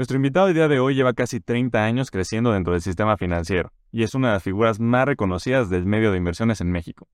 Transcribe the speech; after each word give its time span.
Nuestro 0.00 0.16
invitado 0.16 0.48
el 0.48 0.54
día 0.54 0.66
de 0.66 0.80
hoy 0.80 0.94
lleva 0.94 1.12
casi 1.12 1.40
30 1.40 1.84
años 1.84 2.10
creciendo 2.10 2.52
dentro 2.52 2.72
del 2.72 2.80
sistema 2.80 3.18
financiero 3.18 3.70
y 3.92 4.02
es 4.02 4.14
una 4.14 4.28
de 4.28 4.32
las 4.32 4.42
figuras 4.42 4.80
más 4.80 5.04
reconocidas 5.04 5.68
del 5.68 5.84
medio 5.84 6.10
de 6.10 6.16
inversiones 6.16 6.62
en 6.62 6.72
México. 6.72 7.06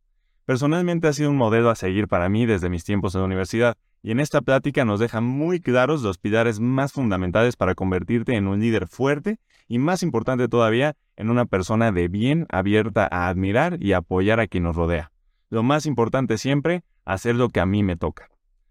Personalmente 0.44 1.08
ha 1.08 1.12
sido 1.12 1.30
un 1.30 1.36
modelo 1.36 1.70
a 1.70 1.74
seguir 1.74 2.06
para 2.06 2.28
mí 2.28 2.46
desde 2.46 2.68
mis 2.68 2.84
tiempos 2.84 3.16
en 3.16 3.22
la 3.22 3.26
universidad 3.26 3.76
y 4.04 4.12
en 4.12 4.20
esta 4.20 4.40
plática 4.40 4.84
nos 4.84 5.00
deja 5.00 5.20
muy 5.20 5.58
claros 5.58 6.02
los 6.02 6.18
pilares 6.18 6.60
más 6.60 6.92
fundamentales 6.92 7.56
para 7.56 7.74
convertirte 7.74 8.36
en 8.36 8.46
un 8.46 8.60
líder 8.60 8.86
fuerte 8.86 9.40
y 9.66 9.80
más 9.80 10.04
importante 10.04 10.46
todavía, 10.46 10.94
en 11.16 11.28
una 11.28 11.44
persona 11.44 11.90
de 11.90 12.06
bien 12.06 12.46
abierta 12.50 13.08
a 13.10 13.26
admirar 13.26 13.82
y 13.82 13.94
apoyar 13.94 14.38
a 14.38 14.46
quien 14.46 14.62
nos 14.62 14.76
rodea. 14.76 15.10
Lo 15.50 15.64
más 15.64 15.86
importante 15.86 16.38
siempre, 16.38 16.84
hacer 17.04 17.34
lo 17.34 17.48
que 17.48 17.58
a 17.58 17.66
mí 17.66 17.82
me 17.82 17.96
toca. 17.96 18.28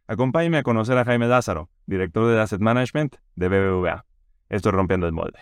Acompáñeme 0.08 0.60
a 0.60 0.64
conocer 0.64 0.96
a 1.00 1.04
Jaime 1.04 1.28
Lázaro, 1.28 1.68
director 1.88 2.28
de 2.28 2.40
Asset 2.40 2.62
Management 2.62 3.16
de 3.36 3.50
BBVA. 3.50 4.06
Estoy 4.50 4.72
rompiendo 4.72 5.08
el 5.08 5.14
molde. 5.14 5.40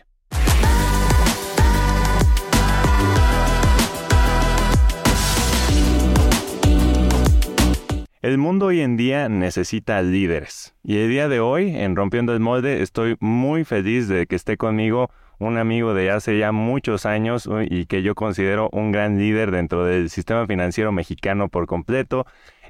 El 8.22 8.38
mundo 8.38 8.68
hoy 8.68 8.80
en 8.80 8.96
día 8.96 9.28
necesita 9.28 10.02
líderes. 10.02 10.74
Y 10.82 10.96
el 10.96 11.10
día 11.10 11.28
de 11.28 11.42
hoy, 11.42 11.76
en 11.76 11.98
Rompiendo 11.98 12.32
el 12.34 12.40
Molde, 12.40 12.82
estoy 12.82 13.18
muy 13.20 13.66
feliz 13.66 14.08
de 14.08 14.28
que 14.28 14.38
esté 14.38 14.56
conmigo 14.56 15.12
un 15.40 15.58
amigo 15.58 15.94
de 15.94 16.10
hace 16.10 16.40
ya 16.40 16.54
muchos 16.54 17.06
años 17.06 17.50
y 17.70 17.86
que 17.86 18.02
yo 18.02 18.16
considero 18.16 18.70
un 18.72 18.94
gran 18.94 19.18
líder 19.18 19.52
dentro 19.52 19.84
del 19.84 20.10
sistema 20.10 20.48
financiero 20.48 20.94
mexicano 20.94 21.50
por 21.50 21.68
completo. 21.68 22.26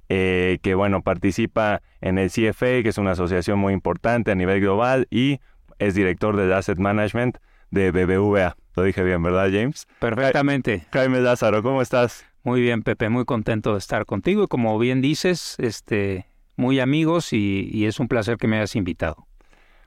Eh, 0.10 0.60
que 0.62 0.76
bueno, 0.76 1.02
participa 1.02 1.82
en 2.02 2.18
el 2.18 2.30
CFA, 2.30 2.84
que 2.84 2.90
es 2.90 2.98
una 2.98 3.12
asociación 3.12 3.60
muy 3.60 3.74
importante 3.74 4.32
a 4.32 4.36
nivel 4.36 4.60
global, 4.60 5.08
y 5.10 5.40
es 5.80 5.96
director 5.96 6.36
del 6.36 6.54
Asset 6.54 6.78
Management 6.78 7.38
de 7.72 7.92
BBVA. 7.92 8.56
Lo 8.76 8.84
dije 8.84 9.04
bien, 9.04 9.24
¿verdad, 9.24 9.50
James? 9.52 9.88
Perfectamente. 10.00 10.86
Jaime 10.92 11.22
Lázaro, 11.22 11.64
¿cómo 11.64 11.82
estás? 11.82 12.26
Muy 12.44 12.62
bien, 12.62 12.84
Pepe, 12.84 13.08
muy 13.10 13.24
contento 13.24 13.72
de 13.72 13.80
estar 13.80 14.06
contigo 14.06 14.44
y 14.44 14.48
como 14.48 14.78
bien 14.78 15.02
dices, 15.02 15.56
este, 15.60 16.28
muy 16.58 16.80
amigos 16.80 17.32
y, 17.32 17.86
es 17.86 18.00
un 18.00 18.08
placer 18.10 18.38
que 18.38 18.48
me 18.48 18.58
hayas 18.58 18.76
invitado. 18.76 19.28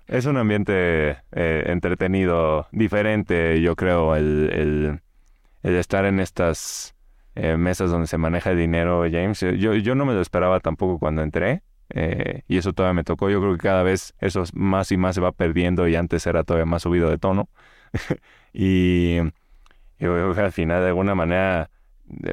Es 0.07 0.25
un 0.25 0.37
ambiente 0.39 1.19
eh, 1.33 1.65
entretenido, 1.67 2.67
diferente, 2.73 3.61
yo 3.61 3.77
creo, 3.77 4.17
el, 4.17 5.01
estar 5.63 6.07
en 6.07 6.19
estas 6.19 6.96
eh, 7.37 7.57
mesas 7.57 7.91
donde 7.91 8.07
se 8.07 8.19
maneja 8.19 8.51
el 8.51 8.59
dinero, 8.59 9.05
James. 9.11 9.41
Yo, 9.41 9.75
yo 9.75 9.95
no 9.95 10.05
me 10.05 10.15
lo 10.15 10.21
esperaba 10.21 10.61
tampoco 10.61 10.99
cuando 10.99 11.23
entré. 11.23 11.63
Eh, 11.91 12.43
y 12.49 12.57
eso 12.57 12.73
todavía 12.73 12.95
me 12.95 13.05
tocó. 13.05 13.31
Yo 13.31 13.41
creo 13.41 13.53
que 13.53 13.63
cada 13.63 13.83
vez 13.83 14.15
eso 14.21 14.43
más 14.55 14.91
y 14.91 14.97
más 14.97 15.15
se 15.15 15.21
va 15.21 15.33
perdiendo 15.33 15.87
y 15.87 15.95
antes 15.95 16.27
era 16.27 16.43
todavía 16.43 16.67
más 16.67 16.83
subido 16.83 17.09
de 17.09 17.19
tono. 17.19 17.49
y 18.53 19.17
yo 19.17 19.31
creo 19.99 20.35
que 20.35 20.41
al 20.41 20.53
final 20.53 20.83
de 20.83 20.89
alguna 20.89 21.15
manera 21.15 21.71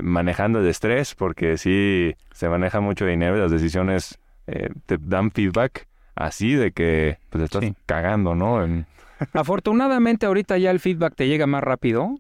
manejando 0.02 0.60
el 0.60 0.68
estrés, 0.68 1.16
porque 1.16 1.58
si 1.58 2.16
se 2.32 2.50
maneja 2.50 2.80
mucho 2.80 3.06
dinero 3.06 3.38
y 3.38 3.40
las 3.40 3.52
decisiones 3.52 4.20
eh, 4.48 4.70
te 4.86 4.98
dan 5.00 5.32
feedback 5.32 5.88
así 6.16 6.54
de 6.54 6.72
que 6.72 7.18
pues 7.30 7.44
estás 7.44 7.64
cagando, 7.86 8.36
¿no? 8.36 8.86
Afortunadamente 9.34 10.26
ahorita 10.26 10.58
ya 10.58 10.72
el 10.72 10.80
feedback 10.80 11.16
te 11.16 11.28
llega 11.28 11.48
más 11.48 11.64
rápido 11.64 12.20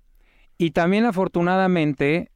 y 0.57 0.71
también 0.71 1.05
afortunadamente 1.05 2.31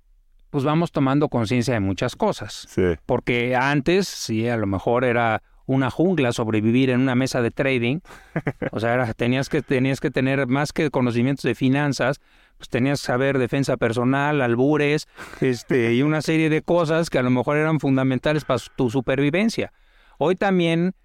pues 0.49 0.63
vamos 0.63 0.91
tomando 0.91 1.29
conciencia 1.29 1.73
de 1.73 1.79
muchas 1.79 2.15
cosas. 2.15 2.67
Sí. 2.69 2.95
Porque 3.05 3.55
antes, 3.55 4.07
sí, 4.07 4.47
a 4.47 4.57
lo 4.57 4.67
mejor 4.67 5.03
era 5.03 5.41
una 5.67 5.91
jungla 5.91 6.31
sobrevivir 6.31 6.89
en 6.89 7.01
una 7.01 7.13
mesa 7.13 7.41
de 7.41 7.51
trading. 7.51 7.99
O 8.71 8.79
sea, 8.79 9.13
tenías, 9.13 9.49
que, 9.49 9.61
tenías 9.61 9.99
que 9.99 10.11
tener 10.11 10.47
más 10.47 10.71
que 10.71 10.89
conocimientos 10.89 11.43
de 11.43 11.55
finanzas, 11.55 12.19
pues 12.57 12.69
tenías 12.69 13.01
que 13.01 13.07
saber 13.07 13.37
defensa 13.37 13.77
personal, 13.77 14.41
albures, 14.41 15.07
este, 15.41 15.93
y 15.93 16.01
una 16.01 16.21
serie 16.21 16.49
de 16.49 16.61
cosas 16.61 17.09
que 17.09 17.17
a 17.17 17.23
lo 17.23 17.29
mejor 17.29 17.57
eran 17.57 17.79
fundamentales 17.79 18.45
para 18.45 18.59
tu 18.75 18.89
supervivencia. 18.89 19.73
Hoy 20.17 20.35
también 20.35 20.95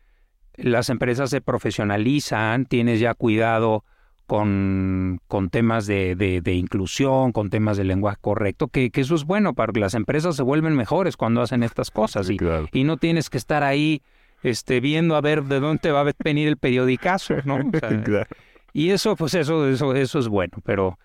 las 0.55 0.91
empresas 0.91 1.31
se 1.31 1.41
profesionalizan, 1.41 2.67
tienes 2.67 3.01
ya 3.01 3.15
cuidado 3.15 3.85
con, 4.27 5.21
con 5.29 5.51
temas 5.51 5.87
de, 5.87 6.15
de, 6.15 6.55
inclusión, 6.55 7.33
con 7.33 7.51
temas 7.51 7.77
de 7.77 7.85
lenguaje 7.85 8.19
correcto, 8.21 8.69
que, 8.69 8.91
que, 8.91 9.03
eso 9.03 9.15
es 9.15 9.25
bueno, 9.25 9.55
para 9.55 9.73
que 9.73 9.81
las 9.81 9.95
empresas 9.95 10.37
se 10.37 10.43
vuelven 10.43 10.75
mejores 10.75 11.17
cuando 11.17 11.43
hacen 11.43 11.63
estas 11.63 11.91
cosas 11.91 12.31
y, 12.31 12.37
y 12.73 12.85
no 12.85 12.97
tienes 12.97 13.31
que 13.31 13.39
estar 13.39 13.63
ahí 13.63 14.03
este, 14.43 14.81
viendo 14.81 15.17
a 15.17 15.21
ver 15.21 15.45
de 15.45 15.61
dónde 15.61 15.91
va 15.91 16.01
a 16.01 16.13
venir 16.25 16.49
el 16.49 16.57
periodicazo, 16.57 17.37
¿no? 17.45 17.59
Y 18.75 18.91
eso, 18.91 19.17
pues 19.17 19.35
eso, 19.35 19.69
eso, 19.69 19.95
eso 19.95 20.19
es 20.19 20.29
bueno, 20.29 20.59
pero, 20.65 20.99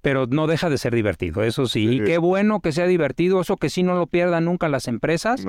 pero 0.00 0.26
no 0.26 0.46
deja 0.46 0.70
de 0.70 0.78
ser 0.78 0.94
divertido, 0.94 1.42
eso 1.42 1.66
sí. 1.66 1.88
Y 1.88 2.04
qué 2.04 2.18
bueno 2.18 2.60
que 2.60 2.70
sea 2.70 2.86
divertido, 2.86 3.40
eso 3.40 3.56
que 3.56 3.68
sí 3.68 3.82
no 3.82 3.94
lo 3.96 4.06
pierdan 4.06 4.44
nunca 4.44 4.68
las 4.68 4.86
empresas. 4.86 5.44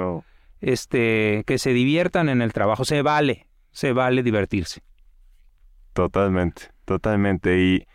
Este, 0.62 1.44
que 1.45 1.59
se 1.59 1.73
diviertan 1.73 2.29
en 2.29 2.41
el 2.41 2.51
trabajo, 2.51 2.83
se 2.83 3.03
vale, 3.03 3.45
se 3.72 3.94
vale 3.94 4.23
divertirse. 4.23 4.81
Totalmente, 5.94 6.72
totalmente. 6.85 7.59
Y, 7.59 7.88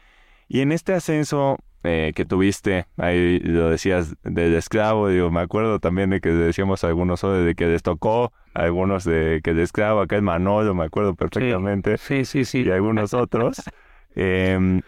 y 0.49 0.61
en 0.61 0.73
este 0.73 0.93
ascenso, 0.93 1.59
eh, 1.83 2.13
que 2.15 2.27
tuviste, 2.27 2.87
ahí 2.99 3.39
lo 3.39 3.71
decías 3.71 4.15
del 4.23 4.55
esclavo, 4.55 5.09
digo, 5.09 5.31
me 5.31 5.41
acuerdo 5.41 5.79
también 5.79 6.11
de 6.11 6.21
que 6.21 6.29
decíamos 6.31 6.85
algunos 6.85 7.23
de 7.23 7.55
que 7.57 7.67
les 7.67 7.83
tocó, 7.83 8.33
algunos 8.53 9.05
de 9.05 9.41
que 9.43 9.51
el 9.51 9.61
esclavo, 9.61 10.01
acá 10.01 10.17
es 10.17 10.23
Manolo, 10.23 10.75
me 10.75 10.85
acuerdo 10.85 11.15
perfectamente. 11.15 11.97
Sí, 11.97 12.25
sí, 12.25 12.45
sí. 12.45 12.63
Y 12.63 12.71
algunos 12.71 13.15
otros. 13.15 13.63
Em, 14.17 14.83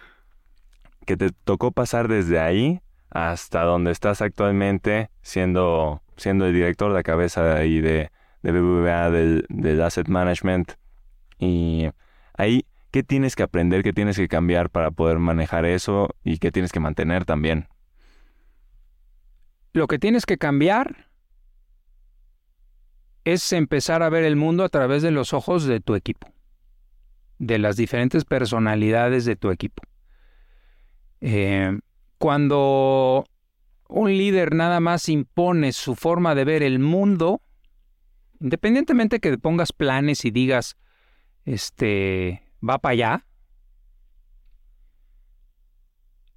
que 1.06 1.16
te 1.16 1.30
tocó 1.30 1.70
pasar 1.70 2.08
desde 2.08 2.40
ahí 2.40 2.80
hasta 3.08 3.62
donde 3.62 3.92
estás 3.92 4.20
actualmente, 4.20 5.10
siendo, 5.22 6.02
siendo 6.16 6.46
el 6.46 6.52
director 6.52 6.92
de 6.92 7.02
cabeza 7.04 7.54
ahí 7.54 7.80
de, 7.80 8.10
de 8.42 8.52
BBVA, 8.52 9.10
del, 9.10 9.46
del 9.48 9.80
Asset 9.80 10.08
Management. 10.08 10.72
Y 11.38 11.88
ahí 12.36 12.66
¿Qué 12.92 13.02
tienes 13.02 13.36
que 13.36 13.42
aprender, 13.42 13.82
qué 13.82 13.94
tienes 13.94 14.18
que 14.18 14.28
cambiar 14.28 14.68
para 14.68 14.90
poder 14.90 15.18
manejar 15.18 15.64
eso 15.64 16.10
y 16.22 16.36
qué 16.36 16.52
tienes 16.52 16.72
que 16.72 16.78
mantener 16.78 17.24
también? 17.24 17.68
Lo 19.72 19.86
que 19.86 19.98
tienes 19.98 20.26
que 20.26 20.36
cambiar 20.36 21.08
es 23.24 23.50
empezar 23.54 24.02
a 24.02 24.10
ver 24.10 24.24
el 24.24 24.36
mundo 24.36 24.62
a 24.62 24.68
través 24.68 25.02
de 25.02 25.10
los 25.10 25.32
ojos 25.32 25.64
de 25.64 25.80
tu 25.80 25.94
equipo, 25.94 26.28
de 27.38 27.58
las 27.58 27.78
diferentes 27.78 28.26
personalidades 28.26 29.24
de 29.24 29.36
tu 29.36 29.50
equipo. 29.50 29.82
Eh, 31.22 31.78
cuando 32.18 33.24
un 33.88 34.10
líder 34.10 34.54
nada 34.54 34.80
más 34.80 35.08
impone 35.08 35.72
su 35.72 35.94
forma 35.94 36.34
de 36.34 36.44
ver 36.44 36.62
el 36.62 36.78
mundo, 36.78 37.40
independientemente 38.38 39.18
que 39.18 39.38
pongas 39.38 39.72
planes 39.72 40.26
y 40.26 40.30
digas, 40.30 40.76
este, 41.46 42.51
va 42.68 42.78
para 42.78 42.92
allá, 42.92 43.26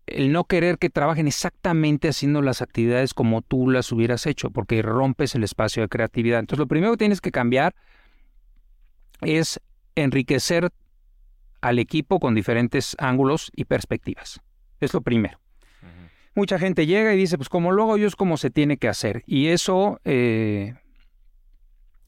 el 0.08 0.32
no 0.32 0.44
querer 0.46 0.78
que 0.78 0.90
trabajen 0.90 1.28
exactamente 1.28 2.08
haciendo 2.08 2.42
las 2.42 2.62
actividades 2.62 3.14
como 3.14 3.42
tú 3.42 3.70
las 3.70 3.92
hubieras 3.92 4.26
hecho, 4.26 4.52
porque 4.52 4.82
rompes 4.82 5.36
el 5.36 5.44
espacio 5.44 5.82
de 5.82 5.90
creatividad. 5.90 6.40
Entonces, 6.40 6.60
lo 6.60 6.68
primero 6.68 6.94
que 6.94 6.98
tienes 6.98 7.22
que 7.22 7.32
cambiar 7.32 7.76
es 9.22 9.60
enriquecer 9.96 10.70
al 11.62 11.80
equipo 11.80 12.20
con 12.20 12.36
diferentes 12.36 12.96
ángulos 13.00 13.52
y 13.56 13.66
perspectivas. 13.66 14.42
Es 14.80 14.94
lo 14.94 15.02
primero. 15.02 15.40
Mucha 16.36 16.60
gente 16.60 16.86
llega 16.86 17.14
y 17.14 17.18
dice, 17.18 17.38
pues 17.38 17.50
como 17.50 17.72
lo 17.72 17.84
hago 17.84 17.98
yo 17.98 18.08
es 18.08 18.16
como 18.16 18.36
se 18.38 18.50
tiene 18.50 18.78
que 18.78 18.90
hacer. 18.90 19.24
Y 19.26 19.48
eso 19.48 20.02
eh, 20.04 20.76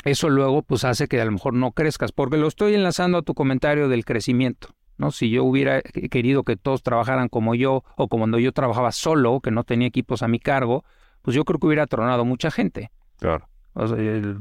eso 0.04 0.30
luego 0.30 0.62
pues 0.62 0.84
hace 0.84 1.08
que 1.08 1.20
a 1.20 1.26
lo 1.26 1.32
mejor 1.32 1.54
no 1.54 1.72
crezcas, 1.72 2.12
porque 2.12 2.38
lo 2.38 2.48
estoy 2.48 2.76
enlazando 2.76 3.18
a 3.18 3.22
tu 3.22 3.34
comentario 3.34 3.90
del 3.90 4.06
crecimiento. 4.06 4.70
¿no? 4.98 5.12
Si 5.12 5.30
yo 5.30 5.44
hubiera 5.44 5.82
querido 5.82 6.44
que 6.44 6.58
todos 6.58 6.84
trabajaran 6.84 7.30
como 7.30 7.56
yo 7.56 7.84
o 7.96 8.08
como 8.08 8.22
cuando 8.22 8.40
yo 8.40 8.52
trabajaba 8.52 8.92
solo, 8.92 9.40
que 9.42 9.52
no 9.52 9.64
tenía 9.64 9.88
equipos 9.88 10.24
a 10.24 10.28
mi 10.28 10.40
cargo, 10.40 10.84
pues 11.22 11.36
yo 11.36 11.46
creo 11.46 11.60
que 11.60 11.68
hubiera 11.68 11.88
tronado 11.88 12.26
mucha 12.26 12.52
gente. 12.52 12.92
Claro. 13.18 13.50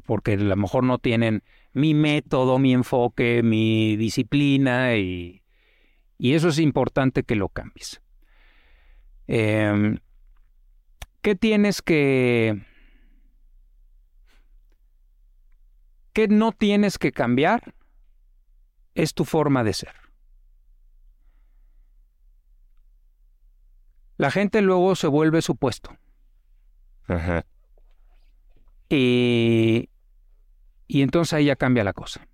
porque 0.07 0.35
a 0.35 0.37
lo 0.37 0.57
mejor 0.57 0.85
no 0.85 0.99
tienen 0.99 1.43
mi 1.73 1.95
método, 1.95 2.59
mi 2.59 2.73
enfoque, 2.73 3.43
mi 3.43 3.97
disciplina 3.97 4.97
y, 4.97 5.43
y 6.19 6.35
eso 6.35 6.49
es 6.49 6.59
importante 6.59 7.23
que 7.23 7.37
lo 7.37 7.49
cambies. 7.49 8.01
Em, 9.27 9.99
¿Qué 11.21 11.35
tienes 11.35 11.83
que 11.83 12.63
¿Qué 16.17 16.29
no 16.29 16.53
tienes 16.53 16.97
que 16.97 17.13
cambiar? 17.13 17.75
Es 18.95 19.13
tu 19.13 19.27
forma 19.27 19.63
de 19.65 19.75
ser. 19.75 19.93
La 24.17 24.31
gente 24.31 24.63
luego 24.63 24.97
se 24.97 25.09
vuelve 25.09 25.43
su 25.43 25.57
puesto. 25.57 25.95
Ajá. 27.07 27.45
Y, 28.89 29.91
y 30.87 31.03
entonces 31.03 31.35
ahí 31.35 31.45
ya 31.45 31.57
cambia 31.57 31.85
la 31.85 31.93
cosa. 31.93 32.27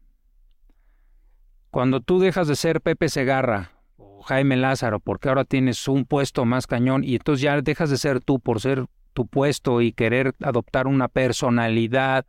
Cuando 1.73 2.03
tú 2.03 2.21
dejas 2.21 2.47
de 2.47 2.55
ser 2.55 2.83
Pepe 2.83 3.09
Segarra 3.09 3.73
o 3.97 4.23
Jaime 4.23 4.57
Lázaro, 4.57 5.01
porque 5.01 5.29
ahora 5.29 5.45
tienes 5.45 5.89
un 5.89 6.05
puesto 6.05 6.45
más 6.45 6.69
cañón 6.69 7.03
y 7.03 7.17
entonces 7.17 7.43
ya 7.43 7.61
dejas 7.61 7.91
de 7.91 7.99
ser 7.99 8.21
tú 8.21 8.39
por 8.39 8.61
ser 8.61 8.87
tu 9.13 9.27
puesto 9.27 9.81
y 9.81 9.93
querer 9.93 10.37
adoptar 10.41 10.87
una 10.87 11.09
personalidad 11.09 12.27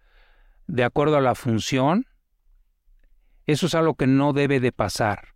de 0.68 0.84
acuerdo 0.84 1.18
a 1.18 1.22
la 1.22 1.36
función, 1.36 2.06
eso 3.46 3.66
es 3.66 3.76
algo 3.76 3.96
que 3.96 4.08
no 4.08 4.34
debe 4.34 4.60
de 4.60 4.72
pasar. 4.72 5.30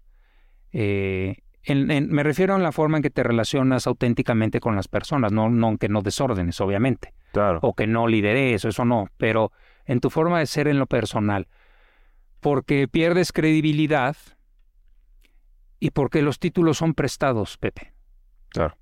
Eh, 0.71 1.43
me 1.75 2.23
refiero 2.23 2.55
a 2.55 2.59
la 2.59 2.71
forma 2.71 2.97
en 2.97 3.03
que 3.03 3.09
te 3.09 3.23
relacionas 3.23 3.87
auténticamente 3.87 4.59
con 4.59 4.75
las 4.75 4.87
personas, 4.87 5.31
no, 5.31 5.49
no 5.49 5.77
que 5.77 5.89
no 5.89 6.01
desórdenes, 6.01 6.61
obviamente. 6.61 7.13
Claro. 7.33 7.59
O 7.61 7.73
que 7.73 7.87
no 7.87 8.07
lideres, 8.07 8.63
eso 8.63 8.85
no, 8.85 9.09
pero 9.17 9.51
en 9.85 9.99
tu 9.99 10.09
forma 10.09 10.39
de 10.39 10.45
ser 10.45 10.67
en 10.67 10.79
lo 10.79 10.87
personal. 10.87 11.47
Porque 12.39 12.87
pierdes 12.87 13.33
credibilidad 13.33 14.15
y 15.79 15.91
porque 15.91 16.21
los 16.21 16.39
títulos 16.39 16.77
son 16.77 16.93
prestados, 16.93 17.57
Pepe. 17.57 17.93
Claro. 18.49 18.77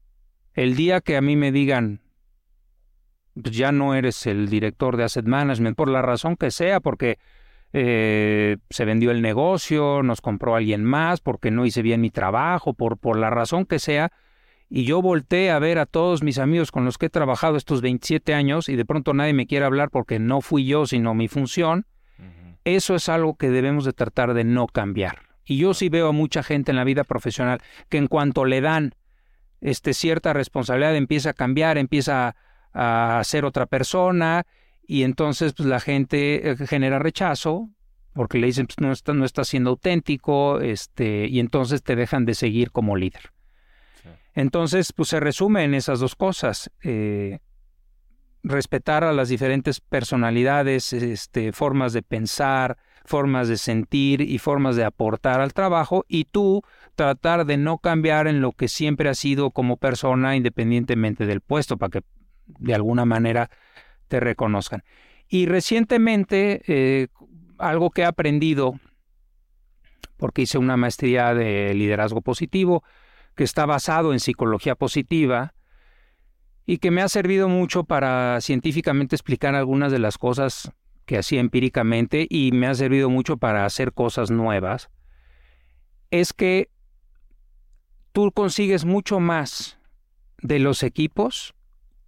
El 0.53 0.75
día 0.75 1.01
que 1.01 1.17
a 1.17 1.21
mí 1.21 1.35
me 1.35 1.51
digan, 1.51 2.01
ya 3.35 3.71
no 3.71 3.93
eres 3.93 4.25
el 4.27 4.49
director 4.49 4.97
de 4.97 5.03
Asset 5.03 5.25
Management, 5.25 5.75
por 5.75 5.89
la 5.89 6.01
razón 6.01 6.35
que 6.37 6.51
sea, 6.51 6.79
porque 6.79 7.19
eh, 7.73 8.57
se 8.69 8.85
vendió 8.85 9.11
el 9.11 9.21
negocio, 9.21 10.01
nos 10.01 10.21
compró 10.21 10.55
alguien 10.55 10.83
más, 10.83 11.19
porque 11.19 11.51
no 11.51 11.65
hice 11.65 11.81
bien 11.81 12.01
mi 12.01 12.09
trabajo, 12.09 12.73
por, 12.73 12.97
por 12.97 13.17
la 13.17 13.29
razón 13.29 13.65
que 13.65 13.79
sea, 13.79 14.11
y 14.69 14.85
yo 14.85 15.01
volteé 15.01 15.51
a 15.51 15.59
ver 15.59 15.77
a 15.77 15.85
todos 15.85 16.23
mis 16.23 16.39
amigos 16.39 16.71
con 16.71 16.85
los 16.85 16.97
que 16.97 17.07
he 17.07 17.09
trabajado 17.09 17.55
estos 17.55 17.81
27 17.81 18.33
años 18.33 18.67
y 18.67 18.75
de 18.75 18.85
pronto 18.85 19.13
nadie 19.13 19.33
me 19.33 19.45
quiere 19.45 19.65
hablar 19.65 19.89
porque 19.89 20.19
no 20.19 20.41
fui 20.41 20.65
yo, 20.65 20.85
sino 20.85 21.13
mi 21.13 21.27
función, 21.27 21.85
eso 22.63 22.95
es 22.95 23.09
algo 23.09 23.35
que 23.35 23.49
debemos 23.51 23.85
de 23.85 23.93
tratar 23.93 24.33
de 24.33 24.43
no 24.43 24.65
cambiar. 24.65 25.19
Y 25.45 25.57
yo 25.57 25.75
sí 25.75 25.89
veo 25.89 26.07
a 26.07 26.11
mucha 26.13 26.41
gente 26.41 26.71
en 26.71 26.77
la 26.77 26.83
vida 26.83 27.03
profesional 27.03 27.59
que 27.89 27.97
en 27.97 28.07
cuanto 28.07 28.45
le 28.45 28.61
dan 28.61 28.95
este, 29.61 29.93
cierta 29.93 30.33
responsabilidad 30.33 30.95
empieza 30.95 31.31
a 31.31 31.33
cambiar, 31.33 31.77
empieza 31.77 32.29
a, 32.29 32.35
a 32.75 33.21
ser 33.23 33.45
otra 33.45 33.65
persona 33.65 34.45
y 34.85 35.03
entonces 35.03 35.53
pues, 35.53 35.67
la 35.67 35.79
gente 35.79 36.51
eh, 36.51 36.67
genera 36.67 36.99
rechazo 36.99 37.69
porque 38.13 38.37
le 38.37 38.47
dicen 38.47 38.67
pues, 38.67 38.79
no 38.79 38.91
está 38.91 39.13
no 39.13 39.25
está 39.25 39.43
siendo 39.45 39.71
auténtico 39.71 40.59
este 40.59 41.27
y 41.27 41.39
entonces 41.39 41.81
te 41.81 41.95
dejan 41.95 42.25
de 42.25 42.35
seguir 42.35 42.71
como 42.71 42.95
líder. 42.95 43.31
Entonces 44.33 44.91
pues 44.93 45.09
se 45.09 45.21
resume 45.21 45.63
en 45.63 45.73
esas 45.73 46.01
dos 46.01 46.15
cosas 46.15 46.69
eh, 46.83 47.39
respetar 48.43 49.05
a 49.05 49.13
las 49.13 49.29
diferentes 49.29 49.79
personalidades 49.79 50.91
este 50.91 51.53
formas 51.53 51.93
de 51.93 52.03
pensar 52.03 52.77
formas 53.05 53.47
de 53.47 53.57
sentir 53.57 54.21
y 54.21 54.39
formas 54.39 54.75
de 54.75 54.83
aportar 54.83 55.39
al 55.39 55.53
trabajo 55.53 56.05
y 56.07 56.25
tú 56.25 56.63
tratar 56.95 57.45
de 57.45 57.57
no 57.57 57.77
cambiar 57.77 58.27
en 58.27 58.41
lo 58.41 58.51
que 58.51 58.67
siempre 58.67 59.09
has 59.09 59.19
sido 59.19 59.51
como 59.51 59.77
persona 59.77 60.35
independientemente 60.35 61.25
del 61.25 61.41
puesto 61.41 61.77
para 61.77 61.91
que 61.91 62.01
de 62.45 62.73
alguna 62.73 63.05
manera 63.05 63.49
te 64.07 64.19
reconozcan. 64.19 64.83
Y 65.27 65.45
recientemente, 65.47 66.61
eh, 66.67 67.07
algo 67.57 67.89
que 67.89 68.01
he 68.01 68.05
aprendido, 68.05 68.79
porque 70.17 70.43
hice 70.43 70.57
una 70.57 70.77
maestría 70.77 71.33
de 71.33 71.73
liderazgo 71.73 72.21
positivo, 72.21 72.83
que 73.35 73.43
está 73.43 73.65
basado 73.65 74.13
en 74.13 74.19
psicología 74.19 74.75
positiva, 74.75 75.53
y 76.65 76.79
que 76.79 76.91
me 76.91 77.01
ha 77.01 77.09
servido 77.09 77.47
mucho 77.47 77.83
para 77.83 78.39
científicamente 78.41 79.15
explicar 79.15 79.55
algunas 79.55 79.91
de 79.91 79.99
las 79.99 80.17
cosas 80.17 80.71
que 81.05 81.17
hacía 81.17 81.39
empíricamente 81.39 82.25
y 82.29 82.51
me 82.51 82.67
ha 82.67 82.73
servido 82.73 83.09
mucho 83.09 83.37
para 83.37 83.65
hacer 83.65 83.93
cosas 83.93 84.31
nuevas, 84.31 84.89
es 86.09 86.33
que 86.33 86.69
tú 88.11 88.31
consigues 88.31 88.85
mucho 88.85 89.19
más 89.19 89.77
de 90.41 90.59
los 90.59 90.81
equipos 90.81 91.53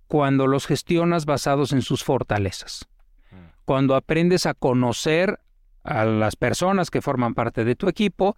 cuando 0.07 0.47
los 0.47 0.65
gestionas 0.65 1.25
basados 1.25 1.73
en 1.73 1.81
sus 1.81 2.03
fortalezas. 2.03 2.87
Mm. 3.31 3.35
Cuando 3.65 3.95
aprendes 3.95 4.45
a 4.45 4.53
conocer 4.53 5.39
a 5.83 6.05
las 6.05 6.35
personas 6.35 6.89
que 6.89 7.01
forman 7.01 7.33
parte 7.33 7.63
de 7.63 7.75
tu 7.75 7.87
equipo 7.87 8.35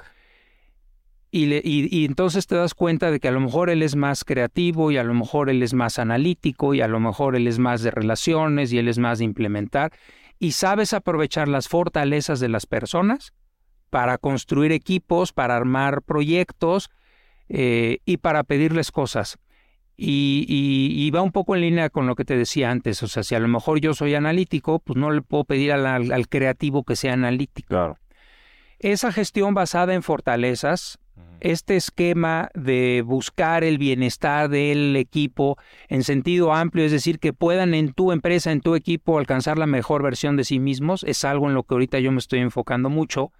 y, 1.31 1.45
y, 1.63 2.05
entonces 2.05 2.47
te 2.47 2.55
das 2.55 2.73
cuenta 2.73 3.11
de 3.11 3.19
que 3.19 3.27
a 3.27 3.31
lo 3.31 3.39
mejor 3.39 3.69
él 3.69 3.83
es 3.83 3.95
más 3.95 4.23
creativo 4.23 4.91
y 4.91 4.97
a 4.97 5.03
lo 5.03 5.13
mejor 5.13 5.49
él 5.49 5.61
es 5.61 5.75
más 5.75 5.99
analítico 5.99 6.73
y 6.73 6.81
a 6.81 6.87
lo 6.87 6.99
mejor 6.99 7.35
él 7.35 7.47
es 7.47 7.59
más 7.59 7.83
de 7.83 7.91
relaciones 7.91 8.73
y 8.73 8.79
él 8.79 8.87
es 8.87 8.97
más 8.97 9.19
de 9.19 9.25
implementar 9.25 9.91
y 10.39 10.53
sabes 10.53 10.93
aprovechar 10.93 11.47
las 11.47 11.67
fortalezas 11.67 12.39
de 12.39 12.49
las 12.49 12.65
personas 12.65 13.33
para 13.89 14.17
construir 14.17 14.71
equipos, 14.71 15.33
para 15.33 15.55
armar 15.55 16.01
proyectos 16.01 16.89
eh, 17.49 17.99
y 18.05 18.17
para 18.17 18.43
pedirles 18.43 18.91
cosas. 18.91 19.37
Y, 20.01 21.11
va 21.11 21.21
un 21.21 21.31
poco 21.31 21.55
en 21.55 21.61
línea 21.61 21.89
con 21.89 22.07
lo 22.07 22.15
que 22.15 22.25
te 22.25 22.37
decía 22.37 22.71
antes. 22.71 23.03
O 23.03 23.07
sea, 23.07 23.23
si 23.23 23.35
a 23.35 23.39
lo 23.39 23.47
mejor 23.47 23.79
yo 23.81 23.93
soy 23.93 24.15
analítico, 24.15 24.79
pues 24.79 24.97
no 24.97 25.11
le 25.11 25.21
puedo 25.21 25.43
pedir 25.43 25.73
al, 25.73 26.27
creativo 26.29 26.83
que 26.83 26.95
sea 26.95 27.13
analítico. 27.13 27.67
Claro. 27.67 27.97
Esa 28.79 29.11
gestión 29.11 29.53
basada 29.53 29.93
en 29.93 30.03
fortalezas, 30.03 30.99
este 31.41 31.75
esquema 31.75 32.49
de 32.53 33.03
buscar 33.05 33.65
el 33.65 33.77
bienestar 33.77 34.49
del 34.49 34.95
equipo 34.95 35.57
en 35.89 36.03
sentido 36.03 36.53
amplio, 36.53 36.85
es 36.85 36.91
decir, 36.93 37.19
que 37.19 37.33
puedan 37.33 37.73
en 37.73 37.91
tu 37.91 38.13
empresa, 38.13 38.53
en 38.53 38.61
tu 38.61 38.75
equipo, 38.75 39.17
alcanzar 39.17 39.57
la 39.57 39.65
mejor 39.65 40.01
versión 40.01 40.37
de 40.37 40.45
sí 40.45 40.59
mismos, 40.59 41.03
es 41.03 41.25
algo 41.25 41.47
en 41.47 41.55
lo 41.55 41.63
que 41.63 41.75
ahorita 41.75 41.99
yo 41.99 42.11
me 42.13 42.19
estoy 42.19 42.39
enfocando 42.39 42.89
mucho, 42.89 43.33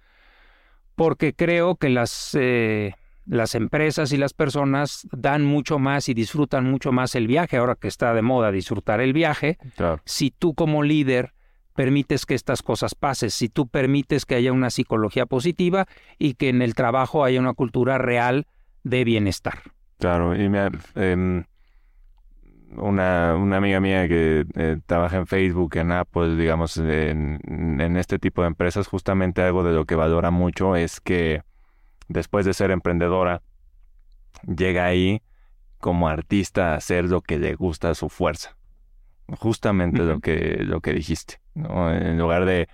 porque 0.94 1.32
creo 1.32 1.76
que 1.76 1.88
las... 1.88 2.36
Eh, 2.38 2.94
las 3.30 3.54
empresas 3.54 4.12
y 4.12 4.16
las 4.16 4.34
personas 4.34 5.06
dan 5.12 5.44
mucho 5.44 5.78
más 5.78 6.08
y 6.08 6.14
disfrutan 6.14 6.68
mucho 6.68 6.90
más 6.90 7.14
el 7.14 7.28
viaje, 7.28 7.56
ahora 7.56 7.76
que 7.76 7.86
está 7.86 8.12
de 8.12 8.22
moda 8.22 8.50
disfrutar 8.50 9.00
el 9.00 9.12
viaje, 9.12 9.56
si 10.04 10.32
tú 10.32 10.54
como 10.54 10.82
líder 10.82 11.32
permites 11.76 12.26
que 12.26 12.34
estas 12.34 12.60
cosas 12.62 12.96
pasen, 12.96 13.30
si 13.30 13.48
tú 13.48 13.68
permites 13.68 14.26
que 14.26 14.34
haya 14.34 14.52
una 14.52 14.70
psicología 14.70 15.26
positiva 15.26 15.86
y 16.18 16.34
que 16.34 16.48
en 16.48 16.60
el 16.60 16.74
trabajo 16.74 17.24
haya 17.24 17.38
una 17.38 17.54
cultura 17.54 17.98
real 17.98 18.48
de 18.82 19.04
bienestar. 19.04 19.60
Claro, 20.00 20.34
y 20.34 20.48
me, 20.48 20.68
em, 20.96 21.44
una, 22.76 23.36
una, 23.36 23.56
amiga 23.58 23.78
mía 23.78 24.08
que 24.08 24.44
eh, 24.56 24.78
trabaja 24.86 25.18
en 25.18 25.28
Facebook, 25.28 25.76
en 25.76 25.92
Apple, 25.92 26.34
digamos, 26.34 26.76
en, 26.78 27.38
en 27.46 27.96
este 27.96 28.18
tipo 28.18 28.42
de 28.42 28.48
empresas, 28.48 28.88
justamente 28.88 29.40
algo 29.40 29.62
de 29.62 29.72
lo 29.72 29.84
que 29.84 29.94
valora 29.94 30.32
mucho 30.32 30.74
es 30.74 31.00
que 31.00 31.42
después 32.10 32.44
de 32.44 32.52
ser 32.52 32.70
emprendedora, 32.70 33.42
llega 34.44 34.84
ahí 34.84 35.22
como 35.78 36.08
artista 36.08 36.72
a 36.72 36.76
hacer 36.76 37.04
lo 37.04 37.22
que 37.22 37.38
le 37.38 37.54
gusta 37.54 37.90
a 37.90 37.94
su 37.94 38.08
fuerza. 38.08 38.56
Justamente 39.28 40.02
lo 40.02 40.20
que, 40.20 40.58
lo 40.60 40.80
que 40.80 40.92
dijiste. 40.92 41.40
¿no? 41.54 41.94
En 41.94 42.18
lugar 42.18 42.44
de, 42.44 42.68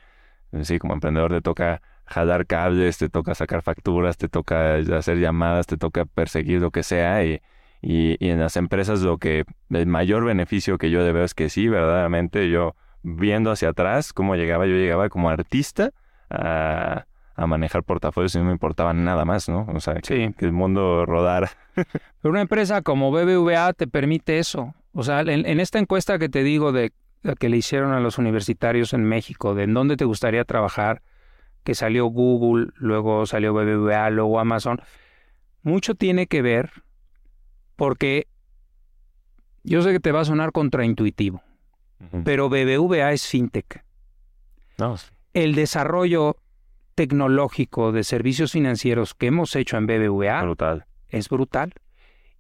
sí, 0.63 0.79
como 0.79 0.95
emprendedor 0.95 1.31
te 1.33 1.43
toca 1.43 1.83
jalar 2.07 2.47
cables, 2.47 2.99
te 2.99 3.11
toca 3.11 3.35
sacar 3.35 3.63
facturas, 3.63 4.17
te 4.17 4.29
toca 4.29 4.77
hacer 4.77 5.19
llamadas, 5.19 5.67
te 5.67 5.77
toca 5.77 6.07
perseguir 6.07 6.61
lo 6.61 6.71
que 6.71 6.83
sea. 6.83 7.23
Y, 7.25 7.43
y, 7.83 8.17
y 8.25 8.31
en 8.31 8.41
las 8.41 8.57
empresas 8.57 9.03
lo 9.03 9.19
que, 9.19 9.45
el 9.69 9.87
mayor 9.87 10.25
beneficio 10.25 10.79
que 10.79 10.91
yo 10.91 11.01
le 11.01 11.13
veo 11.13 11.25
es 11.25 11.35
que 11.35 11.51
sí, 11.51 11.69
verdaderamente 11.69 12.49
yo 12.49 12.75
viendo 13.03 13.51
hacia 13.51 13.69
atrás 13.69 14.15
cómo 14.15 14.35
llegaba, 14.35 14.67
yo 14.67 14.75
llegaba 14.77 15.11
como 15.11 15.29
artista 15.29 15.93
a 16.31 17.07
a 17.37 17.47
manejar 17.47 17.85
portafolios 17.85 18.35
y 18.35 18.39
no 18.39 18.45
me 18.45 18.53
importaba 18.53 18.95
nada 18.95 19.25
más, 19.27 19.49
¿no? 19.49 19.67
O 19.75 19.81
sea, 19.81 19.95
que, 19.97 20.35
el 20.39 20.53
mundo 20.53 21.05
rodara. 21.05 21.51
Pero 21.75 22.33
una 22.33 22.41
empresa 22.41 22.81
como 22.81 23.11
BBVA 23.11 23.75
te 23.75 23.87
permite 23.87 24.39
eso. 24.39 24.75
O 24.93 25.03
sea, 25.03 25.21
en, 25.21 25.61
esta 25.61 25.79
encuesta 25.79 26.19
que 26.19 26.31
te 26.31 26.43
digo 26.43 26.73
de 26.73 26.93
que 27.39 27.49
le 27.51 27.59
hicieron 27.59 27.93
a 27.93 28.01
los 28.01 28.17
universitarios 28.17 28.95
en 28.95 29.05
México, 29.05 29.55
de 29.55 29.65
en 29.65 29.75
dónde 29.75 29.97
te 29.97 30.07
gustaría 30.07 30.45
trabajar, 30.45 31.03
que 31.63 31.75
salió 31.75 32.07
Google, 32.07 32.69
luego 32.77 33.27
salió 33.27 33.53
BBVA, 33.53 34.09
luego 34.11 34.41
Amazon, 34.41 34.81
mucho 35.63 35.95
tiene 35.95 36.29
que 36.29 36.41
ver 36.41 36.71
porque 37.75 38.29
yo 39.65 39.83
sé 39.83 39.93
que 39.93 40.01
te 40.01 40.13
va 40.13 40.21
a 40.21 40.25
sonar 40.25 40.53
contraintuitivo, 40.53 41.43
pero 42.25 42.49
BBVA 42.49 43.13
es 43.13 43.27
fintech. 43.27 43.85
No. 44.79 44.95
El 45.35 45.55
desarrollo 45.55 46.37
tecnológico 46.97 47.93
de 47.93 48.03
servicios 48.03 48.53
financieros 48.53 49.15
que 49.15 49.27
hemos 49.29 49.55
hecho 49.55 49.77
en 49.77 49.87
BBVA 49.87 50.43
brutal. 50.43 50.87
es 51.09 51.29
brutal. 51.29 51.75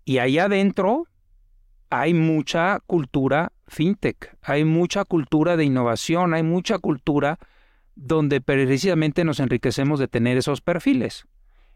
Y 0.04 0.18
ahí 0.18 0.38
adentro 0.38 1.06
hay 1.90 2.14
mucha 2.14 2.80
cultura 2.86 3.52
fintech, 3.68 4.36
hay 4.42 4.64
mucha 4.64 5.04
cultura 5.04 5.56
de 5.56 5.64
innovación, 5.64 6.34
hay 6.34 6.42
mucha 6.42 6.78
cultura 6.78 7.38
donde 7.94 8.40
precisamente 8.40 9.24
nos 9.24 9.40
enriquecemos 9.40 10.00
de 10.00 10.08
tener 10.08 10.36
esos 10.36 10.60
perfiles. 10.60 11.26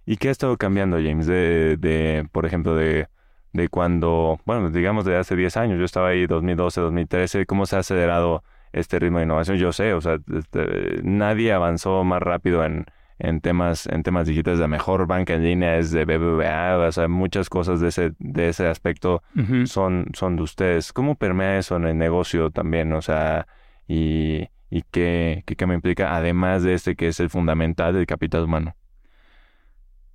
¿Y 0.06 0.16
qué 0.16 0.28
ha 0.28 0.32
estado 0.32 0.56
cambiando, 0.56 0.96
James? 0.96 1.26
De, 1.26 1.76
de 1.76 2.26
por 2.32 2.46
ejemplo, 2.46 2.74
de, 2.74 3.08
de 3.52 3.68
cuando, 3.68 4.40
bueno, 4.46 4.70
digamos 4.70 5.04
de 5.04 5.16
hace 5.16 5.36
10 5.36 5.56
años, 5.58 5.78
yo 5.78 5.84
estaba 5.84 6.08
ahí 6.08 6.26
2012, 6.26 6.80
2013, 6.80 7.46
¿cómo 7.46 7.66
se 7.66 7.76
ha 7.76 7.80
acelerado 7.80 8.42
este 8.72 8.98
ritmo 8.98 9.18
de 9.18 9.24
innovación. 9.24 9.56
Yo 9.56 9.72
sé, 9.72 9.94
o 9.94 10.00
sea, 10.00 10.18
este, 10.36 11.00
nadie 11.02 11.52
avanzó 11.52 12.04
más 12.04 12.20
rápido 12.22 12.64
en, 12.64 12.86
en 13.18 13.40
temas, 13.40 13.86
en 13.86 14.02
temas 14.02 14.26
digitales, 14.26 14.60
la 14.60 14.68
mejor 14.68 15.06
banca 15.06 15.34
en 15.34 15.44
línea 15.44 15.76
es 15.76 15.90
de 15.90 16.04
BBVA, 16.06 16.78
o 16.78 16.92
sea, 16.92 17.06
muchas 17.06 17.50
cosas 17.50 17.80
de 17.80 17.88
ese, 17.88 18.12
de 18.18 18.48
ese 18.48 18.66
aspecto 18.66 19.22
son, 19.66 20.06
son 20.14 20.36
de 20.36 20.42
ustedes. 20.42 20.92
¿Cómo 20.92 21.16
permea 21.16 21.58
eso 21.58 21.76
en 21.76 21.84
el 21.84 21.98
negocio 21.98 22.50
también? 22.50 22.92
O 22.94 23.02
sea, 23.02 23.46
y, 23.86 24.48
y 24.70 24.82
qué, 24.90 25.42
qué, 25.44 25.54
qué 25.54 25.66
me 25.66 25.74
implica, 25.74 26.16
además 26.16 26.62
de 26.62 26.74
este 26.74 26.96
que 26.96 27.08
es 27.08 27.20
el 27.20 27.28
fundamental 27.28 27.92
del 27.92 28.06
capital 28.06 28.44
humano. 28.44 28.74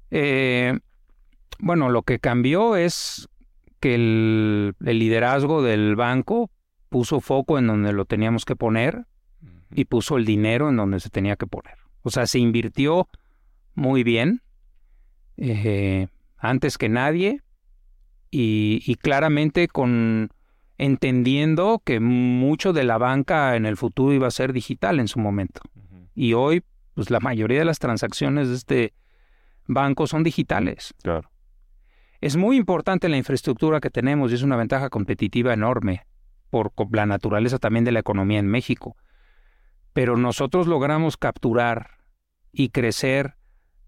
Eh, 0.09 0.79
bueno, 1.59 1.89
lo 1.89 2.01
que 2.01 2.19
cambió 2.19 2.75
es 2.75 3.29
que 3.79 3.95
el, 3.95 4.75
el 4.83 4.99
liderazgo 4.99 5.61
del 5.61 5.95
banco 5.95 6.49
puso 6.95 7.19
foco 7.19 7.59
en 7.59 7.67
donde 7.67 7.91
lo 7.91 8.05
teníamos 8.05 8.45
que 8.45 8.55
poner 8.55 9.05
y 9.69 9.83
puso 9.83 10.15
el 10.15 10.23
dinero 10.23 10.69
en 10.69 10.77
donde 10.77 11.01
se 11.01 11.09
tenía 11.09 11.35
que 11.35 11.45
poner. 11.45 11.77
O 12.03 12.09
sea, 12.09 12.25
se 12.25 12.39
invirtió 12.39 13.09
muy 13.73 14.05
bien, 14.05 14.41
eh, 15.35 16.07
antes 16.37 16.77
que 16.77 16.87
nadie, 16.87 17.41
y, 18.31 18.81
y 18.85 18.95
claramente 18.95 19.67
con 19.67 20.29
entendiendo 20.77 21.81
que 21.83 21.99
mucho 21.99 22.71
de 22.71 22.85
la 22.85 22.97
banca 22.97 23.57
en 23.57 23.65
el 23.65 23.75
futuro 23.75 24.13
iba 24.13 24.27
a 24.27 24.31
ser 24.31 24.53
digital 24.53 25.01
en 25.01 25.09
su 25.09 25.19
momento. 25.19 25.59
Y 26.13 26.31
hoy, 26.31 26.63
pues 26.93 27.09
la 27.09 27.19
mayoría 27.19 27.59
de 27.59 27.65
las 27.65 27.79
transacciones 27.79 28.47
de 28.47 28.55
este 28.55 28.93
banco 29.67 30.07
son 30.07 30.23
digitales. 30.23 30.93
Claro. 31.03 31.29
Es 32.21 32.37
muy 32.37 32.55
importante 32.55 33.09
la 33.09 33.17
infraestructura 33.17 33.81
que 33.81 33.89
tenemos 33.89 34.31
y 34.31 34.35
es 34.35 34.43
una 34.43 34.55
ventaja 34.55 34.89
competitiva 34.89 35.53
enorme 35.53 36.05
por 36.63 36.95
la 36.95 37.05
naturaleza 37.05 37.59
también 37.59 37.83
de 37.83 37.91
la 37.91 37.99
economía 37.99 38.39
en 38.39 38.47
México. 38.47 38.95
Pero 39.91 40.15
nosotros 40.15 40.67
logramos 40.67 41.17
capturar 41.17 41.97
y 42.53 42.69
crecer 42.69 43.35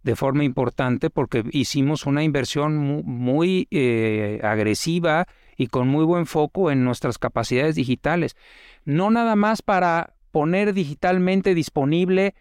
de 0.04 0.18
forma 0.18 0.44
importante 0.44 1.10
porque 1.10 1.46
hicimos 1.52 2.06
una 2.06 2.24
inversión 2.24 2.78
mu- 2.78 3.04
muy, 3.04 3.68
eh, 3.72 4.42
agresiva 4.44 5.28
y 5.56 5.68
con 5.68 5.88
muy 5.88 6.04
buen 6.04 6.26
foco 6.26 6.70
en 6.70 6.84
nuestras 6.84 7.18
capacidades 7.18 7.76
digitales. 7.76 8.36
No 8.84 9.12
nada 9.12 9.38
más 9.38 9.62
para 9.62 10.16
poner 10.32 10.74
digitalmente 10.74 11.54
disponible 11.56 12.36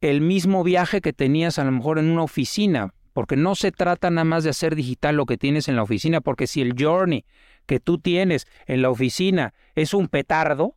el 0.00 0.20
mismo 0.20 0.62
viaje 0.62 1.00
que 1.00 1.12
tenías 1.12 1.58
a 1.58 1.64
lo 1.64 1.72
mejor 1.72 1.98
en 1.98 2.08
una 2.08 2.22
oficina, 2.22 2.94
porque 3.12 3.36
no 3.36 3.56
se 3.56 3.72
trata 3.72 4.10
nada 4.10 4.24
más 4.24 4.44
de 4.44 4.50
hacer 4.50 4.76
digital 4.76 5.16
lo 5.16 5.26
que 5.26 5.38
tienes 5.38 5.68
en 5.68 5.74
la 5.74 5.82
oficina, 5.82 6.20
porque 6.20 6.46
si 6.46 6.60
el 6.60 6.74
journey 6.78 7.24
que 7.66 7.80
tú 7.80 7.98
tienes 7.98 8.46
en 8.66 8.82
la 8.82 8.90
oficina 8.90 9.54
es 9.74 9.94
un 9.94 10.08
petardo, 10.08 10.76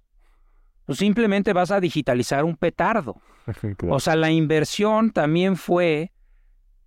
pues 0.86 1.00
simplemente 1.00 1.54
vas 1.54 1.72
a 1.72 1.80
digitalizar 1.80 2.44
un 2.44 2.56
petardo. 2.58 3.16
O 3.90 4.00
sea, 4.00 4.16
la 4.16 4.32
inversión 4.32 5.12
también 5.12 5.56
fue 5.56 6.12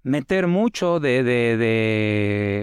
meter 0.02 0.46
mucho 0.46 1.00
de, 1.00 1.22
de, 1.22 1.56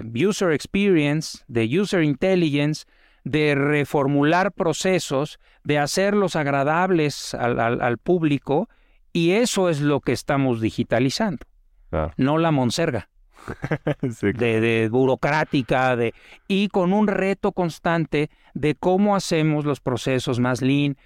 de 0.04 0.26
user 0.26 0.52
experience, 0.52 1.38
de 1.48 1.78
user 1.80 2.02
intelligence, 2.02 2.84
de 3.24 3.54
reformular 3.54 4.52
procesos, 4.52 5.38
de 5.64 5.78
hacerlos 5.78 6.36
agradables 6.36 7.34
al, 7.34 7.58
al, 7.60 7.80
al 7.80 7.98
público, 7.98 8.68
y 9.12 9.32
eso 9.32 9.68
es 9.70 9.80
lo 9.80 10.00
que 10.00 10.12
estamos 10.12 10.60
digitalizando, 10.60 11.44
Claro. 11.90 12.12
no 12.16 12.36
la 12.38 12.50
monserga 12.50 13.08
Sí, 14.10 14.32
de, 14.32 14.60
de 14.60 14.88
burocrática, 14.88 15.96
de, 15.96 16.14
y 16.48 16.68
con 16.68 16.92
un 16.92 17.06
reto 17.06 17.52
constante 17.52 18.30
de 18.54 18.74
cómo 18.74 19.16
hacemos 19.16 19.64
los 19.64 19.80
procesos 19.80 20.40
más 20.40 20.62
lean, 20.62 20.96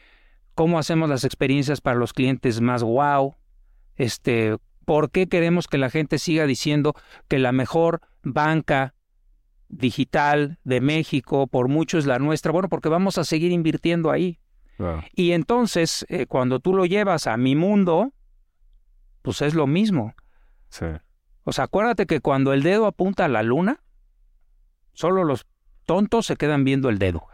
cómo 0.55 0.79
hacemos 0.79 1.09
las 1.09 1.25
experiencias 1.25 1.81
para 1.81 1.99
los 1.99 2.13
clientes 2.13 2.61
más 2.61 2.83
wow, 2.83 3.35
este, 3.97 4.57
por 4.85 5.11
qué 5.11 5.29
queremos 5.29 5.69
que 5.69 5.79
la 5.79 5.91
gente 5.91 6.19
siga 6.19 6.47
diciendo 6.47 6.95
que 7.29 7.39
la 7.39 7.53
mejor 7.53 8.01
banca 8.23 8.95
digital 9.69 10.59
de 10.65 10.81
México 10.81 11.47
por 11.47 11.69
mucho 11.69 11.99
es 11.99 12.07
la 12.07 12.19
nuestra, 12.19 12.53
bueno, 12.53 12.69
porque 12.69 12.89
vamos 12.89 13.19
a 13.19 13.25
seguir 13.25 13.53
invirtiendo 13.53 14.11
ahí. 14.11 14.39
Y 15.15 15.33
entonces, 15.33 16.07
eh, 16.09 16.27
cuando 16.27 16.59
tú 16.59 16.75
lo 16.75 16.87
llevas 16.87 17.27
a 17.27 17.37
mi 17.37 17.55
mundo, 17.55 18.15
pues 19.21 19.43
es 19.43 19.55
lo 19.55 19.67
mismo. 19.67 20.15
Sí. 20.71 20.87
O 21.45 21.53
sea, 21.53 21.65
acuérdate 21.65 22.07
que 22.07 22.21
cuando 22.21 22.53
el 22.53 22.63
dedo 22.63 22.87
apunta 22.87 23.25
a 23.25 23.29
la 23.29 23.43
luna, 23.43 23.81
solo 24.93 25.25
los 25.25 25.47
tontos 25.87 26.27
se 26.27 26.37
quedan 26.37 26.65
viendo 26.65 26.89
el 26.89 26.99
dedo. 26.99 27.27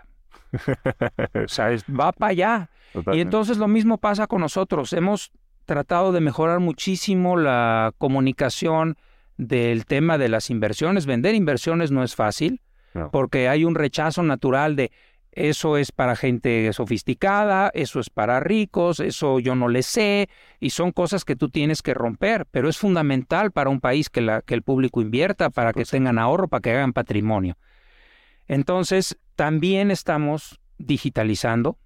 O 1.44 1.48
sea, 1.48 1.70
es- 1.72 1.84
va 1.84 2.12
para 2.12 2.30
allá. 2.30 2.70
Y 3.12 3.20
entonces 3.20 3.58
lo 3.58 3.68
mismo 3.68 3.98
pasa 3.98 4.26
con 4.26 4.40
nosotros. 4.40 4.92
Hemos 4.92 5.30
tratado 5.66 6.12
de 6.12 6.20
mejorar 6.20 6.60
muchísimo 6.60 7.36
la 7.36 7.92
comunicación 7.98 8.96
del 9.36 9.84
tema 9.84 10.16
de 10.16 10.28
las 10.28 10.48
inversiones. 10.50 11.04
Vender 11.04 11.34
inversiones 11.34 11.90
no 11.90 12.02
es 12.02 12.14
fácil 12.14 12.62
No. 12.94 13.10
porque 13.10 13.48
hay 13.48 13.64
un 13.64 13.74
rechazo 13.74 14.22
natural 14.22 14.76
de 14.76 14.92
eso 15.36 15.76
es 15.76 15.92
para 15.92 16.16
gente 16.16 16.72
sofisticada, 16.72 17.70
eso 17.74 18.00
es 18.00 18.08
para 18.08 18.40
ricos, 18.40 19.00
eso 19.00 19.38
yo 19.38 19.54
no 19.54 19.68
le 19.68 19.82
sé, 19.82 20.30
y 20.60 20.70
son 20.70 20.92
cosas 20.92 21.26
que 21.26 21.36
tú 21.36 21.50
tienes 21.50 21.82
que 21.82 21.92
romper, 21.92 22.46
pero 22.50 22.70
es 22.70 22.78
fundamental 22.78 23.52
para 23.52 23.68
un 23.68 23.80
país 23.80 24.08
que, 24.08 24.22
la, 24.22 24.40
que 24.40 24.54
el 24.54 24.62
público 24.62 25.02
invierta, 25.02 25.50
para 25.50 25.74
que 25.74 25.84
tengan 25.84 26.18
ahorro, 26.18 26.48
para 26.48 26.62
que 26.62 26.70
hagan 26.70 26.94
patrimonio. 26.94 27.58
Entonces, 28.48 29.18
también 29.34 29.90
estamos 29.90 30.58
digitalizando 30.78 31.78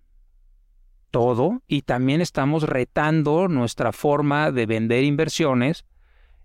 todo 1.11 1.61
y 1.67 1.83
también 1.83 2.21
estamos 2.21 2.63
retando 2.63 3.49
nuestra 3.49 3.91
forma 3.91 4.53
de 4.53 4.67
vender 4.67 5.03
inversiones 5.03 5.85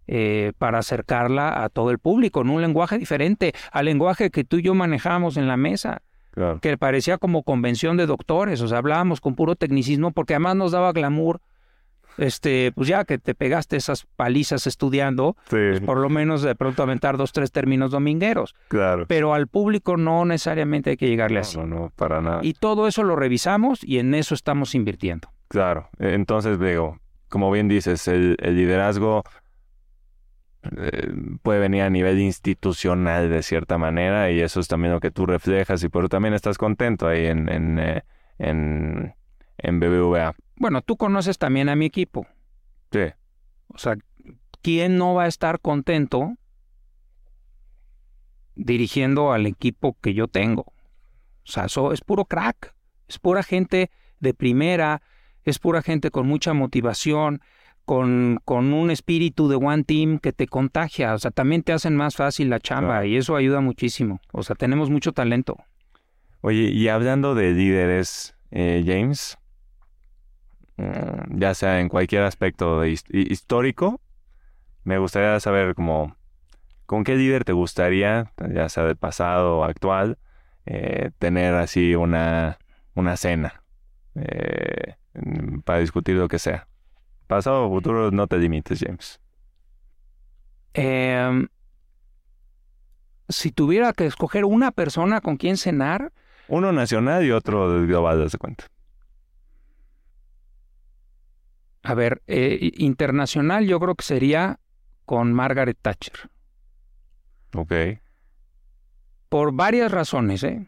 eh, 0.08 0.54
para 0.58 0.80
acercarla 0.80 1.64
a 1.64 1.70
todo 1.70 1.92
el 1.92 2.00
público 2.00 2.42
en 2.42 2.50
un 2.50 2.62
lenguaje 2.62 2.98
diferente 2.98 3.54
al 3.72 3.86
lenguaje 3.86 4.32
que 4.32 4.44
tú 4.44 4.58
y 4.58 4.64
yo 4.64 4.74
manejamos 4.74 5.38
en 5.38 5.48
la 5.48 5.58
mesa 5.58 6.02
Claro. 6.36 6.60
que 6.62 6.78
parecía 6.78 7.18
como 7.18 7.44
convención 7.44 7.98
de 7.98 8.06
doctores, 8.06 8.62
o 8.62 8.68
sea, 8.68 8.78
hablábamos 8.80 9.22
con 9.22 9.36
puro 9.36 9.56
tecnicismo 9.56 10.12
porque 10.12 10.34
además 10.36 10.56
nos 10.58 10.72
daba 10.74 10.92
glamour, 10.92 11.40
este, 12.18 12.72
pues 12.74 12.88
ya 12.88 13.04
que 13.04 13.18
te 13.18 13.36
pegaste 13.36 13.76
esas 13.76 14.06
palizas 14.16 14.68
estudiando, 14.68 15.36
Sí, 15.50 15.58
por 15.86 15.98
lo 15.98 16.10
menos 16.10 16.42
de 16.42 16.56
pronto 16.56 16.82
aventar 16.84 17.18
dos, 17.18 17.34
tres 17.34 17.52
términos 17.52 17.92
domingueros, 17.92 18.56
claro. 18.70 19.06
pero 19.08 19.34
al 19.34 19.48
público 19.48 19.98
no 19.98 20.24
necesariamente 20.26 20.92
hay 20.92 20.98
que 20.98 21.08
llegarle 21.08 21.40
así. 21.40 21.58
No, 21.58 21.66
no, 21.66 21.92
para 21.96 22.22
nada. 22.22 22.40
Y 22.42 22.54
todo 22.54 22.88
eso 22.88 23.04
lo 23.04 23.16
revisamos 23.16 23.84
y 23.84 24.00
en 24.00 24.14
eso 24.14 24.34
estamos 24.34 24.76
invirtiendo. 24.76 25.30
Claro, 25.50 25.90
e- 26.00 26.14
entonces 26.14 26.58
digo, 26.60 27.00
como 27.28 27.52
bien 27.52 27.68
dices, 27.68 28.08
el, 28.08 28.38
el 28.42 28.56
liderazgo 28.56 29.24
eh, 30.78 31.14
puede 31.42 31.60
venir 31.60 31.84
a 31.84 31.90
nivel 31.90 32.20
institucional 32.20 33.30
de 33.30 33.44
cierta 33.44 33.78
manera 33.78 34.32
y 34.32 34.42
eso 34.42 34.60
es 34.60 34.68
también 34.68 34.94
lo 34.94 35.00
que 35.00 35.12
tú 35.12 35.26
reflejas 35.26 35.84
y 35.84 35.90
por 35.90 36.04
eso 36.04 36.10
también 36.10 36.34
estás 36.34 36.58
contento 36.58 37.08
ahí 37.08 37.26
en, 37.26 37.50
en, 37.50 37.80
eh, 37.80 38.04
en, 38.38 39.16
en 39.58 39.80
BBVA. 39.80 40.36
Bueno, 40.58 40.82
tú 40.82 40.98
conoces 40.98 41.38
también 41.38 41.70
a 41.70 41.76
mi 41.76 41.86
equipo, 41.86 42.28
Sí, 42.92 43.12
o 43.68 43.78
sea, 43.78 43.98
¿quién 44.62 44.98
no 44.98 45.14
va 45.14 45.24
a 45.24 45.28
estar 45.28 45.60
contento 45.60 46.38
dirigiendo 48.56 49.34
al 49.34 49.46
equipo 49.48 49.98
que 50.02 50.14
yo 50.14 50.28
tengo? 50.28 50.62
O 50.62 51.52
sea, 51.52 51.66
eso 51.66 51.92
es 51.92 52.02
puro 52.02 52.26
crack, 52.26 52.74
es 53.08 53.20
pura 53.20 53.44
gente 53.44 53.92
de 54.20 54.34
primera, 54.34 55.02
es 55.44 55.60
pura 55.60 55.82
gente 55.82 56.10
con 56.10 56.26
mucha 56.26 56.54
motivación, 56.54 57.42
con, 57.86 58.40
con 58.44 58.74
un 58.74 58.90
espíritu 58.90 59.48
de 59.48 59.56
one 59.56 59.84
team 59.84 60.20
que 60.20 60.34
te 60.34 60.48
contagia, 60.48 61.14
o 61.14 61.20
sea, 61.20 61.32
también 61.32 61.62
te 61.62 61.72
hacen 61.72 61.96
más 61.96 62.16
fácil 62.16 62.50
la 62.50 62.60
chamba 62.60 63.06
y 63.06 63.16
eso 63.16 63.36
ayuda 63.36 63.62
muchísimo. 63.62 64.20
O 64.32 64.44
sea, 64.44 64.56
tenemos 64.56 64.90
mucho 64.90 65.14
talento. 65.14 65.58
Oye, 66.42 66.72
y 66.72 66.88
hablando 66.90 67.36
de 67.36 67.52
líderes, 67.52 68.36
eh, 68.52 68.84
James, 68.86 69.38
mm, 70.78 71.40
ya 71.40 71.54
sea 71.54 71.80
en 71.80 71.90
cualquier 71.90 72.24
aspecto 72.24 72.82
de 72.82 73.00
histórico, 73.12 74.02
me 74.84 74.98
gustaría 74.98 75.40
saber 75.40 75.76
como, 75.76 76.16
¿con 76.86 77.04
qué 77.04 77.16
líder 77.16 77.46
te 77.46 77.54
gustaría, 77.54 78.32
ya 78.54 78.68
sea 78.70 78.86
del 78.86 78.96
pasado 78.96 79.60
o 79.60 79.64
actual, 79.64 80.18
eh, 80.66 81.12
tener 81.20 81.54
así 81.54 81.96
una, 81.96 82.58
una 82.96 83.16
cena 83.18 83.64
eh, 84.16 84.96
para 85.64 85.80
discutir 85.80 86.16
lo 86.16 86.28
que 86.28 86.40
sea? 86.40 86.68
Pasado 87.28 87.66
o 87.66 87.70
futuro, 87.70 88.12
no 88.12 88.28
te 88.28 88.38
limites, 88.38 88.80
James. 88.80 89.20
Em, 90.74 91.48
si 93.30 93.52
tuviera 93.52 93.94
que 93.94 94.06
escoger 94.06 94.46
una 94.46 94.72
persona 94.72 95.22
con 95.22 95.38
quien 95.38 95.58
cenar, 95.58 96.12
Uno 96.48 96.72
nacional 96.72 97.26
y 97.26 97.32
otro 97.32 97.82
global, 97.88 98.30
de 98.30 98.38
cuenta. 98.38 98.66
a 101.82 101.94
ver, 101.94 102.24
eh, 102.28 102.72
internacional 102.78 103.66
yo 103.66 103.80
creo 103.80 103.94
que 103.96 104.04
sería 104.04 104.60
con 105.06 105.34
Margaret 105.34 105.78
Thatcher. 105.80 106.30
Ok. 107.56 107.74
Por 109.30 109.54
varias 109.54 109.92
razones, 109.92 110.44
¿eh? 110.44 110.66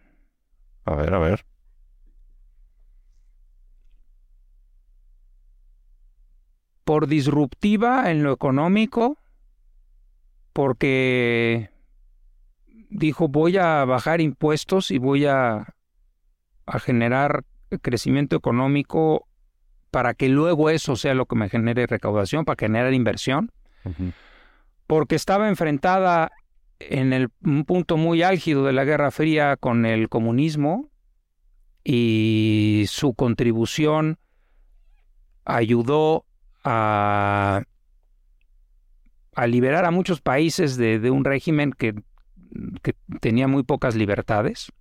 A 0.86 0.96
ver, 0.96 1.14
a 1.14 1.20
ver. 1.20 1.46
Por 6.88 7.08
disruptiva 7.08 8.12
en 8.12 8.24
lo 8.24 8.32
económico, 8.32 9.18
porque 10.54 11.70
dijo 12.90 13.28
voy 13.28 13.58
a 13.58 13.84
bajar 13.84 14.22
impuestos 14.22 14.90
y 14.92 14.98
voy 14.98 15.26
a, 15.26 15.76
a 16.66 16.80
generar 16.80 17.44
crecimiento 17.82 18.38
económico 18.38 19.28
para 19.92 20.14
que 20.14 20.30
luego 20.30 20.70
eso 20.70 20.96
sea 20.96 21.14
lo 21.14 21.26
que 21.26 21.36
me 21.36 21.50
genere 21.50 21.88
recaudación, 21.88 22.46
para 22.46 22.58
generar 22.58 22.94
inversión, 22.94 23.52
porque 24.88 25.16
estaba 25.16 25.50
enfrentada 25.50 26.32
en 26.80 27.12
el, 27.12 27.28
un 27.44 27.66
punto 27.66 27.98
muy 27.98 28.24
álgido 28.24 28.64
de 28.64 28.72
la 28.72 28.86
Guerra 28.86 29.12
Fría 29.12 29.58
con 29.58 29.86
el 29.86 30.08
comunismo 30.08 30.90
y 31.84 32.86
su 32.88 33.14
contribución 33.14 34.20
ayudó 35.44 36.24
a, 36.68 37.64
a 39.36 39.48
liberar 39.48 39.86
a 39.86 39.92
muchos 39.92 40.20
países 40.20 40.76
de, 40.76 41.00
de 41.00 41.10
un 41.12 41.24
régimen 41.24 41.72
que, 41.72 41.96
que, 42.82 42.94
tenía 43.22 43.48
muy 43.48 43.64
pocas 43.64 43.96
libertades. 43.96 44.72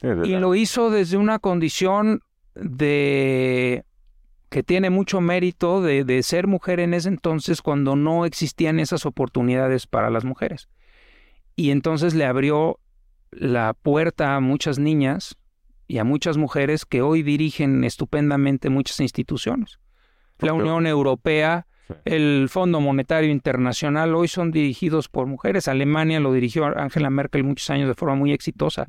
y 0.00 0.36
lo 0.36 0.54
hizo 0.54 0.90
desde 0.90 1.16
una 1.16 1.38
condición 1.38 2.20
de 2.54 3.84
que 4.48 4.62
tiene 4.62 4.90
mucho 4.90 5.20
mérito 5.20 5.82
de, 5.82 6.04
de, 6.04 6.22
ser 6.22 6.46
mujer 6.46 6.78
en 6.78 6.94
ese 6.94 7.08
entonces 7.08 7.62
cuando 7.62 7.96
no 7.96 8.24
existían 8.24 8.78
esas 8.78 9.04
oportunidades 9.04 9.86
para 9.88 10.08
las 10.08 10.24
mujeres. 10.24 10.68
Y 11.56 11.70
entonces 11.70 12.14
le 12.14 12.24
abrió 12.24 12.78
la 13.32 13.74
puerta 13.74 14.36
a 14.36 14.40
muchas 14.40 14.78
niñas 14.78 15.36
y 15.88 15.98
a 15.98 16.04
muchas 16.04 16.36
mujeres 16.36 16.84
que 16.84 17.02
hoy 17.02 17.22
dirigen 17.22 17.82
estupendamente 17.84 18.70
muchas 18.70 19.00
instituciones. 19.00 19.80
La 20.38 20.52
Unión 20.52 20.86
Europea, 20.86 21.66
el 22.04 22.48
Fondo 22.50 22.80
Monetario 22.80 23.30
Internacional 23.30 24.14
hoy 24.14 24.28
son 24.28 24.50
dirigidos 24.50 25.08
por 25.08 25.26
mujeres. 25.26 25.68
Alemania 25.68 26.20
lo 26.20 26.32
dirigió 26.32 26.66
Angela 26.78 27.10
Merkel 27.10 27.44
muchos 27.44 27.70
años 27.70 27.88
de 27.88 27.94
forma 27.94 28.14
muy 28.16 28.32
exitosa. 28.32 28.86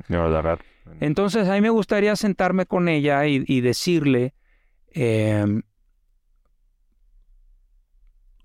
Entonces 1.00 1.48
a 1.48 1.54
mí 1.54 1.62
me 1.62 1.70
gustaría 1.70 2.16
sentarme 2.16 2.66
con 2.66 2.90
ella 2.90 3.26
y, 3.26 3.62
decirle 3.62 4.34
em, 4.92 5.62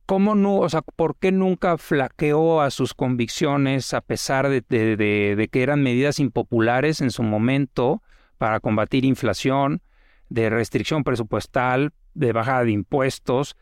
cómo 0.06 0.34
no, 0.34 0.56
o 0.58 0.68
sea, 0.68 0.82
por 0.82 1.16
qué 1.16 1.32
nunca 1.32 1.78
flaqueó 1.78 2.60
a 2.60 2.70
sus 2.70 2.94
convicciones 2.94 3.94
a 3.94 4.00
pesar 4.00 4.48
de, 4.48 4.60
de 4.60 5.48
que 5.50 5.62
eran 5.62 5.82
medidas 5.82 6.18
impopulares 6.18 7.00
en 7.00 7.10
su 7.10 7.22
momento 7.22 8.02
para 8.38 8.60
combatir 8.60 9.04
inflación, 9.04 9.82
de 10.28 10.50
restricción 10.50 11.04
presupuestal, 11.04 11.92
de 12.14 12.32
bajada 12.32 12.64
de 12.64 12.72
impuestos. 12.72 13.56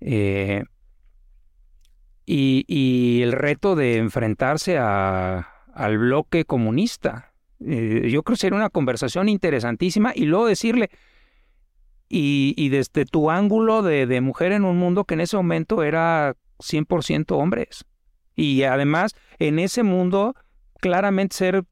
Eh, 0.00 0.64
y, 2.26 3.22
el 3.22 3.32
reto 3.32 3.74
de 3.74 3.96
enfrentarse 3.96 4.78
al 4.78 5.98
bloque 5.98 6.44
comunista. 6.44 7.32
Eh, 7.60 8.08
yo 8.10 8.22
creo 8.22 8.34
que 8.34 8.40
sería 8.40 8.58
una 8.58 8.70
conversación 8.70 9.28
interesantísima 9.28 10.12
y 10.14 10.26
luego 10.26 10.46
decirle, 10.46 10.90
y, 12.08 12.68
desde 12.70 13.04
tu 13.04 13.30
ángulo 13.30 13.82
de, 13.82 14.20
mujer 14.20 14.52
en 14.52 14.64
un 14.64 14.78
mundo 14.78 15.04
que 15.04 15.14
en 15.14 15.20
ese 15.20 15.36
momento 15.36 15.82
era 15.82 16.36
100% 16.58 17.32
hombres. 17.32 17.84
Y 18.34 18.62
además, 18.62 19.14
en 19.38 19.58
ese 19.58 19.82
mundo, 19.82 20.34
claramente 20.80 21.36
ser 21.36 21.64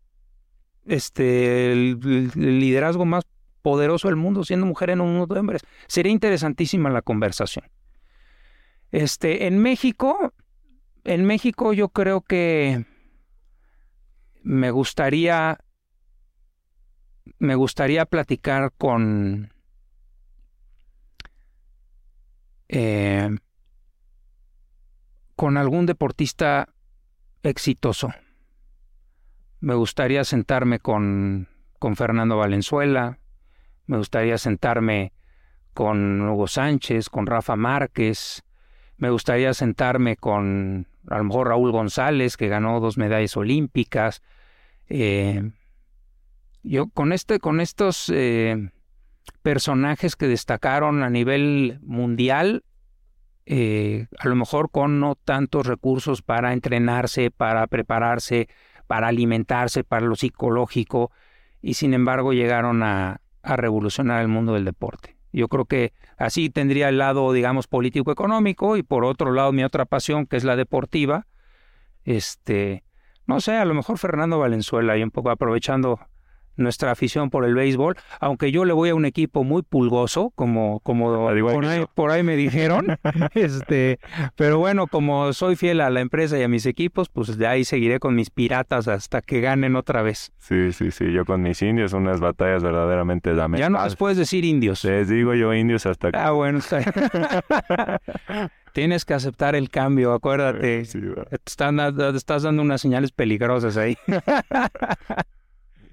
este, 0.87 1.73
el, 1.73 2.31
liderazgo 2.35 3.05
más 3.05 3.25
poderoso 3.67 4.07
del 4.07 4.15
mundo, 4.15 4.45
siendo 4.45 4.65
mujer 4.65 4.91
en 4.91 5.01
un 5.01 5.17
mundo 5.17 5.35
de 5.35 5.41
hombres. 5.41 5.63
Sería 5.89 6.13
interesantísima 6.13 6.89
la 6.89 7.03
conversación. 7.03 7.69
Este, 8.93 9.49
en 9.49 9.59
México, 9.59 10.33
en 11.03 11.25
México 11.25 11.73
yo 11.73 11.89
creo 11.89 12.21
que 12.21 12.87
me 14.45 14.71
gustaría 14.71 15.59
me 17.41 17.57
gustaría 17.57 18.07
platicar 18.07 18.71
con 18.79 19.53
eh, 22.69 23.37
con 25.35 25.57
algún 25.57 25.87
deportista 25.87 26.69
exitoso. 27.43 28.15
Me 29.59 29.75
gustaría 29.75 30.23
sentarme 30.23 30.79
con, 30.79 31.49
con 31.81 31.97
Fernando 31.97 32.37
Valenzuela, 32.37 33.19
me 33.87 33.99
gustaría 33.99 34.39
sentarme 34.39 35.13
con 35.75 36.23
Hugo 36.23 36.47
Sánchez, 36.47 37.09
con 37.11 37.27
Rafa 37.27 37.57
Márquez, 37.57 38.45
me 38.99 39.11
gustaría 39.11 39.53
sentarme 39.53 40.17
con 40.17 40.87
a 41.09 41.19
lo 41.19 41.25
mejor 41.25 41.49
Raúl 41.49 41.71
González, 41.71 42.37
que 42.37 42.49
ganó 42.49 42.81
dos 42.81 42.99
medallas 42.99 43.37
olímpicas. 43.37 44.23
Eh, 44.89 45.51
yo 46.63 46.89
con 46.89 47.13
este, 47.13 47.39
con 47.39 47.61
estos 47.61 48.11
eh, 48.13 48.71
personajes 49.43 50.17
que 50.17 50.27
destacaron 50.27 51.03
a 51.03 51.11
nivel 51.11 51.79
mundial, 51.83 52.65
eh, 53.45 54.07
a 54.19 54.29
lo 54.29 54.35
mejor 54.35 54.71
con 54.71 54.99
no 54.99 55.15
tantos 55.15 55.67
recursos 55.67 56.23
para 56.23 56.53
entrenarse, 56.53 57.31
para 57.31 57.67
prepararse, 57.69 58.49
para 58.87 59.09
alimentarse, 59.09 59.85
para 59.85 60.07
lo 60.07 60.17
psicológico, 60.17 61.13
y 61.63 61.75
sin 61.75 61.95
embargo 61.95 62.33
llegaron 62.33 62.83
a, 62.83 63.21
a 63.47 63.57
revolucionar 63.57 64.21
el 64.21 64.29
mundo 64.29 64.55
del 64.55 64.65
deporte. 64.65 65.17
Yo 65.33 65.49
creo 65.49 65.67
que 65.67 65.93
así 66.19 66.51
tendría 66.51 66.89
el 66.89 66.99
lado, 66.99 67.33
digamos, 67.33 67.69
político-económico 67.69 68.77
y 68.77 68.83
por 68.83 69.05
otro 69.05 69.33
lado 69.33 69.53
mi 69.53 69.63
otra 69.65 69.85
pasión, 69.85 70.27
que 70.27 70.37
es 70.37 70.45
la 70.45 70.57
deportiva. 70.57 71.27
Este, 72.05 72.85
no 73.27 73.41
sé, 73.41 73.57
a 73.57 73.65
lo 73.65 73.75
mejor 73.75 73.99
Fernando 73.99 74.39
Valenzuela 74.39 74.97
y 74.97 75.03
un 75.03 75.11
poco 75.11 75.31
aprovechando 75.31 76.01
nuestra 76.57 76.91
afición 76.91 77.31
por 77.31 77.45
el 77.45 77.55
béisbol, 77.55 77.97
aunque 78.21 78.53
yo 78.53 78.65
le 78.65 78.73
voy 78.73 78.91
a 78.91 78.95
un 78.95 79.05
equipo 79.05 79.45
muy 79.45 79.63
pulgoso, 79.63 80.33
como, 80.35 80.81
como 80.81 81.29
por 81.95 82.11
ahí, 82.11 82.23
me 82.23 82.37
dijeron, 82.37 82.99
este, 83.35 83.99
pero 84.37 84.59
bueno, 84.59 84.87
como 84.87 85.33
soy 85.33 85.57
fiel 85.57 85.81
a 85.81 85.91
la 85.91 86.01
empresa 86.01 86.39
y 86.39 86.43
a 86.43 86.49
mis 86.49 86.67
equipos, 86.67 87.09
pues 87.09 87.37
de 87.39 87.47
ahí 87.47 87.65
seguiré 87.65 88.01
con 88.01 88.15
mis 88.15 88.31
piratas 88.31 88.89
hasta 88.89 89.23
que 89.23 89.41
ganen 89.41 89.77
otra 89.77 90.03
vez. 90.03 90.33
Sí, 90.39 90.73
sí, 90.73 90.91
sí, 90.91 91.13
yo 91.13 91.25
con 91.25 91.43
mis 91.43 91.61
indios, 91.63 91.93
unas 91.93 92.21
batallas 92.21 92.63
verdaderamente 92.63 93.33
lamentables. 93.33 93.61
Ya 93.61 93.71
no 93.71 93.85
les 93.85 93.97
puedes 93.97 94.19
decir 94.19 94.45
indios. 94.45 94.85
Les 94.85 95.09
digo 95.09 95.35
yo 95.35 95.53
indios 95.55 95.87
hasta 95.87 96.11
que... 96.11 96.19
Ah, 96.19 96.31
bueno, 96.31 96.59
está 96.59 96.81
Tienes 98.73 99.07
que 99.07 99.15
aceptar 99.15 99.55
el 99.55 99.71
cambio, 99.71 100.13
acuérdate. 100.13 100.85
Sí, 100.85 101.01
están, 101.47 101.81
estás 102.15 102.43
dando 102.43 102.61
unas 102.61 102.83
señales 102.83 103.11
peligrosas 103.11 103.79
ahí. 103.79 103.97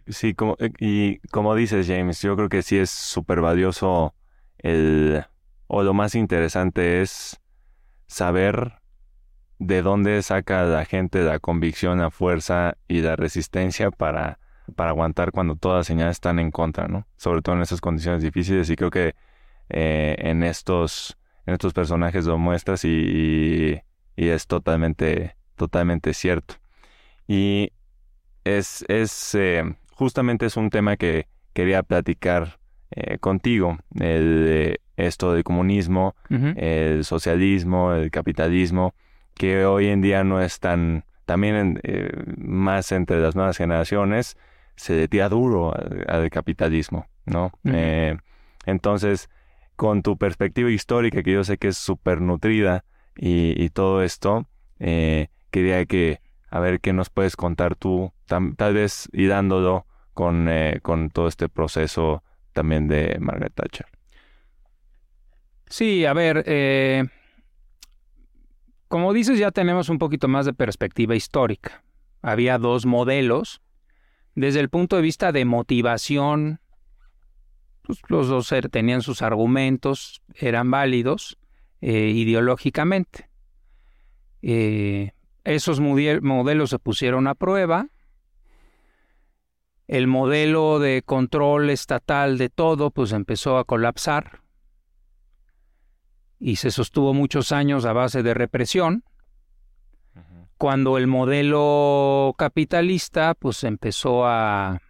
Sí, 0.08 0.34
como, 0.34 0.58
eh, 0.60 0.72
y 0.80 1.20
como 1.30 1.56
dices, 1.56 1.88
James, 1.88 2.22
yo 2.22 2.36
creo 2.36 2.50
que 2.50 2.62
sí 2.62 2.78
es 2.78 2.90
súper 2.90 3.42
valioso 3.42 4.14
el, 4.58 5.26
o 5.68 5.84
lo 5.84 5.94
más 5.94 6.16
interesante 6.16 7.02
es 7.02 7.42
saber 8.08 8.80
de 9.60 9.82
dónde 9.82 10.22
saca 10.24 10.64
la 10.66 10.86
gente 10.86 11.24
la 11.24 11.40
convicción, 11.40 12.00
la 12.00 12.12
fuerza 12.12 12.78
y 12.88 13.02
la 13.02 13.16
resistencia 13.16 13.92
para, 13.92 14.40
para 14.76 14.92
aguantar 14.92 15.32
cuando 15.32 15.56
todas 15.56 15.80
las 15.80 15.88
señales 15.88 16.18
están 16.18 16.40
en 16.40 16.52
contra, 16.52 16.88
¿no? 16.88 17.08
Sobre 17.18 17.42
todo 17.42 17.56
en 17.56 17.62
esas 17.62 17.82
condiciones 17.82 18.22
difíciles 18.24 18.70
y 18.70 18.76
creo 18.76 18.92
que 18.92 19.16
eh, 19.70 20.16
en 20.20 20.44
estos 20.44 21.18
en 21.46 21.54
estos 21.54 21.74
personajes 21.74 22.26
lo 22.26 22.38
muestras 22.38 22.86
y, 22.86 23.82
y, 24.16 24.30
es 24.30 24.48
totalmente 24.48 25.36
totalmente 25.56 26.14
cierto 26.14 26.56
y 27.28 27.72
es 28.44 28.86
es 28.88 29.36
eh, 29.36 29.76
justamente 30.04 30.48
es 30.48 30.58
un 30.58 30.70
tema 30.70 30.98
que 30.98 31.28
quería 31.54 31.82
platicar 31.82 32.60
eh, 32.92 33.20
contigo, 33.20 33.78
el, 34.02 34.82
esto 34.98 35.32
del 35.32 35.46
comunismo, 35.46 36.14
el 36.30 37.06
socialismo, 37.06 37.94
el 37.94 38.12
capitalismo, 38.12 38.96
que 39.34 39.66
hoy 39.66 39.88
en 39.88 40.02
día 40.02 40.26
no 40.26 40.42
es 40.42 40.60
tan, 40.60 41.06
también 41.26 41.80
eh, 41.84 42.12
más 42.36 42.92
entre 42.92 43.22
las 43.22 43.38
nuevas 43.38 43.56
generaciones, 43.56 44.36
se 44.76 44.98
le 44.98 45.08
tira 45.08 45.30
duro 45.30 45.74
al, 45.74 46.30
capitalismo, 46.30 47.08
¿no? 47.26 47.54
Eh, 47.64 48.18
entonces, 48.66 49.30
con 49.78 50.02
tu 50.02 50.18
perspectiva 50.18 50.70
histórica, 50.70 51.24
que 51.24 51.32
yo 51.32 51.46
sé 51.46 51.58
que 51.58 51.70
es 51.70 51.78
súper 51.78 52.20
nutrida 52.20 52.84
y, 53.16 53.70
todo 53.70 54.04
esto, 54.04 54.48
quería 54.78 55.86
que, 55.86 56.20
a 56.50 56.60
ver 56.60 56.82
qué 56.82 56.92
nos 56.92 57.10
puedes 57.10 57.38
contar 57.38 57.76
tú, 57.78 58.12
tal 58.28 58.74
vez 58.74 59.08
y 59.14 59.28
dándolo 59.28 59.86
con, 60.14 60.48
eh, 60.50 60.80
con 60.82 61.10
todo 61.10 61.28
este 61.28 61.50
proceso 61.50 62.24
también 62.54 62.88
de 62.88 63.18
Margaret 63.20 63.54
Thatcher. 63.54 63.88
Sí, 65.68 66.06
a 66.06 66.14
ver, 66.14 66.44
eh, 66.46 67.06
como 68.88 69.12
dices, 69.12 69.40
ya 69.40 69.52
tenemos 69.52 69.90
un 69.90 69.98
poquito 69.98 70.28
más 70.28 70.46
de 70.46 70.54
perspectiva 70.54 71.16
histórica. 71.16 71.84
Había 72.22 72.60
dos 72.60 72.86
modelos. 72.86 73.62
Desde 74.36 74.60
el 74.60 74.70
punto 74.70 74.96
de 74.96 75.02
vista 75.02 75.32
de 75.32 75.46
motivación 75.46 76.60
pues, 77.84 78.00
los 78.08 78.28
dos 78.28 78.52
er, 78.52 78.70
tenían 78.70 79.02
sus 79.02 79.22
argumentos, 79.22 80.22
eran 80.36 80.72
válidos 80.72 81.38
eh, 81.82 82.12
ideológicamente. 82.16 83.30
Eh, 84.42 85.12
esos 85.44 85.80
modelos 85.80 86.70
se 86.70 86.80
pusieron 86.80 87.28
a 87.28 87.36
prueba. 87.36 87.88
El 89.94 90.08
modelo 90.08 90.80
de 90.80 91.04
control 91.06 91.70
estatal 91.70 92.40
de 92.40 92.50
todo 92.50 92.90
pues 92.90 93.12
empezó 93.12 93.60
a 93.60 93.64
colapsar 93.64 94.42
y 96.40 96.56
se 96.56 96.72
sostuvo 96.72 97.14
muchos 97.14 97.52
años 97.52 97.86
a 97.86 97.94
base 97.94 98.24
de 98.24 98.34
represión. 98.34 99.04
Cuando 100.58 100.98
el 100.98 101.06
modelo 101.06 102.34
capitalista 102.40 103.36
pues 103.36 103.64
empezó 103.64 104.26
a 104.26 104.82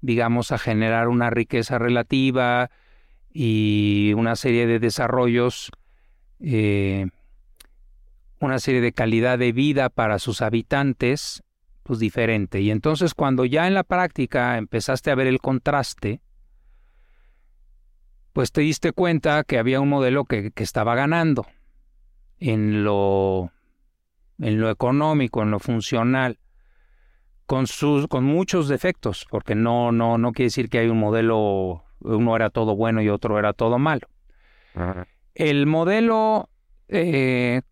digamos 0.00 0.50
a 0.50 0.56
generar 0.56 1.08
una 1.08 1.28
riqueza 1.28 1.78
relativa 1.78 2.70
y 3.34 4.14
una 4.16 4.34
serie 4.34 4.66
de 4.66 4.78
desarrollos 4.78 5.70
eh, 6.40 7.08
una 8.40 8.60
serie 8.60 8.80
de 8.80 8.92
calidad 8.92 9.38
de 9.38 9.52
vida 9.52 9.90
para 9.90 10.18
sus 10.18 10.40
habitantes, 10.40 11.42
pues 11.86 12.00
diferente. 12.00 12.60
Y 12.60 12.70
entonces 12.70 13.14
cuando 13.14 13.44
ya 13.44 13.68
en 13.68 13.74
la 13.74 13.84
práctica 13.84 14.58
empezaste 14.58 15.10
a 15.10 15.14
ver 15.14 15.28
el 15.28 15.40
contraste, 15.40 16.20
pues 18.32 18.50
te 18.50 18.62
diste 18.62 18.92
cuenta 18.92 19.44
que 19.44 19.58
había 19.58 19.80
un 19.80 19.88
modelo 19.88 20.24
que, 20.24 20.52
estaba 20.56 20.96
ganando 20.96 21.46
en 22.38 22.82
lo, 22.82 23.52
en 24.40 24.60
lo 24.60 24.68
económico, 24.68 25.42
en 25.42 25.52
lo 25.52 25.60
funcional, 25.60 26.40
con, 27.46 27.68
sus, 27.68 28.08
con 28.08 28.24
muchos 28.24 28.66
defectos, 28.66 29.24
porque 29.30 29.54
no, 29.54 29.92
no, 29.92 30.18
no 30.18 30.32
quiere 30.32 30.46
decir 30.46 30.68
que 30.68 30.80
hay 30.80 30.88
un 30.88 30.98
modelo, 30.98 31.84
uno 32.00 32.34
era 32.34 32.50
todo 32.50 32.74
bueno 32.74 33.00
y 33.00 33.08
otro 33.08 33.38
era 33.38 33.52
todo 33.52 33.78
malo. 33.78 34.08
El 35.34 35.66
modelo 35.66 36.50
eh, 36.88 37.62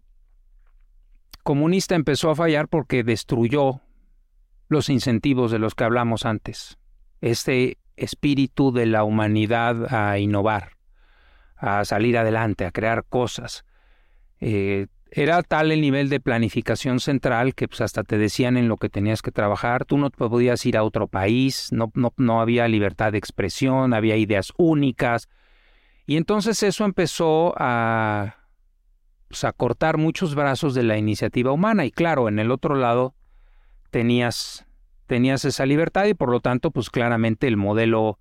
comunista 1.43 1.97
empezó 1.97 2.31
a 2.31 2.37
fallar 2.37 2.69
porque 2.69 3.03
destruyó 3.03 3.81
los 4.69 4.89
incentivos 4.89 5.51
de 5.51 5.59
los 5.59 5.75
que 5.75 5.85
hablamos 5.85 6.27
antes. 6.27 6.79
Este 7.21 7.79
espíritu 7.97 8.73
de 8.73 8.87
la 8.87 9.05
humanidad 9.05 9.95
a 9.95 10.19
innovar, 10.19 10.73
a 11.57 11.85
salir 11.85 12.19
adelante, 12.19 12.67
a 12.67 12.73
crear 12.73 13.05
cosas. 13.05 13.65
Eh, 14.41 14.87
era 15.17 15.43
tal 15.45 15.71
el 15.71 15.81
nivel 15.81 16.09
de 16.09 16.19
planificación 16.19 16.99
central 16.99 17.55
que 17.55 17.69
pues, 17.69 17.81
hasta 17.81 18.03
te 18.03 18.19
decían 18.19 18.57
en 18.57 18.67
lo 18.67 18.79
que 18.79 18.89
tenías 18.89 19.23
que 19.23 19.31
trabajar, 19.31 19.85
tú 19.85 19.97
no 19.97 20.11
podías 20.11 20.67
ir 20.67 20.77
a 20.77 20.83
otro 20.83 21.07
país, 21.07 21.69
no, 21.71 21.93
no, 21.95 22.13
no 22.17 22.41
había 22.41 22.67
libertad 22.67 23.13
de 23.13 23.19
expresión, 23.19 23.95
había 23.95 24.17
ideas 24.17 24.53
únicas. 24.57 25.29
Y 26.05 26.17
entonces 26.17 26.63
eso 26.65 26.85
empezó 26.85 27.55
a, 27.57 28.39
pues, 29.29 29.45
a 29.45 29.53
cortar 29.53 29.99
muchos 29.99 30.35
brazos 30.35 30.75
de 30.75 30.83
la 30.83 30.99
iniciativa 30.99 31.53
humana 31.53 31.85
y 31.85 31.93
claro, 31.93 32.29
en 32.29 32.41
el 32.41 32.51
otro 32.51 32.75
lado 32.75 33.15
tenías, 33.95 34.67
tenías 35.07 35.45
esa 35.45 35.65
libertad 35.67 36.07
y 36.07 36.15
por 36.15 36.29
lo 36.29 36.41
tanto 36.41 36.73
pues 36.73 36.91
claramente 36.91 37.47
el 37.47 37.57
modelo 37.57 38.19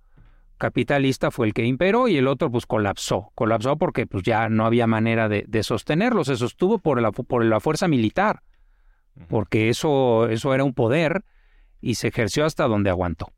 capitalista 0.56 1.32
fue 1.32 1.48
el 1.48 1.52
que 1.52 1.64
imperó 1.64 2.06
y 2.06 2.16
el 2.16 2.28
otro 2.28 2.48
pues 2.48 2.64
colapsó, 2.64 3.32
colapsó 3.34 3.76
porque 3.76 4.06
pues 4.06 4.22
ya 4.22 4.48
no 4.48 4.66
había 4.66 4.86
manera 4.86 5.28
de, 5.28 5.62
sostenerlo, 5.64 6.22
se 6.22 6.36
sostuvo 6.36 6.78
por 6.78 7.02
la, 7.02 7.10
por 7.10 7.44
la 7.44 7.58
fuerza 7.58 7.88
militar, 7.88 8.44
porque 9.26 9.68
eso, 9.68 10.28
eso 10.28 10.54
era 10.54 10.62
un 10.62 10.74
poder 10.74 11.24
y 11.80 11.96
se 11.96 12.06
ejerció 12.06 12.44
hasta 12.44 12.68
donde 12.68 12.90
aguantó. 12.90 13.32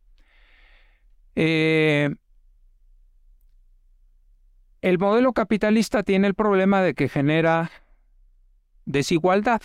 Eh, 1.36 2.14
el 4.82 4.98
modelo 4.98 5.32
capitalista 5.32 6.02
tiene 6.02 6.26
el 6.26 6.34
problema 6.34 6.82
de 6.82 6.92
que 6.92 7.08
genera 7.08 7.70
desigualdad. 8.84 9.62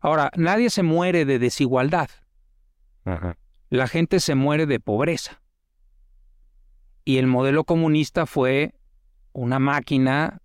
Ahora, 0.00 0.30
nadie 0.36 0.70
se 0.70 0.82
muere 0.82 1.24
de 1.24 1.38
desigualdad. 1.38 2.10
La 3.70 3.88
gente 3.88 4.20
se 4.20 4.34
muere 4.34 4.66
de 4.66 4.80
pobreza. 4.80 5.40
Y 7.04 7.18
el 7.18 7.26
modelo 7.26 7.64
comunista 7.64 8.26
fue 8.26 8.74
una 9.32 9.58
máquina 9.58 10.40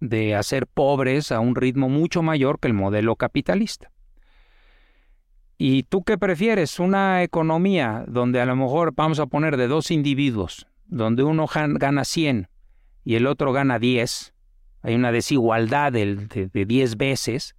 de 0.00 0.34
hacer 0.34 0.66
pobres 0.66 1.32
a 1.32 1.40
un 1.40 1.56
ritmo 1.56 1.88
mucho 1.88 2.22
mayor 2.22 2.60
que 2.60 2.68
el 2.68 2.74
modelo 2.74 3.16
capitalista. 3.16 3.90
¿Y 5.58 5.84
tú 5.84 6.04
qué 6.04 6.18
prefieres? 6.18 6.78
¿Una 6.78 7.22
economía 7.22 8.04
donde 8.06 8.40
a 8.40 8.46
lo 8.46 8.54
mejor 8.56 8.92
vamos 8.94 9.18
a 9.18 9.26
poner 9.26 9.56
de 9.56 9.68
dos 9.68 9.90
individuos 9.90 10.66
donde 10.88 11.22
uno 11.24 11.46
gana 11.52 12.04
100 12.04 12.48
y 13.04 13.14
el 13.14 13.26
otro 13.26 13.52
gana 13.52 13.78
10, 13.78 14.34
hay 14.82 14.94
una 14.94 15.12
desigualdad 15.12 15.92
de, 15.92 16.50
10 16.52 16.96
veces, 16.96 17.55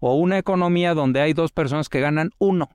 o 0.00 0.14
una 0.14 0.38
economía 0.38 0.94
donde 0.94 1.20
hay 1.20 1.34
dos 1.34 1.52
personas 1.52 1.88
que 1.88 2.00
ganan 2.00 2.30
uno. 2.38 2.70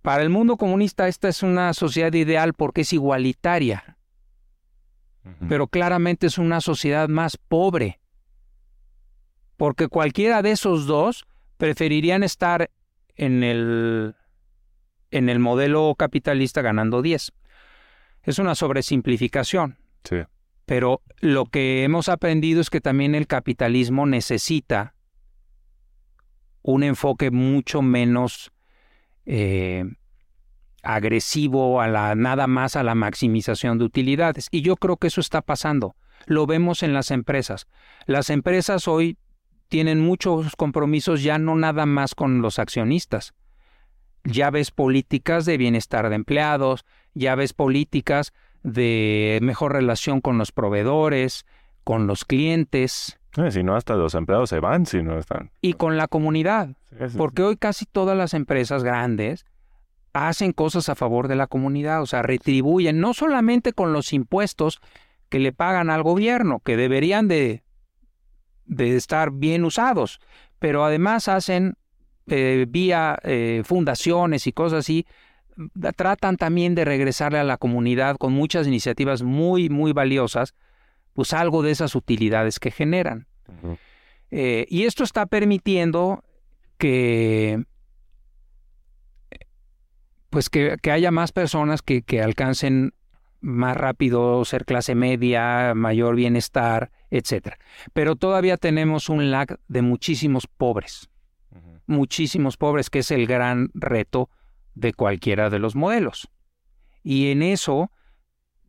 Para 0.00 0.22
el 0.22 0.30
mundo 0.30 0.56
comunista 0.56 1.08
esta 1.08 1.28
es 1.28 1.42
una 1.42 1.72
sociedad 1.74 2.12
ideal 2.12 2.54
porque 2.54 2.82
es 2.82 2.92
igualitaria, 2.92 3.98
pero 5.48 5.66
claramente 5.68 6.26
es 6.26 6.38
una 6.38 6.60
sociedad 6.60 7.08
más 7.08 7.36
pobre, 7.36 8.00
porque 9.56 9.88
cualquiera 9.88 10.42
de 10.42 10.52
esos 10.52 10.86
dos 10.86 11.26
preferirían 11.56 12.22
estar 12.22 12.70
en 13.16 13.42
el, 13.42 14.14
en 15.10 15.28
el 15.28 15.38
modelo 15.38 15.94
capitalista 15.96 16.60
ganando 16.60 17.00
10. 17.00 17.32
Es 18.22 18.38
una 18.38 18.54
sobresimplificación. 18.54 19.78
Sí. 20.02 20.16
Pero 20.66 21.02
lo 21.20 21.46
que 21.46 21.84
hemos 21.84 22.08
aprendido 22.08 22.60
es 22.60 22.70
que 22.70 22.80
también 22.80 23.14
el 23.14 23.26
capitalismo 23.26 24.06
necesita 24.06 24.93
un 26.64 26.82
enfoque 26.82 27.30
mucho 27.30 27.82
menos 27.82 28.50
eh, 29.26 29.84
agresivo 30.82 31.80
a 31.80 31.88
la 31.88 32.14
nada 32.14 32.46
más 32.46 32.74
a 32.74 32.82
la 32.82 32.94
maximización 32.94 33.78
de 33.78 33.84
utilidades. 33.84 34.48
Y 34.50 34.62
yo 34.62 34.76
creo 34.76 34.96
que 34.96 35.08
eso 35.08 35.20
está 35.20 35.42
pasando. 35.42 35.94
Lo 36.26 36.46
vemos 36.46 36.82
en 36.82 36.94
las 36.94 37.10
empresas. 37.10 37.66
Las 38.06 38.30
empresas 38.30 38.88
hoy 38.88 39.18
tienen 39.68 40.00
muchos 40.00 40.56
compromisos 40.56 41.22
ya 41.22 41.38
no 41.38 41.54
nada 41.54 41.84
más 41.84 42.14
con 42.14 42.40
los 42.40 42.58
accionistas. 42.58 43.34
Ya 44.24 44.50
ves 44.50 44.70
políticas 44.70 45.44
de 45.44 45.58
bienestar 45.58 46.08
de 46.08 46.14
empleados, 46.14 46.86
ya 47.12 47.34
ves 47.34 47.52
políticas 47.52 48.32
de 48.62 49.38
mejor 49.42 49.74
relación 49.74 50.22
con 50.22 50.38
los 50.38 50.50
proveedores, 50.50 51.44
con 51.84 52.06
los 52.06 52.24
clientes. 52.24 53.18
Eh, 53.36 53.50
si 53.50 53.62
no, 53.62 53.76
hasta 53.76 53.94
los 53.94 54.14
empleados 54.14 54.50
se 54.50 54.60
van 54.60 54.86
si 54.86 55.02
no 55.02 55.18
están. 55.18 55.50
Y 55.60 55.74
con 55.74 55.96
la 55.96 56.08
comunidad. 56.08 56.76
porque 57.16 57.42
hoy 57.42 57.56
casi 57.56 57.86
todas 57.86 58.16
las 58.16 58.34
empresas 58.34 58.84
grandes 58.84 59.46
hacen 60.12 60.52
cosas 60.52 60.88
a 60.88 60.94
favor 60.94 61.26
de 61.26 61.34
la 61.34 61.48
comunidad, 61.48 62.00
o 62.00 62.06
sea, 62.06 62.22
retribuyen 62.22 63.00
no 63.00 63.14
solamente 63.14 63.72
con 63.72 63.92
los 63.92 64.12
impuestos 64.12 64.80
que 65.28 65.40
le 65.40 65.52
pagan 65.52 65.90
al 65.90 66.04
gobierno, 66.04 66.60
que 66.60 66.76
deberían 66.76 67.26
de, 67.26 67.64
de 68.66 68.94
estar 68.94 69.32
bien 69.32 69.64
usados, 69.64 70.20
pero 70.60 70.84
además 70.84 71.26
hacen 71.26 71.76
eh, 72.28 72.64
vía 72.68 73.18
eh, 73.22 73.62
fundaciones 73.64 74.46
y 74.46 74.52
cosas 74.52 74.80
así, 74.80 75.04
tratan 75.96 76.36
también 76.36 76.74
de 76.74 76.84
regresarle 76.84 77.38
a 77.38 77.44
la 77.44 77.56
comunidad 77.56 78.16
con 78.16 78.32
muchas 78.32 78.66
iniciativas 78.66 79.22
muy, 79.22 79.68
muy 79.68 79.92
valiosas, 79.92 80.54
pues 81.14 81.32
algo 81.32 81.62
de 81.62 81.70
esas 81.70 81.94
utilidades 81.94 82.58
que 82.58 82.70
generan. 82.70 83.26
Eh, 84.30 84.66
y 84.68 84.84
esto 84.84 85.04
está 85.04 85.26
permitiendo 85.26 86.24
que 86.76 87.64
pues 90.30 90.50
que, 90.50 90.76
haya 90.90 91.12
más 91.12 91.30
personas 91.30 91.80
que, 91.80 92.02
que, 92.02 92.20
alcancen 92.20 92.92
más 93.40 93.76
rápido 93.76 94.44
ser 94.44 94.64
clase 94.64 94.96
media, 94.96 95.74
mayor 95.76 96.16
bienestar, 96.16 96.90
etcétera. 97.10 97.58
Pero 97.92 98.16
todavía 98.16 98.56
tenemos 98.56 99.08
un 99.08 99.30
lag 99.30 99.60
de 99.68 99.82
muchísimos 99.82 100.48
pobres, 100.48 101.08
muchísimos 101.86 102.56
pobres, 102.56 102.90
que 102.90 103.00
es 103.00 103.12
el 103.12 103.28
gran 103.28 103.70
reto 103.74 104.28
de 104.74 104.92
cualquiera 104.92 105.50
de 105.50 105.60
los 105.60 105.76
modelos. 105.76 106.28
Y 107.04 107.30
en 107.30 107.42
eso 107.42 107.92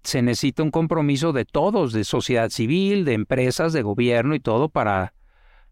se 0.05 0.21
necesita 0.21 0.63
un 0.63 0.71
compromiso 0.71 1.33
de 1.33 1.45
todos, 1.45 1.91
de 1.91 2.03
sociedad 2.03 2.49
civil, 2.49 3.05
de 3.05 3.13
empresas, 3.13 3.73
de 3.73 3.81
gobierno 3.81 4.35
y 4.35 4.39
todo 4.39 4.69
para, 4.69 5.13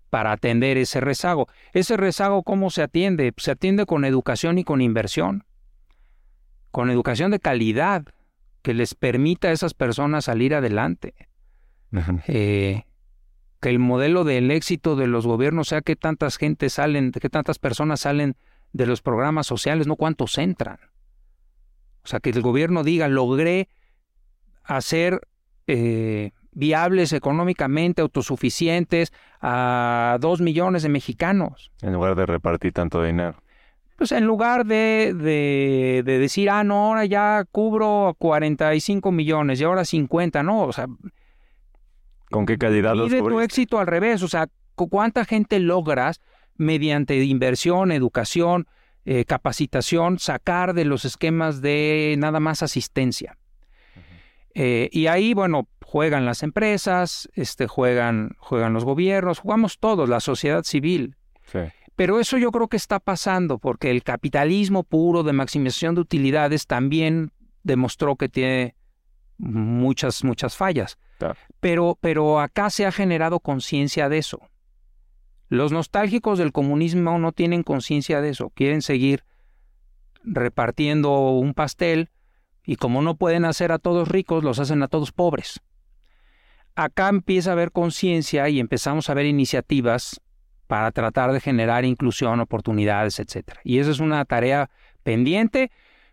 para 0.10 0.32
atender 0.32 0.78
ese 0.78 1.00
rezago. 1.00 1.48
Ese 1.72 1.98
rezago, 1.98 2.44
¿cómo 2.44 2.70
se 2.70 2.82
atiende? 2.82 3.34
Se 3.38 3.52
atiende 3.52 3.86
con 3.86 4.06
educación 4.06 4.58
y 4.58 4.64
con 4.64 4.82
inversión, 4.82 5.46
con 6.72 6.90
educación 6.90 7.32
de 7.32 7.40
calidad 7.40 8.06
que 8.64 8.74
les 8.74 8.96
permita 8.96 9.50
a 9.50 9.52
esas 9.52 9.74
personas 9.74 10.26
salir 10.26 10.56
adelante. 10.56 11.14
Eh, 12.28 12.86
que 13.62 13.70
el 13.70 13.78
modelo 13.78 14.24
del 14.24 14.50
éxito 14.50 14.96
de 14.96 15.06
los 15.06 15.28
gobiernos 15.28 15.68
sea 15.68 15.82
que 15.82 15.96
tantas 15.96 16.38
gente 16.38 16.70
salen, 16.70 17.12
que 17.12 17.30
tantas 17.30 17.60
personas 17.60 18.02
salen 18.02 18.36
de 18.72 18.88
los 18.88 19.02
programas 19.04 19.46
sociales, 19.46 19.86
no 19.86 19.96
cuántos 19.96 20.38
entran. 20.40 20.80
O 22.04 22.08
sea, 22.08 22.20
que 22.20 22.32
el 22.32 22.42
gobierno 22.42 22.84
diga, 22.84 23.08
logré 23.08 23.70
hacer 24.64 25.22
eh, 25.68 26.32
viables 26.52 27.14
económicamente, 27.14 28.02
autosuficientes 28.02 29.12
a 29.42 30.18
dos 30.20 30.42
millones 30.42 30.84
de 30.84 30.90
mexicanos. 30.90 31.72
En 31.82 31.94
lugar 31.94 32.16
de 32.16 32.26
repartir 32.26 32.74
tanto 32.74 33.02
dinero. 33.04 33.36
Pues 33.98 34.12
en 34.12 34.26
lugar 34.26 34.66
de, 34.66 35.14
de, 35.16 36.02
de 36.04 36.20
decir, 36.20 36.50
ah, 36.50 36.64
no, 36.64 36.88
ahora 36.88 37.06
ya 37.06 37.46
cubro 37.52 38.16
45 38.18 39.12
millones 39.12 39.62
y 39.62 39.64
ahora 39.64 39.86
50, 39.86 40.44
no, 40.44 40.64
o 40.64 40.74
sea... 40.74 40.88
¿Con 42.30 42.46
qué 42.46 42.58
calidad 42.58 42.96
los 42.96 43.10
Pide 43.10 43.22
tu 43.22 43.40
éxito 43.40 43.80
al 43.80 43.88
revés, 43.88 44.24
o 44.24 44.28
sea, 44.28 44.48
cu- 44.76 44.90
¿cuánta 44.90 45.24
gente 45.26 45.60
logras 45.60 46.20
mediante 46.56 47.24
inversión, 47.24 47.92
educación, 47.92 48.68
eh, 49.06 49.26
capacitación, 49.26 50.18
sacar 50.18 50.74
de 50.74 50.86
los 50.86 51.06
esquemas 51.06 51.62
de 51.62 52.16
nada 52.18 52.40
más 52.40 52.64
asistencia? 52.64 53.38
Eh, 54.54 54.90
y 54.92 55.08
ahí, 55.08 55.34
bueno, 55.34 55.68
juegan 55.84 56.26
las 56.26 56.44
empresas, 56.44 57.30
este, 57.34 57.68
juegan, 57.68 58.36
juegan 58.38 58.74
los 58.74 58.86
gobiernos, 58.86 59.40
jugamos 59.40 59.80
todos, 59.80 60.10
la 60.10 60.20
sociedad 60.20 60.64
civil. 60.64 61.16
Sí. 61.52 61.60
Pero 61.96 62.20
eso 62.20 62.38
yo 62.38 62.52
creo 62.52 62.68
que 62.68 62.78
está 62.78 63.00
pasando 63.00 63.60
porque 63.60 63.92
el 63.92 64.04
capitalismo 64.04 64.84
puro 64.84 65.24
de 65.24 65.34
maximización 65.34 65.96
de 65.96 66.02
utilidades 66.02 66.66
también 66.66 67.32
demostró 67.64 68.16
que 68.16 68.30
tiene 68.30 68.76
muchas, 69.38 70.24
muchas 70.24 70.56
fallas. 70.58 70.98
Pero, 71.60 71.98
pero 72.02 72.40
acá 72.40 72.70
se 72.70 72.86
ha 72.86 72.92
generado 72.92 73.40
conciencia 73.40 74.10
de 74.10 74.18
eso. 74.18 74.42
Los 75.48 75.72
nostálgicos 75.72 76.38
del 76.38 76.52
comunismo 76.52 77.18
no 77.20 77.32
tienen 77.32 77.64
conciencia 77.64 78.20
de 78.22 78.30
eso. 78.30 78.50
Quieren 78.50 78.82
seguir 78.82 79.24
repartiendo 80.24 81.30
un 81.32 81.54
pastel 81.54 82.10
y 82.66 82.76
como 82.78 83.02
no 83.02 83.16
pueden 83.16 83.46
hacer 83.46 83.72
a 83.72 83.80
todos 83.80 84.08
ricos, 84.08 84.44
los 84.44 84.60
hacen 84.60 84.84
a 84.84 84.88
todos 84.88 85.12
pobres. 85.12 85.62
Acá 86.76 87.10
empieza 87.10 87.52
a 87.52 87.54
haber 87.54 87.72
conciencia 87.72 88.50
y 88.50 88.60
empezamos 88.60 89.10
a 89.10 89.14
ver 89.14 89.26
iniciativas 89.26 90.22
para 90.68 90.92
tratar 90.92 91.32
de 91.32 91.40
generar 91.40 91.86
inclusión, 91.86 92.40
oportunidades, 92.40 93.20
etc. 93.20 93.60
Y 93.64 93.80
esa 93.80 93.92
es 93.92 94.00
una 94.00 94.26
tarea 94.26 94.70
pendiente, 95.04 95.72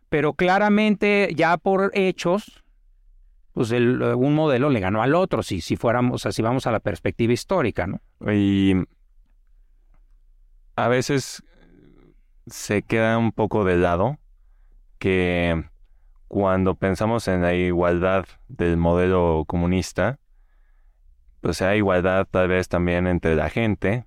pero 0.09 0.35
claramente 0.35 1.31
ya 1.35 1.57
por 1.57 1.93
hechos, 1.95 2.63
pues 3.53 3.71
el- 3.71 4.03
un 4.03 4.35
modelo 4.35 4.69
le 4.69 4.81
ganó 4.81 5.03
al 5.03 5.15
otro, 5.15 5.43
si, 5.43 5.61
si 5.61 5.77
fuéramos, 5.77 6.27
así 6.27 6.43
vamos 6.43 6.67
a 6.67 6.73
la 6.73 6.81
perspectiva 6.81 7.33
histórica, 7.33 7.87
¿no? 7.87 8.01
Y 8.31 8.75
a 10.77 10.89
veces 10.89 11.43
se 12.47 12.83
queda 12.83 13.19
un 13.19 13.33
poco 13.33 13.65
de 13.65 13.77
lado 13.77 14.19
que 14.99 15.65
cuando 16.31 16.77
pensamos 16.77 17.27
en 17.27 17.43
la 17.43 17.55
igualdad 17.55 18.25
del 18.47 18.77
modelo 18.77 19.43
comunista, 19.49 20.21
pues 21.41 21.61
hay 21.61 21.79
igualdad 21.79 22.25
tal 22.31 22.47
vez 22.47 22.69
también 22.69 23.09
entre 23.09 23.35
la 23.35 23.51
gente, 23.51 24.07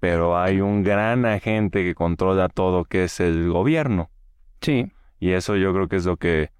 pero 0.00 0.36
hay 0.36 0.60
un 0.60 0.82
gran 0.82 1.24
agente 1.26 1.84
que 1.84 1.94
controla 1.94 2.48
todo 2.48 2.84
que 2.84 3.04
es 3.04 3.20
el 3.20 3.48
gobierno. 3.48 4.10
Sí, 4.60 4.90
Y 5.20 5.30
eso 5.30 5.54
yo 5.54 5.72
creo 5.72 5.86
que 5.86 5.96
es 5.96 6.04
lo 6.04 6.16
que 6.16 6.50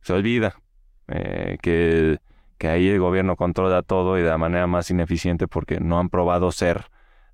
se 0.00 0.14
olvida, 0.14 0.60
eh, 1.06 1.56
que, 1.62 2.18
que 2.58 2.66
ahí 2.66 2.88
el 2.88 2.98
gobierno 2.98 3.36
controla 3.36 3.82
todo 3.82 4.18
y 4.18 4.22
de 4.22 4.30
la 4.30 4.38
manera 4.38 4.66
más 4.66 4.90
ineficiente 4.90 5.46
porque 5.46 5.78
no 5.78 6.00
han 6.00 6.08
probado 6.08 6.50
ser 6.50 6.86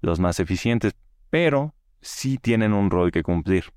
los 0.02 0.20
más 0.20 0.38
eficientes, 0.38 0.94
pero 1.30 1.74
sí 2.02 2.36
tienen 2.36 2.74
un 2.74 2.90
rol 2.90 3.10
que 3.10 3.22
cumplir, 3.22 3.72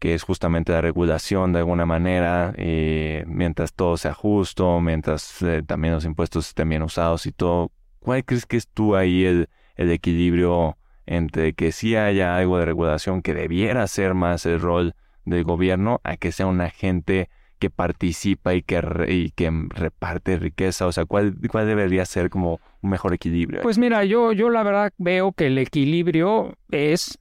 que 0.00 0.14
es 0.14 0.22
justamente 0.22 0.72
la 0.72 0.80
regulación 0.80 1.52
de 1.52 1.58
alguna 1.58 1.84
manera, 1.84 2.54
y 2.56 3.18
mientras 3.26 3.74
todo 3.74 3.98
sea 3.98 4.14
justo, 4.14 4.80
mientras 4.80 5.42
eh, 5.42 5.62
también 5.64 5.92
los 5.92 6.06
impuestos 6.06 6.48
estén 6.48 6.70
bien 6.70 6.82
usados 6.82 7.26
y 7.26 7.32
todo. 7.32 7.70
¿Cuál 8.00 8.24
crees 8.24 8.46
que 8.46 8.56
es 8.56 8.66
tú 8.66 8.96
ahí 8.96 9.24
el, 9.26 9.48
equilibrio 9.76 10.76
entre 11.06 11.52
que 11.52 11.72
sí 11.72 11.96
haya 11.96 12.36
algo 12.36 12.58
de 12.58 12.64
regulación 12.66 13.22
que 13.22 13.34
debiera 13.34 13.86
ser 13.86 14.14
más 14.14 14.44
el 14.46 14.60
rol 14.60 14.94
del 15.24 15.44
gobierno 15.44 16.00
a 16.04 16.16
que 16.16 16.32
sea 16.32 16.46
un 16.46 16.60
agente 16.60 17.28
que 17.58 17.70
participa 17.70 18.54
y 18.54 18.62
que, 18.62 18.82
y 19.08 19.30
que 19.30 19.50
reparte 19.68 20.38
riqueza? 20.38 20.86
O 20.86 20.92
sea, 20.92 21.04
¿cuál, 21.04 21.34
¿cuál 21.50 21.66
debería 21.66 22.06
ser 22.06 22.30
como 22.30 22.58
un 22.80 22.90
mejor 22.90 23.12
equilibrio? 23.12 23.60
Pues 23.62 23.76
mira, 23.76 24.04
yo, 24.04 24.32
yo 24.32 24.48
la 24.48 24.62
verdad 24.62 24.92
veo 24.96 25.32
que 25.32 25.46
el 25.46 25.58
equilibrio 25.58 26.54
es 26.70 27.18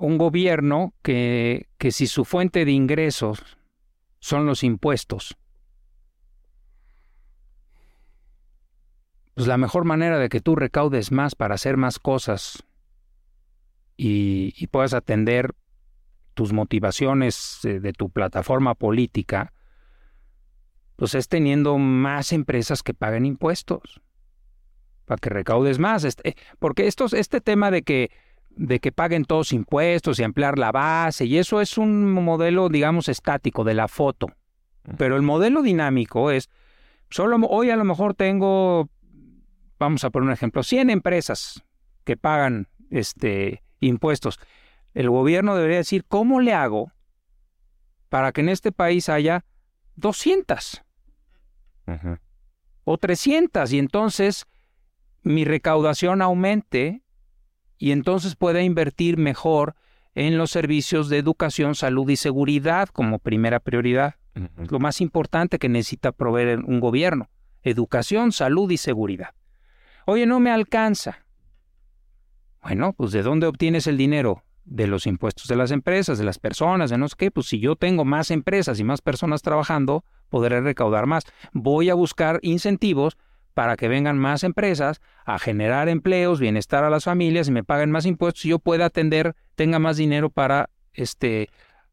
un 0.00 0.18
gobierno 0.18 0.94
que, 1.02 1.68
que 1.78 1.92
si 1.92 2.06
su 2.06 2.24
fuente 2.24 2.64
de 2.64 2.72
ingresos 2.72 3.42
son 4.18 4.46
los 4.46 4.64
impuestos, 4.64 5.36
pues 9.34 9.46
la 9.46 9.56
mejor 9.56 9.84
manera 9.84 10.18
de 10.18 10.28
que 10.28 10.40
tú 10.40 10.56
recaudes 10.56 11.12
más 11.12 11.34
para 11.34 11.54
hacer 11.54 11.76
más 11.76 11.98
cosas 11.98 12.64
y, 13.96 14.54
y 14.56 14.66
puedas 14.66 14.94
atender 14.94 15.54
tus 16.34 16.52
motivaciones 16.52 17.64
eh, 17.64 17.80
de 17.80 17.92
tu 17.92 18.10
plataforma 18.10 18.74
política, 18.74 19.52
pues 20.96 21.14
es 21.14 21.28
teniendo 21.28 21.78
más 21.78 22.32
empresas 22.32 22.82
que 22.82 22.94
paguen 22.94 23.26
impuestos 23.26 24.00
para 25.04 25.18
que 25.18 25.30
recaudes 25.30 25.78
más. 25.78 26.04
Este, 26.04 26.36
porque 26.58 26.86
estos, 26.86 27.12
este 27.14 27.40
tema 27.40 27.70
de 27.70 27.82
que, 27.82 28.10
de 28.56 28.80
que 28.80 28.92
paguen 28.92 29.24
todos 29.24 29.52
impuestos 29.52 30.18
y 30.18 30.22
ampliar 30.22 30.58
la 30.58 30.72
base, 30.72 31.24
y 31.24 31.38
eso 31.38 31.60
es 31.60 31.78
un 31.78 32.12
modelo, 32.12 32.68
digamos, 32.68 33.08
estático 33.08 33.64
de 33.64 33.74
la 33.74 33.88
foto. 33.88 34.28
Pero 34.96 35.16
el 35.16 35.22
modelo 35.22 35.62
dinámico 35.62 36.30
es, 36.30 36.48
solo 37.10 37.36
hoy 37.48 37.70
a 37.70 37.76
lo 37.76 37.84
mejor 37.84 38.14
tengo, 38.14 38.88
vamos 39.78 40.04
a 40.04 40.10
poner 40.10 40.28
un 40.28 40.32
ejemplo, 40.32 40.62
100 40.62 40.90
empresas 40.90 41.62
que 42.04 42.16
pagan 42.16 42.68
este, 42.90 43.62
impuestos. 43.80 44.38
El 44.94 45.10
gobierno 45.10 45.54
debería 45.54 45.78
decir, 45.78 46.04
¿cómo 46.06 46.40
le 46.40 46.52
hago 46.52 46.90
para 48.08 48.32
que 48.32 48.40
en 48.40 48.48
este 48.48 48.72
país 48.72 49.08
haya 49.08 49.44
200? 49.96 50.82
Ujú. 51.86 52.18
o 52.84 52.98
300 52.98 53.72
y 53.72 53.78
entonces 53.78 54.46
mi 55.22 55.44
recaudación 55.44 56.22
aumente 56.22 57.02
y 57.80 57.92
entonces 57.92 58.36
pueda 58.36 58.62
invertir 58.62 59.16
mejor 59.16 59.74
en 60.14 60.36
los 60.36 60.50
servicios 60.50 61.08
de 61.08 61.16
educación, 61.16 61.74
salud 61.74 62.08
y 62.10 62.16
seguridad 62.16 62.90
como 62.90 63.18
primera 63.18 63.58
prioridad. 63.58 64.16
Lo 64.70 64.78
más 64.78 65.00
importante 65.00 65.58
que 65.58 65.70
necesita 65.70 66.12
proveer 66.12 66.58
un 66.60 66.78
gobierno. 66.78 67.30
Educación, 67.62 68.32
salud 68.32 68.70
y 68.70 68.76
seguridad. 68.76 69.30
Oye, 70.04 70.26
no 70.26 70.40
me 70.40 70.50
alcanza. 70.50 71.24
Bueno, 72.62 72.92
pues 72.92 73.12
¿de 73.12 73.22
dónde 73.22 73.46
obtienes 73.46 73.86
el 73.86 73.96
dinero? 73.96 74.44
De 74.64 74.86
los 74.86 75.06
impuestos 75.06 75.48
de 75.48 75.56
las 75.56 75.70
empresas, 75.70 76.18
de 76.18 76.24
las 76.24 76.38
personas, 76.38 76.90
de 76.90 76.98
no 76.98 77.08
sé 77.08 77.14
qué. 77.16 77.30
Pues 77.30 77.46
si 77.46 77.60
yo 77.60 77.76
tengo 77.76 78.04
más 78.04 78.30
empresas 78.30 78.78
y 78.78 78.84
más 78.84 79.00
personas 79.00 79.40
trabajando, 79.40 80.04
podré 80.28 80.60
recaudar 80.60 81.06
más. 81.06 81.24
Voy 81.52 81.88
a 81.88 81.94
buscar 81.94 82.40
incentivos 82.42 83.16
para 83.54 83.76
que 83.76 83.88
vengan 83.88 84.18
más 84.18 84.44
empresas 84.44 85.00
a 85.24 85.38
generar 85.38 85.88
empleos, 85.88 86.40
bienestar 86.40 86.84
a 86.84 86.90
las 86.90 87.04
familias 87.04 87.48
y 87.48 87.52
me 87.52 87.64
paguen 87.64 87.90
más 87.90 88.06
impuestos 88.06 88.44
y 88.44 88.50
yo 88.50 88.58
pueda 88.58 88.86
atender, 88.86 89.34
tenga 89.54 89.78
más 89.78 89.96
dinero 89.96 90.30
para 90.30 90.70
este 90.92 91.48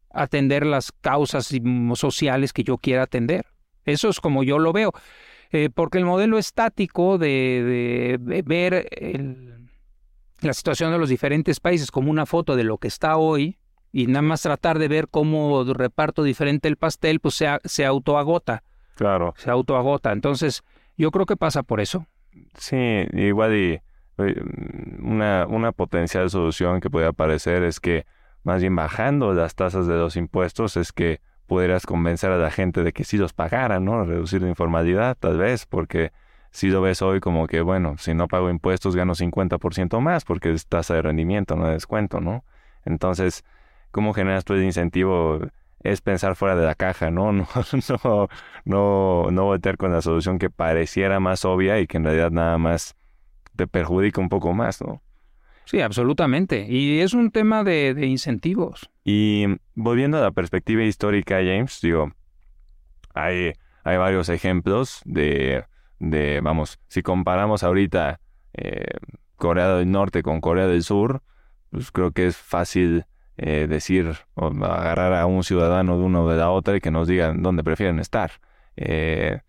atender 0.09 0.65
las 0.65 0.91
causas 0.91 1.51
sociales 1.95 2.53
que 2.53 2.63
yo 2.63 2.77
quiera 2.77 3.03
atender. 3.03 3.45
Eso 3.85 4.09
es 4.09 4.19
como 4.19 4.43
yo 4.43 4.59
lo 4.59 4.73
veo. 4.73 4.91
Eh, 5.51 5.69
porque 5.73 5.97
el 5.97 6.05
modelo 6.05 6.37
estático 6.37 7.17
de, 7.17 8.17
de- 8.17 8.17
de 8.19 8.41
ver 8.41 8.87
el- 8.91 9.69
la 10.41 10.53
situación 10.53 10.91
de 10.91 10.97
los 10.99 11.09
diferentes 11.09 11.59
países 11.59 11.89
como 11.91 12.11
una 12.11 12.25
foto 12.25 12.55
de 12.55 12.63
lo 12.63 12.77
que 12.77 12.87
está 12.87 13.17
hoy 13.17 13.57
y 13.91 14.07
nada 14.07 14.21
más 14.21 14.41
tratar 14.41 14.77
de 14.77 14.87
ver 14.87 15.07
cómo 15.07 15.63
reparto 15.63 16.23
diferente 16.23 16.67
el 16.67 16.75
pastel, 16.77 17.19
pues 17.19 17.35
se, 17.35 17.47
se 17.63 17.85
autoagota, 17.85 18.63
Claro. 18.95 19.33
se 19.37 19.49
autoagota. 19.49 20.11
Entonces, 20.11 20.63
yo 20.97 21.11
creo 21.11 21.25
que 21.25 21.37
pasa 21.37 21.63
por 21.63 21.79
eso. 21.79 22.05
Sí, 22.57 23.05
igual 23.13 23.55
y 23.55 23.81
eh, 24.17 24.43
una, 24.99 25.45
una 25.47 25.71
potencial 25.71 26.29
solución 26.29 26.81
que 26.81 26.89
puede 26.89 27.07
aparecer 27.07 27.63
es 27.63 27.79
que 27.79 28.05
más 28.43 28.61
bien 28.61 28.75
bajando 28.75 29.33
las 29.33 29.55
tasas 29.55 29.87
de 29.87 29.95
los 29.95 30.15
impuestos 30.15 30.77
es 30.77 30.91
que 30.91 31.21
pudieras 31.47 31.85
convencer 31.85 32.31
a 32.31 32.37
la 32.37 32.51
gente 32.51 32.83
de 32.83 32.93
que 32.93 33.03
sí 33.03 33.17
los 33.17 33.33
pagaran, 33.33 33.85
¿no? 33.85 34.03
Reducir 34.03 34.41
la 34.41 34.49
informalidad 34.49 35.17
tal 35.17 35.37
vez, 35.37 35.65
porque 35.65 36.11
si 36.51 36.69
lo 36.69 36.81
ves 36.81 37.01
hoy 37.01 37.19
como 37.19 37.47
que, 37.47 37.61
bueno, 37.61 37.95
si 37.97 38.13
no 38.13 38.27
pago 38.27 38.49
impuestos 38.49 38.95
gano 38.95 39.15
50% 39.15 39.99
más 40.01 40.25
porque 40.25 40.51
es 40.51 40.67
tasa 40.67 40.95
de 40.95 41.01
rendimiento, 41.01 41.55
no 41.55 41.67
de 41.67 41.73
descuento, 41.73 42.19
¿no? 42.19 42.43
Entonces, 42.83 43.43
¿cómo 43.91 44.13
generas 44.13 44.43
tú 44.43 44.53
el 44.53 44.63
incentivo? 44.63 45.39
Es 45.87 46.01
pensar 46.01 46.35
fuera 46.35 46.55
de 46.55 46.65
la 46.65 46.75
caja, 46.75 47.11
¿no? 47.11 47.31
No, 47.33 47.47
no, 48.03 48.27
no, 48.65 49.31
no 49.31 49.43
voltear 49.45 49.77
con 49.77 49.91
la 49.93 50.01
solución 50.01 50.37
que 50.37 50.49
pareciera 50.49 51.19
más 51.19 51.45
obvia 51.45 51.79
y 51.79 51.87
que 51.87 51.97
en 51.97 52.03
realidad 52.03 52.31
nada 52.31 52.57
más 52.57 52.95
te 53.55 53.67
perjudica 53.67 54.19
un 54.19 54.29
poco 54.29 54.53
más, 54.53 54.81
¿no? 54.81 55.01
Sí, 55.63 55.79
absolutamente. 55.81 56.65
Y 56.69 56.99
es 56.99 57.13
un 57.13 57.31
tema 57.31 57.63
de, 57.63 57.93
de 57.93 58.05
incentivos. 58.05 58.89
Y 59.03 59.45
volviendo 59.75 60.17
a 60.17 60.21
la 60.21 60.31
perspectiva 60.31 60.83
histórica, 60.83 61.37
James, 61.37 61.79
digo, 61.81 62.11
hay, 63.13 63.53
hay 63.83 63.97
varios 63.97 64.27
ejemplos 64.29 65.01
de, 65.05 65.63
de, 65.99 66.41
vamos, 66.41 66.79
si 66.87 67.01
comparamos 67.01 67.63
ahorita 67.63 68.19
eh, 68.53 68.85
Corea 69.37 69.75
del 69.75 69.91
Norte 69.91 70.23
con 70.23 70.41
Corea 70.41 70.67
del 70.67 70.83
Sur, 70.83 71.21
pues 71.71 71.91
creo 71.91 72.11
que 72.11 72.27
es 72.27 72.37
fácil 72.37 73.05
eh, 73.37 73.67
decir 73.69 74.15
o 74.33 74.47
agarrar 74.47 75.13
a 75.13 75.25
un 75.27 75.43
ciudadano 75.43 75.97
de 75.97 76.03
uno 76.03 76.23
o 76.23 76.29
de 76.29 76.37
la 76.37 76.49
otra 76.49 76.75
y 76.75 76.81
que 76.81 76.91
nos 76.91 77.07
digan 77.07 77.43
dónde 77.43 77.63
prefieren 77.63 77.99
estar. 77.99 78.31
Eh, 78.75 79.41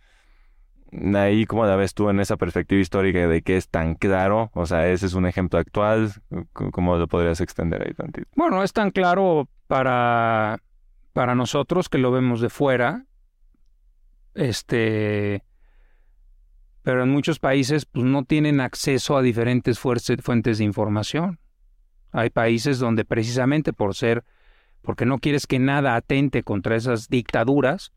ahí, 1.14 1.46
¿cómo 1.46 1.64
la 1.66 1.76
ves 1.76 1.94
tú 1.94 2.10
en 2.10 2.20
esa 2.20 2.36
perspectiva 2.36 2.80
histórica 2.80 3.26
de 3.26 3.42
que 3.42 3.56
es 3.56 3.68
tan 3.68 3.94
claro? 3.94 4.50
O 4.54 4.66
sea, 4.66 4.88
ese 4.88 5.06
es 5.06 5.14
un 5.14 5.26
ejemplo 5.26 5.58
actual. 5.58 6.12
¿Cómo 6.52 6.96
lo 6.96 7.08
podrías 7.08 7.40
extender 7.40 7.82
ahí 7.86 7.94
tantito? 7.94 8.28
Bueno, 8.36 8.62
es 8.62 8.72
tan 8.72 8.90
claro 8.90 9.48
para, 9.66 10.60
para 11.12 11.34
nosotros 11.34 11.88
que 11.88 11.98
lo 11.98 12.10
vemos 12.10 12.40
de 12.40 12.50
fuera. 12.50 13.06
Este. 14.34 15.44
Pero 16.82 17.02
en 17.02 17.10
muchos 17.10 17.38
países 17.38 17.86
pues, 17.86 18.04
no 18.04 18.24
tienen 18.24 18.60
acceso 18.60 19.16
a 19.16 19.22
diferentes 19.22 19.78
fuentes 19.78 20.58
de 20.58 20.64
información. 20.64 21.38
Hay 22.12 22.30
países 22.30 22.78
donde 22.78 23.04
precisamente 23.04 23.72
por 23.72 23.94
ser, 23.94 24.24
porque 24.82 25.06
no 25.06 25.18
quieres 25.18 25.46
que 25.46 25.58
nada 25.58 25.94
atente 25.94 26.42
contra 26.42 26.76
esas 26.76 27.08
dictaduras, 27.08 27.92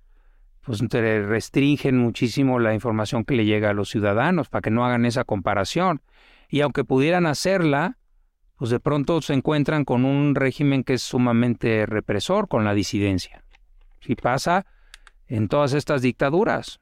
pues 0.61 0.81
te 0.89 1.21
restringen 1.23 1.97
muchísimo 1.97 2.59
la 2.59 2.73
información 2.73 3.25
que 3.25 3.35
le 3.35 3.45
llega 3.45 3.69
a 3.69 3.73
los 3.73 3.89
ciudadanos 3.89 4.49
para 4.49 4.61
que 4.61 4.71
no 4.71 4.85
hagan 4.85 5.05
esa 5.05 5.23
comparación. 5.23 6.01
Y 6.49 6.61
aunque 6.61 6.83
pudieran 6.83 7.25
hacerla, 7.25 7.97
pues 8.57 8.69
de 8.69 8.79
pronto 8.79 9.21
se 9.21 9.33
encuentran 9.33 9.85
con 9.85 10.05
un 10.05 10.35
régimen 10.35 10.83
que 10.83 10.93
es 10.93 11.01
sumamente 11.01 11.85
represor 11.87 12.47
con 12.47 12.63
la 12.63 12.73
disidencia. 12.73 13.43
Si 14.01 14.15
pasa 14.15 14.65
en 15.27 15.47
todas 15.47 15.73
estas 15.73 16.01
dictaduras, 16.01 16.79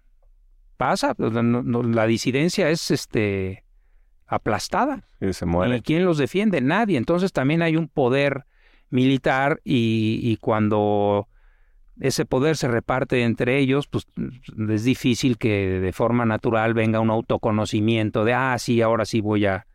pasa, 0.76 1.14
pues, 1.14 1.32
la 1.34 2.06
disidencia 2.06 2.70
es 2.70 2.92
este 2.92 3.64
aplastada. 4.30 5.04
Y 5.20 5.34
se 5.34 5.46
muere. 5.46 5.78
¿Y 5.78 5.82
quién 5.82 6.06
los 6.06 6.18
defiende? 6.18 6.62
Nadie. 6.62 6.98
Entonces 6.98 7.34
también 7.34 7.62
hay 7.62 7.76
un 7.76 7.88
poder 7.88 8.46
militar 8.90 9.60
y, 9.64 10.20
y 10.24 10.38
cuando 10.38 11.28
ese 12.00 12.26
poder 12.26 12.56
se 12.56 12.68
reparte 12.68 13.24
entre 13.24 13.58
ellos, 13.58 13.88
pues 13.88 14.08
es 14.70 14.84
difícil 14.84 15.38
que 15.38 15.80
de 15.82 15.92
forma 15.92 16.26
natural 16.26 16.74
venga 16.74 17.02
un 17.02 17.10
autoconocimiento 17.10 18.24
de, 18.24 18.34
ah, 18.34 18.58
sí, 18.58 18.82
ahora 18.82 19.04
sí 19.06 19.20
voy 19.20 19.46
a, 19.46 19.68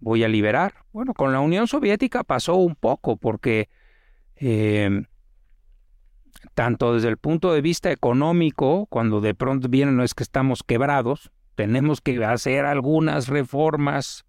voy 0.00 0.24
a 0.24 0.28
liberar. 0.28 0.74
Bueno, 0.92 1.14
con 1.14 1.32
la 1.32 1.40
Unión 1.40 1.68
Soviética 1.68 2.24
pasó 2.24 2.56
un 2.56 2.74
poco, 2.74 3.16
porque 3.16 3.68
eh, 4.34 5.02
tanto 6.54 6.94
desde 6.94 7.08
el 7.08 7.18
punto 7.18 7.52
de 7.52 7.60
vista 7.60 7.92
económico, 7.92 8.86
cuando 8.86 9.20
de 9.20 9.34
pronto 9.34 9.68
vienen, 9.68 9.96
no 9.96 10.02
es 10.02 10.14
que 10.14 10.24
estamos 10.24 10.62
quebrados, 10.64 11.30
tenemos 11.58 12.00
que 12.00 12.24
hacer 12.24 12.66
algunas 12.66 13.26
reformas 13.26 14.24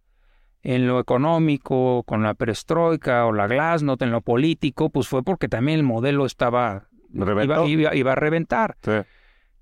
en 0.64 0.88
lo 0.88 1.00
económico, 1.00 2.02
con 2.02 2.24
la 2.24 2.34
perestroika 2.34 3.28
o 3.28 3.32
la 3.32 3.46
glasnost, 3.46 4.02
en 4.02 4.10
lo 4.10 4.22
político, 4.22 4.90
pues 4.90 5.08
fue 5.08 5.22
porque 5.22 5.48
también 5.48 5.78
el 5.78 5.84
modelo 5.84 6.26
estaba 6.26 6.90
Iba, 7.14 7.96
iba, 7.96 8.12
a 8.14 8.16
reventar. 8.16 8.78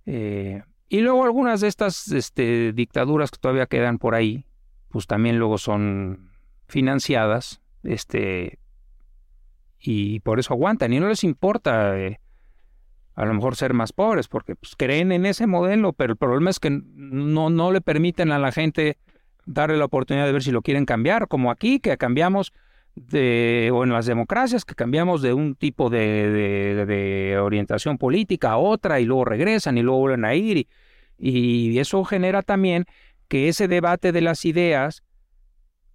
Eh, 0.06 0.64
y 0.88 1.02
luego 1.02 1.26
algunas 1.26 1.60
de 1.60 1.68
estas 1.68 2.10
este, 2.14 2.72
dictaduras 2.72 3.32
que 3.32 3.38
todavía 3.38 3.66
quedan 3.66 3.98
por 3.98 4.16
ahí, 4.16 4.46
pues 4.88 5.06
también 5.06 5.38
luego 5.38 5.58
son 5.58 6.32
financiadas, 6.70 7.62
este, 7.84 8.60
y 9.78 10.22
por 10.22 10.40
eso 10.40 10.54
aguantan. 10.54 10.94
Y 10.94 11.02
no 11.02 11.10
les 11.10 11.26
importa 11.26 12.00
eh, 12.00 12.22
a 13.18 13.26
lo 13.26 13.34
mejor 13.34 13.56
ser 13.56 13.74
más 13.74 13.94
pobres, 13.94 14.28
porque 14.28 14.56
pues, 14.56 14.76
creen 14.78 15.12
en 15.12 15.26
ese 15.26 15.48
modelo, 15.48 15.92
pero 15.92 16.14
el 16.14 16.18
problema 16.18 16.52
es 16.52 16.60
que 16.60 16.70
no, 16.70 17.50
no 17.50 17.72
le 17.72 17.82
permiten 17.82 18.32
a 18.32 18.38
la 18.38 18.52
gente 18.52 18.98
darle 19.48 19.76
la 19.76 19.86
oportunidad 19.86 20.28
de 20.28 20.34
ver 20.34 20.44
si 20.44 20.52
lo 20.52 20.62
quieren 20.62 20.86
cambiar, 20.86 21.28
como 21.28 21.50
aquí, 21.50 21.80
que 21.80 21.98
cambiamos 21.98 22.54
de, 22.94 23.72
o 23.74 23.84
en 23.84 23.90
las 23.90 24.06
democracias, 24.06 24.66
que 24.66 24.76
cambiamos 24.76 25.24
de 25.24 25.34
un 25.34 25.56
tipo 25.56 25.90
de, 25.90 26.86
de, 26.86 27.40
orientación 27.40 27.98
política 27.98 28.52
a 28.52 28.58
otra 28.58 29.00
y 29.00 29.06
luego 29.06 29.26
regresan 29.26 29.80
y 29.80 29.82
luego 29.82 30.02
vuelven 30.02 30.24
a 30.24 30.36
ir. 30.36 30.58
Y, 30.58 30.68
y 31.18 31.80
eso 31.80 32.04
genera 32.04 32.44
también 32.44 32.86
que 33.28 33.50
ese 33.50 33.68
debate 33.68 34.12
de 34.12 34.22
las 34.22 34.46
ideas 34.46 35.02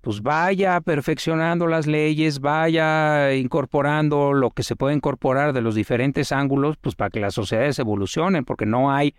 pues 0.02 0.20
vaya 0.20 0.80
perfeccionando 0.80 1.68
las 1.68 1.86
leyes, 1.86 2.40
vaya 2.40 3.34
incorporando 3.34 4.32
lo 4.32 4.50
que 4.50 4.64
se 4.64 4.74
puede 4.74 4.96
incorporar 4.96 5.52
de 5.52 5.62
los 5.62 5.76
diferentes 5.76 6.32
ángulos, 6.32 6.76
pues 6.76 6.96
para 6.96 7.08
que 7.08 7.20
las 7.20 7.34
sociedades 7.34 7.78
evolucionen, 7.78 8.44
porque 8.44 8.66
no 8.66 8.92
hay 8.92 9.14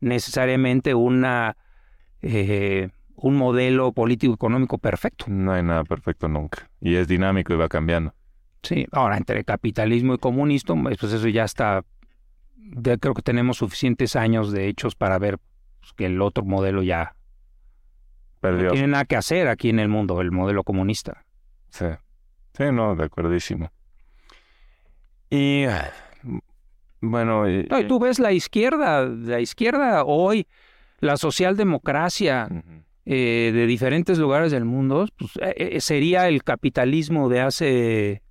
necesariamente 0.00 0.94
una 0.94 1.56
eh, 2.22 2.88
un 3.14 3.36
modelo 3.36 3.92
político-económico 3.92 4.78
perfecto. 4.78 5.26
No 5.28 5.52
hay 5.52 5.62
nada 5.62 5.84
perfecto 5.84 6.28
nunca. 6.28 6.70
Y 6.80 6.94
es 6.96 7.06
dinámico 7.06 7.52
y 7.52 7.56
va 7.56 7.68
cambiando. 7.68 8.14
Sí, 8.62 8.86
ahora 8.90 9.18
entre 9.18 9.44
capitalismo 9.44 10.14
y 10.14 10.18
comunismo, 10.18 10.82
pues 10.82 11.12
eso 11.12 11.28
ya 11.28 11.44
está, 11.44 11.84
creo 13.00 13.12
que 13.12 13.22
tenemos 13.22 13.58
suficientes 13.58 14.16
años 14.16 14.50
de 14.50 14.68
hechos 14.68 14.94
para 14.94 15.18
ver 15.18 15.38
pues, 15.80 15.92
que 15.92 16.06
el 16.06 16.22
otro 16.22 16.44
modelo 16.44 16.82
ya 16.82 17.16
Perdió. 18.42 18.66
no 18.66 18.72
tiene 18.72 18.88
nada 18.88 19.04
que 19.04 19.14
hacer 19.14 19.46
aquí 19.46 19.70
en 19.70 19.78
el 19.78 19.88
mundo, 19.88 20.20
el 20.20 20.32
modelo 20.32 20.64
comunista. 20.64 21.24
Sí, 21.70 21.86
sí, 22.56 22.64
no, 22.72 22.96
de 22.96 23.04
acuerdísimo. 23.04 23.70
Y 25.30 25.64
bueno... 27.00 27.48
Y, 27.48 27.68
no, 27.70 27.78
y 27.78 27.86
tú 27.86 28.00
ves 28.00 28.18
la 28.18 28.32
izquierda, 28.32 29.06
la 29.06 29.38
izquierda 29.38 30.02
hoy, 30.04 30.48
la 30.98 31.16
socialdemocracia, 31.16 32.48
eh, 33.04 33.50
de 33.54 33.66
diferentes 33.66 34.18
lugares 34.18 34.50
del 34.50 34.64
mundo, 34.64 35.06
pues, 35.16 35.36
eh, 35.40 35.54
eh, 35.76 35.80
sería 35.80 36.28
el 36.28 36.42
capitalismo 36.42 37.28
de 37.28 37.40
hace 37.40 38.22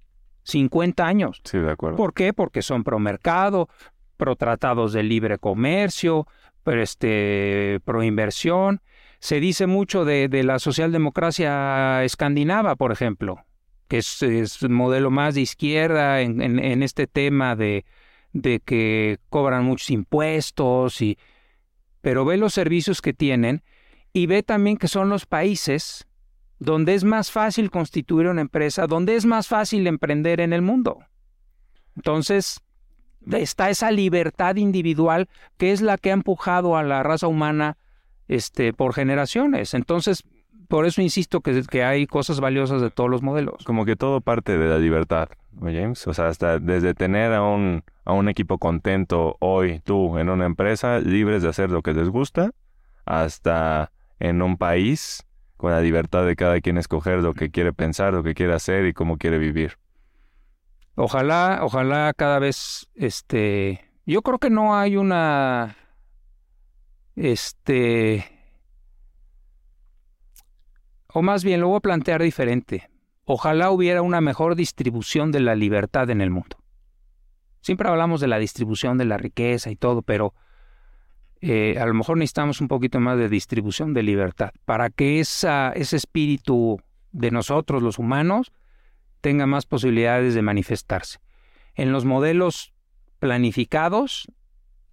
50 0.43 1.05
años. 1.05 1.41
Sí, 1.45 1.57
de 1.57 1.71
acuerdo. 1.71 1.95
¿Por 1.95 2.13
qué? 2.13 2.33
Porque 2.33 2.61
son 2.61 2.83
pro 2.83 2.99
mercado, 2.99 3.69
pro 4.17 4.35
tratados 4.35 4.91
de 4.93 5.03
libre 5.03 5.37
comercio, 5.37 6.27
pero 6.63 6.81
este, 6.81 7.79
pro 7.85 8.03
inversión. 8.03 8.81
Se 9.21 9.39
dice 9.39 9.67
mucho 9.67 10.03
de, 10.03 10.27
de 10.27 10.43
la 10.43 10.57
socialdemocracia 10.57 12.03
escandinava, 12.03 12.75
por 12.75 12.91
ejemplo, 12.91 13.45
que 13.87 13.99
es, 13.99 14.23
es 14.23 14.67
modelo 14.67 15.11
más 15.11 15.35
de 15.35 15.41
izquierda 15.41 16.21
en, 16.21 16.41
en, 16.41 16.57
en 16.57 16.81
este 16.81 17.05
tema 17.05 17.55
de, 17.55 17.85
de 18.33 18.59
que 18.59 19.19
cobran 19.29 19.63
muchos 19.63 19.91
impuestos 19.91 21.01
y 21.03 21.19
pero 22.01 22.25
ve 22.25 22.37
los 22.37 22.55
servicios 22.55 22.99
que 22.99 23.13
tienen 23.13 23.61
y 24.11 24.25
ve 24.25 24.41
también 24.41 24.77
que 24.77 24.87
son 24.87 25.09
los 25.09 25.27
países 25.27 26.07
donde 26.57 26.95
es 26.95 27.03
más 27.03 27.31
fácil 27.31 27.69
constituir 27.69 28.27
una 28.27 28.41
empresa, 28.41 28.87
donde 28.87 29.15
es 29.15 29.25
más 29.25 29.47
fácil 29.47 29.85
emprender 29.85 30.39
en 30.39 30.51
el 30.51 30.63
mundo. 30.63 30.99
Entonces, 31.95 32.59
está 33.31 33.69
esa 33.69 33.91
libertad 33.91 34.55
individual 34.55 35.29
que 35.57 35.73
es 35.73 35.81
la 35.81 35.99
que 35.99 36.09
ha 36.09 36.13
empujado 36.13 36.75
a 36.75 36.81
la 36.81 37.03
raza 37.03 37.27
humana 37.27 37.77
este, 38.31 38.71
por 38.71 38.93
generaciones. 38.93 39.73
Entonces, 39.73 40.23
por 40.69 40.85
eso 40.85 41.01
insisto 41.01 41.41
que, 41.41 41.63
que, 41.63 41.83
hay 41.83 42.07
cosas 42.07 42.39
valiosas 42.39 42.81
de 42.81 42.89
todos 42.89 43.09
los 43.09 43.21
modelos. 43.21 43.61
Como 43.65 43.83
que 43.83 43.97
todo 43.97 44.21
parte 44.21 44.57
de 44.57 44.69
la 44.69 44.79
libertad, 44.79 45.27
James? 45.59 46.07
O 46.07 46.13
sea, 46.13 46.29
hasta 46.29 46.57
desde 46.57 46.93
tener 46.93 47.33
a 47.33 47.41
un, 47.41 47.83
a 48.05 48.13
un 48.13 48.29
equipo 48.29 48.57
contento 48.57 49.35
hoy, 49.41 49.81
tú, 49.81 50.17
en 50.17 50.29
una 50.29 50.45
empresa, 50.45 50.99
libres 50.99 51.43
de 51.43 51.49
hacer 51.49 51.71
lo 51.71 51.81
que 51.81 51.93
les 51.93 52.07
gusta, 52.07 52.51
hasta 53.05 53.91
en 54.19 54.41
un 54.41 54.55
país 54.55 55.27
con 55.57 55.71
la 55.71 55.81
libertad 55.81 56.25
de 56.25 56.37
cada 56.37 56.61
quien 56.61 56.77
escoger 56.77 57.19
lo 57.19 57.33
que 57.33 57.51
quiere 57.51 57.73
pensar, 57.73 58.13
lo 58.13 58.23
que 58.23 58.33
quiere 58.33 58.53
hacer 58.53 58.85
y 58.85 58.93
cómo 58.93 59.17
quiere 59.17 59.39
vivir. 59.39 59.77
Ojalá, 60.95 61.59
ojalá 61.63 62.13
cada 62.15 62.39
vez, 62.39 62.89
este, 62.95 63.91
yo 64.05 64.21
creo 64.21 64.39
que 64.39 64.49
no 64.49 64.77
hay 64.77 64.95
una, 64.95 65.75
este, 67.15 68.25
o 71.07 71.21
más 71.21 71.43
bien 71.43 71.61
lo 71.61 71.69
voy 71.69 71.77
a 71.77 71.81
plantear 71.81 72.21
diferente. 72.21 72.89
Ojalá 73.25 73.71
hubiera 73.71 74.01
una 74.01 74.21
mejor 74.21 74.55
distribución 74.55 75.31
de 75.31 75.39
la 75.39 75.55
libertad 75.55 76.09
en 76.09 76.21
el 76.21 76.29
mundo. 76.29 76.57
Siempre 77.61 77.87
hablamos 77.87 78.21
de 78.21 78.27
la 78.27 78.39
distribución 78.39 78.97
de 78.97 79.05
la 79.05 79.17
riqueza 79.17 79.69
y 79.69 79.75
todo, 79.75 80.01
pero 80.01 80.33
eh, 81.41 81.77
a 81.79 81.85
lo 81.85 81.93
mejor 81.93 82.17
necesitamos 82.17 82.61
un 82.61 82.67
poquito 82.67 82.99
más 82.99 83.17
de 83.17 83.29
distribución 83.29 83.93
de 83.93 84.03
libertad 84.03 84.51
para 84.65 84.89
que 84.89 85.19
ese 85.19 85.73
espíritu 85.75 86.81
de 87.11 87.31
nosotros, 87.31 87.83
los 87.83 87.99
humanos, 87.99 88.51
tenga 89.21 89.45
más 89.45 89.65
posibilidades 89.65 90.33
de 90.33 90.41
manifestarse. 90.41 91.19
En 91.75 91.91
los 91.91 92.05
modelos 92.05 92.73
planificados, 93.19 94.27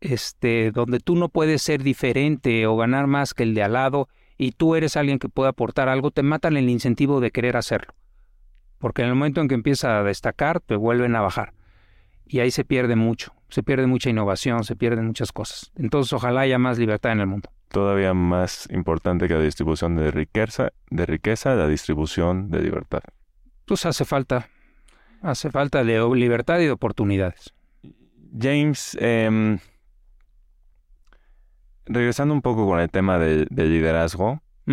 este, 0.01 0.71
donde 0.71 1.01
tú 1.01 1.17
no 1.17 1.29
puedes 1.29 1.63
ser 1.63 1.83
diferente 1.83 2.67
o 2.67 2.77
ganar 2.77 3.07
más 3.07 3.35
que 3.35 3.43
el 3.43 3.55
de 3.55 3.63
al 3.63 3.75
lado 3.75 4.09
y 4.37 4.53
tú 4.53 4.77
eres 4.77 4.97
alguien 4.97 5.19
que 5.19 5.29
puede 5.29 5.49
aportar 5.49 5.89
algo, 5.89 6.11
te 6.11 6.23
matan 6.23 6.57
el 6.57 6.69
incentivo 6.71 7.21
de 7.21 7.31
querer 7.31 7.57
hacerlo. 7.57 7.95
Porque 8.79 9.03
en 9.03 9.09
el 9.09 9.15
momento 9.17 9.41
en 9.41 9.49
que 9.49 9.57
empieza 9.57 9.99
a 9.99 10.05
destacar, 10.05 10.61
te 10.61 10.77
vuelven 10.77 11.17
a 11.17 11.21
bajar. 11.21 11.53
Y 12.27 12.41
ahí 12.41 12.51
se 12.51 12.65
pierde 12.65 12.95
mucho, 12.95 13.35
se 13.49 13.63
pierde 13.63 13.87
mucha 13.87 14.11
innovación, 14.11 14.63
se 14.63 14.77
pierden 14.77 15.07
muchas 15.07 15.33
cosas. 15.33 15.73
Entonces 15.77 16.13
ojalá 16.13 16.43
haya 16.43 16.59
más 16.59 16.79
libertad 16.79 17.13
en 17.13 17.21
el 17.21 17.27
mundo. 17.27 17.51
Todavía 17.71 18.15
más 18.15 18.69
importante 18.71 19.27
que 19.27 19.35
la 19.35 19.43
distribución 19.43 19.97
de 19.97 20.11
riqueza, 20.11 20.73
de 20.91 21.07
riqueza, 21.07 21.55
la 21.55 21.67
distribución 21.67 22.51
de 22.51 22.63
libertad. 22.63 23.01
Pues 23.67 23.85
hace 23.85 24.05
falta, 24.05 24.49
hace 25.21 25.51
falta 25.51 25.83
de 25.85 26.01
libertad 26.15 26.61
y 26.61 26.67
de 26.67 26.71
oportunidades. 26.71 27.53
James, 28.39 28.97
em, 29.01 29.59
regresando 31.89 32.35
un 32.35 32.43
poco 32.43 32.67
con 32.67 32.81
el 32.81 32.91
tema 32.91 33.19
del 33.19 33.49
liderazgo, 33.51 34.43
a 34.67 34.73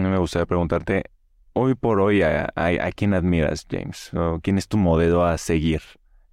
mí 0.00 0.08
me 0.08 0.18
gustaría 0.18 0.46
preguntarte, 0.46 1.04
hoy 1.54 1.74
por 1.74 2.00
hoy, 2.00 2.22
¿a, 2.22 2.52
quién 2.94 3.14
admiras, 3.14 3.66
James? 3.70 4.12
¿O 4.14 4.40
¿Quién 4.42 4.58
es 4.58 4.68
tu 4.68 4.76
modelo 4.76 5.24
a 5.24 5.38
seguir? 5.38 5.80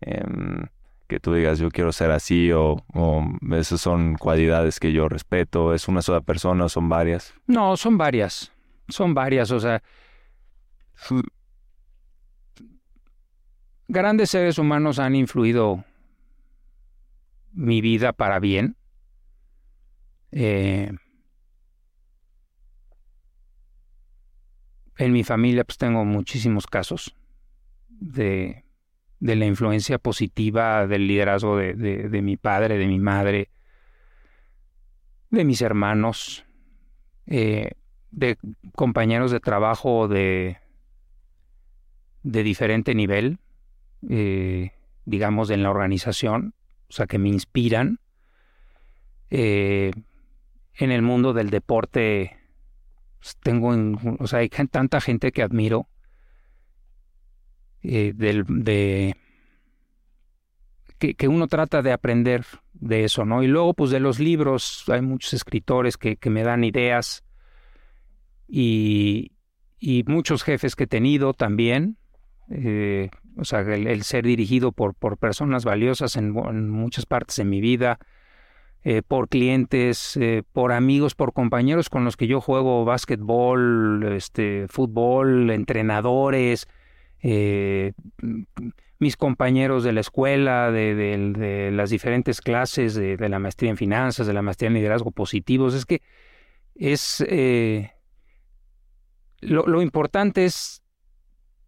Em, 0.01 0.67
que 1.07 1.19
tú 1.19 1.33
digas, 1.33 1.59
yo 1.59 1.69
quiero 1.69 1.93
ser 1.93 2.11
así, 2.11 2.51
o, 2.51 2.83
esas 3.51 3.79
son 3.79 4.15
cualidades 4.15 4.79
que 4.79 4.91
yo 4.91 5.07
respeto, 5.07 5.73
¿es 5.73 5.87
una 5.87 6.01
sola 6.01 6.21
persona 6.21 6.65
o 6.65 6.69
son 6.69 6.89
varias? 6.89 7.33
No, 7.47 7.77
son 7.77 7.97
varias, 7.97 8.51
son 8.89 9.13
varias, 9.13 9.51
o 9.51 9.59
sea... 9.59 9.81
Grandes 13.87 14.29
seres 14.29 14.57
humanos 14.57 14.99
han 14.99 15.15
influido 15.15 15.83
mi 17.53 17.81
vida 17.81 18.13
para 18.13 18.39
bien. 18.39 18.75
Eh, 20.35 20.91
en 24.97 25.11
mi 25.11 25.23
familia 25.23 25.63
pues 25.63 25.77
tengo 25.77 26.05
muchísimos 26.05 26.65
casos 26.65 27.15
de, 27.89 28.63
de 29.19 29.35
la 29.35 29.45
influencia 29.45 29.99
positiva 29.99 30.87
del 30.87 31.07
liderazgo 31.07 31.57
de, 31.57 32.21
mi 32.23 32.35
padre, 32.35 32.77
de 32.77 32.87
mi 32.87 32.99
madre, 32.99 33.49
de 35.29 35.45
mis 35.45 35.61
hermanos, 35.61 36.45
eh, 37.27 37.71
de 38.11 38.37
compañeros 38.75 39.31
de 39.31 39.39
trabajo 39.39 40.07
de, 40.07 40.57
de 42.23 42.43
diferente 42.43 42.95
nivel, 42.95 43.39
eh, 44.09 44.71
digamos, 45.05 45.49
en 45.51 45.63
la 45.63 45.69
organización, 45.69 46.53
o 46.89 46.91
sea, 46.91 47.07
que 47.07 47.17
me 47.17 47.29
inspiran. 47.29 47.99
Eh, 49.29 49.91
en 50.75 50.91
el 50.91 51.01
mundo 51.01 51.33
del 51.33 51.49
deporte 51.49 52.37
pues, 53.19 53.37
tengo, 53.41 53.73
o 54.19 54.27
sea, 54.27 54.39
hay 54.39 54.49
tanta 54.49 54.99
gente 54.99 55.31
que 55.31 55.43
admiro 55.43 55.87
eh, 57.81 58.13
del, 58.15 58.43
de 58.47 59.15
que, 60.97 61.27
uno 61.27 61.47
trata 61.47 61.81
de 61.81 61.91
aprender 61.91 62.45
de 62.73 63.03
eso, 63.03 63.25
¿no? 63.25 63.43
Y 63.43 63.47
luego, 63.47 63.73
pues 63.73 63.91
de 63.91 63.99
los 63.99 64.19
libros, 64.19 64.85
hay 64.87 65.01
muchos 65.01 65.33
escritores 65.33 65.97
que, 65.97 66.15
que 66.15 66.29
me 66.29 66.43
dan 66.43 66.63
ideas 66.63 67.23
y, 68.47 69.33
y, 69.79 70.03
muchos 70.07 70.43
jefes 70.43 70.75
que 70.75 70.85
he 70.85 70.87
tenido 70.87 71.33
también. 71.33 71.97
Eh, 72.49 73.09
o 73.37 73.43
sea, 73.43 73.61
el, 73.61 74.03
ser 74.03 74.25
dirigido 74.25 74.71
por, 74.71 74.95
por 74.95 75.17
personas 75.17 75.65
valiosas 75.65 76.15
en, 76.15 76.37
en 76.37 76.69
muchas 76.69 77.05
partes 77.05 77.35
de 77.37 77.45
mi 77.45 77.59
vida 77.61 77.99
eh, 78.85 79.01
por 79.01 79.29
clientes, 79.29 80.17
eh, 80.17 80.43
por 80.51 80.73
amigos, 80.73 81.15
por 81.15 81.31
compañeros 81.31 81.89
con 81.89 82.03
los 82.03 82.17
que 82.17 82.27
yo 82.27 82.41
juego 82.41 82.83
básquetbol, 82.83 84.11
este, 84.11 84.67
fútbol, 84.67 85.51
entrenadores, 85.51 86.67
eh, 87.21 87.93
mis 88.99 89.15
compañeros 89.15 89.85
de 89.85 89.93
la 89.93 90.01
escuela, 90.01 90.69
de, 90.69 91.71
las 91.71 91.91
diferentes 91.91 92.41
clases, 92.41 92.93
de, 92.95 93.17
la 93.29 93.39
maestría 93.39 93.69
en 93.69 93.77
finanzas, 93.77 94.27
de 94.27 94.33
la 94.33 94.41
maestría 94.41 94.67
en 94.67 94.73
liderazgo 94.73 95.11
positivos. 95.11 95.73
Es 95.73 95.85
que 95.85 96.01
es... 96.75 97.25
Lo, 99.39 99.65
lo 99.67 99.81
importante 99.81 100.45
es 100.45 100.83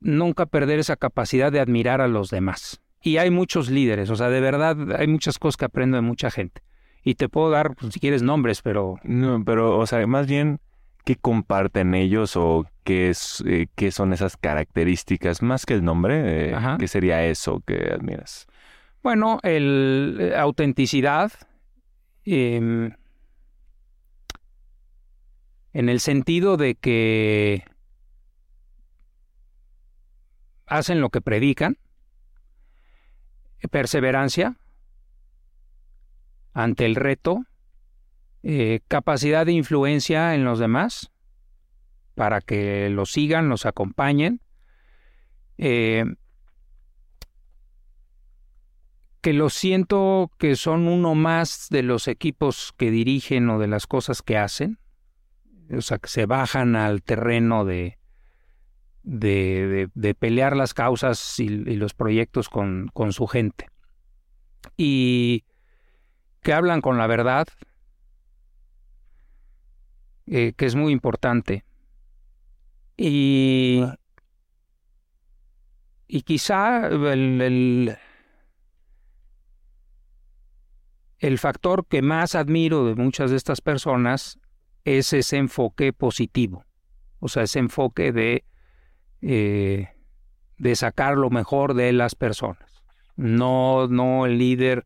nunca 0.02 0.46
perder 0.46 0.80
esa 0.80 0.96
capacidad 0.98 1.52
de 1.52 1.62
admirar 1.62 2.02
a 2.02 2.08
los 2.08 2.30
demás. 2.30 2.82
Y 3.02 3.18
hay 3.18 3.32
muchos 3.32 3.70
líderes, 3.70 4.10
o 4.10 4.16
sea, 4.16 4.30
de 4.30 4.42
verdad 4.42 5.00
hay 5.00 5.08
muchas 5.08 5.40
cosas 5.40 5.58
que 5.58 5.66
aprendo 5.66 5.96
de 5.96 6.02
mucha 6.02 6.30
gente 6.30 6.62
y 7.06 7.14
te 7.14 7.30
puedo 7.30 7.52
dar, 7.52 7.76
pues, 7.76 7.94
si 7.94 8.00
quieres, 8.00 8.24
nombres, 8.24 8.64
pero... 8.64 8.96
No, 9.04 9.42
pero, 9.46 9.78
o 9.78 9.86
sea, 9.86 10.06
más 10.08 10.26
bien, 10.26 10.60
¿qué 11.06 11.16
comparten 11.16 11.94
ellos 11.94 12.36
o 12.36 12.66
qué, 12.84 13.12
es, 13.12 13.44
eh, 13.46 13.68
qué 13.76 13.92
son 13.92 14.12
esas 14.12 14.38
características? 14.38 15.44
Más 15.44 15.68
que 15.68 15.76
el 15.76 15.86
nombre, 15.86 16.50
eh, 16.50 16.56
¿qué 16.80 16.88
sería 16.88 17.24
eso 17.24 17.62
que 17.66 17.92
admiras? 17.94 18.48
Bueno, 19.04 19.40
el 19.44 20.18
eh, 20.20 20.36
autenticidad, 20.36 21.32
em, 22.26 22.92
en 25.74 25.90
el 25.90 26.00
sentido 26.00 26.58
de 26.58 26.74
que 26.74 27.66
hacen 30.66 31.02
lo 31.02 31.12
que 31.12 31.22
predican, 31.22 31.78
perseverancia, 33.70 34.58
ante 36.56 36.86
el 36.86 36.96
reto, 36.96 37.46
eh, 38.42 38.80
capacidad 38.88 39.46
de 39.46 39.52
influencia 39.52 40.34
en 40.34 40.46
los 40.46 40.58
demás 40.58 41.12
para 42.16 42.40
que 42.40 42.90
los 42.90 43.12
sigan, 43.12 43.50
los 43.50 43.66
acompañen, 43.66 44.40
eh, 45.58 46.06
que 49.20 49.34
lo 49.34 49.50
siento 49.50 50.32
que 50.38 50.56
son 50.56 50.88
uno 50.88 51.14
más 51.14 51.68
de 51.70 51.84
los 51.84 52.08
equipos 52.08 52.74
que 52.78 52.90
dirigen 52.90 53.50
o 53.50 53.60
de 53.60 53.68
las 53.68 53.86
cosas 53.86 54.22
que 54.22 54.38
hacen, 54.38 54.80
o 55.76 55.82
sea, 55.82 55.98
que 55.98 56.08
se 56.08 56.26
bajan 56.26 56.78
al 56.78 57.04
terreno 57.04 57.66
de, 57.66 57.98
de, 59.04 60.16
pelear 60.18 60.56
las 60.56 60.74
causas 60.74 61.38
y, 61.40 61.50
los 61.50 61.94
proyectos 61.94 62.48
con, 62.48 62.90
con 62.94 63.12
su 63.12 63.28
gente. 63.28 63.68
Y 64.78 65.44
que 66.46 66.54
hablan 66.54 66.80
con 66.80 67.00
la 67.00 67.08
verdad, 67.08 67.48
eh, 70.28 70.54
que 70.56 70.68
es 70.68 70.76
muy 70.76 70.94
importante. 70.94 71.66
Y, 72.98 73.84
y 76.08 76.22
quizá 76.22 76.86
el, 76.86 77.98
el, 81.18 81.40
factor 81.40 81.88
que 81.88 82.04
más 82.04 82.36
admiro 82.36 82.86
de 82.86 82.94
muchas 82.94 83.32
de 83.32 83.38
estas 83.38 83.60
personas 83.62 84.40
es 84.84 85.14
ese 85.14 85.38
enfoque 85.38 85.94
positivo, 85.94 86.64
o 87.20 87.28
sea, 87.28 87.42
ese 87.42 87.58
enfoque 87.58 88.12
de, 88.12 88.46
eh, 89.24 89.90
de 90.60 90.76
sacar 90.76 91.18
lo 91.18 91.32
mejor 91.32 91.74
de 91.74 91.92
las 91.92 92.14
personas. 92.14 92.84
No, 93.16 93.88
no 93.88 94.28
el 94.28 94.38
líder 94.38 94.86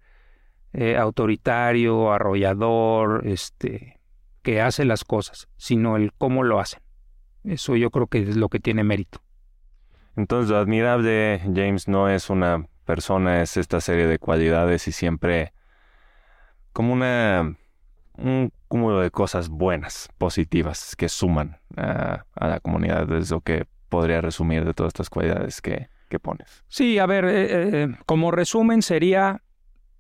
eh, 0.74 0.98
autoritario, 0.98 2.12
arrollador, 2.12 3.28
este, 3.28 4.00
que 4.42 4.62
hace 4.62 4.86
las 4.86 5.04
cosas, 5.04 5.48
sino 5.58 5.98
el 5.98 6.14
cómo 6.14 6.44
lo 6.44 6.60
hacen. 6.60 6.82
Eso 7.44 7.76
yo 7.76 7.90
creo 7.90 8.08
que 8.08 8.20
es 8.22 8.36
lo 8.36 8.50
que 8.50 8.60
tiene 8.60 8.84
mérito. 8.84 9.22
Entonces, 10.16 10.50
lo 10.50 10.58
admirable, 10.58 11.42
James, 11.56 11.88
no 11.88 12.10
es 12.10 12.30
una 12.30 12.68
persona, 12.86 13.42
es 13.42 13.58
esta 13.58 13.80
serie 13.82 14.08
de 14.08 14.20
cualidades 14.20 14.88
y 14.88 14.92
siempre 14.92 15.54
como 16.74 16.94
una 16.94 17.56
un 18.20 18.52
cúmulo 18.68 19.00
de 19.00 19.12
cosas 19.12 19.50
buenas, 19.50 20.10
positivas, 20.18 20.96
que 20.96 21.10
suman 21.10 21.58
a, 21.78 22.26
la 22.36 22.60
comunidad. 22.60 23.12
Es 23.14 23.32
lo 23.32 23.42
que 23.42 23.66
podría 23.90 24.22
resumir 24.22 24.66
de 24.66 24.74
todas 24.74 24.92
estas 24.92 25.10
cualidades 25.10 25.62
que, 25.62 25.88
que 26.10 26.20
pones. 26.20 26.64
Sí, 26.68 27.00
a 27.00 27.06
ver, 27.06 27.26
eh, 27.26 27.48
eh, 27.84 27.88
como 28.06 28.32
resumen 28.32 28.82
sería 28.82 29.42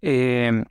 eh, 0.01 0.63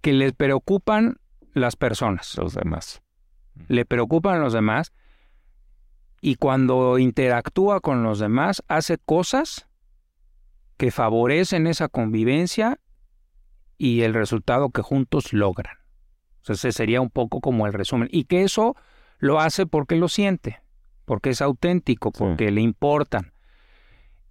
que 0.00 0.12
le 0.12 0.32
preocupan 0.32 1.18
las 1.52 1.76
personas. 1.76 2.36
Los 2.36 2.54
demás. 2.54 3.02
Le 3.68 3.84
preocupan 3.84 4.40
los 4.40 4.52
demás 4.52 4.92
y 6.20 6.36
cuando 6.36 6.98
interactúa 6.98 7.80
con 7.80 8.02
los 8.02 8.18
demás 8.18 8.62
hace 8.68 8.98
cosas 8.98 9.68
que 10.76 10.90
favorecen 10.90 11.66
esa 11.66 11.88
convivencia 11.88 12.78
y 13.76 14.02
el 14.02 14.14
resultado 14.14 14.70
que 14.70 14.82
juntos 14.82 15.32
logran. 15.32 15.76
ese 16.46 16.72
sería 16.72 17.00
un 17.00 17.10
poco 17.10 17.40
como 17.40 17.66
el 17.66 17.72
resumen. 17.72 18.08
Y 18.10 18.24
que 18.24 18.42
eso 18.42 18.76
lo 19.18 19.40
hace 19.40 19.66
porque 19.66 19.96
lo 19.96 20.08
siente, 20.08 20.62
porque 21.04 21.30
es 21.30 21.42
auténtico, 21.42 22.12
porque 22.12 22.50
le 22.50 22.60
importan. 22.60 23.32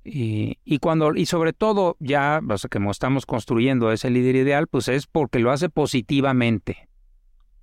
Y, 0.04 0.80
cuando, 0.80 1.14
y 1.14 1.26
sobre 1.26 1.54
todo, 1.54 1.98
ya 2.00 2.42
o 2.48 2.58
sea, 2.58 2.70
que 2.70 2.80
estamos 2.90 3.26
construyendo 3.26 3.92
ese 3.92 4.10
líder 4.10 4.38
ideal, 4.38 4.68
pues 4.68 4.88
es 4.88 5.08
porque 5.08 5.40
lo 5.40 5.52
hace 5.52 5.70
positivamente. 5.70 6.90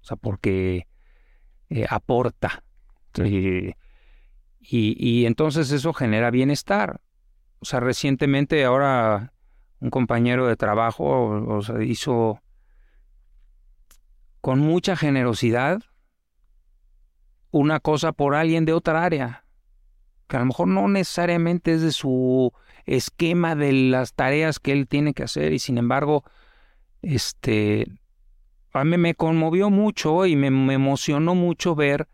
o 0.02 0.04
sea, 0.04 0.16
porque 0.16 0.86
eh, 1.70 1.86
aporta. 1.88 2.62
Y, 3.24 3.74
y, 4.60 5.26
entonces 5.26 5.72
eso 5.72 5.92
genera 5.92 6.30
bienestar. 6.30 7.00
O 7.60 7.64
sea, 7.64 7.80
recientemente 7.80 8.64
ahora 8.64 9.32
un 9.80 9.90
compañero 9.90 10.46
de 10.46 10.56
trabajo 10.56 11.04
o 11.04 11.62
sea, 11.62 11.82
hizo 11.82 12.40
con 14.40 14.60
mucha 14.60 14.96
generosidad 14.96 15.82
una 17.50 17.80
cosa 17.80 18.12
por 18.12 18.34
alguien 18.34 18.64
de 18.64 18.74
otra 18.74 19.04
área, 19.04 19.45
que 20.28 20.36
a 20.36 20.40
lo 20.40 20.46
mejor 20.46 20.68
no 20.68 20.88
necesariamente 20.88 21.72
es 21.72 21.82
de 21.82 21.92
su 21.92 22.52
esquema 22.84 23.54
de 23.54 23.72
las 23.72 24.14
tareas 24.14 24.58
que 24.60 24.72
él 24.72 24.86
tiene 24.88 25.14
que 25.14 25.24
hacer 25.24 25.52
y 25.52 25.58
sin 25.58 25.78
embargo, 25.78 26.24
este, 27.02 27.86
a 28.72 28.84
mí 28.84 28.96
me 28.96 29.14
conmovió 29.14 29.70
mucho 29.70 30.26
y 30.26 30.36
me, 30.36 30.48
emocionó 30.74 31.34
mucho 31.34 31.74
ver 31.74 32.08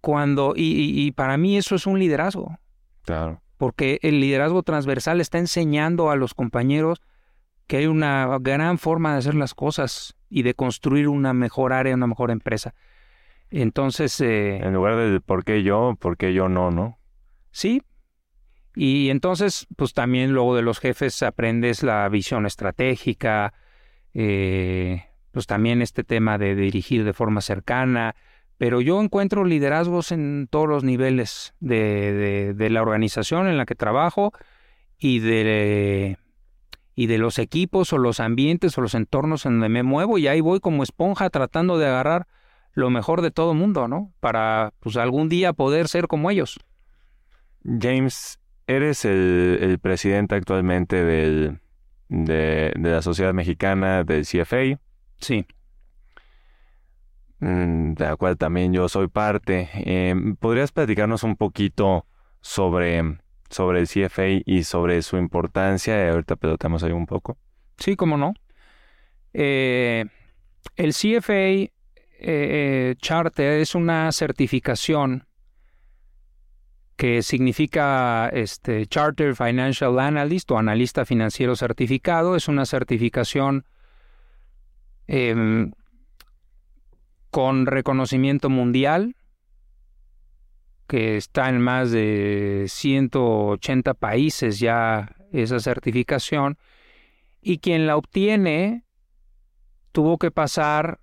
cuando, 0.00 0.54
y, 0.56 1.06
y, 1.06 1.12
para 1.12 1.36
mí 1.36 1.56
eso 1.56 1.74
es 1.74 1.86
un 1.86 1.98
liderazgo. 1.98 2.58
Claro. 3.02 3.42
Porque 3.56 3.98
el 4.02 4.20
liderazgo 4.20 4.62
transversal 4.62 5.20
está 5.20 5.38
enseñando 5.38 6.10
a 6.10 6.16
los 6.16 6.34
compañeros 6.34 7.02
que 7.66 7.78
hay 7.78 7.86
una 7.86 8.38
gran 8.40 8.78
forma 8.78 9.12
de 9.12 9.18
hacer 9.18 9.34
las 9.34 9.54
cosas 9.54 10.16
y 10.30 10.42
de 10.42 10.54
construir 10.54 11.08
una 11.08 11.32
mejor 11.32 11.72
área, 11.72 11.94
una 11.94 12.06
mejor 12.06 12.30
empresa. 12.30 12.74
Entonces... 13.50 14.20
Eh, 14.20 14.58
en 14.58 14.72
lugar 14.72 14.96
de 14.96 15.20
por 15.20 15.44
qué 15.44 15.62
yo, 15.62 15.96
por 15.98 16.16
qué 16.16 16.32
yo 16.32 16.48
no, 16.48 16.70
¿no? 16.70 16.97
Sí. 17.58 17.82
Y 18.76 19.10
entonces, 19.10 19.66
pues 19.74 19.92
también 19.92 20.30
luego 20.30 20.54
de 20.54 20.62
los 20.62 20.78
jefes 20.78 21.24
aprendes 21.24 21.82
la 21.82 22.08
visión 22.08 22.46
estratégica, 22.46 23.52
eh, 24.14 25.06
pues 25.32 25.48
también 25.48 25.82
este 25.82 26.04
tema 26.04 26.38
de 26.38 26.54
dirigir 26.54 27.02
de 27.02 27.12
forma 27.12 27.40
cercana, 27.40 28.14
pero 28.58 28.80
yo 28.80 29.02
encuentro 29.02 29.44
liderazgos 29.44 30.12
en 30.12 30.46
todos 30.48 30.68
los 30.68 30.84
niveles 30.84 31.52
de, 31.58 32.54
de, 32.54 32.70
la 32.70 32.80
organización 32.80 33.48
en 33.48 33.56
la 33.56 33.66
que 33.66 33.74
trabajo 33.74 34.32
y 34.96 35.18
de, 35.18 36.16
y 36.94 37.06
de 37.08 37.18
los 37.18 37.40
equipos 37.40 37.92
o 37.92 37.98
los 37.98 38.20
ambientes 38.20 38.78
o 38.78 38.82
los 38.82 38.94
entornos 38.94 39.46
en 39.46 39.54
donde 39.54 39.68
me 39.68 39.82
muevo 39.82 40.18
y 40.18 40.28
ahí 40.28 40.40
voy 40.40 40.60
como 40.60 40.84
esponja 40.84 41.28
tratando 41.28 41.76
de 41.76 41.88
agarrar 41.88 42.28
lo 42.72 42.88
mejor 42.88 43.20
de 43.20 43.32
todo 43.32 43.52
mundo, 43.52 43.88
¿no? 43.88 44.12
Para 44.20 44.74
pues 44.78 44.96
algún 44.96 45.28
día 45.28 45.52
poder 45.54 45.88
ser 45.88 46.06
como 46.06 46.30
ellos. 46.30 46.60
James, 47.64 48.38
eres 48.66 49.04
el, 49.04 49.78
presidente 49.80 50.34
actualmente 50.34 51.04
del, 51.04 51.60
de, 52.08 52.72
de 52.76 52.90
la 52.90 53.02
Sociedad 53.02 53.34
Mexicana 53.34 54.04
del 54.04 54.24
CFA. 54.24 54.80
Sí. 55.20 55.46
Mm, 57.40 57.94
de 57.94 58.04
la 58.04 58.16
cual 58.16 58.36
también 58.36 58.72
yo 58.72 58.88
soy 58.88 59.08
parte. 59.08 59.68
Em, 59.74 60.36
¿Podrías 60.36 60.72
platicarnos 60.72 61.22
un 61.22 61.36
poquito 61.36 62.06
sobre, 62.40 63.18
sobre 63.48 63.80
el 63.80 63.88
CFA 63.88 64.42
y 64.44 64.64
sobre 64.64 65.02
su 65.02 65.16
importancia? 65.16 66.10
Ahorita 66.10 66.36
pelotamos 66.36 66.82
ahí 66.82 66.92
un 66.92 67.06
poco. 67.06 67.38
Sí, 67.78 67.96
cómo 67.96 68.16
no. 68.16 68.34
Eh, 69.32 70.04
el 70.76 70.92
CFA 70.92 71.32
eh, 71.32 71.70
eh, 72.20 72.94
Charter 72.98 73.60
es 73.60 73.74
una 73.74 74.10
certificación 74.10 75.26
que 76.98 77.22
significa 77.22 78.28
este, 78.34 78.84
Charter 78.86 79.34
Financial 79.34 79.98
Analyst 79.98 80.50
o 80.50 80.58
analista 80.58 81.06
financiero 81.06 81.56
certificado. 81.56 82.36
Es 82.36 82.48
una 82.48 82.66
certificación 82.66 83.64
Em, 85.08 85.72
con 87.30 87.64
reconocimiento 87.64 88.50
mundial, 88.50 89.16
que 90.86 91.16
está 91.16 91.48
en 91.48 91.60
más 91.62 91.90
de 91.90 92.66
180 92.68 93.94
países 93.94 94.58
ya 94.58 95.16
esa 95.32 95.60
certificación, 95.60 96.58
y 97.40 97.58
quien 97.58 97.86
la 97.86 97.96
obtiene 97.96 98.84
tuvo 99.92 100.18
que 100.18 100.30
pasar 100.30 101.00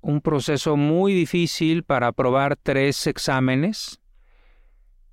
un 0.00 0.20
proceso 0.20 0.76
muy 0.76 1.12
difícil 1.14 1.84
para 1.84 2.08
aprobar 2.08 2.56
tres 2.56 3.06
exámenes 3.06 4.00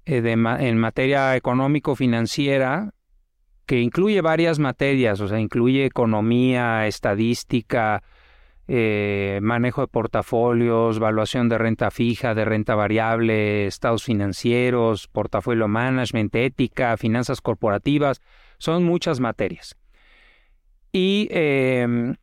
eh, 0.06 0.22
en 0.26 0.78
materia 0.78 1.36
económico-financiera, 1.36 2.94
que 3.66 3.80
incluye 3.80 4.22
varias 4.22 4.60
materias, 4.60 5.22
o 5.22 5.28
sea, 5.28 5.40
incluye 5.40 5.86
economía, 5.86 6.88
estadística, 6.88 8.04
eh, 8.68 9.40
manejo 9.42 9.82
de 9.82 9.88
portafolios, 9.88 10.98
evaluación 10.98 11.50
de 11.50 11.58
renta 11.58 11.92
fija, 11.92 12.34
de 12.34 12.46
renta 12.46 12.76
variable, 12.76 13.68
estados 13.68 14.04
financieros, 14.04 15.08
portafolio 15.08 15.68
management, 15.68 16.34
ética, 16.36 16.96
finanzas 16.98 17.42
corporativas, 17.42 18.22
son 18.58 18.84
muchas 18.84 19.20
materias. 19.20 19.76
Y, 20.92 21.28
em, 21.32 22.16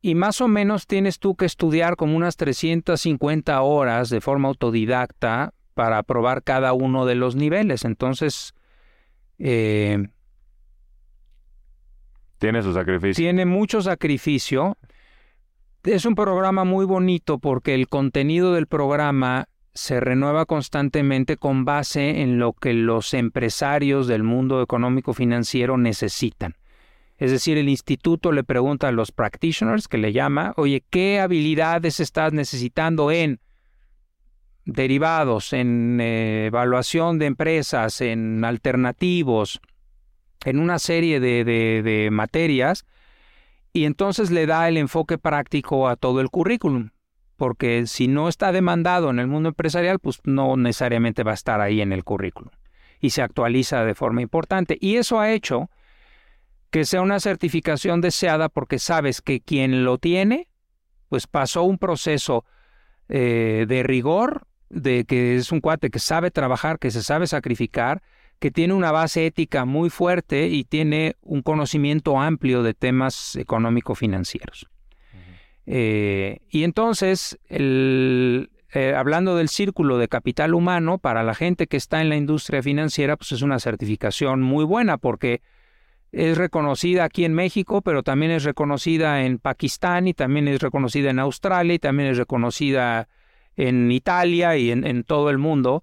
y 0.00 0.14
más 0.14 0.40
o 0.40 0.48
menos 0.48 0.86
tienes 0.86 1.18
tú 1.18 1.36
que 1.36 1.44
estudiar 1.44 1.96
como 1.96 2.16
unas 2.16 2.36
350 2.36 3.60
horas 3.60 4.08
de 4.08 4.20
forma 4.20 4.48
autodidacta 4.48 5.52
para 5.80 5.96
aprobar 5.96 6.42
cada 6.42 6.74
uno 6.74 7.06
de 7.06 7.14
los 7.14 7.36
niveles. 7.36 7.86
Entonces, 7.86 8.52
eh, 9.38 10.08
tiene 12.36 12.62
su 12.62 12.74
sacrificio. 12.74 13.14
Tiene 13.14 13.46
mucho 13.46 13.80
sacrificio 13.80 14.76
es 15.84 16.04
un 16.04 16.14
programa 16.14 16.64
muy 16.64 16.84
bonito 16.84 17.38
porque 17.38 17.72
el 17.72 17.88
contenido 17.88 18.52
del 18.52 18.66
programa 18.66 19.46
se 19.72 20.00
renueva 20.00 20.44
constantemente 20.44 21.38
con 21.38 21.64
base 21.64 22.20
en 22.20 22.38
lo 22.38 22.52
que 22.52 22.74
los 22.74 23.14
empresarios 23.14 24.06
del 24.06 24.22
mundo 24.22 24.60
económico 24.60 25.14
financiero 25.14 25.78
necesitan. 25.78 26.56
Es 27.16 27.30
decir, 27.30 27.56
el 27.56 27.70
instituto 27.70 28.32
le 28.32 28.44
pregunta 28.44 28.88
a 28.88 28.92
los 28.92 29.12
practitioners 29.12 29.88
que 29.88 29.96
le 29.96 30.12
llama, 30.12 30.52
oye, 30.58 30.84
¿qué 30.90 31.20
habilidades 31.20 32.00
estás 32.00 32.34
necesitando 32.34 33.10
en 33.10 33.40
derivados, 34.72 35.52
en 35.52 36.00
eh, 36.00 36.46
evaluación 36.46 37.18
de 37.18 37.26
empresas, 37.26 38.00
en 38.00 38.44
alternativos, 38.44 39.60
en 40.44 40.58
una 40.58 40.78
serie 40.78 41.20
de, 41.20 41.44
de 41.44 42.08
materias 42.10 42.86
y 43.72 43.84
entonces 43.84 44.30
le 44.30 44.46
da 44.46 44.68
el 44.68 44.76
enfoque 44.76 45.18
práctico 45.18 45.88
a 45.88 45.96
todo 45.96 46.20
el 46.20 46.30
currículum, 46.30 46.90
porque 47.36 47.86
si 47.86 48.08
no 48.08 48.28
está 48.28 48.52
demandado 48.52 49.10
en 49.10 49.18
el 49.18 49.26
mundo 49.26 49.50
empresarial, 49.50 49.98
pues 49.98 50.20
no 50.24 50.56
necesariamente 50.56 51.22
va 51.22 51.32
a 51.32 51.34
estar 51.34 51.60
ahí 51.60 51.80
en 51.80 51.92
el 51.92 52.04
currículum 52.04 52.50
y 53.00 53.10
se 53.10 53.22
actualiza 53.22 53.84
de 53.84 53.94
forma 53.94 54.22
importante. 54.22 54.76
Y 54.80 54.96
eso 54.96 55.20
ha 55.20 55.32
hecho 55.32 55.70
que 56.70 56.84
sea 56.84 57.02
una 57.02 57.18
certificación 57.18 58.00
deseada 58.00 58.48
porque 58.48 58.78
sabes 58.78 59.22
que 59.22 59.40
quien 59.40 59.84
lo 59.84 59.98
tiene, 59.98 60.48
pues 61.08 61.26
pasó 61.26 61.64
un 61.64 61.78
proceso 61.78 62.44
eh, 63.08 63.64
de 63.68 63.82
rigor, 63.82 64.46
de 64.70 65.04
que 65.04 65.36
es 65.36 65.52
un 65.52 65.60
cuate 65.60 65.90
que 65.90 65.98
sabe 65.98 66.30
trabajar, 66.30 66.78
que 66.78 66.90
se 66.90 67.02
sabe 67.02 67.26
sacrificar, 67.26 68.02
que 68.38 68.50
tiene 68.50 68.72
una 68.72 68.90
base 68.90 69.26
ética 69.26 69.66
muy 69.66 69.90
fuerte 69.90 70.48
y 70.48 70.64
tiene 70.64 71.16
un 71.20 71.42
conocimiento 71.42 72.18
amplio 72.18 72.62
de 72.62 72.72
temas 72.72 73.36
económico-financieros. 73.36 74.66
Eh, 75.66 76.38
y 76.48 76.64
entonces, 76.64 77.38
eh, 77.48 78.46
hablando 78.96 79.36
del 79.36 79.48
círculo 79.50 79.98
de 79.98 80.08
capital 80.08 80.54
humano, 80.54 80.98
para 80.98 81.22
la 81.22 81.34
gente 81.34 81.66
que 81.66 81.76
está 81.76 82.00
en 82.00 82.08
la 82.08 82.16
industria 82.16 82.62
financiera, 82.62 83.16
pues 83.16 83.32
es 83.32 83.42
una 83.42 83.58
certificación 83.58 84.40
muy 84.40 84.64
buena 84.64 84.96
porque 84.96 85.42
es 86.12 86.38
reconocida 86.38 87.04
aquí 87.04 87.24
en 87.24 87.34
México, 87.34 87.82
pero 87.82 88.02
también 88.02 88.32
es 88.32 88.44
reconocida 88.44 89.22
en 89.22 89.38
Pakistán 89.38 90.08
y 90.08 90.14
también 90.14 90.48
es 90.48 90.60
reconocida 90.60 91.10
en 91.10 91.18
Australia 91.18 91.74
y 91.74 91.78
también 91.78 92.08
es 92.08 92.16
reconocida 92.16 93.08
en 93.56 93.90
Italia 93.90 94.56
y 94.56 94.70
en 94.70 95.04
todo 95.04 95.30
el 95.30 95.38
mundo 95.38 95.82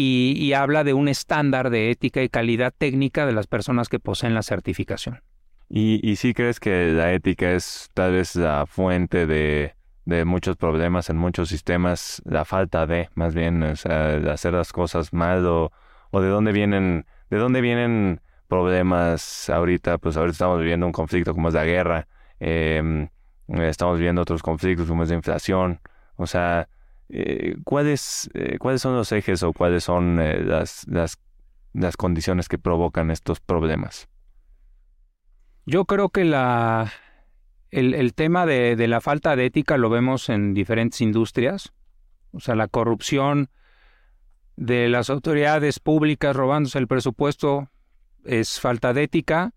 y, 0.00 0.52
habla 0.52 0.84
de 0.84 0.94
un 0.94 1.08
estándar 1.08 1.70
de 1.70 1.90
ética 1.90 2.22
y 2.22 2.28
calidad 2.28 2.72
técnica 2.76 3.26
de 3.26 3.32
las 3.32 3.46
personas 3.46 3.88
que 3.88 3.98
poseen 3.98 4.34
la 4.34 4.42
certificación. 4.42 5.20
¿Y, 5.68 6.00
y 6.08 6.16
sí 6.16 6.34
crees 6.34 6.58
que 6.58 6.90
la 6.92 7.12
ética 7.12 7.52
es 7.52 7.90
tal 7.94 8.12
vez 8.12 8.34
la 8.34 8.66
fuente 8.66 9.26
de, 9.26 9.74
de 10.04 10.24
muchos 10.24 10.56
problemas 10.56 11.10
en 11.10 11.16
muchos 11.16 11.48
sistemas, 11.48 12.22
la 12.24 12.44
falta 12.44 12.86
de, 12.86 13.08
más 13.14 13.34
bien, 13.34 13.62
o 13.62 13.76
sea, 13.76 14.16
hacer 14.32 14.54
las 14.54 14.72
cosas 14.72 15.12
mal 15.12 15.46
o, 15.46 15.70
o 16.10 16.20
de 16.20 16.28
dónde 16.28 16.52
vienen, 16.52 17.06
de 17.28 17.38
dónde 17.38 17.60
vienen 17.60 18.20
problemas 18.48 19.48
ahorita, 19.48 19.98
pues 19.98 20.16
ahorita 20.16 20.32
estamos 20.32 20.58
viviendo 20.58 20.86
un 20.86 20.92
conflicto 20.92 21.34
como 21.34 21.48
es 21.48 21.54
la 21.54 21.64
guerra, 21.64 22.08
em, 22.40 23.08
estamos 23.48 23.98
viviendo 23.98 24.22
otros 24.22 24.42
conflictos 24.42 24.88
como 24.88 25.04
es 25.04 25.10
la 25.10 25.16
inflación, 25.16 25.80
o 26.16 26.26
sea, 26.26 26.68
eh, 27.12 27.56
¿cuáles, 27.64 28.30
eh, 28.34 28.56
¿cuáles 28.58 28.82
son 28.82 28.94
los 28.94 29.10
ejes 29.10 29.42
o 29.42 29.52
cuáles 29.52 29.82
son 29.82 30.20
eh, 30.20 30.40
las, 30.44 30.86
las, 30.88 31.16
condiciones 31.96 32.48
que 32.48 32.56
provocan 32.56 33.10
estos 33.10 33.40
problemas? 33.40 34.08
Yo 35.66 35.86
creo 35.86 36.10
que 36.10 36.24
la, 36.24 36.92
el, 37.72 38.14
tema 38.14 38.46
de, 38.46 38.76
de, 38.76 38.86
la 38.86 39.00
falta 39.00 39.34
de 39.34 39.46
ética 39.46 39.76
lo 39.76 39.90
vemos 39.90 40.28
en 40.28 40.54
diferentes 40.54 41.00
industrias. 41.00 41.72
O 42.32 42.38
sea, 42.38 42.54
la 42.54 42.68
corrupción 42.68 43.50
de 44.56 44.88
las 44.88 45.10
autoridades 45.10 45.80
públicas 45.80 46.36
robándose 46.36 46.78
el 46.78 46.86
presupuesto 46.86 47.70
es 48.24 48.60
falta 48.60 48.92
de 48.92 49.04
ética. 49.04 49.52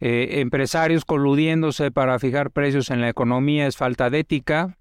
Empresarios 0.00 1.06
coludiéndose 1.06 1.90
para 1.90 2.18
fijar 2.18 2.50
precios 2.50 2.90
en 2.90 3.00
la 3.00 3.08
economía 3.08 3.66
es 3.66 3.78
falta 3.78 4.10
de 4.10 4.18
ética. 4.18 4.76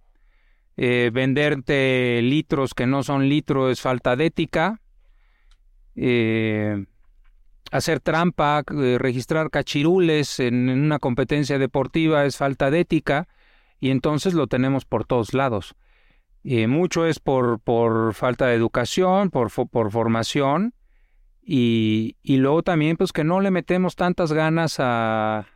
Eh, 0.75 1.11
venderte 1.13 2.19
litros 2.23 2.73
que 2.73 2.87
no 2.87 3.03
son 3.03 3.29
litros 3.29 3.71
es 3.71 3.81
falta 3.81 4.15
de 4.15 4.25
ética. 4.25 4.81
Eh, 5.95 6.85
hacer 7.71 7.99
trampa, 7.99 8.63
registrar 8.97 9.49
cachirules 9.49 10.39
en, 10.39 10.69
una 10.69 10.99
competencia 10.99 11.59
deportiva 11.59 12.25
es 12.25 12.37
falta 12.37 12.71
de 12.71 12.81
ética 12.81 13.27
y 13.79 13.89
entonces 13.89 14.33
lo 14.33 14.47
tenemos 14.47 14.85
por 14.85 15.05
todos 15.05 15.33
lados. 15.33 15.75
mucho 16.43 17.05
es 17.05 17.19
por, 17.19 17.59
por 17.59 18.13
falta 18.13 18.47
de 18.47 18.55
educación, 18.55 19.29
por, 19.29 19.51
por 19.51 19.91
formación 19.91 20.73
y, 21.45 22.17
y 22.23 22.37
luego 22.37 22.63
también, 22.63 22.97
pues 22.97 23.11
que 23.11 23.23
no 23.23 23.41
le 23.41 23.51
metemos 23.51 23.95
tantas 23.95 24.33
ganas 24.33 24.77
a, 24.79 25.47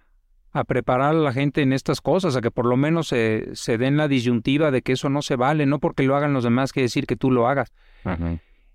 a 0.58 0.64
preparar 0.64 1.12
a 1.12 1.20
la 1.20 1.34
gente 1.34 1.62
en 1.62 1.74
estas 1.74 2.02
cosas, 2.02 2.36
a 2.36 2.42
que 2.42 2.52
por 2.52 2.66
lo 2.66 2.78
menos 2.78 3.08
se, 3.08 3.50
se, 3.54 3.78
den 3.78 3.98
la 3.98 4.08
disyuntiva 4.08 4.72
de 4.72 4.82
que 4.82 4.94
eso 4.94 5.10
no 5.10 5.22
se 5.22 5.36
vale, 5.36 5.66
no 5.66 5.80
porque 5.80 6.04
lo 6.04 6.16
hagan 6.16 6.34
los 6.34 6.44
demás 6.44 6.74
quiere 6.74 6.86
decir 6.86 7.06
que 7.08 7.16
tú 7.16 7.32
lo 7.32 7.48
hagas. 7.48 7.72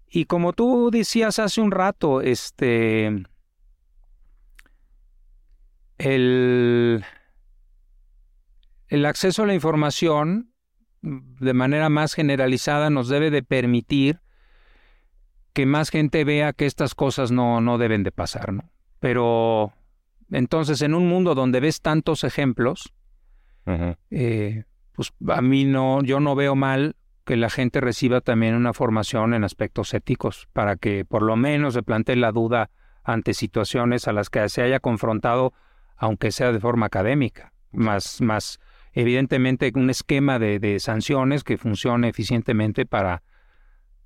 Y 0.08 0.26
como 0.26 0.52
tú 0.52 0.90
decías 0.90 1.38
hace 1.38 1.60
un 1.60 1.70
rato, 1.70 2.20
este 2.20 3.24
el, 5.98 7.04
el 8.88 9.06
acceso 9.06 9.42
a 9.42 9.46
la 9.46 9.54
información 9.54 10.52
de 11.00 11.52
manera 11.54 11.88
más 11.88 12.14
generalizada 12.14 12.90
nos 12.90 13.08
debe 13.08 13.30
de 13.30 13.42
permitir 13.42 14.20
que 15.52 15.66
más 15.66 15.90
gente 15.90 16.24
vea 16.24 16.52
que 16.52 16.66
estas 16.66 16.94
cosas 16.94 17.30
no, 17.30 17.60
no 17.60 17.78
deben 17.78 18.02
de 18.02 18.12
pasar, 18.12 18.52
¿no? 18.52 18.70
Pero 19.00 19.72
entonces 20.32 20.82
en 20.82 20.94
un 20.94 21.06
mundo 21.06 21.34
donde 21.34 21.60
ves 21.60 21.80
tantos 21.80 22.24
ejemplos, 22.24 22.92
eh, 24.10 24.64
pues 24.92 25.12
a 25.28 25.40
mí 25.40 25.64
no, 25.64 26.02
yo 26.02 26.18
no 26.18 26.34
veo 26.34 26.56
mal 26.56 26.96
que 27.24 27.36
la 27.36 27.50
gente 27.50 27.80
reciba 27.80 28.20
también 28.20 28.56
una 28.56 28.72
formación 28.72 29.34
en 29.34 29.44
aspectos 29.44 29.94
éticos 29.94 30.48
para 30.52 30.76
que 30.76 31.04
por 31.04 31.22
lo 31.22 31.36
menos 31.36 31.74
se 31.74 31.84
plantee 31.84 32.16
la 32.16 32.32
duda 32.32 32.70
ante 33.04 33.34
situaciones 33.34 34.08
a 34.08 34.12
las 34.12 34.28
que 34.30 34.48
se 34.48 34.62
haya 34.62 34.80
confrontado, 34.80 35.52
aunque 35.96 36.32
sea 36.32 36.50
de 36.50 36.58
forma 36.58 36.86
académica, 36.86 37.52
más, 37.70 38.20
más 38.20 38.58
evidentemente 38.92 39.70
un 39.74 39.90
esquema 39.90 40.40
de, 40.40 40.58
de 40.58 40.80
sanciones 40.80 41.44
que 41.44 41.58
funcione 41.58 42.08
eficientemente 42.08 42.86
para 42.86 43.22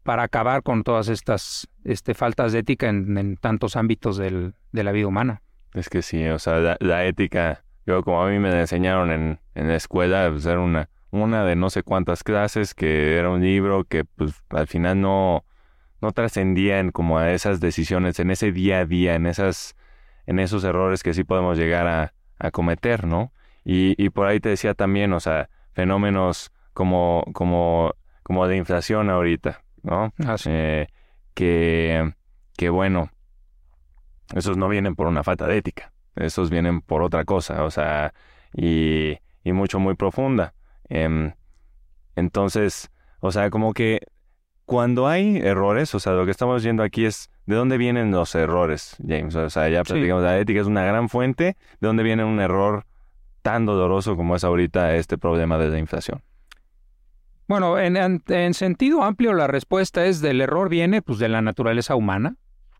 para 0.07 0.22
acabar 0.22 0.62
con 0.62 0.85
todas 0.85 1.09
estas 1.09 1.68
este, 1.85 2.14
faltas 2.14 2.53
de 2.53 2.61
ética 2.61 2.89
en, 2.89 3.37
tantos 3.37 3.77
ámbitos 3.77 4.16
del, 4.16 4.55
de 4.72 4.85
la 4.85 4.93
vida 4.93 5.09
humana. 5.09 5.43
Es 5.77 5.91
que 5.91 6.01
sí, 6.01 6.27
o 6.29 6.39
sea, 6.39 6.79
la, 6.81 7.05
ética, 7.05 7.62
yo 7.85 8.03
como 8.03 8.22
a 8.22 8.31
mí 8.31 8.39
me 8.39 8.49
enseñaron 8.59 9.11
en, 9.12 9.41
en 9.55 9.68
la 9.68 9.77
escuela, 9.77 10.29
pues 10.31 10.47
era 10.47 10.59
una, 10.59 10.89
una 11.11 11.45
de 11.45 11.55
no 11.55 11.68
sé 11.68 11.83
cuántas 11.83 12.24
clases, 12.24 12.72
que 12.74 13.18
era 13.18 13.29
un 13.29 13.43
libro 13.43 13.85
que 13.85 14.05
pues 14.07 14.33
al 14.49 14.66
final 14.68 15.03
no, 15.03 15.45
no 16.01 16.12
trascendían 16.12 16.93
como 16.93 17.18
a 17.18 17.31
esas 17.31 17.61
decisiones, 17.61 18.18
en 18.20 18.31
ese 18.31 18.53
día 18.53 18.79
a 18.81 18.87
día, 18.87 19.16
en 19.16 19.27
esas, 19.27 19.77
en 20.24 20.39
esos 20.39 20.64
errores 20.64 21.03
que 21.03 21.12
sí 21.12 21.24
podemos 21.24 21.59
llegar 21.59 21.87
a, 21.87 22.14
a 22.39 22.51
cometer, 22.51 23.07
¿no? 23.07 23.33
Y, 23.62 24.03
y 24.03 24.09
por 24.09 24.29
ahí 24.29 24.41
te 24.41 24.49
decía 24.49 24.72
también, 24.72 25.12
o 25.12 25.20
sea, 25.20 25.51
fenómenos 25.72 26.53
como, 26.72 27.22
como, 27.35 27.93
como 28.22 28.49
de 28.49 28.57
inflación 28.57 29.11
ahorita, 29.11 29.62
¿no? 29.83 30.11
Eh, 30.47 30.87
que, 31.35 32.14
que 32.57 32.70
bueno, 32.70 33.11
esos 34.35 34.57
no 34.57 34.68
vienen 34.68 34.95
por 34.95 35.07
una 35.07 35.22
falta 35.22 35.47
de 35.47 35.59
ética, 35.59 35.93
esos 36.14 36.51
vienen 36.51 36.81
por 36.81 37.03
otra 37.03 37.24
cosa, 37.24 37.64
o 37.64 37.70
sea, 37.70 38.12
y, 38.55 39.18
y 39.45 39.53
mucho, 39.53 39.79
muy 39.79 39.95
profunda. 39.95 40.55
Em, 40.89 41.33
entonces, 42.16 42.91
o 43.20 43.31
sea, 43.33 43.51
como 43.51 43.72
que 43.72 44.01
cuando 44.64 45.07
hay 45.07 45.39
errores, 45.39 45.95
o 45.95 46.01
sea, 46.01 46.12
lo 46.12 46.24
que 46.24 46.33
estamos 46.33 46.62
viendo 46.62 46.83
aquí 46.83 47.05
es 47.05 47.31
de 47.47 47.55
dónde 47.55 47.79
vienen 47.79 48.11
los 48.11 48.35
errores, 48.35 48.97
James. 49.07 49.35
O 49.37 49.49
sea, 49.49 49.68
ya 49.68 49.85
platicamos, 49.85 50.22
la 50.22 50.39
ética 50.39 50.61
es 50.61 50.66
una 50.66 50.85
gran 50.85 51.09
fuente, 51.09 51.57
de 51.81 51.87
dónde 51.87 52.03
viene 52.03 52.24
un 52.24 52.41
error 52.41 52.85
tan 53.43 53.64
doloroso 53.64 54.16
como 54.16 54.35
es 54.35 54.43
ahorita 54.43 54.97
este 54.97 55.18
problema 55.18 55.57
de 55.57 55.68
la 55.68 55.79
inflación. 55.79 56.20
Bueno, 57.47 57.79
en, 57.79 58.55
sentido 58.55 59.05
amplio 59.05 59.33
la 59.33 59.47
respuesta 59.47 60.05
es 60.05 60.20
del 60.20 60.41
error 60.41 60.68
viene 60.68 61.01
pues 61.01 61.20
de 61.20 61.29
la 61.29 61.43
naturaleza 61.43 61.95
humana, 61.95 62.35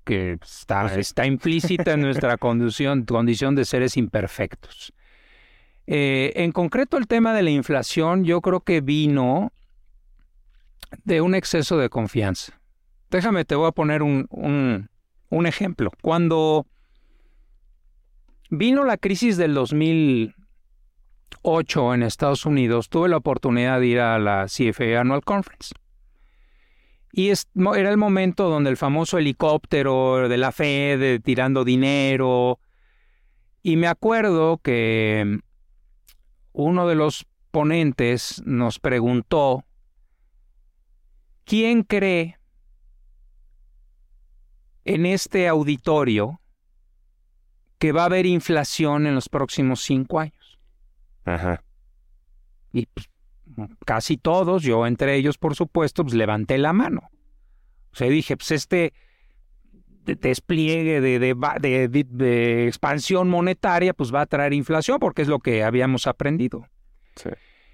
que 0.07 0.39
está, 0.43 0.95
está 0.95 1.27
implícita 1.27 1.93
en 1.93 2.01
nuestra 2.01 2.37
condición, 2.39 3.05
condición 3.05 3.55
de 3.55 3.67
seres 3.67 3.97
imperfectos. 3.97 4.95
Eh, 5.87 6.33
en 6.37 6.53
concreto 6.53 6.97
el 6.97 7.07
tema 7.07 7.35
de 7.35 7.43
la 7.43 7.51
inflación 7.51 8.25
yo 8.25 8.41
creo 8.41 8.61
que 8.61 8.81
vino 8.81 9.53
de 11.05 11.21
un 11.21 11.35
exceso 11.35 11.77
de 11.77 11.91
confianza. 11.91 12.59
Déjame, 13.11 13.45
te 13.45 13.55
voy 13.55 13.69
a 13.69 13.73
poner 13.73 14.03
un, 14.03 14.27
un, 14.31 14.89
un 15.29 15.47
ejemplo. 15.47 15.91
Cuando 16.01 16.67
vino 18.49 18.85
la 18.85 18.97
crisis 18.97 19.37
del 19.37 19.55
2000, 19.55 20.35
8 21.43 21.95
en 21.95 22.03
Estados 22.05 22.47
Unidos, 22.47 22.89
tuve 22.89 23.09
la 23.09 23.17
oportunidad 23.17 23.81
de 23.81 23.87
ir 23.87 24.01
a 24.01 24.19
la 24.19 24.47
CFA 24.47 25.01
Annual 25.01 25.23
Conference. 25.23 25.75
Y 27.13 27.31
era 27.31 27.91
el 27.91 27.97
momento 27.97 28.49
donde 28.49 28.71
el 28.71 28.77
famoso 28.77 29.19
helicóptero 29.19 30.29
de 30.29 30.37
la 30.37 30.53
Fed 30.53 31.21
tirando 31.23 31.65
dinero. 31.65 32.61
Y 33.63 33.77
me 33.77 33.87
acuerdo 33.87 34.59
que 34.59 35.41
uno 36.53 36.87
de 36.87 36.95
los 36.95 37.27
ponentes 37.51 38.43
nos 38.45 38.79
preguntó, 38.79 39.65
¿quién 41.45 41.83
cree 41.83 42.39
en 44.85 45.07
este 45.07 45.49
auditorio 45.49 46.41
que 47.79 47.93
va 47.93 48.03
a 48.03 48.07
haber 48.07 48.27
inflación 48.27 49.07
en 49.07 49.15
los 49.15 49.29
próximos 49.29 49.83
cinco 49.83 50.21
años? 50.21 50.59
Ajá. 51.25 51.63
Y 52.73 52.87
pues, 52.87 53.09
casi 53.85 54.17
todos, 54.17 54.63
yo 54.63 54.87
entre 54.87 55.17
ellos, 55.17 55.39
por 55.39 55.55
supuesto, 55.55 56.05
pues 56.05 56.15
levanté 56.15 56.59
la 56.59 56.73
mano. 56.73 57.11
O 57.93 57.97
sea, 57.97 58.09
dije, 58.09 58.37
pues 58.37 58.51
este 58.51 58.93
despliegue 60.05 61.01
de, 61.01 61.19
de, 61.19 62.05
de, 62.09 62.67
expansión 62.69 63.29
monetaria, 63.29 63.93
pues 63.93 64.15
va 64.15 64.21
a 64.21 64.27
traer 64.27 64.53
inflación, 64.53 64.99
porque 65.01 65.23
es 65.23 65.29
lo 65.29 65.41
que 65.41 65.65
habíamos 65.65 66.07
aprendido. 66.07 66.69
Sí. 67.17 67.31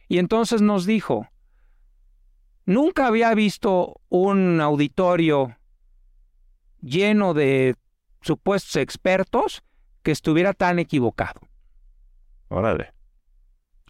Y 0.09 0.19
entonces 0.19 0.63
nos 0.63 0.87
dijo, 0.87 1.29
nunca 2.65 3.07
había 3.07 3.35
visto 3.35 4.01
un 4.09 4.61
auditorio 4.61 5.57
lleno 6.81 7.35
de 7.35 7.77
supuestos 8.23 8.77
expertos 8.77 9.63
que 10.03 10.11
estuviera 10.11 10.53
tan 10.53 10.79
equivocado. 10.79 11.41
Órale. 12.49 12.93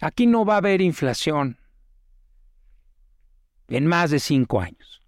Aquí 0.01 0.27
no 0.27 0.45
va 0.45 0.55
a 0.55 0.59
haber 0.59 0.81
inflación 0.81 1.59
en 3.77 3.87
más 3.87 4.11
de 4.11 4.19
cinco 4.19 4.61
años. 4.61 5.03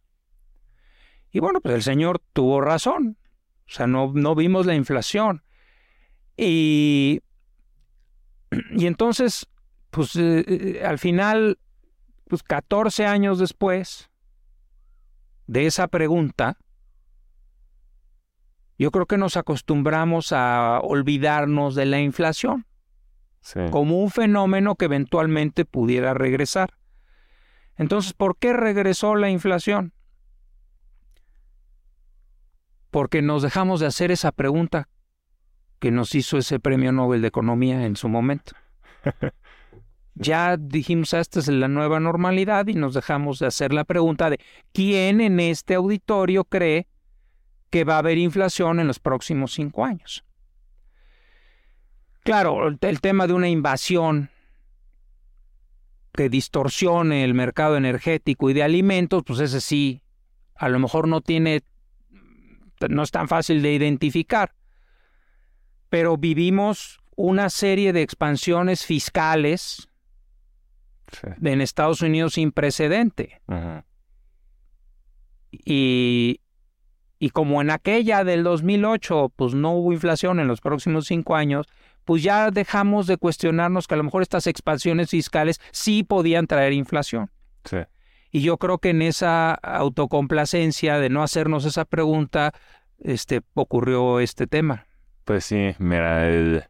Y 1.30 1.40
bueno, 1.40 1.60
pues 1.60 1.74
el 1.74 1.82
señor 1.82 2.20
tuvo 2.32 2.60
razón. 2.60 3.18
O 3.66 3.72
sea, 3.72 3.86
no, 3.86 4.12
no 4.14 4.34
vimos 4.34 4.66
la 4.66 4.74
inflación. 4.74 5.42
Y, 6.36 7.20
y 8.70 8.86
entonces, 8.86 9.46
pues 9.90 10.16
eh, 10.16 10.44
eh, 10.46 10.82
al 10.84 10.98
final, 10.98 11.58
pues 12.28 12.42
14 12.42 13.06
años 13.06 13.38
después 13.38 14.10
de 15.46 15.66
esa 15.66 15.88
pregunta, 15.88 16.58
yo 18.78 18.90
creo 18.90 19.06
que 19.06 19.18
nos 19.18 19.36
acostumbramos 19.36 20.32
a 20.32 20.80
olvidarnos 20.82 21.74
de 21.74 21.86
la 21.86 22.00
inflación 22.00 22.66
como 23.70 24.00
un 24.00 24.10
fenómeno 24.10 24.74
que 24.74 24.86
eventualmente 24.86 25.64
pudiera 25.64 26.14
regresar. 26.14 26.74
Entonces, 27.76 28.12
¿por 28.12 28.36
qué 28.36 28.52
regresó 28.52 29.14
la 29.16 29.30
inflación? 29.30 29.92
Porque 32.90 33.22
nos 33.22 33.42
dejamos 33.42 33.80
de 33.80 33.86
hacer 33.86 34.10
esa 34.10 34.30
pregunta 34.30 34.88
que 35.80 35.90
nos 35.90 36.14
hizo 36.14 36.38
ese 36.38 36.60
premio 36.60 36.92
Nobel 36.92 37.22
de 37.22 37.28
Economía 37.28 37.84
en 37.84 37.96
su 37.96 38.08
momento. 38.08 38.52
ya 40.14 40.56
dijimos, 40.56 41.12
ah, 41.14 41.20
esta 41.20 41.40
es 41.40 41.48
la 41.48 41.68
nueva 41.68 41.98
normalidad 41.98 42.66
y 42.68 42.74
nos 42.74 42.94
dejamos 42.94 43.40
de 43.40 43.46
hacer 43.46 43.72
la 43.72 43.84
pregunta 43.84 44.30
de 44.30 44.38
quién 44.72 45.20
en 45.20 45.40
este 45.40 45.74
auditorio 45.74 46.44
cree 46.44 46.86
que 47.70 47.84
va 47.84 47.96
a 47.96 47.98
haber 47.98 48.18
inflación 48.18 48.78
en 48.78 48.86
los 48.86 49.00
próximos 49.00 49.52
cinco 49.52 49.84
años. 49.84 50.24
Claro, 52.22 52.68
el 52.68 53.00
tema 53.00 53.26
de 53.26 53.34
una 53.34 53.48
invasión 53.48 54.30
que 56.14 56.28
distorsione 56.28 57.24
el 57.24 57.34
mercado 57.34 57.76
energético 57.76 58.48
y 58.48 58.54
de 58.54 58.62
alimentos, 58.62 59.24
pues 59.26 59.40
ese 59.40 59.60
sí, 59.60 60.02
a 60.54 60.68
lo 60.68 60.78
mejor 60.78 61.08
no 61.08 61.20
tiene, 61.20 61.62
no 62.88 63.02
es 63.02 63.10
tan 63.10 63.28
fácil 63.28 63.62
de 63.62 63.74
identificar. 63.74 64.54
Pero 65.88 66.16
vivimos 66.16 67.00
una 67.16 67.50
serie 67.50 67.92
de 67.92 68.02
expansiones 68.02 68.86
fiscales 68.86 69.88
en 71.42 71.60
Estados 71.60 72.00
Unidos 72.00 72.34
sin 72.34 72.52
precedente. 72.52 73.40
Y, 75.50 76.40
y 77.18 77.30
como 77.30 77.60
en 77.60 77.70
aquella 77.70 78.22
del 78.22 78.44
2008, 78.44 79.32
pues 79.34 79.54
no 79.54 79.72
hubo 79.72 79.92
inflación 79.92 80.38
en 80.38 80.46
los 80.46 80.60
próximos 80.60 81.06
cinco 81.06 81.34
años, 81.34 81.66
pues 82.04 82.22
ya 82.22 82.50
dejamos 82.50 83.06
de 83.06 83.16
cuestionarnos 83.16 83.86
que 83.86 83.94
a 83.94 83.96
lo 83.96 84.04
mejor 84.04 84.22
estas 84.22 84.46
expansiones 84.46 85.10
fiscales 85.10 85.60
sí 85.72 86.02
podían 86.02 86.46
traer 86.46 86.72
inflación. 86.72 87.30
Sí. 87.64 87.78
Y 88.30 88.42
yo 88.42 88.58
creo 88.58 88.78
que 88.78 88.90
en 88.90 89.02
esa 89.02 89.54
autocomplacencia 89.54 90.98
de 90.98 91.08
no 91.08 91.22
hacernos 91.22 91.64
esa 91.64 91.84
pregunta, 91.84 92.52
este, 92.98 93.42
ocurrió 93.54 94.20
este 94.20 94.46
tema. 94.46 94.86
Pues 95.24 95.44
sí, 95.44 95.74
mira, 95.78 96.28
el, 96.28 96.64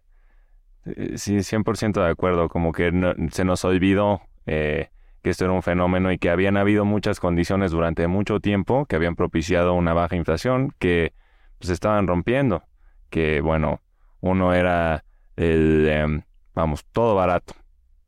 eh, 0.84 1.14
sí, 1.16 1.36
100% 1.38 2.04
de 2.04 2.10
acuerdo, 2.10 2.48
como 2.48 2.72
que 2.72 2.92
se 3.32 3.44
nos 3.44 3.64
olvidó 3.64 4.20
eh, 4.46 4.90
que 5.22 5.30
esto 5.30 5.44
era 5.44 5.54
un 5.54 5.62
fenómeno 5.62 6.12
y 6.12 6.18
que 6.18 6.28
habían 6.28 6.56
habido 6.56 6.84
muchas 6.84 7.18
condiciones 7.18 7.70
durante 7.70 8.06
mucho 8.06 8.40
tiempo 8.40 8.84
que 8.84 8.96
habían 8.96 9.16
propiciado 9.16 9.72
una 9.72 9.94
baja 9.94 10.16
inflación 10.16 10.74
que 10.78 11.14
se 11.14 11.58
pues, 11.58 11.70
estaban 11.70 12.06
rompiendo, 12.06 12.64
que 13.08 13.40
bueno, 13.40 13.80
uno 14.20 14.52
era 14.52 15.04
el, 15.36 15.88
em, 15.88 16.22
vamos, 16.54 16.84
todo 16.92 17.14
barato, 17.14 17.54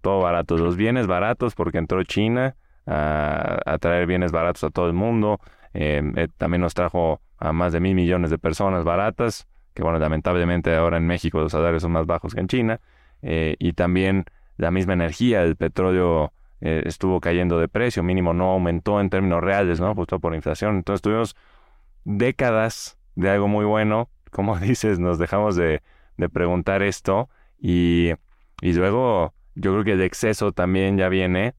todo 0.01 0.21
barato, 0.21 0.57
los 0.57 0.77
bienes 0.77 1.07
baratos 1.07 1.55
porque 1.55 1.79
entró 1.79 2.03
China 2.05 2.57
a, 2.87 3.79
traer 3.81 4.07
bienes 4.07 4.33
baratos 4.33 4.65
a 4.65 4.71
todo 4.71 4.87
el 4.87 4.93
mundo, 4.93 5.41
em, 5.75 6.17
eh, 6.17 6.29
también 6.37 6.61
nos 6.61 6.75
trajo 6.75 7.21
a 7.39 7.53
más 7.53 7.73
de 7.73 7.81
mil 7.81 7.95
millones 7.95 8.31
de 8.31 8.39
personas 8.39 8.85
baratas, 8.85 9.47
que 9.75 9.83
bueno, 9.83 9.99
lamentablemente 9.99 10.75
ahora 10.75 10.97
en 10.97 11.07
México 11.07 11.41
los 11.41 11.53
salarios 11.53 11.83
son 11.83 11.93
más 11.93 12.07
bajos 12.07 12.35
que 12.35 12.41
en 12.41 12.49
China, 12.49 12.81
eh, 13.23 13.57
y 13.59 13.73
también 13.73 14.25
la 14.57 14.71
misma 14.71 14.95
energía, 14.95 15.43
el 15.43 15.57
petróleo 15.57 16.33
eh, 16.61 16.83
estuvo 16.87 17.21
cayendo 17.21 17.59
de 17.59 17.69
precio, 17.69 18.03
mínimo 18.03 18.33
no 18.33 18.53
aumentó 18.53 19.01
en 19.01 19.11
términos 19.11 19.43
reales, 19.43 19.81
¿no? 19.81 19.95
Justo 19.95 20.19
por 20.21 20.35
inflación. 20.35 20.77
Entonces 20.77 21.03
tuvimos 21.03 21.37
décadas 22.05 22.99
de 23.15 23.31
algo 23.31 23.49
muy 23.49 23.65
bueno, 23.65 24.09
como 24.31 24.57
dices, 24.59 24.99
nos 24.99 25.19
dejamos 25.19 25.57
de, 25.57 25.83
de 26.17 26.29
preguntar 26.29 26.83
esto 26.83 27.29
y, 27.59 28.13
y, 28.61 28.73
luego 28.73 29.35
yo 29.55 29.73
creo 29.73 29.85
que 29.85 29.93
el 29.93 30.03
exceso 30.03 30.53
también 30.53 30.99
ya 30.99 31.09
viene 31.09 31.55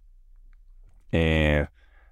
eh, 1.11 1.67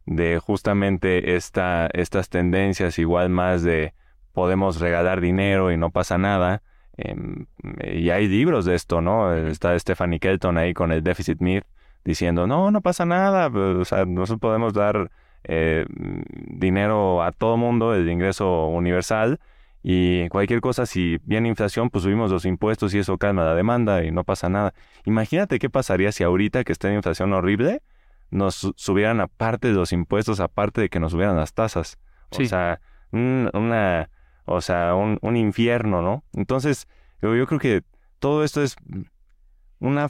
de 0.05 0.39
justamente 0.39 1.35
esta, 1.35 1.87
estas 1.93 2.29
tendencias 2.29 2.99
igual 2.99 3.29
más 3.29 3.63
de 3.63 3.93
podemos 4.31 4.79
regalar 4.79 5.21
dinero 5.21 5.71
y 5.71 5.77
no 5.77 5.89
pasa 5.91 6.17
nada. 6.17 6.61
Em, 6.97 7.47
y 7.83 8.09
hay 8.09 8.27
libros 8.27 8.65
de 8.65 8.75
esto, 8.75 9.01
¿no? 9.01 9.33
Está 9.33 9.77
Stephanie 9.79 10.19
Kelton 10.19 10.57
ahí 10.57 10.73
con 10.73 10.91
el 10.91 11.03
Deficit 11.03 11.41
Myth 11.41 11.65
diciendo, 12.03 12.45
no, 12.45 12.69
no 12.69 12.81
pasa 12.81 13.05
nada, 13.05 13.47
o 13.47 13.83
sea, 13.83 14.05
nosotros 14.05 14.39
podemos 14.39 14.73
dar 14.73 15.09
eh, 15.43 15.85
dinero 15.89 17.23
a 17.23 17.31
todo 17.31 17.57
mundo, 17.57 17.95
el 17.95 18.07
ingreso 18.09 18.67
universal, 18.67 19.39
y 19.87 20.27
cualquier 20.29 20.61
cosa, 20.61 20.87
si 20.87 21.19
viene 21.25 21.47
inflación, 21.47 21.91
pues 21.91 22.03
subimos 22.05 22.31
los 22.31 22.45
impuestos 22.45 22.95
y 22.95 22.97
eso 22.97 23.19
calma 23.19 23.43
la 23.43 23.53
demanda 23.53 24.03
y 24.03 24.09
no 24.09 24.23
pasa 24.23 24.49
nada. 24.49 24.73
Imagínate 25.05 25.59
qué 25.59 25.69
pasaría 25.69 26.11
si 26.11 26.23
ahorita 26.23 26.63
que 26.63 26.71
está 26.71 26.89
en 26.89 26.95
inflación 26.95 27.31
horrible, 27.33 27.83
nos 28.31 28.73
subieran 28.75 29.21
aparte 29.21 29.67
de 29.67 29.75
los 29.75 29.93
impuestos, 29.93 30.39
aparte 30.39 30.81
de 30.81 30.89
que 30.89 30.99
nos 30.99 31.11
subieran 31.11 31.35
las 31.35 31.53
tasas. 31.53 31.99
O 32.31 32.43
sea, 32.43 32.81
una 33.11 34.09
o 34.45 34.59
sea, 34.61 34.95
un, 34.95 35.19
un 35.21 35.37
infierno, 35.37 36.01
¿no? 36.01 36.23
Entonces, 36.33 36.87
yo, 37.21 37.35
yo, 37.35 37.45
creo 37.45 37.59
que 37.59 37.83
todo 38.17 38.43
esto 38.43 38.63
es 38.63 38.75
una, 39.79 40.09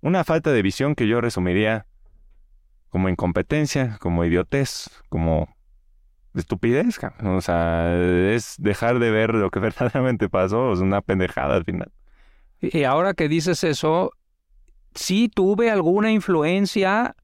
una 0.00 0.24
falta 0.24 0.50
de 0.50 0.62
visión 0.62 0.96
que 0.96 1.06
yo 1.06 1.20
resumiría 1.20 1.86
como 2.88 3.08
incompetencia, 3.08 3.98
como 4.00 4.24
idiotez, 4.24 4.90
como 5.08 5.48
estupidez. 6.34 6.98
O 7.22 7.40
sea, 7.40 7.94
es 7.96 8.56
dejar 8.58 8.98
de 8.98 9.10
ver 9.10 9.34
lo 9.34 9.50
que 9.50 9.60
verdaderamente 9.60 10.28
pasó, 10.28 10.72
es 10.72 10.80
una 10.80 11.00
pendejada 11.00 11.56
al 11.56 11.64
final. 11.64 11.90
Y 12.60 12.84
ahora 12.84 13.14
que 13.14 13.28
dices 13.28 13.64
eso, 13.64 14.10
sí 14.94 15.28
tuve 15.28 15.70
alguna 15.70 16.10
influencia 16.10 17.16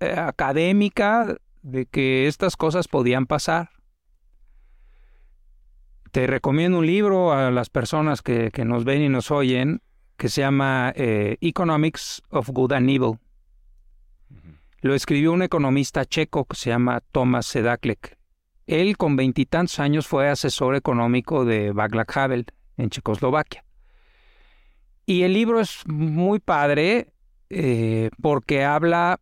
eh, 0.00 0.14
académica 0.16 1.36
de 1.62 1.86
que 1.86 2.26
estas 2.26 2.56
cosas 2.56 2.88
podían 2.88 3.26
pasar. 3.26 3.70
Te 6.10 6.26
recomiendo 6.26 6.78
un 6.78 6.86
libro 6.86 7.32
a 7.32 7.50
las 7.50 7.70
personas 7.70 8.20
que, 8.20 8.50
nos 8.66 8.84
ven 8.84 9.02
y 9.02 9.08
nos 9.08 9.30
oyen 9.30 9.80
que 10.18 10.28
se 10.28 10.42
llama 10.42 10.92
eh, 10.94 11.38
Economics 11.40 12.22
of 12.28 12.50
Good 12.50 12.72
and 12.72 12.90
Evil. 12.90 13.18
Lo 14.82 14.96
escribió 14.96 15.32
un 15.32 15.42
economista 15.42 16.04
checo 16.04 16.44
que 16.44 16.56
se 16.56 16.70
llama 16.70 17.00
Thomas 17.12 17.46
Sedaklek. 17.46 18.18
Él 18.66 18.96
con 18.96 19.14
veintitantos 19.14 19.78
años 19.78 20.08
fue 20.08 20.28
asesor 20.28 20.74
económico 20.74 21.44
de 21.44 21.70
Václav 21.70 22.06
Havel 22.12 22.46
en 22.76 22.90
Checoslovaquia. 22.90 23.64
Y 25.06 25.22
el 25.22 25.34
libro 25.34 25.60
es 25.60 25.86
muy 25.86 26.40
padre 26.40 27.12
eh, 27.48 28.10
porque 28.20 28.64
habla 28.64 29.20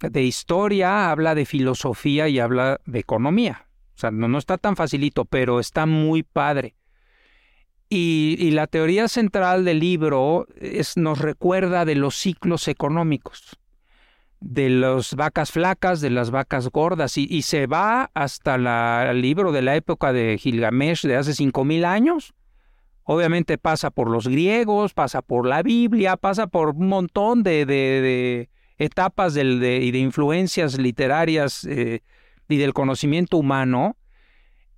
de 0.00 0.22
historia, 0.22 1.10
habla 1.10 1.34
de 1.34 1.46
filosofía 1.46 2.28
y 2.28 2.38
habla 2.38 2.78
de 2.84 2.98
economía. 2.98 3.68
O 3.94 3.98
sea, 3.98 4.10
no, 4.10 4.36
está 4.36 4.58
tan 4.58 4.76
facilito, 4.76 5.24
pero 5.24 5.60
está 5.60 5.86
muy 5.86 6.22
padre. 6.22 6.74
Y, 7.88 8.50
la 8.52 8.66
teoría 8.66 9.08
central 9.08 9.64
del 9.64 9.80
libro 9.80 10.46
es, 10.56 10.98
nos 10.98 11.18
recuerda 11.20 11.84
de 11.84 11.96
los 11.96 12.16
ciclos 12.16 12.68
económicos, 12.68 13.58
de 14.40 14.70
las 14.70 15.14
vacas 15.14 15.52
flacas, 15.52 16.00
de 16.00 16.10
las 16.10 16.30
vacas 16.30 16.68
gordas, 16.68 17.16
y, 17.18 17.42
se 17.42 17.66
va 17.66 18.10
hasta 18.14 19.10
el 19.10 19.20
libro 19.20 19.52
de 19.52 19.62
la 19.62 19.76
época 19.76 20.12
de 20.12 20.38
Gilgamesh 20.38 21.02
de 21.02 21.16
hace 21.16 21.34
cinco 21.34 21.64
mil 21.64 21.84
años. 21.84 22.34
Obviamente 23.04 23.58
pasa 23.58 23.90
por 23.90 24.08
los 24.10 24.28
griegos, 24.28 24.94
pasa 24.94 25.20
por 25.20 25.46
la 25.46 25.62
Biblia, 25.62 26.16
pasa 26.16 26.46
por 26.46 26.70
un 26.70 26.88
montón 26.88 27.42
de, 27.42 28.48
etapas 28.78 29.36
y 29.36 29.90
de 29.90 29.98
influencias 29.98 30.78
literarias 30.78 31.64
eh, 31.64 32.02
y 32.48 32.56
del 32.56 32.72
conocimiento 32.72 33.36
humano, 33.36 33.96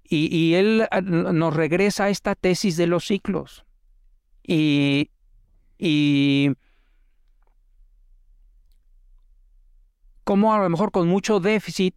y, 0.05 0.55
él 0.55 0.87
ah, 0.91 1.01
nos 1.01 1.55
regresa 1.55 2.05
a 2.05 2.09
esta 2.11 2.35
tesis 2.35 2.77
de 2.77 2.87
los 2.87 3.07
ciclos. 3.07 3.65
Y, 4.43 5.11
y 5.79 6.51
como 10.33 10.55
a 10.55 10.63
lo 10.63 10.71
mejor 10.71 10.93
con 10.93 11.09
mucho 11.09 11.41
déficit, 11.41 11.95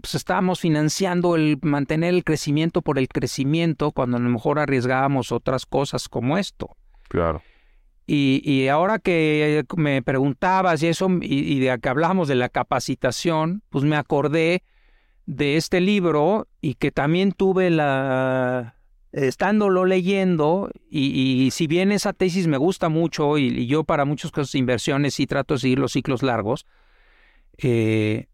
pues 0.00 0.14
estábamos 0.14 0.60
financiando 0.60 1.34
el 1.34 1.58
mantener 1.60 2.14
el 2.14 2.22
crecimiento 2.22 2.82
por 2.82 3.00
el 3.00 3.08
crecimiento 3.08 3.90
cuando 3.90 4.16
a 4.16 4.20
lo 4.20 4.30
mejor 4.30 4.60
arriesgábamos 4.60 5.32
otras 5.32 5.66
cosas 5.66 6.08
como 6.08 6.38
esto. 6.38 6.76
Claro. 7.08 7.42
Y, 8.06 8.42
y 8.44 8.68
ahora 8.68 9.00
que 9.00 9.64
me 9.76 10.02
preguntabas 10.02 10.84
y 10.84 10.86
eso, 10.86 11.08
y, 11.20 11.58
de 11.58 11.76
que 11.80 11.88
hablamos 11.88 12.28
de 12.28 12.36
la 12.36 12.48
capacitación, 12.48 13.64
pues 13.70 13.84
me 13.84 13.96
acordé 13.96 14.62
de 15.26 15.56
este 15.56 15.80
libro 15.80 16.46
y 16.60 16.74
que 16.74 16.92
también 16.92 17.32
tuve 17.32 17.70
la 17.70 18.76
estándolo 19.10 19.84
leyendo 19.84 20.70
y, 20.88 21.48
si 21.50 21.66
bien 21.66 21.90
esa 21.90 22.12
tesis 22.12 22.46
me 22.46 22.56
gusta 22.56 22.88
mucho 22.88 23.36
y, 23.36 23.66
yo 23.66 23.82
para 23.82 24.04
muchas 24.04 24.30
cosas 24.30 24.54
inversiones 24.54 25.14
sí 25.14 25.26
trato 25.26 25.54
de 25.54 25.60
seguir 25.60 25.80
los 25.80 25.90
ciclos 25.90 26.22
largos, 26.22 26.66
eh, 27.58 28.26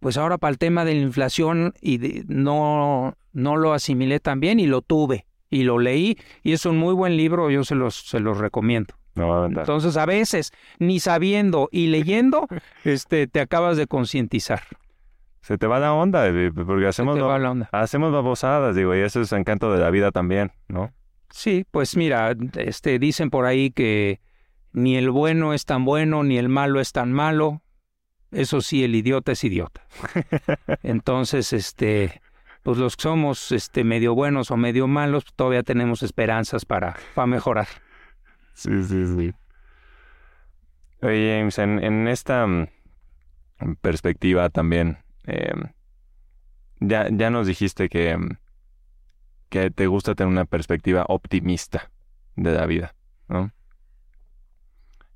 pues 0.00 0.16
ahora 0.16 0.38
para 0.38 0.50
el 0.50 0.58
tema 0.58 0.84
de 0.84 0.94
la 0.94 1.00
inflación 1.00 1.74
y 1.80 1.98
no, 2.26 3.16
no 3.32 3.56
lo 3.56 3.72
asimilé 3.72 4.20
tan 4.20 4.40
bien 4.40 4.60
y 4.60 4.66
lo 4.66 4.82
tuve 4.82 5.26
y 5.50 5.62
lo 5.62 5.78
leí 5.78 6.18
y 6.42 6.52
es 6.52 6.66
un 6.66 6.76
muy 6.76 6.94
buen 6.94 7.16
libro, 7.16 7.50
yo 7.50 7.64
se 7.64 7.74
los, 7.74 7.94
se 7.94 8.20
los 8.20 8.38
recomiendo. 8.38 8.94
Entonces 9.16 9.96
a 9.96 10.06
veces 10.06 10.52
ni 10.78 10.98
sabiendo 10.98 11.68
y 11.70 11.86
leyendo 11.86 12.48
este, 12.84 13.26
te 13.26 13.40
acabas 13.40 13.76
de 13.76 13.86
concientizar. 13.86 14.62
Se 15.40 15.58
te 15.58 15.66
va 15.66 15.78
la 15.78 15.92
onda, 15.92 16.26
eh, 16.26 16.50
porque 16.52 16.86
hacemos, 16.86 17.18
hacemos 17.70 18.12
babosadas, 18.12 18.74
digo, 18.74 18.94
y 18.96 19.00
eso 19.00 19.20
es 19.20 19.30
el 19.32 19.40
encanto 19.40 19.70
de 19.70 19.78
la 19.78 19.90
vida 19.90 20.10
también, 20.10 20.52
¿no? 20.68 20.90
Sí, 21.30 21.66
pues 21.70 21.96
mira, 21.96 22.34
este, 22.56 22.98
dicen 22.98 23.28
por 23.28 23.44
ahí 23.44 23.70
que 23.70 24.20
ni 24.72 24.96
el 24.96 25.10
bueno 25.10 25.52
es 25.52 25.64
tan 25.64 25.84
bueno, 25.84 26.24
ni 26.24 26.38
el 26.38 26.48
malo 26.48 26.80
es 26.80 26.92
tan 26.92 27.12
malo. 27.12 27.60
Eso 28.34 28.60
sí, 28.60 28.82
el 28.82 28.94
idiota 28.96 29.32
es 29.32 29.44
idiota. 29.44 29.86
Entonces, 30.82 31.52
este, 31.52 32.20
pues 32.64 32.78
los 32.78 32.96
que 32.96 33.02
somos 33.02 33.52
este, 33.52 33.84
medio 33.84 34.14
buenos 34.14 34.50
o 34.50 34.56
medio 34.56 34.88
malos, 34.88 35.24
todavía 35.36 35.62
tenemos 35.62 36.02
esperanzas 36.02 36.64
para, 36.64 36.96
para 37.14 37.26
mejorar. 37.26 37.68
Sí, 38.54 38.82
sí, 38.82 39.06
sí. 39.06 39.34
Oye, 41.00 41.38
James, 41.38 41.58
en, 41.58 42.08
esta 42.08 42.46
mm, 42.46 42.66
perspectiva 43.80 44.48
también, 44.50 44.98
em, 45.24 45.72
ya, 46.80 47.08
ya 47.12 47.30
nos 47.30 47.46
dijiste 47.46 47.88
que, 47.88 48.16
mm, 48.16 48.38
que 49.48 49.70
te 49.70 49.86
gusta 49.86 50.16
tener 50.16 50.32
una 50.32 50.44
perspectiva 50.44 51.04
optimista 51.08 51.92
de 52.34 52.52
la 52.52 52.66
vida, 52.66 52.96
¿no? 53.28 53.52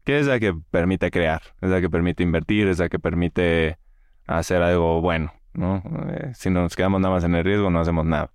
Que 0.09 0.19
es 0.19 0.27
la 0.27 0.41
que 0.41 0.55
permite 0.55 1.11
crear, 1.11 1.43
es 1.61 1.69
la 1.69 1.83
que 1.83 1.91
permite 1.91 2.23
invertir, 2.23 2.67
es 2.67 2.79
la 2.79 2.89
que 2.89 2.99
permite 2.99 3.77
hacer 4.27 4.63
algo 4.63 5.03
bueno, 5.03 5.35
¿no? 5.53 5.83
Eh, 6.09 6.33
si 6.35 6.49
nos 6.49 6.75
quedamos 6.77 7.03
nada 7.03 7.13
más 7.13 7.25
en 7.25 7.35
el 7.35 7.45
riesgo, 7.45 7.69
no 7.69 7.79
hacemos 7.79 8.07
nada. 8.07 8.31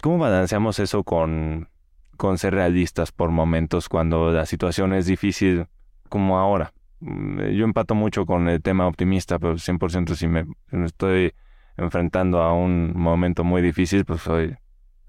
¿Cómo 0.00 0.16
balanceamos 0.16 0.78
eso 0.78 1.04
con, 1.04 1.68
con 2.16 2.38
ser 2.38 2.54
realistas 2.54 3.12
por 3.12 3.32
momentos 3.32 3.90
cuando 3.90 4.32
la 4.32 4.46
situación 4.46 4.94
es 4.94 5.04
difícil 5.04 5.66
como 6.08 6.38
ahora? 6.38 6.72
Mm, 7.00 7.42
yo 7.48 7.66
empato 7.66 7.94
mucho 7.94 8.24
con 8.24 8.48
el 8.48 8.62
tema 8.62 8.86
optimista, 8.86 9.38
pero 9.38 9.58
100% 9.58 10.14
si 10.14 10.26
me, 10.26 10.46
estoy 10.86 11.34
enfrentando 11.76 12.40
a 12.40 12.54
un 12.54 12.94
momento 12.96 13.44
muy 13.44 13.60
difícil, 13.60 14.06
pues 14.06 14.26
hoy 14.26 14.56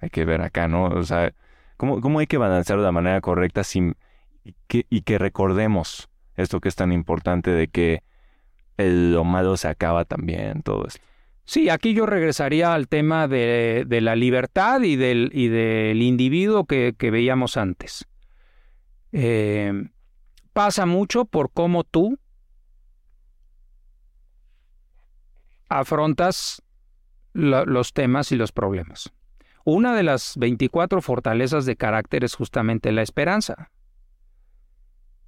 hay 0.01 0.09
que 0.09 0.25
ver 0.25 0.41
acá, 0.41 0.67
¿no? 0.67 0.87
O 0.87 1.03
sea, 1.03 1.31
¿cómo, 1.77 2.01
cómo 2.01 2.19
hay 2.19 2.27
que 2.27 2.37
balancear 2.37 2.79
de 2.79 2.83
la 2.83 2.91
manera 2.91 3.21
correcta 3.21 3.63
sin, 3.63 3.95
y, 4.45 4.55
que, 4.67 4.85
y 4.89 5.01
que 5.01 5.17
recordemos 5.17 6.09
esto 6.35 6.61
que 6.61 6.69
es 6.69 6.75
tan 6.75 6.93
importante 6.93 7.51
de 7.51 7.67
que 7.67 8.03
el, 8.77 9.13
lo 9.13 9.23
malo 9.23 9.57
se 9.57 9.67
acaba 9.67 10.05
también, 10.05 10.61
todo 10.61 10.85
esto? 10.87 11.01
Sí, 11.45 11.69
aquí 11.69 11.93
yo 11.93 12.05
regresaría 12.05 12.73
al 12.73 12.87
tema 12.87 13.27
de, 13.27 13.85
la 13.89 14.15
libertad 14.15 14.81
y 14.81 14.95
del, 14.95 15.29
y 15.33 15.47
del 15.47 16.01
individuo 16.01 16.65
que, 16.65 16.95
veíamos 16.99 17.55
antes. 17.55 18.07
Eh, 19.11 19.89
pasa 20.53 20.85
mucho 20.85 21.25
por 21.25 21.51
cómo 21.51 21.83
tú 21.83 22.17
afrontas 25.69 26.63
los 27.33 27.93
temas 27.93 28.31
y 28.31 28.37
los 28.37 28.51
problemas. 28.51 29.13
Una 29.65 29.95
de 29.95 30.03
las 30.03 30.37
24 30.37 31.01
fortalezas 31.01 31.65
de 31.65 31.75
carácter 31.75 32.23
es 32.23 32.35
justamente 32.35 32.91
la 32.91 33.01
esperanza. 33.01 33.71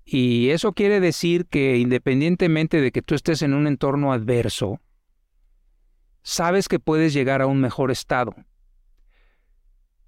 Y 0.09 0.51
eso 0.51 0.71
quiere 0.71 1.01
decir 1.01 1.47
que 1.47 1.75
independientemente 1.75 2.79
de 2.79 2.93
que 2.93 3.01
tú 3.01 3.13
estés 3.13 3.41
en 3.41 3.53
un 3.53 3.67
entorno 3.67 4.13
adverso, 4.13 4.79
sabes 6.23 6.69
que 6.69 6.79
puedes 6.79 7.13
llegar 7.13 7.41
a 7.41 7.45
un 7.45 7.59
mejor 7.59 7.91
estado. 7.91 8.33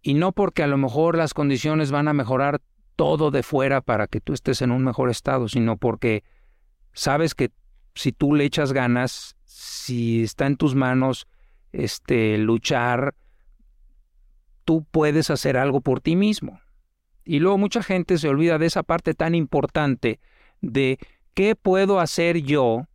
Y 0.01 0.13
no 0.13 0.31
porque 0.31 0.63
a 0.63 0.67
lo 0.67 0.77
mejor 0.77 1.17
las 1.17 1.33
condiciones 1.33 1.91
van 1.91 2.07
a 2.07 2.13
mejorar 2.13 2.61
todo 2.95 3.29
de 3.29 3.43
fuera 3.43 3.81
para 3.81 4.07
que 4.07 4.21
tú 4.21 4.31
estés 4.31 4.61
en 4.61 4.71
un 4.71 4.85
mejor 4.85 5.09
estado, 5.09 5.49
sino 5.49 5.75
porque 5.75 6.23
sabes 6.93 7.35
que 7.35 7.51
si 7.93 8.13
tú 8.13 8.33
le 8.35 8.45
echas 8.45 8.71
ganas, 8.71 9.35
si 9.43 10.23
está 10.23 10.47
en 10.47 10.55
tus 10.55 10.75
manos 10.75 11.27
este 11.73 12.37
luchar, 12.37 13.15
tú 14.63 14.85
puedes 14.89 15.29
hacer 15.29 15.57
algo 15.57 15.81
por 15.81 15.99
ti 15.99 16.15
mismo. 16.15 16.61
Y 17.29 17.37
luego 17.37 17.59
mucha 17.59 17.83
gente 17.83 18.17
se 18.17 18.27
olvida 18.27 18.57
de 18.57 18.65
esa 18.65 18.81
parte 18.81 19.13
tan 19.13 19.35
importante 19.35 20.19
de 20.61 20.97
qué 21.35 21.55
puedo 21.55 21.99
hacer 21.99 22.37
yo 22.41 22.87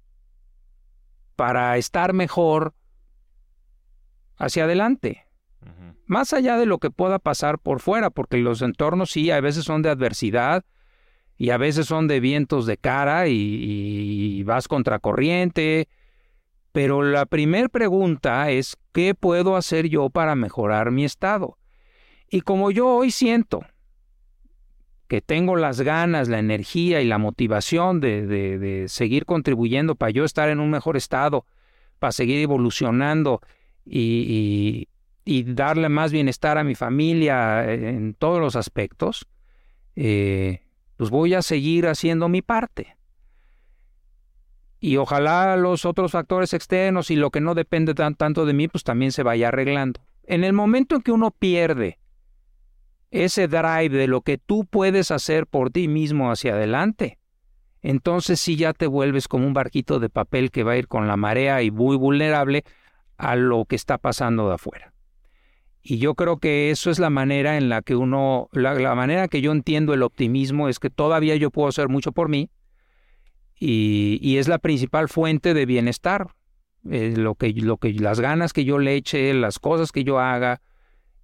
para 1.37 1.77
estar 1.77 2.15
mejor 2.15 2.75
hacia 4.37 4.65
adelante. 4.65 5.29
Más 6.07 6.33
allá 6.33 6.59
de 6.59 6.67
lo 6.67 6.79
que 6.79 6.91
pueda 6.91 7.21
pasar 7.21 7.61
por 7.61 7.79
fuera, 7.79 8.11
porque 8.11 8.39
los 8.39 8.61
entornos 8.61 9.13
sí, 9.13 9.31
a 9.31 9.41
veces 9.41 9.67
son 9.67 9.83
de 9.83 9.91
adversidad 9.91 10.65
y 11.37 11.51
a 11.51 11.57
veces 11.57 11.87
son 11.87 12.09
de 12.09 12.19
vientos 12.19 12.67
de 12.67 12.77
cara 12.77 13.29
y, 13.29 14.43
vas 14.43 14.67
contracorriente. 14.67 15.89
Pero 16.73 17.05
la 17.05 17.27
primera 17.27 17.69
pregunta 17.69 18.51
es, 18.51 18.77
¿qué 18.91 19.15
puedo 19.15 19.55
hacer 19.55 19.87
yo 19.89 20.11
para 20.11 20.35
mejorar 20.35 20.91
mi 20.91 21.05
estado? 21.05 21.57
Y 22.29 22.41
como 22.41 22.73
yo 22.73 22.89
hoy 22.89 23.13
siento 23.13 23.65
que 25.15 25.21
tengo 25.21 25.55
las 25.55 25.81
ganas, 25.81 26.27
la 26.27 26.41
energía 26.41 27.01
y 27.01 27.07
la 27.07 27.19
motivación 27.19 28.01
de, 28.01 28.27
de 28.27 28.89
seguir 28.89 29.27
contribuyendo 29.27 29.95
para 29.95 30.11
yo 30.11 30.25
estar 30.25 30.49
en 30.49 30.59
un 30.59 30.71
mejor 30.71 30.97
estado, 30.97 31.47
para 32.01 32.11
seguir 32.11 32.41
evolucionando 32.41 33.41
y, 33.87 34.89
darle 35.25 35.89
más 35.89 36.11
bienestar 36.11 36.59
a 36.59 36.65
mi 36.65 36.75
familia 36.75 37.73
en 37.73 38.15
todos 38.15 38.41
los 38.41 38.57
aspectos, 38.57 39.29
eh, 39.95 40.63
pues 40.97 41.11
voy 41.11 41.35
a 41.35 41.43
seguir 41.43 41.87
haciendo 41.87 42.29
mi 42.29 42.43
parte. 42.43 42.97
Y 44.81 44.97
ojalá 44.97 45.57
los 45.57 45.85
otros 45.85 46.11
factores 46.11 46.55
externos 46.55 47.13
y 47.13 47.15
lo 47.15 47.31
que 47.31 47.41
no 47.41 47.55
depende 47.55 47.95
tan, 47.95 48.17
tanto 48.17 48.47
de 48.47 48.53
mí, 48.53 48.67
pues 48.67 48.83
también 48.83 49.13
se 49.13 49.23
vaya 49.23 49.47
arreglando. 49.47 50.01
En 50.25 50.43
el 50.43 50.55
momento 50.55 50.97
en 50.97 51.03
que 51.03 51.13
uno 51.13 51.31
pierde 51.31 52.01
ese 53.15 53.47
drive 53.47 53.91
de 53.91 54.09
lo 54.09 54.23
que 54.23 54.39
tú 54.39 54.67
puedes 54.67 55.13
hacer 55.13 55.47
por 55.47 55.71
ti 55.71 55.87
mismo 55.87 56.33
hacia 56.33 56.55
adelante, 56.55 57.19
entonces 57.81 58.41
sí 58.41 58.57
ya 58.57 58.73
te 58.73 58.89
vuelves 58.89 59.29
como 59.29 59.47
un 59.47 59.55
barquito 59.55 60.01
de 60.01 60.09
papel 60.09 60.51
que 60.51 60.65
va 60.65 60.73
a 60.73 60.77
ir 60.77 60.89
con 60.89 61.07
la 61.07 61.17
marea 61.17 61.63
y 61.63 61.71
muy 61.71 61.97
vulnerable 61.97 62.65
a 63.17 63.37
lo 63.37 63.67
que 63.67 63.77
está 63.77 63.99
pasando 63.99 64.49
de 64.49 64.55
afuera. 64.55 64.93
Y 65.81 65.99
yo 65.99 66.15
creo 66.15 66.39
que 66.39 66.73
eso 66.73 66.91
es 66.91 66.99
la 66.99 67.11
manera 67.11 67.57
en 67.57 67.69
la 67.69 67.83
que 67.83 67.95
uno, 67.95 68.49
la, 68.53 68.95
manera 68.97 69.29
que 69.29 69.41
yo 69.41 69.53
entiendo 69.53 69.95
el 69.95 70.03
optimismo 70.03 70.69
es 70.69 70.81
que 70.81 70.91
todavía 70.91 71.37
yo 71.37 71.53
puedo 71.53 71.69
hacer 71.69 71.89
mucho 71.89 72.11
por 72.11 72.29
mí 72.29 72.51
y, 73.61 74.39
es 74.39 74.49
la 74.49 74.59
principal 74.59 75.09
fuente 75.09 75.55
de 75.55 75.67
bienestar. 75.67 76.35
lo, 76.83 77.37
que, 77.37 77.53
lo 77.53 77.77
que, 77.77 77.93
las 77.93 78.19
ganas 78.19 78.53
que 78.53 78.65
yo 78.65 78.79
le 78.79 78.97
eche, 78.97 79.33
las 79.35 79.61
cosas 79.61 79.93
que 79.93 80.03
yo 80.03 80.19
haga 80.19 80.61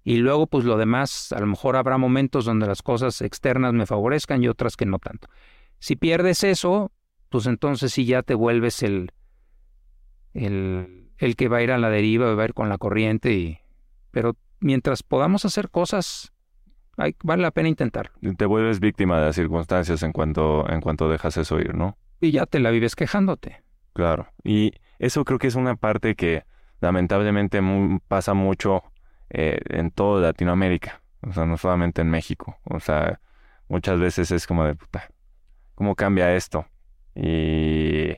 y 0.03 0.17
luego 0.17 0.47
pues 0.47 0.65
lo 0.65 0.77
demás, 0.77 1.31
a 1.31 1.39
lo 1.39 1.47
mejor 1.47 1.75
habrá 1.75 1.97
momentos 1.97 2.45
donde 2.45 2.67
las 2.67 2.81
cosas 2.81 3.21
externas 3.21 3.73
me 3.73 3.85
favorezcan 3.85 4.43
y 4.43 4.47
otras 4.47 4.75
que 4.77 4.85
no 4.85 4.99
tanto. 4.99 5.27
Si 5.79 5.95
pierdes 5.95 6.43
eso, 6.43 6.91
pues 7.29 7.45
entonces 7.45 7.93
sí 7.93 8.05
ya 8.05 8.23
te 8.23 8.33
vuelves 8.33 8.83
el, 8.83 9.11
el 10.33 11.01
el 11.21 11.35
que 11.35 11.47
va 11.47 11.57
a 11.57 11.61
ir 11.61 11.71
a 11.71 11.77
la 11.77 11.89
deriva, 11.89 12.33
va 12.33 12.41
a 12.41 12.45
ir 12.45 12.53
con 12.53 12.67
la 12.67 12.77
corriente, 12.79 13.31
y... 13.31 13.59
pero 14.09 14.35
mientras 14.59 15.03
podamos 15.03 15.45
hacer 15.45 15.69
cosas, 15.69 16.33
vale 16.97 17.43
la 17.43 17.51
pena 17.51 17.69
intentarlo. 17.69 18.11
Te 18.37 18.45
vuelves 18.45 18.79
víctima 18.79 19.19
de 19.19 19.27
las 19.27 19.35
circunstancias 19.35 20.01
en 20.01 20.13
cuanto, 20.13 20.67
en 20.67 20.81
cuanto 20.81 21.09
dejas 21.09 21.37
eso 21.37 21.59
ir, 21.59 21.75
¿no? 21.75 21.95
Y 22.19 22.31
ya 22.31 22.47
te 22.47 22.59
la 22.59 22.71
vives 22.71 22.95
quejándote. 22.95 23.61
Claro, 23.93 24.27
y 24.43 24.73
eso 24.97 25.23
creo 25.23 25.37
que 25.37 25.47
es 25.47 25.55
una 25.55 25.75
parte 25.75 26.15
que 26.15 26.43
lamentablemente 26.79 27.61
pasa 28.07 28.33
mucho 28.33 28.81
eh, 29.31 29.59
en 29.69 29.91
toda 29.91 30.21
Latinoamérica, 30.21 31.01
o 31.21 31.33
sea, 31.33 31.45
no 31.45 31.57
solamente 31.57 32.01
en 32.01 32.09
México, 32.09 32.57
o 32.63 32.79
sea, 32.79 33.19
muchas 33.67 33.99
veces 33.99 34.31
es 34.31 34.47
como 34.47 34.65
de 34.65 34.75
puta, 34.75 35.09
¿cómo 35.75 35.95
cambia 35.95 36.35
esto? 36.35 36.65
Y 37.15 38.15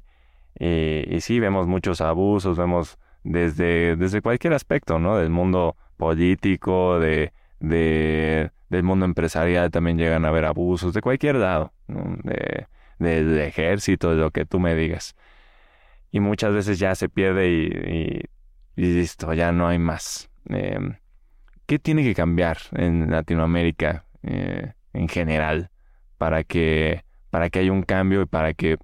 y, 0.59 1.19
sí, 1.21 1.39
vemos 1.39 1.67
muchos 1.67 2.01
abusos, 2.01 2.57
vemos 2.57 2.97
desde, 3.23 3.95
desde 3.95 4.21
cualquier 4.21 4.53
aspecto, 4.53 4.99
¿no? 4.99 5.17
Del 5.17 5.29
mundo 5.29 5.75
político, 5.97 6.99
de, 6.99 7.33
de, 7.59 8.51
del 8.69 8.83
mundo 8.83 9.05
empresarial 9.05 9.71
también 9.71 9.97
llegan 9.97 10.25
a 10.25 10.29
haber 10.29 10.45
abusos, 10.45 10.93
de 10.93 11.01
cualquier 11.01 11.35
lado, 11.35 11.73
de, 11.87 12.67
del 12.99 13.39
ejército, 13.39 14.11
de 14.11 14.17
lo 14.17 14.31
que 14.31 14.45
tú 14.45 14.59
me 14.59 14.75
digas. 14.75 15.15
Y 16.11 16.19
muchas 16.19 16.53
veces 16.53 16.79
ya 16.79 16.95
se 16.95 17.09
pierde 17.09 17.49
y, 17.49 18.21
y, 18.75 18.93
listo, 18.95 19.33
ya 19.33 19.51
no 19.51 19.67
hay 19.67 19.79
más. 19.79 20.29
Em, 20.49 20.95
¿Qué 21.73 21.79
tiene 21.79 22.03
que 22.03 22.13
cambiar 22.13 22.59
en 22.73 23.09
Latinoamérica 23.09 24.05
eh, 24.21 24.73
en 24.93 25.07
general 25.07 25.71
para 26.19 26.43
que, 26.43 27.03
para 27.31 27.49
que 27.49 27.57
haya 27.57 27.71
un 27.71 27.81
cambio 27.81 28.21
y 28.21 28.25
para 28.27 28.53
que 28.53 28.77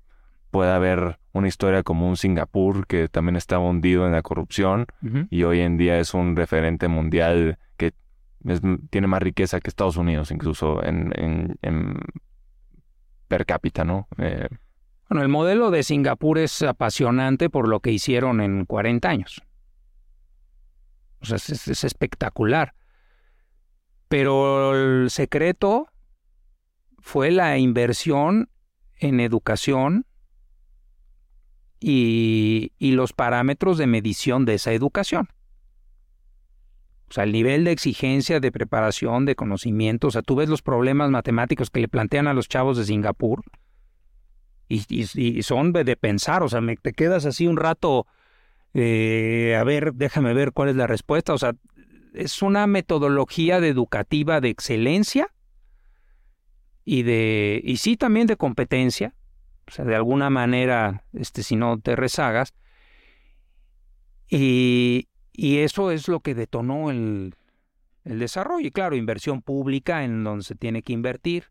pueda 0.50 0.76
haber 0.76 1.20
una 1.32 1.48
historia 1.48 1.84
como 1.84 2.10
un 2.10 2.18
Singapur 2.18 2.88
que 2.88 3.08
también 3.08 3.36
estaba 3.36 3.64
hundido 3.64 4.08
en 4.08 4.14
la 4.14 4.24
corrupción 4.24 4.88
y 5.30 5.44
hoy 5.44 5.60
en 5.60 5.78
día 5.78 6.00
es 6.00 6.16
un 6.16 6.36
referente 6.36 6.88
mundial 6.88 7.60
que 7.78 7.94
tiene 8.90 9.06
más 9.06 9.22
riqueza 9.22 9.60
que 9.60 9.70
Estados 9.70 9.98
Unidos 9.98 10.32
incluso 10.32 10.84
en, 10.84 11.54
per 13.28 13.46
cápita, 13.46 13.84
¿no? 13.84 14.08
Eh, 14.18 14.50
bueno, 15.10 15.22
el 15.22 15.30
modelo 15.30 15.70
de 15.70 15.84
Singapur 15.84 16.40
es 16.40 16.64
apasionante 16.64 17.52
por 17.52 17.68
lo 17.68 17.82
que 17.82 17.92
hicieron 17.92 18.42
en 18.42 18.66
40 18.66 19.08
años. 19.08 19.44
O 21.22 21.26
sea, 21.26 21.36
es 21.36 21.84
espectacular. 21.84 22.74
Pero 24.10 24.76
el 24.76 25.10
secreto 25.10 25.88
fue 26.97 27.32
la 27.32 27.57
inversión 27.57 28.49
en 28.97 29.20
educación 29.20 30.05
y, 31.80 32.72
los 32.80 33.14
parámetros 33.14 33.78
de 33.78 33.88
medición 33.88 34.45
de 34.45 34.55
esa 34.55 34.74
educación. 34.74 35.30
O 37.10 37.14
sea, 37.14 37.24
el 37.24 37.32
nivel 37.32 37.64
de 37.64 37.72
exigencia, 37.72 38.39
de 38.39 38.51
preparación, 38.51 39.26
de 39.26 39.36
conocimiento. 39.36 40.07
O 40.07 40.12
sea, 40.12 40.22
tú 40.22 40.36
ves 40.36 40.49
los 40.49 40.62
problemas 40.62 41.10
matemáticos 41.10 41.70
que 41.70 41.80
le 41.80 41.88
plantean 41.88 42.28
a 42.28 42.34
los 42.34 42.49
chavos 42.49 42.78
de 42.78 42.86
Singapur 42.86 43.43
y, 44.68 45.41
son 45.41 45.74
de, 45.74 45.95
pensar, 45.95 46.43
o 46.43 46.49
sea, 46.49 46.62
me, 46.62 46.76
te 46.76 46.93
quedas 46.93 47.26
así 47.26 47.47
un 47.47 47.57
rato, 47.57 48.05
eh, 48.76 49.55
a 49.60 49.64
ver, 49.64 49.93
déjame 49.95 50.34
ver 50.34 50.51
cuál 50.51 50.70
es 50.70 50.76
la 50.76 50.86
respuesta, 50.86 51.34
o 51.34 51.39
sea, 51.39 51.53
es 52.20 52.41
una 52.41 52.67
metodología 52.67 53.57
educativa 53.57 54.41
de 54.41 54.49
excelencia 54.49 55.34
y 56.84 57.03
de, 57.03 57.61
y 57.63 57.78
sí 57.78 57.95
también 57.95 58.28
de 58.28 58.36
competencia, 58.36 59.15
o 59.67 59.72
sea, 59.72 59.86
de 59.86 59.95
alguna 59.95 60.30
manera, 60.30 61.03
este, 61.13 61.43
si 61.43 61.55
no 61.55 61.80
te 61.80 61.95
rezagas, 61.95 62.53
y, 64.28 65.07
y 65.32 65.59
eso 65.59 65.91
es 65.91 66.07
lo 66.07 66.20
que 66.20 66.36
detonó 66.36 66.91
el, 66.91 67.36
el 68.03 68.20
desarrollo. 68.20 68.67
Y 68.67 68.72
claro, 68.72 68.95
inversión 68.95 69.41
pública 69.41 70.03
en 70.03 70.24
donde 70.24 70.43
se 70.43 70.55
tiene 70.55 70.84
que 70.84 70.93
invertir. 70.93 71.45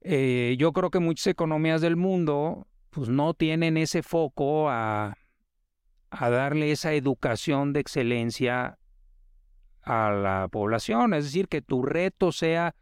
Eh, 0.00 0.54
yo 0.58 0.72
creo 0.72 0.90
que 0.90 1.00
muchas 1.00 1.26
economías 1.26 1.80
del 1.80 1.96
mundo 1.96 2.66
pues 2.90 3.08
no 3.08 3.34
tienen 3.34 3.76
ese 3.76 4.02
foco 4.02 4.70
a, 4.70 5.16
a 6.10 6.30
darle 6.30 6.70
esa 6.70 6.92
educación 6.92 7.72
de 7.72 7.80
excelencia 7.80 8.78
a 9.84 10.10
la 10.10 10.48
población. 10.48 11.14
Es 11.14 11.24
decir, 11.24 11.48
que 11.48 11.62
tu 11.62 11.82
reto 11.82 12.32
sea 12.32 12.74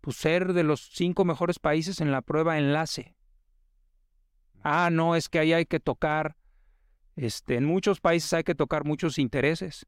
pues, 0.00 0.16
ser 0.16 0.52
de 0.52 0.62
los 0.62 0.90
cinco 0.92 1.24
mejores 1.24 1.58
países 1.58 2.00
en 2.00 2.12
la 2.12 2.22
prueba 2.22 2.58
enlace. 2.58 3.14
Ah, 4.62 4.90
no, 4.90 5.14
es 5.14 5.28
que 5.28 5.38
ahí 5.38 5.52
hay 5.52 5.66
que 5.66 5.80
tocar, 5.80 6.36
este, 7.14 7.56
en 7.56 7.64
muchos 7.64 8.00
países 8.00 8.32
hay 8.32 8.44
que 8.44 8.54
tocar 8.54 8.84
muchos 8.84 9.18
intereses 9.18 9.86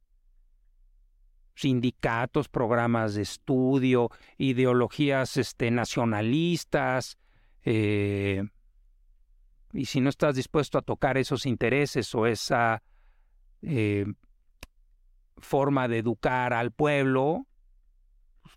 sindicatos, 1.59 2.49
programas 2.49 3.15
de 3.15 3.23
estudio, 3.23 4.11
ideologías 4.37 5.37
este, 5.37 5.73
nacionalistas, 5.73 7.19
eh, 7.65 8.45
y 9.73 9.87
si 9.87 10.01
no 10.01 10.09
estás 10.09 10.37
dispuesto 10.37 10.79
a 10.79 10.83
tocar 10.83 11.19
esos 11.19 11.47
intereses 11.47 12.15
o 12.15 12.27
esa 12.27 12.83
eh, 13.63 14.07
forma 15.41 15.89
de 15.89 15.99
educar 15.99 16.53
al 16.53 16.71
pueblo, 16.71 17.47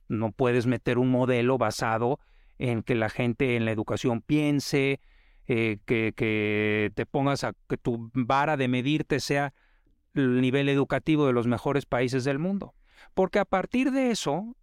no 0.07 0.31
puedes 0.31 0.65
meter 0.65 0.97
un 0.97 1.09
modelo 1.09 1.57
basado 1.57 2.19
en 2.57 2.83
que 2.83 2.95
la 2.95 3.09
gente 3.09 3.55
en 3.55 3.65
la 3.65 3.71
educación 3.71 4.21
piense, 4.21 4.99
eh, 5.47 5.79
que, 5.85 6.13
que, 6.15 6.91
te 6.93 7.05
pongas 7.05 7.43
a 7.43 7.53
que 7.67 7.77
tu 7.77 8.11
vara 8.13 8.57
de 8.57 8.67
medirte 8.67 9.19
sea 9.19 9.53
el 10.13 10.41
nivel 10.41 10.69
educativo 10.69 11.25
de 11.25 11.33
los 11.33 11.47
mejores 11.47 11.85
países 11.85 12.23
del 12.23 12.39
mundo. 12.39 12.75
Porque 13.13 13.39
a 13.39 13.45
partir 13.45 13.91
de 13.91 14.11
eso, 14.11 14.55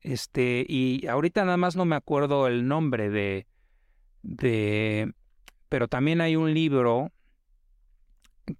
este, 0.00 0.64
y 0.68 1.06
ahorita 1.06 1.44
nada 1.44 1.56
más 1.56 1.76
no 1.76 1.84
me 1.84 1.96
acuerdo 1.96 2.46
el 2.46 2.68
nombre 2.68 3.10
de, 3.10 3.46
de, 4.22 5.12
pero 5.68 5.88
también 5.88 6.20
hay 6.20 6.36
un 6.36 6.54
libro 6.54 7.12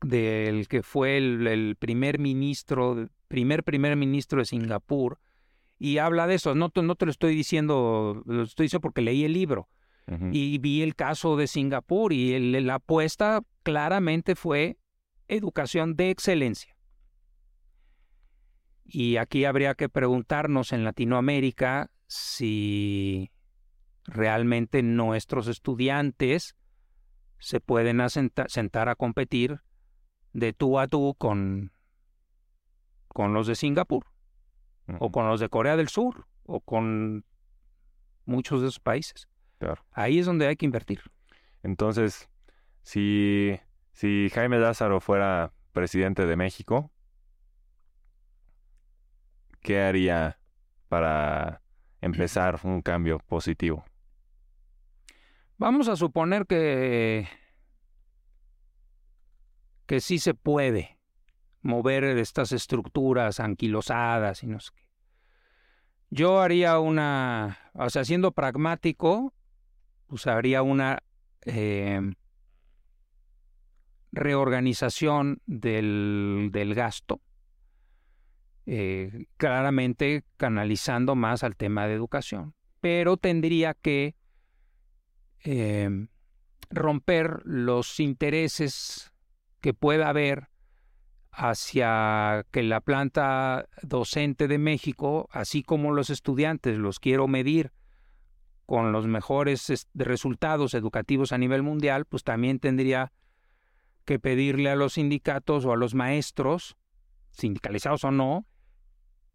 del 0.03 0.68
que 0.68 0.82
fue 0.82 1.16
el, 1.16 1.76
primer 1.78 2.18
ministro, 2.18 3.09
primer 3.28 3.64
primer 3.64 3.97
ministro 3.97 4.41
de 4.41 4.45
Singapur, 4.45 5.18
y 5.78 5.99
habla 5.99 6.26
de 6.26 6.34
eso. 6.34 6.55
No, 6.55 6.72
no 6.74 6.95
te 6.95 7.07
lo 7.07 7.11
estoy 7.11 7.34
diciendo, 7.34 8.22
lo 8.26 8.43
estoy 8.43 8.64
diciendo 8.64 8.82
porque 8.82 9.03
leí 9.03 9.24
el 9.24 9.32
libro 9.32 9.68
y 10.32 10.57
vi 10.59 10.80
el 10.82 10.95
caso 10.95 11.36
de 11.36 11.47
Singapur 11.47 12.14
y 12.14 12.39
la 12.62 12.76
apuesta 12.76 13.43
claramente 13.62 14.34
fue 14.34 14.78
educación 15.26 15.97
de 15.97 16.11
excelencia. 16.11 16.76
Y 18.84 19.16
aquí 19.16 19.45
habría 19.45 19.74
que 19.74 19.91
preguntarnos 19.91 20.72
en 20.72 20.82
Latinoamérica 20.82 21.91
si 22.07 23.30
realmente 24.05 24.82
nuestros 24.82 25.47
estudiantes 25.47 26.57
se 27.39 27.61
pueden 27.61 28.01
sentar 28.09 28.89
a 28.89 28.95
competir 28.95 29.61
de 30.33 30.53
tú 30.53 30.79
a 30.79 30.87
tú 30.87 31.14
con, 31.18 31.72
con 33.09 33.35
los 33.35 33.47
de 33.47 33.55
Singapur, 33.55 34.05
o 34.99 35.11
con 35.11 35.29
los 35.29 35.41
de 35.41 35.49
Corea 35.49 35.76
del 35.76 35.89
Sur, 35.89 36.26
o 36.45 36.61
con 36.61 37.24
muchos 38.24 38.61
de 38.61 38.68
esos 38.68 38.81
países. 38.81 39.29
Ahí 39.93 40.18
es 40.18 40.26
donde 40.26 40.47
hay 40.47 40.57
que 40.57 40.66
invertir. 40.66 41.01
Entonces, 41.62 42.29
si, 42.83 43.59
si 43.93 44.29
Jaime 44.33 44.59
Lázaro 44.59 45.01
fuera 45.01 45.53
presidente 45.72 46.26
de 46.26 46.37
México, 46.37 46.91
¿qué 49.61 49.81
haría 49.81 50.39
para 50.89 51.62
empezar 52.01 52.61
un 52.64 52.83
cambio 52.83 53.18
positivo? 53.18 53.85
Vamos 55.57 55.89
a 55.89 55.97
suponer 55.97 56.47
que 56.47 57.29
que 59.89 60.01
sí 60.01 60.18
se 60.18 60.34
puede 60.34 60.99
mover 61.62 62.05
estas 62.05 62.53
estructuras 62.53 63.41
anquilosadas 63.41 64.43
y 64.45 64.47
no 64.47 64.61
sé 64.61 64.70
qué. 64.76 64.86
Yo 66.11 66.41
haría 66.41 66.78
una, 66.78 67.59
o 67.72 67.89
sea, 67.89 68.05
siendo 68.05 68.32
pragmático, 68.32 69.32
pues 70.07 70.26
haría 70.26 70.62
una 70.62 71.03
em, 71.41 72.14
reorganización 74.12 75.41
del, 75.47 76.51
del 76.53 76.74
gasto 76.74 77.20
eh, 78.66 79.24
claramente 79.39 80.24
canalizando 80.36 81.14
más 81.14 81.43
al 81.43 81.57
tema 81.57 81.86
de 81.86 81.95
educación. 81.95 82.55
Pero 82.82 83.16
tendría 83.16 83.72
que 83.72 84.16
em, 85.41 86.09
romper 86.68 87.41
los 87.45 88.01
intereses 88.01 89.12
que 89.61 89.75
pueda 89.75 90.09
haber 90.09 90.49
hacia 91.31 92.45
que 92.51 92.63
la 92.63 92.81
planta 92.81 93.69
docente 93.83 94.49
de 94.49 94.59
México, 94.59 95.29
así 95.31 95.63
como 95.63 95.93
los 95.93 96.11
estudiantes, 96.11 96.79
los 96.79 96.99
quiero 96.99 97.29
medir 97.29 97.73
con 98.67 98.93
los 98.93 99.07
mejores 99.07 99.87
resultados 99.95 100.75
educativos 100.75 101.33
a 101.33 101.39
nivel 101.39 101.63
mundial, 101.63 102.05
pues 102.05 102.25
también 102.25 102.59
tendría 102.59 103.13
que 104.05 104.19
pedirle 104.19 104.71
a 104.71 104.77
los 104.77 104.95
sindicatos 104.95 105.65
o 105.65 105.73
a 105.73 105.77
los 105.77 105.95
maestros, 105.95 106.77
sindicalizados 107.31 108.05
o 108.05 108.11
no, 108.11 108.47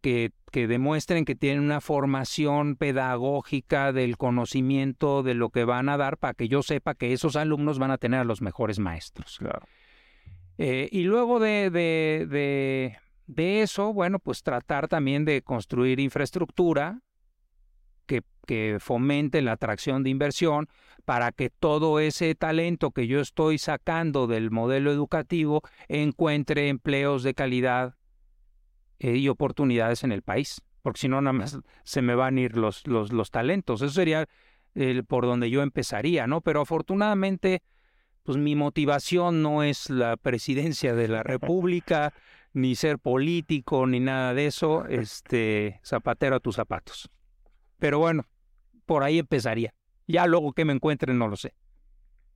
que, 0.01 0.33
demuestren 0.51 1.25
que 1.25 1.35
tienen 1.35 1.63
una 1.63 1.79
formación 1.79 2.75
pedagógica 2.75 3.93
del 3.93 4.17
conocimiento 4.17 5.23
de 5.23 5.33
lo 5.33 5.49
que 5.49 5.63
van 5.63 5.89
a 5.89 5.97
dar 5.97 6.17
para 6.17 6.33
que 6.33 6.47
yo 6.47 6.61
sepa 6.61 6.93
que 6.93 7.13
esos 7.13 7.35
alumnos 7.35 7.79
van 7.79 7.91
a 7.91 7.97
tener 7.97 8.19
a 8.19 8.25
los 8.25 8.41
mejores 8.41 8.77
maestros. 8.77 9.39
Eh, 10.57 10.89
y 10.91 11.03
luego 11.03 11.39
de, 11.39 11.69
de, 11.69 12.97
de, 13.27 13.61
eso, 13.61 13.93
bueno, 13.93 14.19
pues 14.19 14.43
tratar 14.43 14.87
también 14.87 15.25
de 15.25 15.41
construir 15.41 15.99
infraestructura 15.99 17.01
que, 18.05 18.21
que 18.45 18.77
fomente 18.79 19.41
la 19.41 19.53
atracción 19.53 20.03
de 20.03 20.11
inversión 20.11 20.67
para 21.05 21.31
que 21.31 21.49
todo 21.49 21.99
ese 21.99 22.35
talento 22.35 22.91
que 22.91 23.07
yo 23.07 23.19
estoy 23.19 23.57
sacando 23.57 24.27
del 24.27 24.51
modelo 24.51 24.91
educativo 24.91 25.63
encuentre 25.87 26.69
empleos 26.69 27.23
de 27.23 27.33
calidad 27.33 27.95
eh, 28.99 29.17
y 29.17 29.27
oportunidades 29.27 30.03
en 30.03 30.11
el 30.11 30.21
país, 30.21 30.61
porque 30.81 31.01
si 31.01 31.07
no, 31.09 31.19
nada 31.21 31.33
más 31.33 31.59
se 31.83 32.01
me 32.01 32.15
van 32.15 32.37
a 32.37 32.41
ir 32.41 32.57
los, 32.57 32.87
los, 32.87 33.11
los 33.11 33.31
talentos. 33.31 33.81
Eso 33.81 33.93
sería 33.93 34.27
el, 34.75 35.03
por 35.03 35.25
donde 35.25 35.49
yo 35.49 35.61
empezaría, 35.61 36.27
¿no? 36.27 36.41
Pero 36.41 36.61
afortunadamente, 36.61 37.61
pues 38.23 38.37
mi 38.37 38.55
motivación 38.55 39.41
no 39.41 39.63
es 39.63 39.89
la 39.89 40.17
presidencia 40.17 40.95
de 40.95 41.09
la 41.09 41.23
República, 41.23 42.13
ni 42.53 42.75
ser 42.75 42.97
político, 42.99 43.85
ni 43.85 43.99
nada 43.99 44.33
de 44.33 44.47
eso. 44.47 44.85
Este, 44.87 45.79
zapatero 45.83 46.37
a 46.37 46.39
tus 46.39 46.55
zapatos. 46.55 47.09
Pero 47.79 47.99
bueno, 47.99 48.25
por 48.85 49.03
ahí 49.03 49.19
empezaría. 49.19 49.73
Ya 50.07 50.25
luego 50.25 50.53
que 50.53 50.63
me 50.63 50.73
encuentren 50.73 51.17
no 51.17 51.27
lo 51.27 51.35
sé. 51.35 51.53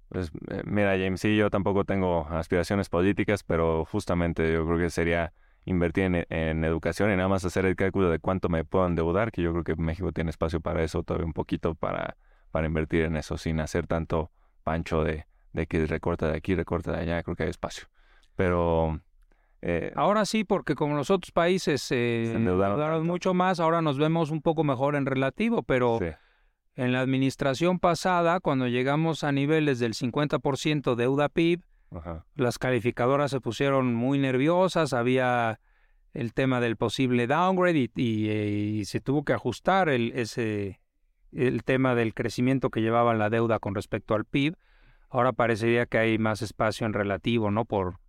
Pues 0.10 0.32
eh, 0.50 0.62
mira, 0.66 0.98
James, 0.98 1.22
sí, 1.22 1.36
yo 1.36 1.50
tampoco 1.50 1.86
tengo 1.86 2.28
aspiraciones 2.30 2.90
políticas, 2.90 3.44
pero 3.44 3.86
justamente 3.86 4.52
yo 4.52 4.66
creo 4.66 4.78
que 4.78 4.90
sería 4.90 5.34
invertir 5.66 6.26
en, 6.30 6.64
educación 6.64 7.12
y 7.12 7.18
nada 7.18 7.28
más 7.28 7.44
hacer 7.44 7.66
el 7.66 7.76
cálculo 7.76 8.10
de 8.10 8.20
cuánto 8.20 8.48
me 8.48 8.64
puedo 8.64 8.88
endeudar, 8.88 9.34
que 9.34 9.42
yo 9.42 9.52
creo 9.52 9.64
que 9.66 9.76
México 9.76 10.14
tiene 10.14 10.30
espacio 10.30 10.62
para 10.62 10.82
eso, 10.82 11.04
todavía 11.04 11.26
un 11.26 11.34
poquito 11.34 11.76
para, 11.76 12.16
para 12.52 12.68
invertir 12.68 13.02
en 13.02 13.18
eso, 13.18 13.38
sin 13.38 13.60
hacer 13.60 13.86
tanto 13.86 14.32
pancho 14.64 15.04
de, 15.04 15.26
de 15.58 15.68
que 15.68 15.86
recorta 15.86 16.28
de 16.28 16.38
aquí, 16.38 16.56
recorta 16.56 16.92
de 16.92 17.00
allá, 17.00 17.24
creo 17.24 17.36
que 17.36 17.44
hay 17.44 17.50
espacio. 17.50 17.88
Pero... 18.36 19.02
Eh, 19.62 19.92
ahora 19.96 20.26
sí, 20.26 20.44
porque 20.44 20.76
como 20.76 20.96
los 20.96 21.10
otros 21.10 21.32
países 21.32 21.82
se 21.82 22.32
endeudaron, 22.32 23.08
mucho 23.08 23.34
más, 23.34 23.60
ahora 23.60 23.82
nos 23.82 23.98
vemos 23.98 24.30
un 24.30 24.42
poco 24.42 24.64
mejor 24.64 24.96
en 24.96 25.06
relativo, 25.06 25.64
pero... 25.64 26.00
En 26.76 26.92
la 26.92 27.00
administración 27.00 27.80
pasada, 27.80 28.40
cuando 28.40 28.68
llegamos 28.68 29.24
a 29.24 29.32
niveles 29.32 29.80
del 29.80 29.96
50% 29.96 30.94
deuda 30.94 31.28
PIB, 31.28 31.64
las 32.36 32.60
calificadoras 32.60 33.32
se 33.32 33.42
pusieron 33.42 33.96
muy 33.96 34.20
nerviosas, 34.20 34.94
había 34.94 35.60
el 36.14 36.34
tema 36.34 36.60
del 36.60 36.78
posible 36.78 37.26
downgrade 37.26 37.90
y, 37.96 38.28
eh, 38.30 38.86
se 38.86 39.02
tuvo 39.02 39.24
que 39.24 39.34
ajustar 39.34 39.90
el, 39.90 40.12
ese, 40.14 40.80
el 41.32 41.64
tema 41.64 41.96
del 41.96 42.14
crecimiento 42.14 42.70
que 42.70 42.82
llevaba 42.82 43.16
la 43.16 43.32
deuda 43.32 43.58
con 43.58 43.74
respecto 43.74 44.14
al 44.14 44.26
PIB, 44.26 44.56
ahora 45.10 45.34
parecería 45.34 45.86
que 45.86 45.98
hay 45.98 46.18
más 46.18 46.42
espacio 46.42 46.86
en 46.86 46.94
relativo, 46.94 47.52
¿no? 47.52 47.66
Por, 47.66 48.00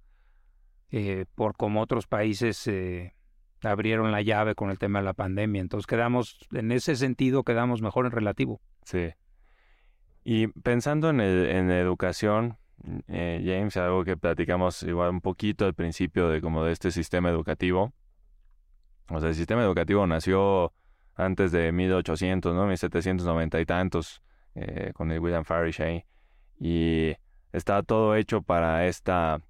eh, 0.91 1.27
por 1.35 1.57
como 1.57 1.81
otros 1.81 2.07
países 2.07 2.67
eh, 2.67 3.15
abrieron 3.63 4.13
la 4.13 4.23
llave 4.23 4.55
con 4.55 4.71
el 4.71 4.79
tema 4.79 5.01
de 5.01 5.05
la 5.05 5.15
pandemia. 5.15 5.61
Entonces 5.61 5.87
quedamos, 5.87 6.39
en 6.53 6.73
ese 6.73 6.97
sentido, 6.97 7.45
quedamos 7.45 7.83
mejor 7.83 8.07
en 8.07 8.13
relativo. 8.13 8.61
Sí. 8.85 9.11
Y 10.25 10.49
pensando 10.49 11.11
en, 11.11 11.21
en 11.21 11.71
educación, 11.71 12.59
eh, 13.09 13.43
James, 13.45 13.77
algo 13.77 14.05
que 14.05 14.17
platicamos 14.17 14.83
igual 14.83 15.11
un 15.11 15.21
poquito 15.21 15.65
al 15.65 15.75
principio 15.75 16.29
de 16.29 16.41
como 16.41 16.65
de 16.65 16.73
este 16.73 16.91
sistema 16.91 17.29
educativo. 17.29 17.93
O 19.11 19.21
sea, 19.21 19.31
el 19.31 19.35
sistema 19.35 19.63
educativo 19.63 20.07
nació 20.07 20.73
antes 21.15 21.51
de 21.51 21.73
1800, 21.73 22.55
¿no? 22.55 22.67
1790 22.67 23.61
y 23.61 23.67
tantos, 23.67 24.23
eh, 24.55 24.93
con 24.95 25.11
el 25.11 25.19
William 25.19 25.45
Farish 25.45 25.83
ahí. 25.83 26.05
Y 26.61 27.15
está 27.53 27.83
todo 27.83 28.15
hecho 28.15 28.43
para 28.43 28.87
esta 28.87 29.41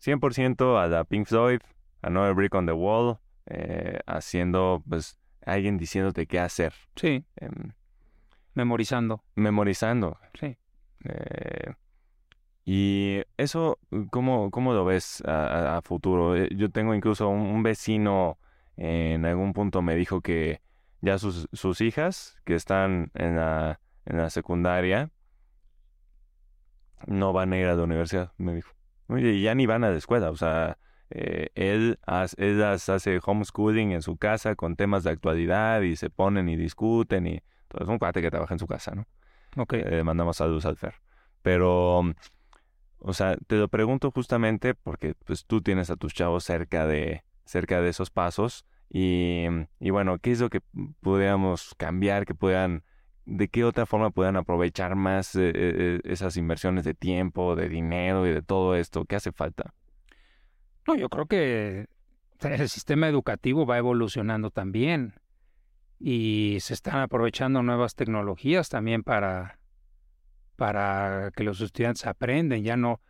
100% 0.00 0.80
a 0.80 0.86
la 0.86 1.04
Pink 1.04 1.26
Floyd, 1.26 1.60
Another 2.02 2.34
Brick 2.34 2.54
on 2.54 2.66
the 2.66 2.72
Wall, 2.72 3.18
eh, 3.46 3.98
haciendo, 4.06 4.82
pues, 4.88 5.18
alguien 5.44 5.78
diciéndote 5.78 6.26
qué 6.26 6.38
hacer. 6.40 6.72
Sí. 6.96 7.24
Em, 7.36 7.72
memorizando. 8.54 9.22
Memorizando. 9.34 10.18
Sí. 10.38 10.56
Eh, 11.04 11.74
y 12.64 13.22
eso, 13.36 13.78
¿cómo, 14.10 14.50
cómo 14.50 14.72
lo 14.72 14.84
ves 14.84 15.22
a, 15.24 15.80
futuro? 15.84 16.36
Yo 16.36 16.70
tengo 16.70 16.94
incluso 16.94 17.28
un, 17.28 17.62
vecino 17.62 18.38
en 18.76 19.24
algún 19.24 19.52
punto 19.52 19.82
me 19.82 19.94
dijo 19.94 20.20
que 20.20 20.60
ya 21.00 21.16
sus, 21.18 21.48
sus 21.52 21.80
hijas 21.80 22.36
que 22.44 22.56
están 22.56 23.12
en 23.14 23.36
la, 23.36 23.80
en 24.04 24.16
la 24.18 24.30
secundaria 24.30 25.10
no 27.06 27.32
van 27.32 27.52
a 27.52 27.58
ir 27.58 27.66
a 27.66 27.74
la 27.74 27.82
universidad, 27.82 28.32
me 28.38 28.54
dijo. 28.54 28.72
Oye, 29.08 29.40
ya 29.40 29.54
ni 29.54 29.66
van 29.66 29.84
a 29.84 29.90
la 29.90 29.96
escuela, 29.96 30.30
o 30.30 30.36
sea, 30.36 30.78
eh, 31.10 31.50
él, 31.54 31.98
él 32.36 32.62
hace 32.64 33.20
homeschooling 33.24 33.92
en 33.92 34.02
su 34.02 34.16
casa 34.16 34.56
con 34.56 34.74
temas 34.74 35.04
de 35.04 35.10
actualidad 35.10 35.82
y 35.82 35.94
se 35.96 36.10
ponen 36.10 36.48
y 36.48 36.56
discuten 36.56 37.26
y 37.26 37.42
todo 37.68 37.84
es 37.84 37.88
un 37.88 37.98
cuate 37.98 38.20
que 38.22 38.30
trabaja 38.30 38.54
en 38.54 38.58
su 38.58 38.66
casa, 38.66 38.94
¿no? 38.94 39.06
Ok. 39.56 39.74
Eh, 39.74 40.02
mandamos 40.02 40.36
saludos 40.36 40.66
al 40.66 40.76
Fer. 40.76 40.94
Pero, 41.42 42.02
o 42.98 43.12
sea, 43.12 43.36
te 43.46 43.56
lo 43.56 43.68
pregunto 43.68 44.10
justamente 44.10 44.74
porque 44.74 45.14
pues 45.24 45.46
tú 45.46 45.60
tienes 45.62 45.90
a 45.90 45.96
tus 45.96 46.12
chavos 46.12 46.44
cerca 46.44 46.86
de, 46.86 47.22
cerca 47.44 47.80
de 47.80 47.90
esos 47.90 48.10
pasos 48.10 48.66
y, 48.90 49.44
y 49.78 49.90
bueno, 49.90 50.18
¿qué 50.18 50.32
es 50.32 50.40
lo 50.40 50.50
que 50.50 50.60
pudiéramos 51.00 51.74
cambiar, 51.76 52.26
que 52.26 52.34
puedan 52.34 52.82
de 53.26 53.48
qué 53.48 53.64
otra 53.64 53.86
forma 53.86 54.10
puedan 54.10 54.36
aprovechar 54.36 54.94
más 54.94 55.34
eh, 55.34 55.50
eh, 55.54 56.00
esas 56.04 56.36
inversiones 56.36 56.84
de 56.84 56.94
tiempo, 56.94 57.56
de 57.56 57.68
dinero 57.68 58.26
y 58.26 58.30
de 58.30 58.42
todo 58.42 58.76
esto? 58.76 59.04
¿Qué 59.04 59.16
hace 59.16 59.32
falta? 59.32 59.74
No, 60.86 60.94
yo 60.94 61.08
creo 61.08 61.26
que 61.26 61.86
el 62.40 62.68
sistema 62.68 63.08
educativo 63.08 63.66
va 63.66 63.78
evolucionando 63.78 64.50
también 64.50 65.14
y 65.98 66.58
se 66.60 66.74
están 66.74 67.00
aprovechando 67.00 67.62
nuevas 67.62 67.96
tecnologías 67.96 68.68
también 68.68 69.02
para, 69.02 69.58
para 70.54 71.32
que 71.34 71.42
los 71.42 71.60
estudiantes 71.60 72.06
aprenden. 72.06 72.62
Ya 72.62 72.76
no, 72.76 73.00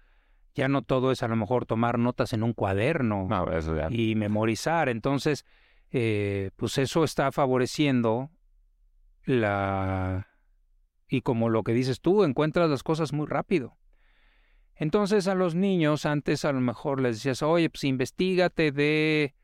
ya 0.55 0.69
no 0.69 0.81
todo 0.81 1.13
es 1.13 1.23
a 1.23 1.29
lo 1.29 1.37
mejor 1.37 1.67
tomar 1.67 1.99
notas 1.99 2.33
en 2.33 2.43
un 2.43 2.55
cuaderno 2.55 3.29
y 3.91 4.15
memorizar. 4.15 4.89
Entonces, 4.89 5.45
eh, 5.91 6.51
pues 6.57 6.79
eso 6.79 7.05
está 7.05 7.31
favoreciendo 7.33 8.31
la... 9.27 10.29
Y 11.09 11.21
como 11.21 11.51
lo 11.51 11.63
que 11.63 11.73
dices 11.73 12.01
tú, 12.01 12.25
encuentras 12.25 12.71
las 12.71 12.83
cosas 12.83 13.13
muy 13.13 13.27
rápido. 13.27 13.77
Entonces 14.75 15.29
a 15.29 15.35
los 15.35 15.55
niños 15.55 16.07
antes 16.07 16.45
a 16.45 16.53
lo 16.53 16.61
mejor 16.61 17.01
les 17.01 17.17
decías, 17.17 17.43
oye, 17.43 17.71
pues 17.71 17.85
investigate 17.85 18.73
de 18.73 19.35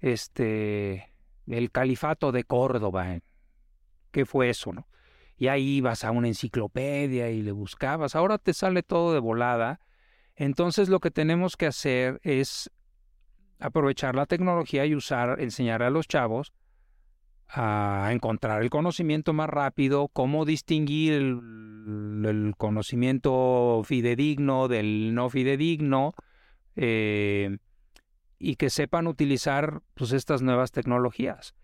este 0.00 1.14
el 1.46 1.70
califato 1.70 2.32
de 2.32 2.44
Córdoba. 2.44 3.18
¿Qué 4.10 4.24
fue 4.26 4.50
eso, 4.50 4.72
no? 4.72 4.88
Y 5.36 5.48
ahí 5.48 5.76
ibas 5.76 6.04
a 6.04 6.10
una 6.10 6.28
enciclopedia 6.28 7.30
y 7.30 7.42
le 7.42 7.52
buscabas. 7.52 8.14
Ahora 8.14 8.38
te 8.38 8.54
sale 8.54 8.82
todo 8.82 9.12
de 9.12 9.18
volada. 9.20 9.80
Entonces 10.34 10.88
lo 10.88 11.00
que 11.00 11.10
tenemos 11.10 11.56
que 11.56 11.66
hacer 11.66 12.20
es 12.22 12.70
aprovechar 13.58 14.14
la 14.14 14.26
tecnología 14.26 14.86
y 14.86 14.94
usar, 14.94 15.40
enseñar 15.40 15.82
a 15.82 15.90
los 15.90 16.08
chavos 16.08 16.52
a 17.54 18.08
encontrar 18.12 18.62
el 18.62 18.70
conocimiento 18.70 19.32
más 19.32 19.48
rápido, 19.48 20.08
cómo 20.08 20.44
distinguir 20.44 21.12
el, 21.12 22.54
conocimiento 22.56 23.82
fidedigno 23.84 24.68
del 24.68 25.14
no 25.14 25.28
fidedigno, 25.28 26.14
eh, 26.76 27.58
y 28.38 28.56
que 28.56 28.70
sepan 28.70 29.06
utilizar 29.06 29.82
pues, 29.94 30.12
estas 30.12 30.42
nuevas 30.42 30.72
tecnologías. 30.72 31.54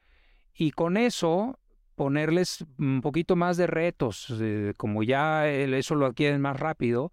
Y 0.55 0.73
con 0.73 0.97
eso 0.97 1.59
ponerles 1.95 2.65
un 2.79 3.01
poquito 3.01 3.35
más 3.35 3.57
de 3.57 3.67
retos, 3.67 4.33
eh, 4.41 4.75
como 4.77 5.03
ya 5.03 5.49
eso 5.49 5.95
lo 5.95 6.07
adquieren 6.07 6.41
más 6.41 6.59
rápido, 6.59 7.13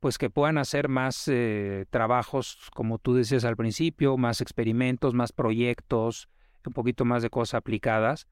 pues 0.00 0.16
que 0.16 0.30
puedan 0.30 0.58
hacer 0.58 0.88
más 0.88 1.28
eh, 1.28 1.86
trabajos, 1.90 2.70
como 2.74 2.98
tú 2.98 3.14
decías 3.14 3.44
al 3.44 3.56
principio, 3.56 4.16
más 4.16 4.40
experimentos, 4.40 5.14
más 5.14 5.32
proyectos, 5.32 6.28
un 6.66 6.72
poquito 6.72 7.04
más 7.04 7.22
de 7.22 7.30
cosas 7.30 7.54
aplicadas 7.54 8.26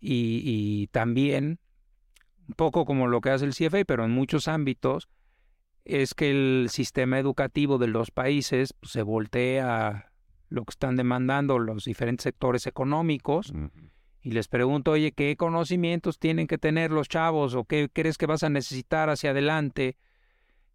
y, 0.00 0.88
también, 0.88 1.60
un 2.48 2.54
poco 2.54 2.84
como 2.84 3.06
lo 3.06 3.20
que 3.20 3.30
hace 3.30 3.44
el 3.44 3.54
CFA, 3.54 3.84
pero 3.84 4.04
en 4.04 4.10
muchos 4.10 4.48
ámbitos, 4.48 5.08
es 5.84 6.14
que 6.14 6.30
el 6.30 6.68
sistema 6.70 7.18
educativo 7.18 7.78
de 7.78 7.86
los 7.88 8.10
países 8.10 8.72
pues, 8.72 8.92
se 8.92 9.02
voltea 9.02 9.88
a 9.88 10.12
lo 10.48 10.64
que 10.64 10.70
están 10.70 10.96
demandando 10.96 11.58
los 11.58 11.84
diferentes 11.84 12.24
sectores 12.24 12.66
económicos 12.66 13.52
y 14.20 14.32
les 14.32 14.48
pregunto, 14.48 14.92
oye, 14.92 15.12
¿qué 15.12 15.36
conocimientos 15.36 16.18
tienen 16.18 16.46
que 16.46 16.58
tener 16.58 16.90
los 16.90 17.08
chavos 17.08 17.54
o 17.54 17.64
qué 17.64 17.88
crees 17.92 18.18
que 18.18 18.26
vas 18.26 18.42
a 18.42 18.50
necesitar 18.50 19.08
hacia 19.08 19.30
adelante? 19.30 19.96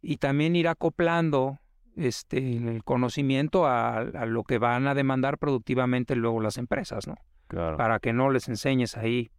Y 0.01 0.17
también 0.17 0.55
ir 0.55 0.67
acoplando 0.67 1.59
este, 1.97 2.37
el 2.37 2.83
conocimiento 2.83 3.65
a, 3.65 4.03
lo 4.25 4.43
que 4.43 4.59
van 4.59 4.87
a 4.87 4.93
demandar 4.93 5.37
productivamente 5.37 6.15
luego 6.15 6.41
las 6.41 6.57
empresas, 6.57 7.07
¿no? 7.07 7.15
Claro. 7.47 7.77
Para 7.77 7.99
que 7.99 8.13
no 8.13 8.29
les 8.29 8.47
enseñes 8.47 8.97
ahí, 8.97 9.31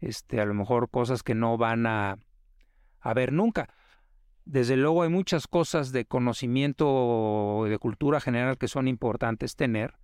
este, 0.00 0.40
a 0.40 0.44
lo 0.44 0.54
mejor 0.54 0.90
cosas 0.90 1.22
que 1.22 1.34
no 1.34 1.56
van 1.56 1.86
a, 1.86 2.18
a 3.00 3.14
ver 3.14 3.32
nunca. 3.32 3.68
Desde 4.44 4.76
luego 4.76 5.02
hay 5.02 5.08
muchas 5.08 5.48
cosas 5.48 5.90
de 5.90 6.04
conocimiento 6.04 7.64
de 7.68 7.78
cultura 7.78 8.20
general 8.20 8.58
que 8.58 8.68
son 8.68 8.86
importantes 8.86 9.56
tener. 9.56 9.94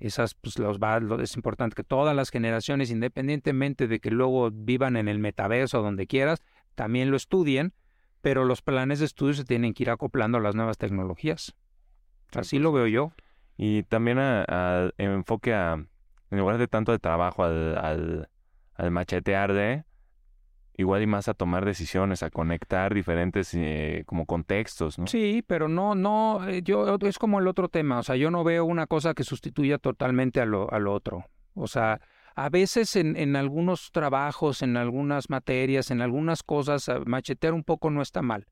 Esas, 0.00 0.34
pues, 0.34 0.58
los 0.58 0.78
va, 0.78 1.00
es 1.22 1.36
importante 1.36 1.74
que 1.74 1.84
todas 1.84 2.16
las 2.16 2.30
generaciones, 2.30 2.90
independientemente 2.90 3.86
de 3.86 4.00
que 4.00 4.10
luego 4.10 4.50
vivan 4.50 4.96
en 4.96 5.08
el 5.08 5.18
metaverso 5.18 5.80
o 5.80 5.82
donde 5.82 6.06
quieras, 6.06 6.42
también 6.74 7.10
lo 7.10 7.16
estudien 7.16 7.72
pero 8.20 8.44
los 8.44 8.62
planes 8.62 8.98
de 8.98 9.06
estudio 9.06 9.34
se 9.34 9.44
tienen 9.44 9.74
que 9.74 9.84
ir 9.84 9.90
acoplando 9.90 10.38
a 10.38 10.40
las 10.40 10.54
nuevas 10.54 10.78
tecnologías. 10.78 11.54
Así 12.34 12.58
lo 12.58 12.72
veo 12.72 12.86
yo. 12.86 13.12
Y 13.56 13.82
también 13.84 14.18
al 14.18 14.94
enfoque 14.98 15.52
a, 15.54 15.74
en 16.30 16.38
lugar 16.38 16.58
de 16.58 16.68
tanto 16.68 16.92
de 16.92 16.98
trabajo 16.98 17.44
al, 17.44 17.76
al, 17.76 18.28
al, 18.74 18.90
machetear 18.90 19.52
de, 19.52 19.84
igual 20.80 21.02
y 21.02 21.06
más 21.06 21.28
a 21.28 21.34
tomar 21.34 21.64
decisiones, 21.64 22.22
a 22.22 22.30
conectar 22.30 22.94
diferentes 22.94 23.52
eh, 23.54 24.04
como 24.06 24.26
contextos, 24.26 24.98
¿no? 24.98 25.06
Sí, 25.06 25.44
pero 25.46 25.68
no, 25.68 25.94
no, 25.94 26.48
eh, 26.48 26.62
yo, 26.62 26.96
es 27.02 27.18
como 27.18 27.38
el 27.38 27.48
otro 27.48 27.68
tema, 27.68 27.98
o 27.98 28.02
sea, 28.02 28.16
yo 28.16 28.30
no 28.30 28.44
veo 28.44 28.64
una 28.64 28.86
cosa 28.86 29.14
que 29.14 29.24
sustituya 29.24 29.78
totalmente 29.78 30.40
a 30.40 30.46
lo, 30.46 30.72
al 30.72 30.86
otro. 30.88 31.26
O 31.54 31.66
sea, 31.66 32.00
a 32.34 32.48
veces 32.48 32.96
en, 32.96 33.16
en, 33.16 33.36
algunos 33.36 33.90
trabajos, 33.92 34.62
en 34.62 34.76
algunas 34.76 35.30
materias, 35.30 35.90
en 35.90 36.00
algunas 36.00 36.42
cosas, 36.42 36.90
machetear 37.06 37.54
un 37.54 37.64
poco 37.64 37.90
no 37.90 38.02
está 38.02 38.22
mal. 38.22 38.46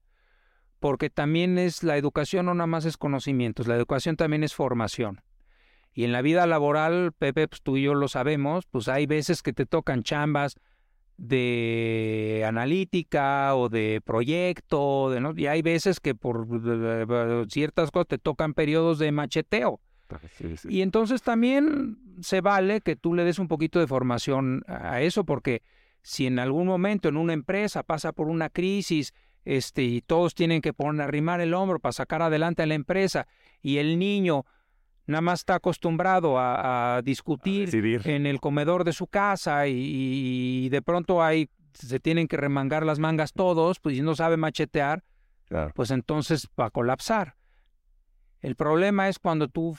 Porque 0.81 1.11
también 1.11 1.59
es 1.59 1.83
la 1.83 1.97
educación, 1.97 2.47
no 2.47 2.55
nada 2.55 2.67
más 2.67 2.85
es 2.85 2.97
conocimientos, 2.97 3.67
la 3.67 3.77
educación 3.77 4.17
también 4.17 4.45
es 4.45 4.55
formación. 4.55 5.21
Y 5.93 6.05
en 6.05 6.13
la 6.13 6.23
vida 6.23 6.47
laboral, 6.47 7.13
Pepe, 7.13 7.49
pues 7.49 7.63
tú 7.63 7.77
y 7.77 7.83
yo 7.83 7.95
lo 7.95 8.09
sabemos, 8.09 8.67
pues 8.67 8.89
hay 8.89 9.07
veces 9.07 9.43
que 9.43 9.53
te 9.53 9.67
tocan 9.67 10.05
chambas 10.05 10.55
de 11.17 12.45
analítica 12.47 13.57
o 13.57 13.69
de 13.69 14.01
proyecto, 14.05 15.11
de, 15.11 15.21
¿no? 15.21 15.33
y 15.37 15.49
hay 15.49 15.63
veces 15.63 15.99
que 15.99 16.15
por 16.15 16.47
ciertas 17.51 17.91
cosas 17.91 18.07
te 18.07 18.19
tocan 18.19 18.55
periodos 18.55 19.01
de 19.01 19.11
macheteo. 19.11 19.81
Y 20.69 20.83
entonces 20.83 21.23
también 21.23 21.99
se 22.21 22.41
vale 22.41 22.81
que 22.81 22.97
tú 22.97 23.15
le 23.15 23.25
des 23.25 23.39
un 23.39 23.49
poquito 23.49 23.79
de 23.79 23.87
formación 23.87 24.65
a 24.67 25.01
eso, 25.01 25.25
porque 25.25 25.63
si 26.03 26.27
en 26.27 26.39
algún 26.39 26.67
momento 26.67 27.09
en 27.09 27.17
una 27.17 27.33
empresa 27.33 27.83
pasa 27.83 28.13
por 28.13 28.29
una 28.29 28.49
crisis, 28.49 29.13
este, 29.45 29.83
y 29.83 30.01
todos 30.01 30.35
tienen 30.35 30.61
que 30.61 30.73
poner 30.73 31.03
arrimar 31.03 31.41
el 31.41 31.55
hombro 31.55 31.79
para 31.79 31.93
sacar 31.93 32.23
adelante 32.23 32.63
a 32.63 32.67
la 32.67 32.75
empresa, 32.75 33.27
y 33.63 33.79
el 33.79 33.99
niño 33.99 34.45
nada 35.07 35.23
más 35.23 35.41
está 35.41 35.55
acostumbrado 35.57 36.37
a, 36.39 37.01
discutir 37.03 37.75
en 38.05 38.27
el 38.27 38.41
comedor 38.41 38.85
de 38.85 38.93
su 38.93 39.07
casa 39.07 39.67
y, 39.67 40.65
y 40.65 40.69
de 40.69 40.83
pronto 40.83 41.23
hay 41.23 41.49
se 41.73 42.01
tienen 42.01 42.29
que 42.29 42.37
remangar 42.37 42.85
las 42.85 42.99
mangas 42.99 43.33
todos, 43.33 43.79
pues 43.79 43.97
si 43.97 44.03
no 44.03 44.15
sabe 44.15 44.37
machetear, 44.37 45.05
Claro. 45.49 45.73
pues 45.75 45.91
entonces 45.91 46.47
va 46.59 46.67
a 46.67 46.71
colapsar. 46.71 47.37
El 48.41 48.55
problema 48.55 49.09
es 49.09 49.19
cuando 49.19 49.49
tú 49.49 49.77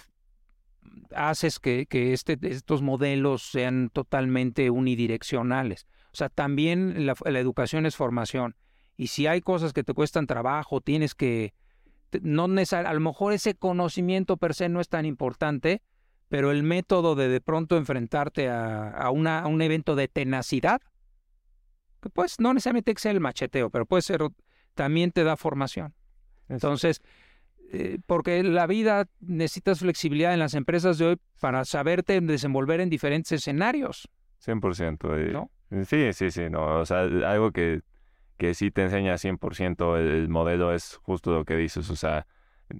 haces 1.16 1.60
que, 1.60 1.86
que 1.86 2.14
este, 2.14 2.38
estos 2.42 2.82
modelos 2.82 3.44
sean 3.44 3.90
totalmente 3.90 4.70
unidireccionales. 4.70 5.88
O 6.12 6.16
sea, 6.16 6.30
también 6.30 7.06
la, 7.06 7.16
la 7.26 7.40
educación 7.40 7.86
es 7.86 7.96
formación. 7.96 8.56
Y 8.98 9.08
si 9.08 9.28
hay 9.28 9.42
cosas 9.42 9.74
que 9.74 9.84
te 9.84 9.94
cuestan 9.94 10.28
trabajo, 10.28 10.82
tienes 10.82 11.16
que... 11.16 11.54
No 12.22 12.46
a 12.46 12.94
lo 12.94 13.00
mejor 13.00 13.34
ese 13.34 13.54
conocimiento 13.54 14.38
per 14.38 14.56
se 14.56 14.68
no 14.68 14.82
es 14.82 14.90
tan 14.90 15.06
importante, 15.06 15.84
pero 16.28 16.52
el 16.52 16.64
método 16.64 17.16
de 17.16 17.28
de 17.28 17.40
pronto 17.40 17.78
enfrentarte 17.78 18.50
a, 18.50 18.90
a, 18.90 19.12
una, 19.12 19.40
a 19.40 19.48
un 19.48 19.62
evento 19.62 19.96
de 19.96 20.08
tenacidad, 20.08 20.82
que 22.02 22.10
pues 22.10 22.40
no 22.40 22.54
necesariamente 22.54 22.94
que 22.94 23.02
sea 23.02 23.12
el 23.12 23.20
macheteo, 23.20 23.70
pero 23.70 23.86
puede 23.86 24.02
ser, 24.02 24.22
también 24.74 25.12
te 25.12 25.24
da 25.24 25.38
formación. 25.38 25.94
Entonces, 26.48 27.02
eh, 27.72 28.00
porque 28.06 28.44
la 28.44 28.68
vida 28.68 29.08
necesitas 29.20 29.80
flexibilidad 29.80 30.34
en 30.34 30.40
las 30.40 30.54
empresas 30.54 30.98
de 30.98 31.06
hoy 31.06 31.18
para 31.40 31.66
saberte 31.66 32.20
desenvolver 32.22 32.82
en 32.82 32.90
diferentes 32.90 33.32
escenarios, 33.32 34.08
100%. 34.44 35.18
y- 35.20 35.32
¿no? 35.34 35.52
Sí, 35.86 36.14
sí, 36.14 36.32
sí, 36.32 36.50
no, 36.50 36.80
o 36.80 36.86
sea, 36.86 37.02
algo 37.02 37.52
que, 37.52 37.82
que 38.38 38.54
sí 38.56 38.72
te 38.72 38.84
enseña 38.84 39.18
100% 39.18 39.98
el, 39.98 40.08
el 40.08 40.30
modelo 40.30 40.74
es 40.74 40.96
justo 41.04 41.32
lo 41.32 41.46
que 41.46 41.56
dices, 41.56 41.90
o 41.92 41.96
sea, 41.96 42.26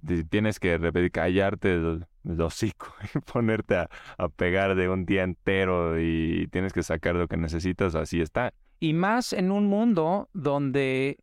ti- 0.08 0.24
tienes 0.24 0.60
que 0.60 0.78
repetir, 0.78 1.12
callarte 1.12 1.74
el, 1.74 2.06
el 2.26 2.42
hocico 2.42 2.88
y 3.14 3.20
ponerte 3.20 3.76
a, 3.76 3.90
a 4.18 4.30
pegar 4.30 4.76
de 4.76 4.90
un 4.90 5.06
día 5.06 5.22
entero 5.24 6.00
y 6.00 6.48
tienes 6.52 6.74
que 6.74 6.82
sacar 6.82 7.14
lo 7.16 7.28
que 7.28 7.38
necesitas, 7.38 7.94
así 7.94 8.22
está. 8.22 8.54
Y 8.80 8.94
más 8.94 9.34
en 9.34 9.52
un 9.52 9.68
mundo 9.68 10.30
donde 10.34 11.18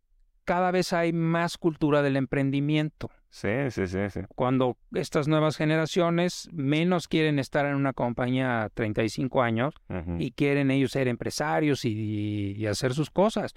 cada 0.45 0.71
vez 0.71 0.93
hay 0.93 1.13
más 1.13 1.59
cultura 1.59 2.03
del 2.03 2.17
emprendimiento. 2.17 3.11
Sí, 3.37 3.51
sí, 3.69 3.87
sí, 3.87 3.99
sí. 4.09 4.21
Cuando 4.35 4.79
estas 4.95 5.29
nuevas 5.29 5.59
generaciones 5.59 6.49
menos 6.55 7.07
quieren 7.07 7.39
estar 7.39 7.67
en 7.67 7.75
una 7.75 7.93
compañía 7.93 8.71
35 8.73 9.43
años 9.43 9.75
Ujú. 9.91 10.17
y 10.19 10.31
quieren 10.31 10.71
ellos 10.71 10.93
ser 10.93 11.07
empresarios 11.07 11.85
y, 11.85 12.55
y 12.57 12.67
hacer 12.67 12.95
sus 12.95 13.11
cosas. 13.11 13.53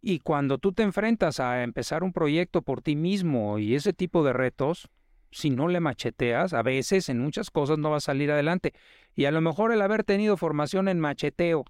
Y 0.00 0.18
cuando 0.18 0.58
tú 0.58 0.72
te 0.72 0.82
enfrentas 0.82 1.38
a 1.38 1.62
empezar 1.62 2.02
un 2.02 2.12
proyecto 2.12 2.62
por 2.62 2.82
ti 2.82 2.96
mismo 2.96 3.60
y 3.60 3.76
ese 3.76 3.92
tipo 3.92 4.24
de 4.24 4.32
retos, 4.32 4.88
si 5.30 5.50
no 5.50 5.68
le 5.68 5.78
macheteas, 5.78 6.52
a 6.52 6.62
veces 6.62 7.08
en 7.08 7.20
muchas 7.20 7.52
cosas 7.52 7.78
no 7.78 7.90
va 7.90 7.98
a 7.98 8.00
salir 8.00 8.32
adelante. 8.32 8.74
Y 9.14 9.26
a 9.26 9.30
lo 9.30 9.40
mejor 9.40 9.70
el 9.70 9.82
haber 9.82 10.02
tenido 10.02 10.36
formación 10.36 10.88
en 10.88 10.98
macheteo, 10.98 11.64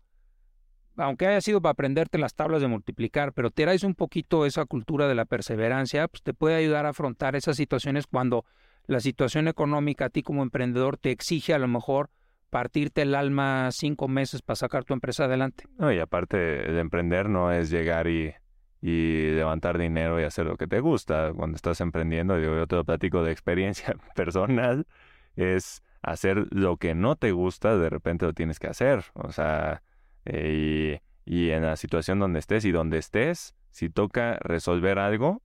aunque 0.96 1.26
haya 1.26 1.40
sido 1.40 1.60
para 1.60 1.72
aprenderte 1.72 2.18
las 2.18 2.34
tablas 2.34 2.60
de 2.60 2.68
multiplicar, 2.68 3.32
pero 3.32 3.50
te 3.50 3.64
traes 3.64 3.84
un 3.84 3.94
poquito 3.94 4.46
esa 4.46 4.64
cultura 4.64 5.08
de 5.08 5.14
la 5.14 5.24
perseverancia, 5.24 6.08
pues 6.08 6.22
te 6.22 6.34
puede 6.34 6.56
ayudar 6.56 6.86
a 6.86 6.90
afrontar 6.90 7.36
esas 7.36 7.56
situaciones 7.56 8.06
cuando 8.06 8.44
la 8.86 9.00
situación 9.00 9.48
económica 9.48 10.06
a 10.06 10.10
ti 10.10 10.22
como 10.22 10.42
emprendedor 10.42 10.98
te 10.98 11.10
exige 11.10 11.54
a 11.54 11.58
lo 11.58 11.68
mejor 11.68 12.10
partirte 12.50 13.02
el 13.02 13.14
alma 13.14 13.70
cinco 13.72 14.06
meses 14.06 14.42
para 14.42 14.56
sacar 14.56 14.84
tu 14.84 14.94
empresa 14.94 15.24
adelante. 15.24 15.64
No, 15.78 15.92
y 15.92 15.98
aparte 15.98 16.36
de 16.36 16.80
emprender 16.80 17.28
no 17.28 17.50
es 17.50 17.70
llegar 17.70 18.06
y, 18.06 18.32
y 18.80 19.30
levantar 19.30 19.78
dinero 19.78 20.20
y 20.20 20.24
hacer 20.24 20.46
lo 20.46 20.56
que 20.56 20.66
te 20.66 20.80
gusta. 20.80 21.32
Cuando 21.34 21.56
estás 21.56 21.80
emprendiendo, 21.80 22.38
yo 22.38 22.66
te 22.66 22.76
lo 22.76 22.84
platico 22.84 23.24
de 23.24 23.32
experiencia 23.32 23.96
personal, 24.14 24.86
es 25.34 25.82
hacer 26.02 26.46
lo 26.50 26.76
que 26.76 26.94
no 26.94 27.16
te 27.16 27.32
gusta, 27.32 27.78
de 27.78 27.88
repente 27.88 28.26
lo 28.26 28.34
tienes 28.34 28.58
que 28.58 28.66
hacer. 28.66 29.04
O 29.14 29.32
sea, 29.32 29.82
eh, 30.24 31.00
y, 31.26 31.46
y 31.46 31.50
en 31.50 31.62
la 31.62 31.76
situación 31.76 32.18
donde 32.18 32.38
estés 32.38 32.64
y 32.64 32.72
donde 32.72 32.98
estés, 32.98 33.54
si 33.70 33.90
toca 33.90 34.38
resolver 34.40 34.98
algo 34.98 35.42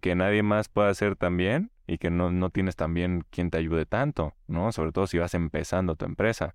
que 0.00 0.14
nadie 0.14 0.42
más 0.42 0.68
pueda 0.68 0.90
hacer 0.90 1.16
también 1.16 1.70
y 1.86 1.98
que 1.98 2.10
no, 2.10 2.30
no 2.30 2.50
tienes 2.50 2.76
también 2.76 3.24
quien 3.30 3.50
te 3.50 3.56
ayude 3.56 3.86
tanto, 3.86 4.34
¿no? 4.46 4.70
Sobre 4.72 4.92
todo 4.92 5.06
si 5.06 5.18
vas 5.18 5.32
empezando 5.34 5.96
tu 5.96 6.04
empresa. 6.04 6.54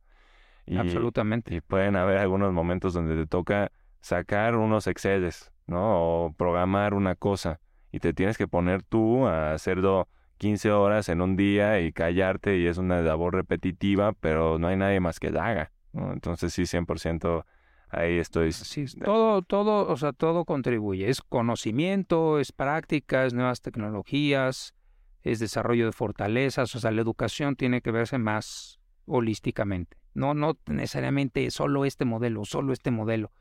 Y, 0.66 0.78
Absolutamente. 0.78 1.56
y 1.56 1.62
pueden 1.62 1.95
haber 1.95 2.20
algunos 2.20 2.54
momentos 2.54 2.94
donde 2.94 3.16
te 3.16 3.26
toca 3.26 3.72
sacar 4.00 4.56
unos 4.56 4.86
Exceles, 4.86 5.52
¿no? 5.66 6.26
O 6.26 6.34
programar 6.34 6.94
una 6.94 7.16
cosa. 7.16 7.60
Y 7.91 8.00
te 8.00 8.14
tienes 8.14 8.38
que 8.38 8.48
poner 8.48 8.84
tú 8.84 9.26
a 9.28 9.54
hacerlo 9.54 10.08
15 10.38 10.72
horas 10.72 11.10
en 11.10 11.22
un 11.22 11.36
día 11.36 11.80
y 11.80 11.91
callarte 11.91 12.58
y 12.58 12.68
es 12.68 12.78
una 12.78 13.02
labor 13.02 13.34
repetitiva, 13.34 14.14
pero 14.14 14.60
no 14.60 14.68
hay 14.68 14.78
nadie 14.78 15.00
más 15.00 15.20
que 15.20 15.32
la 15.32 15.48
haga, 15.48 15.72
¿no? 15.91 16.14
Entonces 16.14 16.54
sí, 16.54 16.64
100% 16.64 17.45
ahí 17.94 18.18
estoy. 18.18 18.52
Sí, 18.52 18.86
todo, 19.03 19.41
todo, 19.41 19.88
o 19.88 19.98
sea, 19.98 20.14
todo 20.14 20.45
contribuye. 20.45 21.10
Es 21.10 21.22
conocimiento, 21.22 22.40
es 22.40 22.52
práctica, 22.52 23.26
es 23.26 23.34
nuevas 23.34 23.61
tecnologías, 23.61 24.74
es 25.22 25.40
desarrollo 25.40 25.86
de 25.86 25.91
fortalezas. 25.91 26.76
O 26.76 26.80
sea, 26.80 26.91
la 26.91 27.02
educación 27.02 27.56
tiene 27.56 27.82
que 27.82 27.91
verse 27.91 28.18
más 28.18 28.80
holísticamente. 29.06 29.98
No, 30.14 30.34
no 30.34 30.57
necesariamente 30.68 31.49
solo 31.52 31.86
este 31.86 32.06
modelo, 32.06 32.45
solo 32.45 32.74
este 32.74 32.91
modelo. 32.91 33.32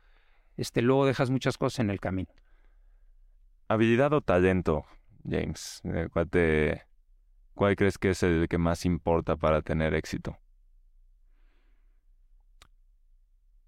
Este, 0.57 0.81
luego 0.81 1.05
dejas 1.05 1.29
muchas 1.29 1.57
cosas 1.57 1.79
en 1.79 1.89
el 1.89 1.99
camino. 1.99 2.29
Habilidad 3.67 4.13
o 4.13 4.21
talento, 4.21 4.85
James. 5.27 5.81
Eh, 5.85 6.09
¿Cuál, 6.11 6.29
te, 6.29 6.83
¿Cuál 7.53 7.75
crees 7.75 7.97
que 7.97 8.11
es 8.11 8.23
el 8.23 8.47
que 8.47 8.57
más 8.57 8.85
importa 8.85 9.35
para 9.35 9.61
tener 9.61 9.93
éxito? 9.93 10.37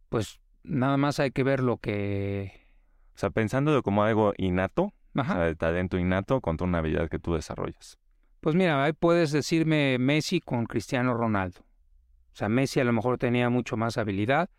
Pues 0.09 0.39
nada 0.67 0.97
más 0.97 1.19
hay 1.19 1.31
que 1.31 1.43
ver 1.43 1.61
lo 1.61 1.77
que... 1.77 2.67
O 3.15 3.17
sea, 3.17 3.29
pensándolo 3.29 3.81
como 3.81 4.03
algo 4.03 4.33
innato, 4.37 4.93
o 5.15 5.21
Ajá. 5.21 5.35
sea, 5.35 5.47
el 5.47 5.57
talento 5.57 5.97
innato 5.97 6.41
contra 6.41 6.67
una 6.67 6.79
habilidad 6.79 7.09
que 7.09 7.19
tú 7.19 7.33
desarrollas. 7.33 7.97
Pues 8.41 8.55
mira, 8.55 8.83
ahí 8.83 8.93
puedes 8.93 9.31
decirme 9.31 9.97
Messi 9.97 10.41
con 10.41 10.65
Cristiano 10.65 11.13
Ronaldo. 11.13 11.61
O 11.61 12.35
sea, 12.35 12.49
Messi 12.49 12.79
a 12.79 12.83
lo 12.83 12.91
mejor 12.91 13.17
tenía 13.17 13.49
mucho 13.49 13.77
más 13.77 13.97
habilidad 13.97 14.49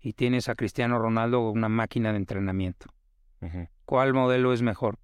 y 0.00 0.14
tienes 0.14 0.48
a 0.48 0.54
Cristiano 0.54 0.98
Ronaldo 0.98 1.50
una 1.50 1.68
máquina 1.68 2.10
de 2.12 2.18
entrenamiento. 2.18 2.86
¿Cuál 3.84 4.14
modelo 4.14 4.52
es 4.52 4.62
mejor? 4.62 4.98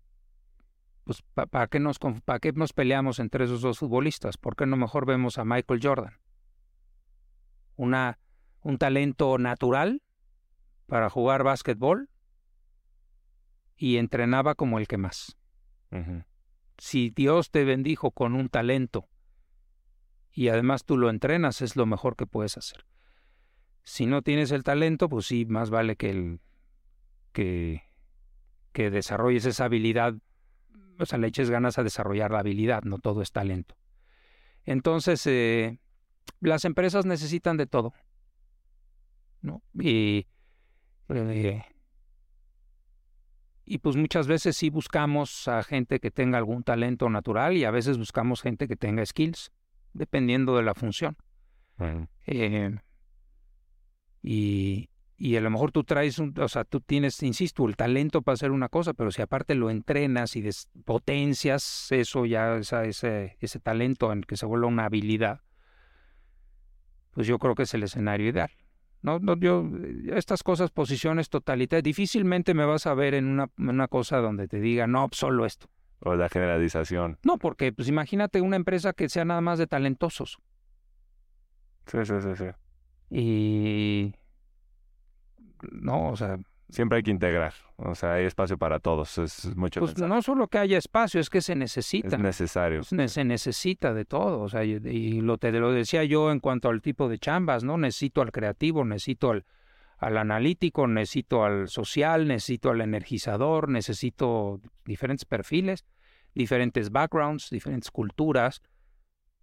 Pues 1.04 1.22
¿para 1.34 1.66
qué, 1.66 1.78
nos, 1.78 1.98
pa 1.98 2.38
qué 2.40 2.52
nos 2.52 2.72
peleamos 2.72 3.18
entre 3.18 3.44
esos 3.44 3.60
dos 3.60 3.78
futbolistas? 3.78 4.38
¿Por 4.38 4.56
qué 4.56 4.66
no 4.66 4.76
mejor 4.76 5.06
vemos 5.06 5.38
a 5.38 5.44
Michael 5.44 5.80
Jordan? 5.82 6.14
Una, 7.76 8.18
un 8.62 8.78
talento 8.78 9.38
natural 9.38 10.02
para 10.86 11.10
jugar 11.10 11.42
básquetbol 11.42 12.08
y 13.76 13.96
entrenaba 13.96 14.54
como 14.54 14.78
el 14.78 14.86
que 14.86 14.98
más 14.98 15.36
si 16.82 17.10
Dios 17.10 17.52
te 17.52 17.64
bendijo 17.64 18.10
con 18.10 18.34
un 18.34 18.48
talento 18.48 19.08
y 20.32 20.48
además 20.48 20.84
tú 20.84 20.96
lo 20.96 21.10
entrenas, 21.10 21.62
es 21.62 21.76
lo 21.76 21.86
mejor 21.86 22.16
que 22.16 22.26
puedes 22.26 22.56
hacer. 22.56 22.86
Si 23.84 24.06
no 24.06 24.22
tienes 24.22 24.50
el 24.50 24.64
talento, 24.64 25.08
pues 25.08 25.26
sí, 25.26 25.44
más 25.44 25.70
vale 25.70 25.94
que 25.94 26.10
el 26.10 26.40
que, 27.32 27.82
que 28.72 28.90
desarrolles 28.90 29.44
esa 29.44 29.66
habilidad, 29.66 30.14
o 30.98 31.06
sea, 31.06 31.18
le 31.18 31.28
eches 31.28 31.50
ganas 31.50 31.78
a 31.78 31.84
desarrollar 31.84 32.32
la 32.32 32.40
habilidad, 32.40 32.82
no 32.82 32.98
todo 32.98 33.22
es 33.22 33.30
talento. 33.30 33.76
Entonces, 34.64 35.24
eh, 35.26 35.78
las 36.40 36.64
empresas 36.64 37.06
necesitan 37.06 37.56
de 37.56 37.66
todo, 37.66 37.92
¿no? 39.40 39.62
Y 39.74 40.26
eh, 41.14 41.64
y 43.64 43.78
pues 43.78 43.96
muchas 43.96 44.26
veces 44.26 44.56
sí 44.56 44.70
buscamos 44.70 45.46
a 45.48 45.62
gente 45.62 46.00
que 46.00 46.10
tenga 46.10 46.38
algún 46.38 46.62
talento 46.62 47.08
natural 47.08 47.56
y 47.56 47.64
a 47.64 47.70
veces 47.70 47.96
buscamos 47.98 48.42
gente 48.42 48.66
que 48.68 48.76
tenga 48.76 49.04
skills, 49.06 49.52
dependiendo 49.92 50.56
de 50.56 50.62
la 50.62 50.74
función. 50.74 51.16
Eh, 52.26 52.76
y, 54.22 54.90
y 55.16 55.36
a 55.36 55.40
lo 55.40 55.50
mejor 55.50 55.70
tú 55.72 55.84
traes, 55.84 56.18
un, 56.18 56.34
o 56.38 56.48
sea, 56.48 56.64
tú 56.64 56.80
tienes, 56.80 57.22
insisto, 57.22 57.66
el 57.66 57.76
talento 57.76 58.22
para 58.22 58.34
hacer 58.34 58.50
una 58.50 58.68
cosa, 58.68 58.94
pero 58.94 59.10
si 59.10 59.22
aparte 59.22 59.54
lo 59.54 59.70
entrenas 59.70 60.36
y 60.36 60.42
des- 60.42 60.68
potencias 60.84 61.86
eso 61.90 62.26
ya, 62.26 62.56
esa, 62.56 62.84
ese, 62.84 63.36
ese 63.40 63.60
talento 63.60 64.12
en 64.12 64.22
que 64.22 64.36
se 64.36 64.46
vuelva 64.46 64.66
una 64.66 64.86
habilidad, 64.86 65.40
pues 67.12 67.26
yo 67.26 67.38
creo 67.38 67.54
que 67.54 67.64
es 67.64 67.74
el 67.74 67.82
escenario 67.82 68.28
ideal. 68.28 68.50
No, 69.02 69.18
no, 69.18 69.36
yo, 69.36 69.68
eh, 69.82 70.12
estas 70.14 70.42
cosas, 70.42 70.70
posiciones 70.70 71.28
totalitarias, 71.28 71.82
difícilmente 71.82 72.54
me 72.54 72.64
vas 72.64 72.86
a 72.86 72.94
ver 72.94 73.14
en 73.14 73.26
una, 73.26 73.50
en 73.58 73.68
una 73.68 73.88
cosa 73.88 74.18
donde 74.18 74.48
te 74.48 74.60
diga, 74.60 74.86
no, 74.86 75.08
solo 75.12 75.44
esto. 75.44 75.68
O 76.04 76.16
la 76.16 76.28
generalización. 76.28 77.18
No, 77.22 77.38
porque 77.38 77.72
pues 77.72 77.88
imagínate 77.88 78.40
una 78.40 78.56
empresa 78.56 78.92
que 78.92 79.08
sea 79.08 79.24
nada 79.24 79.40
más 79.40 79.58
de 79.58 79.68
talentosos. 79.68 80.38
Sí, 81.86 81.98
sí, 82.04 82.14
sí, 82.20 82.36
sí. 82.36 82.44
Y 83.10 84.14
no, 85.70 86.10
o 86.10 86.16
sea, 86.16 86.38
siempre 86.68 86.96
hay 86.96 87.02
que 87.02 87.10
integrar. 87.10 87.54
O 87.76 87.94
sea, 87.94 88.14
hay 88.14 88.24
espacio 88.24 88.56
para 88.58 88.78
todos. 88.78 89.18
Es 89.18 89.54
mucho 89.56 89.80
Pues 89.80 89.92
pensar. 89.94 90.08
no 90.08 90.22
solo 90.22 90.48
que 90.48 90.58
haya 90.58 90.78
espacio, 90.78 91.20
es 91.20 91.28
que 91.30 91.40
se 91.40 91.54
necesita. 91.54 92.16
Es 92.16 92.22
necesario. 92.22 92.80
Ne- 92.92 93.08
se 93.08 93.24
necesita 93.24 93.92
de 93.92 94.04
todo, 94.04 94.40
o 94.40 94.48
sea, 94.48 94.64
y, 94.64 94.72
y 94.86 95.20
lo 95.20 95.38
te 95.38 95.50
lo 95.52 95.72
decía 95.72 96.04
yo 96.04 96.30
en 96.30 96.40
cuanto 96.40 96.68
al 96.68 96.80
tipo 96.82 97.08
de 97.08 97.18
chambas, 97.18 97.64
¿no? 97.64 97.76
Necesito 97.78 98.20
al 98.22 98.30
creativo, 98.32 98.84
necesito 98.84 99.30
al, 99.30 99.44
al 99.98 100.16
analítico, 100.16 100.86
necesito 100.86 101.44
al 101.44 101.68
social, 101.68 102.26
necesito 102.28 102.70
al 102.70 102.80
energizador, 102.80 103.68
necesito 103.68 104.60
diferentes 104.84 105.24
perfiles, 105.24 105.84
diferentes 106.34 106.90
backgrounds, 106.90 107.50
diferentes 107.50 107.90
culturas, 107.90 108.62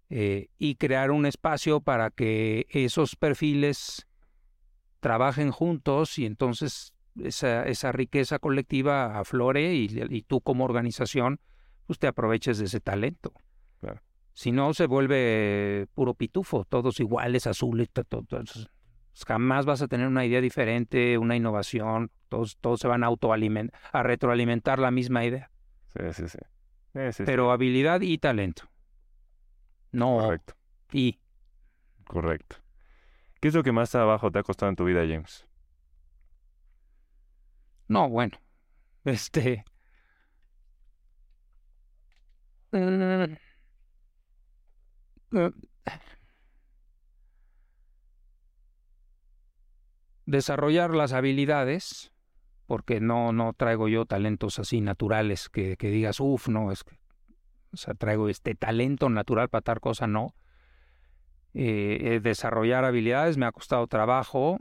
eh, 0.08 0.48
y 0.58 0.74
crear 0.74 1.12
un 1.12 1.24
espacio 1.24 1.80
para 1.80 2.10
que 2.10 2.66
esos 2.70 3.14
perfiles 3.16 4.06
trabajen 4.98 5.50
juntos 5.50 6.18
y 6.18 6.26
entonces 6.26 6.94
esa, 7.22 7.64
esa 7.64 7.92
riqueza 7.92 8.38
colectiva 8.38 9.18
aflore 9.18 9.74
y, 9.74 9.88
y 10.10 10.22
tú 10.22 10.40
como 10.40 10.64
organización 10.64 11.40
pues 11.86 11.98
te 11.98 12.06
aproveches 12.06 12.58
de 12.58 12.66
ese 12.66 12.80
talento. 12.80 13.32
Claro. 13.80 14.00
Si 14.32 14.52
no, 14.52 14.72
se 14.74 14.86
vuelve 14.86 15.86
puro 15.94 16.14
pitufo, 16.14 16.64
todos 16.64 17.00
iguales, 17.00 17.46
azules, 17.46 17.90
to- 17.90 18.04
jamás 19.26 19.66
vas 19.66 19.82
a 19.82 19.88
tener 19.88 20.06
una 20.06 20.24
idea 20.24 20.40
diferente, 20.40 21.18
una 21.18 21.36
innovación, 21.36 22.10
todos, 22.28 22.56
todos 22.60 22.80
se 22.80 22.88
van 22.88 23.02
a 23.02 23.08
autoalimentar, 23.08 23.78
a 23.92 24.02
retroalimentar 24.02 24.78
la 24.78 24.90
misma 24.90 25.24
idea. 25.24 25.50
Sí, 25.88 26.04
sí, 26.12 26.28
sí. 26.28 26.38
Sí, 26.92 27.00
sí, 27.06 27.12
sí. 27.12 27.22
Pero 27.24 27.50
habilidad 27.50 28.00
y 28.00 28.18
talento. 28.18 28.64
No, 29.92 30.18
Correcto, 30.18 30.54
y 30.92 31.18
correcto. 32.04 32.56
¿Qué 33.40 33.48
es 33.48 33.54
lo 33.54 33.62
que 33.62 33.72
más 33.72 33.90
trabajo 33.90 34.30
te 34.30 34.38
ha 34.38 34.42
costado 34.42 34.70
en 34.70 34.76
tu 34.76 34.84
vida, 34.84 35.00
James? 35.00 35.46
No, 37.90 38.08
bueno. 38.08 38.38
Este. 39.04 39.64
Mm, 42.72 43.36
eh, 45.32 45.50
Desarrollar 50.26 50.94
las 50.94 51.12
habilidades, 51.12 52.12
porque 52.66 53.00
no, 53.00 53.32
no 53.32 53.52
traigo 53.54 53.88
yo 53.88 54.06
talentos 54.06 54.58
así 54.58 54.80
naturales 54.80 55.48
que, 55.48 55.76
que 55.76 55.90
digas, 55.90 56.20
uff, 56.20 56.48
no, 56.48 56.72
es 56.72 56.84
que. 56.84 56.98
O 57.72 57.76
sea, 57.78 57.94
traigo 57.94 58.28
este 58.28 58.54
talento 58.54 59.10
natural 59.10 59.48
para 59.50 59.62
tal 59.62 59.80
cosa, 59.80 60.06
no. 60.06 60.34
Eh, 61.52 61.98
eh, 62.14 62.20
desarrollar 62.20 62.84
habilidades 62.84 63.36
me 63.36 63.46
ha 63.46 63.52
costado 63.52 63.86
trabajo. 63.86 64.58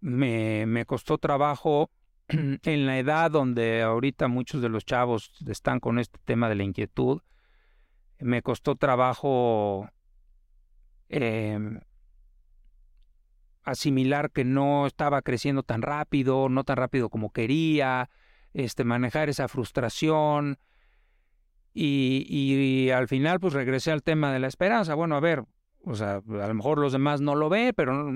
Me, 0.00 0.66
me 0.66 0.86
costó 0.86 1.18
trabajo 1.18 1.90
en 2.62 2.86
la 2.86 2.98
edad 2.98 3.30
donde 3.30 3.82
ahorita 3.82 4.28
muchos 4.28 4.62
de 4.62 4.68
los 4.68 4.84
chavos 4.84 5.32
están 5.46 5.80
con 5.80 5.98
este 5.98 6.18
tema 6.24 6.48
de 6.48 6.54
la 6.54 6.64
inquietud, 6.64 7.22
me 8.20 8.42
costó 8.42 8.76
trabajo 8.76 9.88
eh, 11.08 11.58
asimilar 13.62 14.30
que 14.30 14.44
no 14.44 14.86
estaba 14.86 15.22
creciendo 15.22 15.62
tan 15.62 15.82
rápido, 15.82 16.48
no 16.48 16.64
tan 16.64 16.76
rápido 16.76 17.08
como 17.10 17.32
quería, 17.32 18.10
este, 18.52 18.84
manejar 18.84 19.28
esa 19.28 19.48
frustración. 19.48 20.58
Y, 21.74 22.26
y 22.28 22.90
al 22.90 23.08
final, 23.08 23.38
pues 23.38 23.54
regresé 23.54 23.92
al 23.92 24.02
tema 24.02 24.32
de 24.32 24.40
la 24.40 24.48
esperanza. 24.48 24.94
Bueno, 24.94 25.16
a 25.16 25.20
ver, 25.20 25.44
o 25.84 25.94
sea, 25.94 26.16
a 26.16 26.46
lo 26.48 26.54
mejor 26.54 26.78
los 26.78 26.92
demás 26.92 27.20
no 27.20 27.34
lo 27.34 27.48
ven, 27.48 27.72
pero 27.76 28.10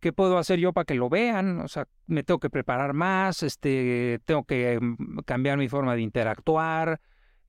¿qué 0.00 0.12
puedo 0.12 0.38
hacer 0.38 0.58
yo 0.58 0.72
para 0.72 0.84
que 0.84 0.94
lo 0.94 1.08
vean? 1.08 1.60
O 1.60 1.68
sea, 1.68 1.86
me 2.06 2.22
tengo 2.24 2.40
que 2.40 2.50
preparar 2.50 2.94
más, 2.94 3.42
este, 3.42 4.20
tengo 4.24 4.44
que 4.44 4.78
mm, 4.80 5.20
cambiar 5.24 5.58
mi 5.58 5.68
forma 5.68 5.94
de 5.94 6.02
interactuar. 6.02 7.00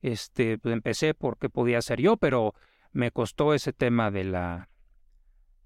Este, 0.02 0.58
pues 0.58 0.72
empecé 0.72 1.14
porque 1.14 1.48
podía 1.48 1.80
ser 1.82 2.00
yo, 2.00 2.16
pero 2.16 2.54
me 2.92 3.10
costó 3.10 3.54
ese 3.54 3.72
tema 3.72 4.10
de 4.10 4.24
la 4.24 4.68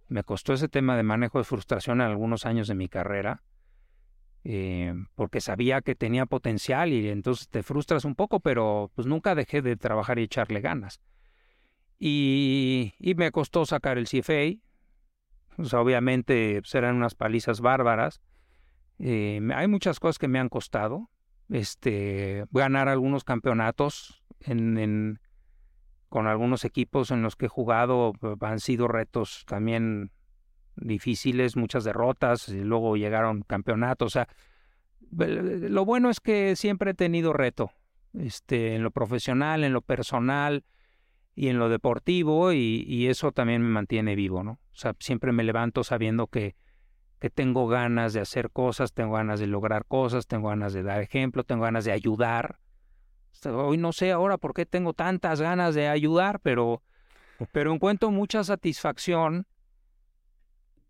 me 0.09 0.23
costó 0.23 0.53
ese 0.53 0.69
tema 0.69 0.97
de 0.97 1.03
manejo 1.03 1.39
de 1.39 1.45
frustración 1.45 2.01
en 2.01 2.07
algunos 2.07 2.47
años 2.47 2.69
de 2.69 2.77
mi 2.77 2.89
carrera. 2.89 3.43
Eh, 4.45 4.95
porque 5.17 5.41
sabía 5.41 5.81
que 5.81 5.97
tenía 5.97 6.27
potencial 6.27 6.93
y 6.93 7.09
entonces 7.09 7.49
te 7.49 7.65
frustras 7.65 8.05
un 8.05 8.15
poco, 8.15 8.39
pero 8.39 8.93
pues 8.95 9.09
nunca 9.09 9.35
dejé 9.35 9.63
de 9.63 9.75
trabajar 9.77 10.21
y 10.21 10.23
echarle 10.23 10.61
ganas. 10.61 11.01
Y, 11.99 12.95
y 13.01 13.17
me 13.17 13.33
costó 13.33 13.67
sacar 13.67 13.99
el 13.99 14.07
CFA, 14.07 14.61
obviamente 15.73 16.61
pues, 16.61 16.75
eran 16.75 16.97
unas 16.97 17.15
palizas 17.15 17.61
bárbaras. 17.61 18.21
Eh, 18.99 19.41
hay 19.55 19.69
muchas 19.69 20.01
cosas 20.01 20.19
que 20.19 20.29
me 20.29 20.39
han 20.39 20.49
costado. 20.49 21.11
Este, 21.49 22.45
ganar 22.51 22.89
algunos 22.89 23.23
campeonatos 23.23 24.25
con 26.09 26.27
algunos 26.27 26.65
equipos 26.65 27.11
en 27.11 27.23
los 27.23 27.37
que 27.37 27.47
he 27.47 27.49
jugado 27.49 28.13
han 28.41 28.61
sido 28.61 28.89
retos 28.89 29.45
también 29.47 30.11
difíciles, 30.77 31.57
muchas 31.57 31.85
derrotas, 31.85 32.49
y 32.49 32.63
luego 32.63 32.97
llegaron 32.97 33.43
campeonatos. 33.43 34.19
Lo 35.11 35.85
bueno 35.85 36.11
es 36.11 36.21
que 36.21 36.57
siempre 36.57 36.93
he 36.93 36.95
tenido 36.95 37.33
reto, 37.33 37.71
este, 38.15 38.75
en 38.75 38.83
lo 38.83 38.91
profesional, 38.91 39.65
en 39.65 39.73
lo 39.73 39.83
personal 39.83 40.65
y 41.37 41.49
en 41.49 41.59
lo 41.59 41.69
deportivo, 41.69 42.53
y, 42.53 42.85
y 42.89 43.09
eso 43.09 43.31
también 43.31 43.63
me 43.63 43.69
mantiene 43.69 44.17
vivo, 44.17 44.43
¿no? 44.43 44.53
O 44.53 44.77
sea, 44.79 44.97
siempre 44.99 45.33
me 45.33 45.45
levanto 45.45 45.85
sabiendo 45.85 46.29
que, 46.29 46.57
que 47.19 47.29
tengo 47.29 47.69
ganas 47.69 48.15
de 48.15 48.21
hacer 48.21 48.51
cosas, 48.51 48.95
tengo 48.95 49.15
ganas 49.15 49.39
de 49.39 49.47
lograr 49.47 49.85
cosas, 49.85 50.27
tengo 50.27 50.49
ganas 50.49 50.73
de 50.73 50.83
dar 50.83 51.03
ejemplo, 51.03 51.45
tengo 51.45 51.65
ganas 51.65 51.85
de 51.85 51.93
ayudar. 51.93 52.59
Hoy 53.45 53.77
no 53.77 53.93
sé 53.93 54.13
ahora 54.13 54.39
por 54.39 54.55
qué 54.55 54.65
tengo 54.65 54.95
tantas 54.95 55.43
ganas 55.43 55.75
de 55.75 55.89
ayudar, 55.89 56.41
pero, 56.41 56.83
pero 57.53 57.73
encuentro 57.73 58.11
mucha 58.11 58.43
satisfacción 58.43 59.47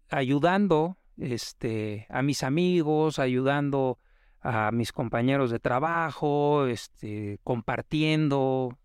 ayudando 0.08 0.96
este, 1.16 2.06
a 2.08 2.22
mis 2.22 2.44
amigos, 2.44 3.18
ayudando 3.18 3.98
a 4.40 4.70
mis 4.70 4.92
compañeros 4.92 5.50
de 5.50 5.58
trabajo, 5.58 6.66
este, 6.66 7.40
compartiendo 7.42 8.78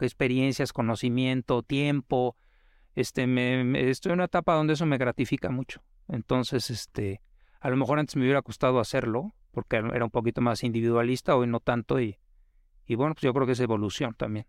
experiencias, 0.00 0.72
conocimiento, 0.72 1.62
tiempo. 1.62 2.36
Este, 2.94 3.26
me, 3.26 3.90
estoy 3.90 4.12
en 4.12 4.18
una 4.18 4.24
etapa 4.24 4.54
donde 4.54 4.74
eso 4.74 4.86
me 4.86 4.98
gratifica 4.98 5.50
mucho. 5.50 5.82
Entonces, 6.08 6.70
este, 6.70 7.20
a 7.60 7.70
lo 7.70 7.76
mejor 7.76 7.98
antes 7.98 8.16
me 8.16 8.22
hubiera 8.22 8.42
costado 8.42 8.80
hacerlo, 8.80 9.34
porque 9.50 9.76
era 9.76 10.04
un 10.04 10.10
poquito 10.10 10.40
más 10.40 10.62
individualista, 10.64 11.36
hoy 11.36 11.46
no 11.46 11.60
tanto, 11.60 12.00
y, 12.00 12.18
y 12.86 12.94
bueno, 12.94 13.14
pues 13.14 13.22
yo 13.22 13.34
creo 13.34 13.46
que 13.46 13.52
es 13.52 13.60
evolución 13.60 14.14
también. 14.14 14.46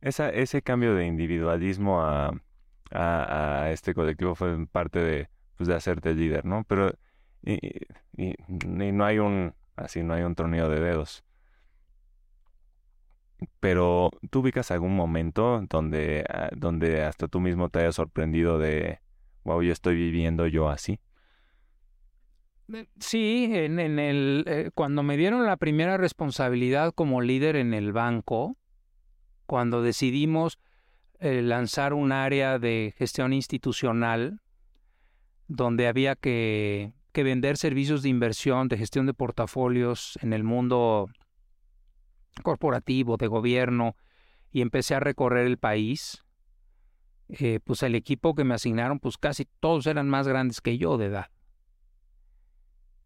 Esa, 0.00 0.30
ese 0.30 0.62
cambio 0.62 0.94
de 0.94 1.06
individualismo 1.06 2.02
a, 2.02 2.32
a, 2.90 3.70
este 3.70 3.94
colectivo 3.94 4.34
fue 4.34 4.66
parte 4.66 5.00
de, 5.00 5.28
pues, 5.56 5.68
de 5.68 5.74
hacerte 5.74 6.14
líder, 6.14 6.44
¿no? 6.44 6.64
Pero 6.64 6.92
y, 7.42 7.58
y, 8.16 8.34
no 8.48 9.04
hay 9.04 9.18
un, 9.18 9.54
así 9.76 10.02
no 10.02 10.14
hay 10.14 10.22
un 10.22 10.34
torneo 10.34 10.68
de 10.68 10.80
dedos. 10.80 11.23
Pero 13.60 14.10
tú 14.30 14.40
ubicas 14.40 14.70
algún 14.70 14.94
momento 14.94 15.64
donde, 15.68 16.24
donde 16.56 17.02
hasta 17.02 17.28
tú 17.28 17.40
mismo 17.40 17.68
te 17.68 17.80
hayas 17.80 17.94
sorprendido 17.94 18.58
de, 18.58 19.00
wow, 19.44 19.62
yo 19.62 19.72
estoy 19.72 19.94
viviendo 19.94 20.46
yo 20.46 20.68
así. 20.68 20.98
Sí, 22.98 23.50
en, 23.52 23.78
en 23.78 23.98
el, 23.98 24.44
eh, 24.46 24.70
cuando 24.74 25.02
me 25.02 25.18
dieron 25.18 25.44
la 25.44 25.58
primera 25.58 25.98
responsabilidad 25.98 26.92
como 26.94 27.20
líder 27.20 27.56
en 27.56 27.74
el 27.74 27.92
banco, 27.92 28.56
cuando 29.46 29.82
decidimos 29.82 30.58
eh, 31.20 31.42
lanzar 31.42 31.92
un 31.92 32.10
área 32.12 32.58
de 32.58 32.94
gestión 32.96 33.32
institucional 33.32 34.40
donde 35.46 35.86
había 35.88 36.16
que, 36.16 36.92
que, 37.12 37.22
vender 37.22 37.58
servicios 37.58 38.02
de 38.02 38.08
inversión, 38.08 38.68
de 38.68 38.78
gestión 38.78 39.06
de 39.06 39.14
portafolios 39.14 40.18
en 40.22 40.32
el 40.32 40.42
mundo 40.42 41.08
corporativo, 42.42 43.16
de 43.16 43.26
gobierno, 43.26 43.96
y 44.50 44.60
empecé 44.60 44.94
a 44.94 45.00
recorrer 45.00 45.46
el 45.46 45.58
país, 45.58 46.24
eh, 47.28 47.60
pues 47.64 47.82
el 47.82 47.94
equipo 47.94 48.34
que 48.34 48.44
me 48.44 48.54
asignaron, 48.54 49.00
pues 49.00 49.16
casi 49.18 49.46
todos 49.60 49.86
eran 49.86 50.08
más 50.08 50.28
grandes 50.28 50.60
que 50.60 50.78
yo 50.78 50.96
de 50.96 51.06
edad. 51.06 51.30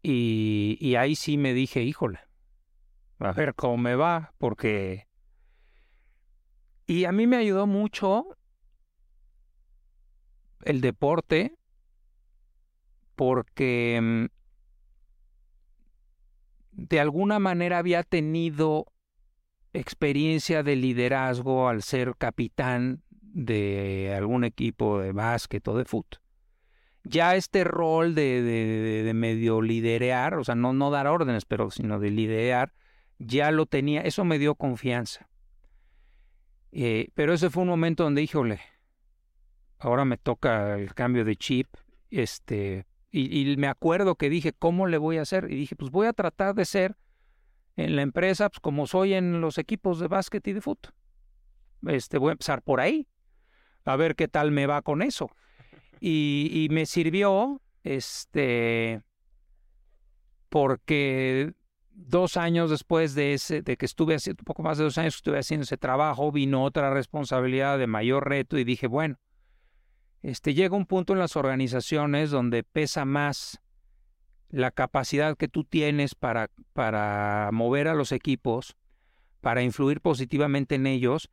Y, 0.01 0.77
y 0.79 0.95
ahí 0.95 1.15
sí 1.15 1.37
me 1.37 1.53
dije, 1.53 1.83
híjole, 1.83 2.19
a 3.19 3.31
ver 3.31 3.55
cómo 3.55 3.77
me 3.77 3.95
va, 3.95 4.33
porque... 4.37 5.07
Y 6.87 7.05
a 7.05 7.11
mí 7.11 7.27
me 7.27 7.37
ayudó 7.37 7.67
mucho 7.67 8.35
el 10.63 10.81
deporte, 10.81 11.55
porque 13.15 14.29
de 16.71 16.99
alguna 16.99 17.39
manera 17.39 17.77
había 17.77 18.03
tenido 18.03 18.85
experiencia 19.73 20.63
de 20.63 20.75
liderazgo 20.75 21.69
al 21.69 21.83
ser 21.83 22.15
capitán 22.17 23.03
de 23.11 24.13
algún 24.17 24.43
equipo 24.43 24.99
de 24.99 25.11
básquet 25.11 25.67
o 25.67 25.77
de 25.77 25.85
fútbol. 25.85 26.19
ya 27.03 27.35
este 27.35 27.63
rol 27.63 28.13
de, 28.15 28.41
de, 28.41 29.13
medio 29.13 29.61
liderear, 29.61 30.35
o 30.35 30.43
sea, 30.43 30.55
no, 30.55 30.73
no 30.73 30.91
dar 30.91 31.07
órdenes, 31.07 31.45
pero 31.45 31.71
sino 31.71 31.99
de 31.99 32.09
liderear, 32.09 32.73
ya 33.19 33.51
lo 33.51 33.65
tenía, 33.65 34.01
eso 34.01 34.23
me 34.25 34.39
dio 34.39 34.55
confianza. 34.55 35.29
Eh, 36.71 37.09
pero 37.15 37.33
ese 37.33 37.49
fue 37.49 37.63
un 37.63 37.69
momento 37.69 38.03
donde 38.03 38.21
dije, 38.21 38.37
ole, 38.37 38.59
ahora 39.79 40.05
me 40.05 40.17
toca 40.17 40.75
el 40.75 40.93
cambio 40.93 41.25
de 41.25 41.35
chip, 41.35 41.67
este, 42.11 42.85
y, 43.11 43.55
me 43.57 43.67
acuerdo 43.67 44.15
que 44.15 44.29
dije, 44.29 44.53
¿cómo 44.53 44.87
le 44.87 44.97
voy 44.97 45.17
a 45.17 45.23
hacer? 45.23 45.47
Y 45.49 45.55
dije, 45.55 45.75
pues 45.75 45.91
voy 45.91 46.07
a 46.07 46.13
tratar 46.13 46.53
de 46.53 46.65
ser 46.65 46.95
en 47.85 47.95
la 47.95 48.01
empresa 48.01 48.49
pues, 48.49 48.59
como 48.59 48.87
soy 48.87 49.13
en 49.13 49.41
los 49.41 49.57
equipos 49.57 49.99
de 49.99 50.07
básquet 50.07 50.45
y 50.47 50.53
de 50.53 50.61
fútbol. 50.61 50.93
Este, 51.87 52.17
voy 52.17 52.29
a 52.29 52.31
empezar 52.33 52.61
por 52.61 52.81
ahí, 52.81 53.07
a 53.85 53.95
ver 53.95 54.15
qué 54.15 54.27
tal 54.27 54.51
me 54.51 54.67
va 54.67 54.81
con 54.81 55.01
eso. 55.01 55.29
Y, 56.01 56.49
y 56.53 56.73
me 56.73 56.85
sirvió, 56.85 57.61
este, 57.83 59.01
porque 60.49 61.53
dos 61.91 62.37
años 62.37 62.69
después 62.69 63.13
de 63.15 63.33
ese, 63.33 63.61
de 63.61 63.77
que 63.77 63.85
estuve 63.85 64.15
haciendo, 64.15 64.41
un 64.41 64.45
poco 64.45 64.63
más 64.63 64.77
de 64.77 64.85
dos 64.85 64.97
años 64.97 65.15
que 65.15 65.19
estuve 65.19 65.39
haciendo 65.39 65.63
ese 65.63 65.77
trabajo, 65.77 66.31
vino 66.31 66.63
otra 66.63 66.93
responsabilidad 66.93 67.77
de 67.77 67.87
mayor 67.87 68.27
reto 68.27 68.57
y 68.57 68.63
dije, 68.63 68.87
bueno, 68.87 69.17
este, 70.21 70.53
llega 70.53 70.75
un 70.75 70.85
punto 70.85 71.13
en 71.13 71.19
las 71.19 71.35
organizaciones 71.35 72.29
donde 72.29 72.63
pesa 72.63 73.05
más 73.05 73.61
la 74.49 74.71
capacidad 74.71 75.37
que 75.37 75.47
tú 75.47 75.63
tienes 75.63 76.15
para, 76.15 76.49
para 76.73 77.49
mover 77.53 77.87
a 77.87 77.93
los 77.93 78.11
equipos, 78.11 78.75
para 79.41 79.63
influir 79.63 80.01
positivamente 80.01 80.75
en 80.75 80.87
ellos, 80.87 81.29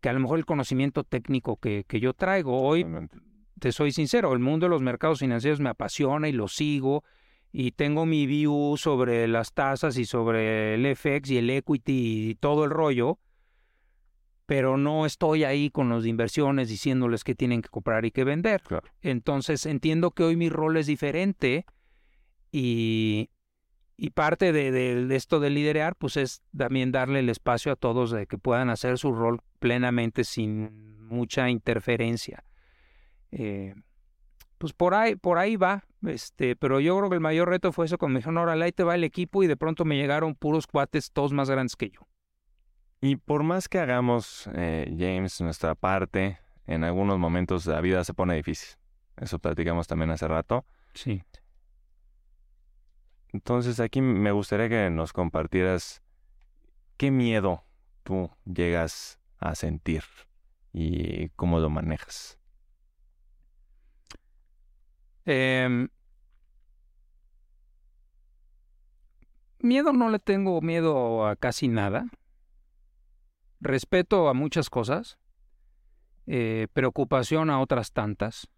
que 0.00 0.08
a 0.08 0.12
lo 0.12 0.20
mejor 0.20 0.38
el 0.38 0.46
conocimiento 0.46 1.04
técnico 1.04 1.56
que, 1.56 1.84
que 1.88 2.00
yo 2.00 2.14
traigo. 2.14 2.62
Hoy, 2.62 2.86
te 3.58 3.72
soy 3.72 3.92
sincero, 3.92 4.32
el 4.32 4.38
mundo 4.38 4.66
de 4.66 4.70
los 4.70 4.82
mercados 4.82 5.20
financieros 5.20 5.60
me 5.60 5.70
apasiona 5.70 6.28
y 6.28 6.32
lo 6.32 6.48
sigo 6.48 7.04
y 7.50 7.72
tengo 7.72 8.06
mi 8.06 8.26
view 8.26 8.76
sobre 8.76 9.26
las 9.26 9.52
tasas 9.52 9.96
y 9.96 10.04
sobre 10.04 10.74
el 10.74 10.94
FX 10.94 11.30
y 11.30 11.38
el 11.38 11.50
equity 11.50 12.30
y 12.30 12.34
todo 12.34 12.64
el 12.64 12.70
rollo, 12.70 13.18
pero 14.46 14.76
no 14.76 15.06
estoy 15.06 15.44
ahí 15.44 15.70
con 15.70 15.88
los 15.88 16.04
de 16.04 16.10
inversiones 16.10 16.68
diciéndoles 16.68 17.24
que 17.24 17.34
tienen 17.34 17.62
que 17.62 17.68
comprar 17.68 18.04
y 18.04 18.10
que 18.10 18.24
vender. 18.24 18.62
Entonces 19.00 19.66
entiendo 19.66 20.10
que 20.10 20.24
hoy 20.24 20.36
mi 20.36 20.48
rol 20.48 20.76
es 20.76 20.86
diferente 20.86 21.66
y, 22.52 23.30
y 23.96 24.10
parte 24.10 24.52
de, 24.52 24.70
de, 24.70 25.16
esto 25.16 25.40
de 25.40 25.50
liderar 25.50 25.96
pues 25.96 26.16
es 26.16 26.42
también 26.56 26.92
darle 26.92 27.20
el 27.20 27.28
espacio 27.28 27.72
a 27.72 27.76
todos 27.76 28.10
de 28.10 28.26
que 28.26 28.38
puedan 28.38 28.70
hacer 28.70 28.98
su 28.98 29.12
rol 29.12 29.40
plenamente 29.58 30.24
sin 30.24 30.98
mucha 31.06 31.50
interferencia. 31.50 32.44
Eh, 33.32 33.74
pues 34.58 34.72
por 34.72 34.94
ahí, 34.94 35.14
por 35.16 35.38
ahí 35.38 35.56
va, 35.56 35.84
este, 36.06 36.56
pero 36.56 36.80
yo 36.80 36.96
creo 36.98 37.08
que 37.08 37.14
el 37.14 37.20
mayor 37.20 37.48
reto 37.48 37.72
fue 37.72 37.86
eso 37.86 37.98
cuando 37.98 38.14
me 38.14 38.18
dijeron, 38.20 38.38
ahora 38.38 38.52
ahí 38.52 38.72
te 38.72 38.84
va 38.84 38.94
el 38.94 39.04
equipo 39.04 39.42
y 39.42 39.46
de 39.46 39.56
pronto 39.56 39.84
me 39.84 39.96
llegaron 39.96 40.34
puros 40.34 40.66
cuates, 40.66 41.12
todos 41.12 41.32
más 41.32 41.48
grandes 41.48 41.76
que 41.76 41.90
yo. 41.90 42.00
Y 43.00 43.16
por 43.16 43.44
más 43.44 43.68
que 43.68 43.78
hagamos, 43.78 44.48
eh, 44.54 44.92
James, 44.98 45.40
nuestra 45.40 45.76
parte, 45.76 46.38
en 46.66 46.82
algunos 46.82 47.18
momentos 47.18 47.66
la 47.66 47.80
vida 47.80 48.02
se 48.02 48.14
pone 48.14 48.34
difícil. 48.34 48.76
Eso 49.16 49.38
platicamos 49.38 49.86
también 49.86 50.10
hace 50.10 50.26
rato. 50.26 50.64
Sí. 50.94 51.22
Entonces 53.38 53.78
aquí 53.78 54.00
me 54.00 54.32
gustaría 54.32 54.68
que 54.68 54.90
nos 54.90 55.12
compartieras 55.12 56.02
qué 56.96 57.12
miedo 57.12 57.62
tú 58.02 58.32
llegas 58.44 59.20
a 59.38 59.54
sentir 59.54 60.02
y 60.72 61.28
cómo 61.36 61.60
lo 61.60 61.70
manejas. 61.70 62.36
Em, 65.24 65.88
miedo 69.60 69.92
no 69.92 70.08
le 70.10 70.18
tengo 70.18 70.60
miedo 70.60 71.24
a 71.24 71.36
casi 71.36 71.68
nada. 71.68 72.08
Respeto 73.60 74.28
a 74.28 74.34
muchas 74.34 74.68
cosas. 74.68 75.16
Eh, 76.26 76.66
preocupación 76.72 77.50
a 77.50 77.60
otras 77.60 77.92
tantas. 77.92 78.48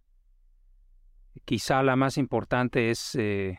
Quizá 1.45 1.83
la 1.83 1.97
más 1.97 2.17
importante 2.17 2.91
es 2.91 3.15
eh, 3.17 3.59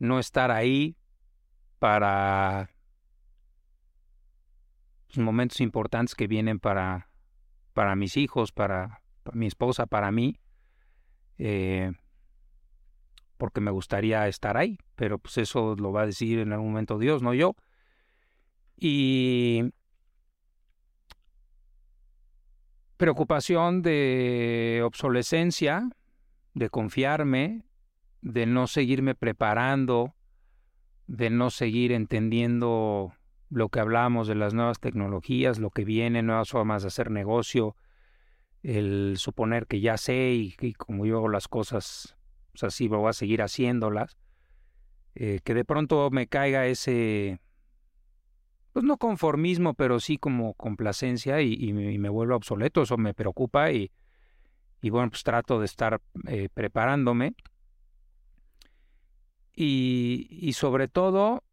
no 0.00 0.18
estar 0.18 0.50
ahí 0.50 0.96
para 1.78 2.70
los 5.10 5.18
momentos 5.18 5.60
importantes 5.60 6.16
que 6.16 6.26
vienen 6.26 6.58
para, 6.58 7.08
para 7.72 7.94
mis 7.94 8.16
hijos, 8.16 8.50
para 8.50 9.02
mi 9.32 9.46
esposa, 9.46 9.86
para 9.86 10.10
mí 10.10 10.40
eh, 11.42 11.92
porque 13.38 13.62
me 13.62 13.70
gustaría 13.70 14.28
estar 14.28 14.58
ahí, 14.58 14.78
pero 14.94 15.18
pues 15.18 15.38
eso 15.38 15.74
lo 15.74 15.90
va 15.90 16.02
a 16.02 16.06
decir 16.06 16.38
en 16.40 16.52
algún 16.52 16.72
momento 16.72 16.98
Dios, 16.98 17.22
no 17.22 17.32
yo. 17.32 17.56
Y 18.76 19.72
preocupación 22.98 23.80
de 23.80 24.82
obsolescencia, 24.84 25.88
de 26.52 26.68
confiarme, 26.68 27.64
de 28.22 28.46
no 28.46 28.66
seguirme 28.66 29.14
preparando, 29.14 30.14
de 31.06 31.30
no 31.30 31.50
seguir 31.50 31.92
entendiendo 31.92 33.12
lo 33.50 33.68
que 33.68 33.80
hablamos 33.80 34.28
de 34.28 34.36
las 34.36 34.54
nuevas 34.54 34.78
tecnologías, 34.78 35.58
lo 35.58 35.70
que 35.70 35.84
viene, 35.84 36.22
nuevas 36.22 36.50
formas 36.50 36.82
de 36.82 36.88
hacer 36.88 37.10
negocio, 37.10 37.76
el 38.62 39.14
suponer 39.16 39.66
que 39.66 39.80
ya 39.80 39.96
sé 39.96 40.32
y, 40.32 40.74
como 40.74 41.06
yo 41.06 41.16
hago 41.16 41.28
las 41.28 41.48
cosas, 41.48 42.16
pues 42.52 42.64
así 42.64 42.88
voy 42.88 43.08
a 43.08 43.12
seguir 43.12 43.42
haciéndolas, 43.42 44.16
eh, 45.14 45.40
que 45.42 45.54
de 45.54 45.64
pronto 45.64 46.10
me 46.10 46.28
caiga 46.28 46.66
ese, 46.66 47.40
pues 48.72 48.84
no 48.84 48.98
conformismo, 48.98 49.74
pero 49.74 49.98
sí 49.98 50.16
como 50.18 50.54
complacencia 50.54 51.40
y, 51.40 51.72
me 51.72 52.08
vuelvo 52.08 52.36
obsoleto, 52.36 52.82
eso 52.82 52.96
me 52.98 53.14
preocupa 53.14 53.72
y, 53.72 53.90
y 54.80 54.90
bueno, 54.90 55.10
pues 55.10 55.24
trato 55.24 55.58
de 55.58 55.66
estar 55.66 56.00
eh, 56.26 56.48
preparándome. 56.52 57.34
Y, 59.62 60.52
sobre 60.54 60.88
todo, 60.88 61.44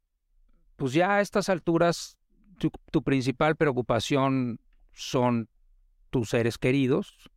pues 0.77 0.93
ya 0.93 1.15
a 1.15 1.21
estas 1.21 1.49
alturas, 1.49 2.17
tu 2.57 3.03
principal 3.03 3.57
preocupación 3.57 4.61
son 4.93 5.49
tus 6.09 6.29
seres 6.29 6.57
queridos, 6.57 7.29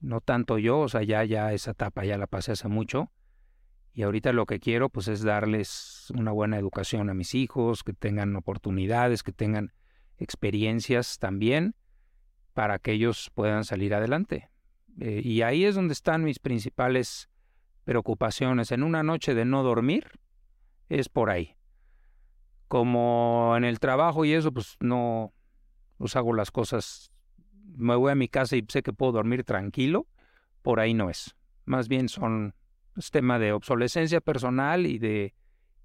no 0.00 0.20
tanto 0.20 0.58
yo, 0.58 0.80
o 0.80 0.88
sea, 0.88 1.02
ya, 1.02 1.24
ya 1.24 1.52
esa 1.52 1.70
etapa 1.70 2.04
ya 2.04 2.18
la 2.18 2.26
pasé 2.26 2.52
hace 2.52 2.68
mucho. 2.68 3.10
Y 3.94 4.02
ahorita 4.02 4.32
lo 4.32 4.44
que 4.44 4.60
quiero 4.60 4.90
pues 4.90 5.08
es 5.08 5.22
darles 5.22 6.12
una 6.14 6.32
buena 6.32 6.58
educación 6.58 7.08
a 7.08 7.14
mis 7.14 7.34
hijos, 7.34 7.82
que 7.82 7.94
tengan 7.94 8.36
oportunidades, 8.36 9.22
que 9.22 9.32
tengan 9.32 9.72
experiencias 10.18 11.18
también 11.18 11.76
para 12.52 12.78
que 12.78 12.92
ellos 12.92 13.30
puedan 13.34 13.64
salir 13.64 13.94
adelante. 13.94 14.50
Eh, 15.00 15.22
y 15.24 15.42
ahí 15.42 15.64
es 15.64 15.74
donde 15.74 15.92
están 15.94 16.24
mis 16.24 16.38
principales 16.38 17.30
preocupaciones. 17.84 18.72
En 18.72 18.82
una 18.82 19.02
noche 19.02 19.34
de 19.34 19.44
no 19.44 19.62
dormir 19.62 20.10
es 20.88 21.08
por 21.08 21.30
ahí. 21.30 21.56
Como 22.68 23.54
en 23.56 23.64
el 23.64 23.78
trabajo 23.78 24.24
y 24.24 24.32
eso, 24.32 24.52
pues 24.52 24.76
no, 24.80 25.32
pues 25.98 26.16
hago 26.16 26.32
las 26.32 26.50
cosas 26.50 27.10
me 27.76 27.94
voy 27.96 28.12
a 28.12 28.14
mi 28.14 28.28
casa 28.28 28.56
y 28.56 28.64
sé 28.68 28.82
que 28.82 28.92
puedo 28.92 29.12
dormir 29.12 29.44
tranquilo, 29.44 30.06
por 30.62 30.80
ahí 30.80 30.94
no 30.94 31.10
es. 31.10 31.34
Más 31.64 31.88
bien 31.88 32.08
son 32.08 32.54
es 32.96 33.10
tema 33.10 33.38
de 33.38 33.52
obsolescencia 33.52 34.20
personal 34.20 34.86
y 34.86 34.98
de 34.98 35.34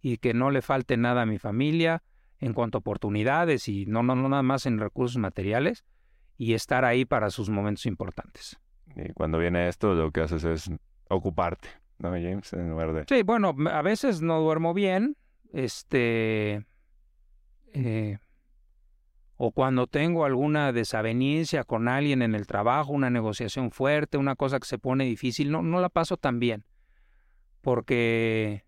y 0.02 0.18
que 0.18 0.34
no 0.34 0.52
le 0.52 0.62
falte 0.62 0.96
nada 0.96 1.24
a 1.24 1.26
mi 1.26 1.40
familia 1.40 2.04
en 2.40 2.54
cuanto 2.54 2.78
a 2.78 2.80
oportunidades 2.80 3.68
y 3.68 3.86
no, 3.86 4.04
no, 4.04 4.16
no 4.16 4.30
nada 4.30 4.44
más 4.44 4.66
en 4.66 4.80
recursos 4.80 5.18
materiales 5.18 5.84
y 6.38 6.54
estar 6.54 6.86
ahí 6.86 7.04
para 7.04 7.32
sus 7.32 7.50
momentos 7.50 7.86
importantes. 7.86 8.58
Y 8.96 9.12
cuando 9.14 9.38
viene 9.40 9.68
esto, 9.68 9.94
lo 9.94 10.12
que 10.12 10.22
haces 10.22 10.46
es 10.46 10.72
ocuparte, 11.10 11.68
¿no, 12.00 12.12
James? 12.12 12.52
En 12.54 12.70
lugar. 12.70 13.06
Sí, 13.08 13.24
bueno, 13.24 13.56
a 13.72 13.82
veces 13.82 14.22
no 14.22 14.40
duermo 14.42 14.74
bien, 14.74 15.16
este... 15.54 16.66
Eh, 17.74 18.18
o 19.42 19.52
cuando 19.52 19.88
tengo 19.88 20.26
alguna 20.26 20.74
desaveniencia 20.74 21.64
con 21.64 21.88
alguien 21.88 22.22
en 22.22 22.36
el 22.36 22.46
trabajo, 22.46 22.92
una 22.92 23.10
negociación 23.10 23.72
fuerte, 23.72 24.18
una 24.18 24.36
cosa 24.36 24.60
que 24.60 24.68
se 24.68 24.80
pone 24.80 25.06
difícil, 25.06 25.50
no, 25.50 25.62
no 25.62 25.80
la 25.80 25.88
paso 25.88 26.18
tan 26.18 26.40
bien. 26.40 26.66
Porque 27.62 28.66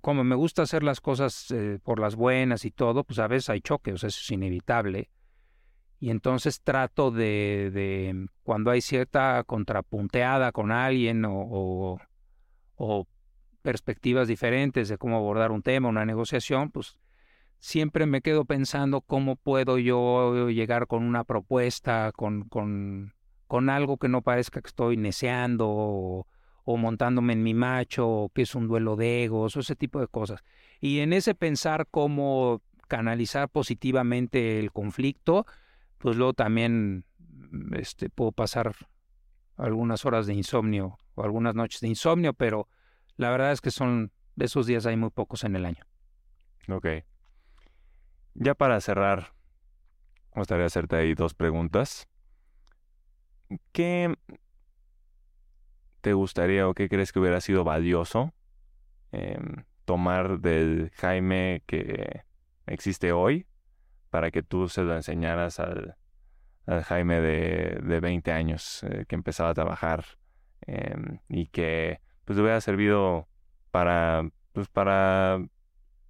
como 0.00 0.24
me 0.24 0.34
gusta 0.34 0.62
hacer 0.62 0.82
las 0.82 1.00
cosas 1.00 1.50
eh, 1.50 1.78
por 1.82 2.00
las 2.00 2.16
buenas 2.16 2.64
y 2.64 2.70
todo, 2.70 3.04
pues 3.04 3.18
a 3.18 3.28
veces 3.28 3.50
hay 3.50 3.60
choques, 3.60 3.94
eso 3.94 4.06
es 4.06 4.30
inevitable. 4.30 5.10
Y 6.00 6.10
entonces 6.10 6.60
trato 6.62 7.10
de, 7.10 8.26
cuando 8.42 8.70
hay 8.70 8.80
cierta 8.80 9.42
contrapunteada 9.44 10.52
con 10.52 10.70
alguien 10.70 11.24
o, 11.26 11.98
o 12.76 13.06
perspectivas 13.62 14.28
diferentes 14.28 14.88
de 14.88 14.98
cómo 14.98 15.16
abordar 15.16 15.50
un 15.50 15.62
tema, 15.62 15.88
una 15.88 16.04
negociación, 16.04 16.70
pues 16.70 16.98
siempre 17.58 18.06
me 18.06 18.22
quedo 18.22 18.44
pensando 18.44 19.00
cómo 19.00 19.36
puedo 19.36 19.78
yo 19.78 20.48
llegar 20.48 20.86
con 20.86 21.02
una 21.02 21.24
propuesta, 21.24 22.12
con, 22.14 22.48
con, 22.48 23.14
con 23.46 23.68
algo 23.68 23.96
que 23.96 24.08
no 24.08 24.22
parezca 24.22 24.60
que 24.60 24.68
estoy 24.68 24.96
neceando 24.96 25.68
o, 25.68 26.26
o 26.64 26.76
montándome 26.76 27.32
en 27.32 27.42
mi 27.42 27.54
macho, 27.54 28.08
o 28.08 28.28
que 28.30 28.42
es 28.42 28.54
un 28.54 28.68
duelo 28.68 28.96
de 28.96 29.24
egos, 29.24 29.56
o 29.56 29.60
ese 29.60 29.76
tipo 29.76 30.00
de 30.00 30.06
cosas. 30.06 30.42
Y 30.80 31.00
en 31.00 31.12
ese 31.12 31.34
pensar 31.34 31.86
cómo 31.90 32.62
canalizar 32.86 33.48
positivamente 33.48 34.58
el 34.58 34.72
conflicto, 34.72 35.46
pues 35.98 36.16
luego 36.16 36.32
también 36.32 37.04
este, 37.72 38.08
puedo 38.08 38.32
pasar 38.32 38.74
algunas 39.56 40.04
horas 40.04 40.26
de 40.26 40.34
insomnio 40.34 40.98
o 41.14 41.24
algunas 41.24 41.54
noches 41.54 41.80
de 41.80 41.88
insomnio, 41.88 42.32
pero 42.32 42.68
la 43.16 43.30
verdad 43.30 43.52
es 43.52 43.60
que 43.60 43.70
son 43.70 44.12
de 44.36 44.46
esos 44.46 44.66
días 44.66 44.86
hay 44.86 44.96
muy 44.96 45.10
pocos 45.10 45.44
en 45.44 45.56
el 45.56 45.66
año. 45.66 45.84
Ok. 46.68 46.86
Ya 48.34 48.54
para 48.54 48.80
cerrar, 48.80 49.34
me 50.34 50.40
gustaría 50.40 50.66
hacerte 50.66 50.96
ahí 50.96 51.14
dos 51.14 51.34
preguntas. 51.34 52.08
¿Qué 53.72 54.14
te 56.00 56.12
gustaría 56.12 56.68
o 56.68 56.74
qué 56.74 56.88
crees 56.88 57.12
que 57.12 57.18
hubiera 57.18 57.40
sido 57.40 57.64
valioso 57.64 58.32
em, 59.10 59.64
tomar 59.84 60.38
del 60.38 60.90
Jaime 60.94 61.62
que 61.66 62.22
existe 62.66 63.10
hoy 63.10 63.46
para 64.10 64.30
que 64.30 64.42
tú 64.42 64.68
se 64.68 64.82
lo 64.82 64.94
enseñaras 64.94 65.60
al, 65.60 65.96
Jaime 66.84 67.20
de, 67.22 67.80
de, 67.82 68.00
20 68.00 68.30
años 68.30 68.82
eh, 68.82 69.06
que 69.08 69.14
empezaba 69.14 69.48
a 69.48 69.54
trabajar 69.54 70.04
em, 70.66 71.20
y 71.26 71.46
que 71.46 72.02
pues 72.26 72.36
le 72.36 72.42
hubiera 72.42 72.60
servido 72.60 73.26
para 73.70 74.28
pues 74.52 74.68
para 74.68 75.42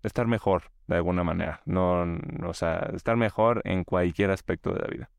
estar 0.03 0.27
mejor 0.27 0.73
de 0.89 0.97
alguna 0.97 1.23
manera 1.23 1.63
no, 1.65 2.05
o 2.45 2.55
sea 2.55 2.91
estar 2.93 3.17
mejor 3.17 3.63
en 3.65 3.85
cualquier 3.85 4.33
aspecto 4.33 4.73
de 4.73 4.81
la 4.81 4.89
vida. 4.89 5.11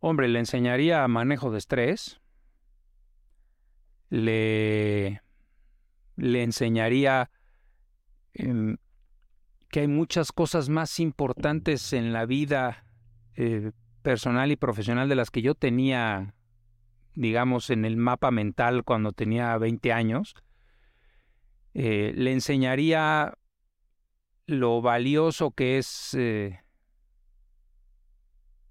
Hombre 0.00 0.28
le 0.28 0.38
enseñaría 0.38 1.08
manejo 1.08 1.50
de 1.50 1.58
estrés. 1.58 2.20
Le 4.10 5.22
le 6.16 6.42
enseñaría 6.42 7.30
em, 8.34 8.76
que 9.70 9.80
hay 9.80 9.88
muchas 9.88 10.32
cosas 10.32 10.68
más 10.68 10.98
importantes 11.00 11.92
en 11.92 12.12
la 12.12 12.26
vida 12.26 12.84
eh, 13.36 13.70
personal 14.02 14.50
y 14.50 14.56
profesional 14.56 15.08
de 15.08 15.14
las 15.14 15.30
que 15.30 15.42
yo 15.42 15.54
tenía, 15.54 16.34
digamos, 17.14 17.70
en 17.70 17.84
el 17.84 17.96
mapa 17.96 18.30
mental 18.30 18.82
cuando 18.84 19.12
tenía 19.12 19.56
20 19.58 19.92
años. 19.92 20.34
Eh, 21.74 22.12
le 22.16 22.32
enseñaría 22.32 23.38
lo 24.46 24.82
valioso 24.82 25.52
que 25.52 25.78
es 25.78 26.14
eh, 26.14 26.60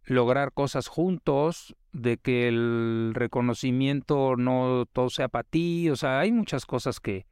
lograr 0.04 0.52
cosas 0.52 0.88
juntos, 0.88 1.76
de 1.92 2.18
que 2.18 2.48
el 2.48 3.14
reconocimiento 3.16 4.36
no 4.36 4.86
todo 4.92 5.10
sea 5.10 5.30
para 5.30 5.48
ti, 5.48 5.90
o 5.90 5.96
sea, 5.96 6.20
hay 6.20 6.32
muchas 6.32 6.66
cosas 6.66 7.00
que, 7.00 7.26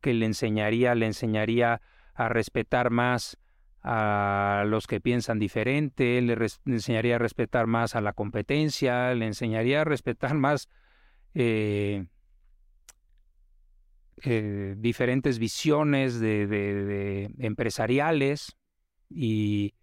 que 0.00 0.14
le 0.14 0.26
enseñaría, 0.26 0.94
le 0.94 1.06
enseñaría 1.06 1.80
a 2.14 2.28
respetar 2.28 2.90
más 2.90 3.38
a 3.84 4.64
los 4.66 4.86
que 4.86 4.98
piensan 4.98 5.38
diferente, 5.38 6.20
le, 6.22 6.36
enseñaría 6.64 7.16
a 7.16 7.18
respetar 7.18 7.66
más 7.66 7.94
a 7.94 8.00
la 8.00 8.14
competencia, 8.14 9.14
le 9.14 9.26
enseñaría 9.26 9.82
a 9.82 9.84
respetar 9.84 10.34
más 10.34 10.70
eh, 11.34 12.06
eh, 14.22 14.74
diferentes 14.78 15.38
visiones 15.38 16.18
de, 16.18 17.30
empresariales 17.38 18.56
y, 19.10 19.74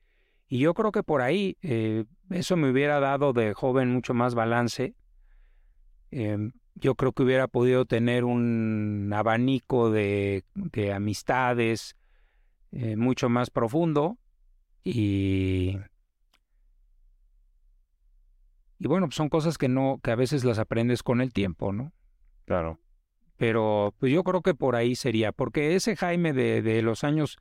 yo 0.49 0.73
creo 0.73 0.91
que 0.91 1.01
por 1.01 1.21
ahí 1.21 1.55
eh, 1.61 2.03
eso 2.29 2.57
me 2.57 2.69
hubiera 2.69 2.99
dado 2.99 3.31
de 3.31 3.53
joven 3.53 3.89
mucho 3.89 4.13
más 4.13 4.35
balance. 4.35 4.95
Em, 6.09 6.51
yo 6.75 6.95
creo 6.95 7.13
que 7.13 7.23
hubiera 7.23 7.47
podido 7.47 7.85
tener 7.85 8.25
un 8.25 9.09
abanico 9.15 9.91
de, 9.91 10.43
de 10.55 10.91
amistades, 10.91 11.95
eh, 12.71 12.95
mucho 12.95 13.29
más 13.29 13.49
profundo 13.49 14.17
y 14.83 15.77
y 18.79 18.87
bueno 18.87 19.07
pues 19.07 19.15
son 19.15 19.29
cosas 19.29 19.57
que 19.57 19.67
no 19.67 19.99
que 20.01 20.11
a 20.11 20.15
veces 20.15 20.43
las 20.43 20.57
aprendes 20.57 21.03
con 21.03 21.21
el 21.21 21.33
tiempo 21.33 21.73
no 21.73 21.93
claro. 22.45 22.79
Pero 23.37 23.95
pues 23.97 24.13
yo 24.13 24.23
creo 24.23 24.41
que 24.41 24.53
por 24.53 24.75
ahí 24.75 24.95
sería 24.95 25.31
porque 25.31 25.75
ese 25.75 25.95
Jaime 25.95 26.31
de, 26.31 26.61
de 26.61 26.81
los 26.81 27.03
años 27.03 27.37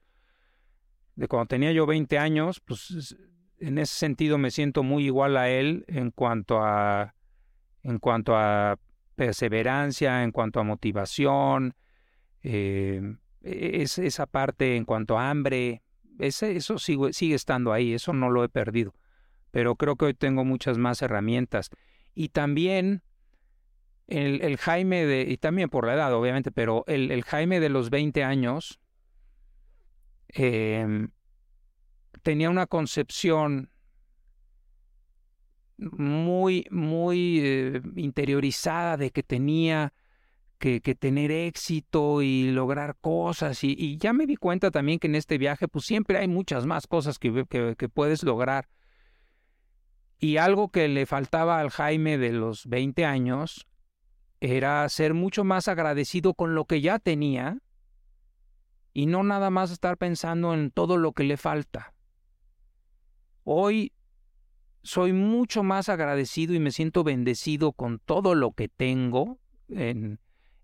de 1.15 1.28
cuando 1.28 1.47
tenía 1.47 1.73
yo 1.73 1.86
20 1.86 2.19
años 2.19 2.61
pues 2.61 3.16
en 3.59 3.78
ese 3.78 3.94
sentido 3.94 4.39
me 4.39 4.51
siento 4.51 4.82
muy 4.82 5.05
igual 5.05 5.36
a 5.36 5.48
él 5.51 5.85
en 5.89 6.11
cuanto 6.11 6.61
a 6.62 7.15
en 7.82 7.98
cuanto 7.98 8.35
a 8.35 8.78
perseverancia 9.15 10.24
en 10.24 10.32
cuanto 10.32 10.59
a 10.59 10.65
motivación 10.65 11.74
eh, 12.43 13.02
es, 13.43 13.99
esa 13.99 14.27
parte 14.27 14.77
en 14.77 14.85
cuanto 14.85 15.19
a 15.19 15.31
hambre, 15.31 15.83
ese, 16.19 16.57
eso 16.57 16.79
sigue, 16.79 17.12
sigue 17.12 17.35
estando 17.35 17.73
ahí, 17.73 17.95
eso 17.95 18.12
no 18.12 18.31
lo 18.31 18.45
he 18.45 18.49
perdido. 18.49 18.95
Pero 19.51 19.77
creo 19.77 19.97
que 19.97 20.07
hoy 20.07 20.15
tengo 20.15 20.45
muchas 20.45 20.79
más 20.79 21.03
herramientas. 21.03 21.71
Y 22.15 22.29
también 22.29 23.03
el, 24.07 24.43
el 24.43 24.57
Jaime 24.59 25.07
de, 25.07 25.23
y 25.23 25.37
también 25.39 25.71
por 25.71 25.87
la 25.87 25.95
edad, 25.95 26.12
obviamente, 26.15 26.51
pero 26.53 26.85
el, 26.87 27.11
el 27.11 27.25
Jaime 27.25 27.61
de 27.61 27.69
los 27.69 27.91
20 27.91 28.23
años 28.25 28.81
em, 30.29 31.11
tenía 32.23 32.51
una 32.51 32.67
concepción 32.67 33.71
muy, 35.79 36.67
muy 36.71 37.41
eh, 37.43 37.83
interiorizada 37.97 38.97
de 38.97 39.11
que 39.11 39.23
tenía 39.23 39.95
que, 40.61 40.81
tener 40.95 41.32
éxito 41.32 42.23
y 42.23 42.51
lograr 42.51 42.97
cosas. 43.01 43.65
Y, 43.65 43.97
ya 43.97 44.12
me 44.12 44.27
di 44.27 44.37
cuenta 44.37 44.70
también 44.70 44.99
que 44.99 45.09
en 45.09 45.15
este 45.16 45.39
viaje, 45.39 45.66
pues 45.66 45.87
siempre 45.87 46.19
hay 46.19 46.28
muchas 46.28 46.66
más 46.66 46.87
cosas 46.87 47.19
que, 47.19 47.47
que, 47.49 47.89
puedes 47.89 48.23
lograr. 48.23 48.69
Y 50.19 50.37
algo 50.37 50.70
que 50.70 50.87
le 50.87 51.07
faltaba 51.07 51.59
al 51.61 51.70
Jaime 51.70 52.19
de 52.19 52.32
los 52.32 52.66
20 52.66 53.07
años 53.07 53.66
era 54.41 54.87
ser 54.91 55.15
mucho 55.15 55.45
más 55.45 55.66
agradecido 55.66 56.35
con 56.35 56.55
lo 56.55 56.66
que 56.66 56.82
ya 56.82 56.99
tenía 56.99 57.59
y 58.93 59.07
no 59.07 59.23
nada 59.23 59.49
más 59.49 59.70
estar 59.70 59.97
pensando 59.97 60.53
en 60.53 60.70
todo 60.70 60.99
lo 60.99 61.12
que 61.12 61.24
le 61.24 61.39
falta. 61.39 61.95
Hoy 63.45 63.95
soy 64.82 65.15
mucho 65.15 65.62
más 65.62 65.89
agradecido 65.89 66.53
y 66.53 66.59
me 66.59 66.70
siento 66.70 67.03
bendecido 67.03 67.73
con 67.73 67.99
todo 67.99 68.35
lo 68.35 68.53
que 68.53 68.69
tengo 68.69 69.39
en, 69.69 70.19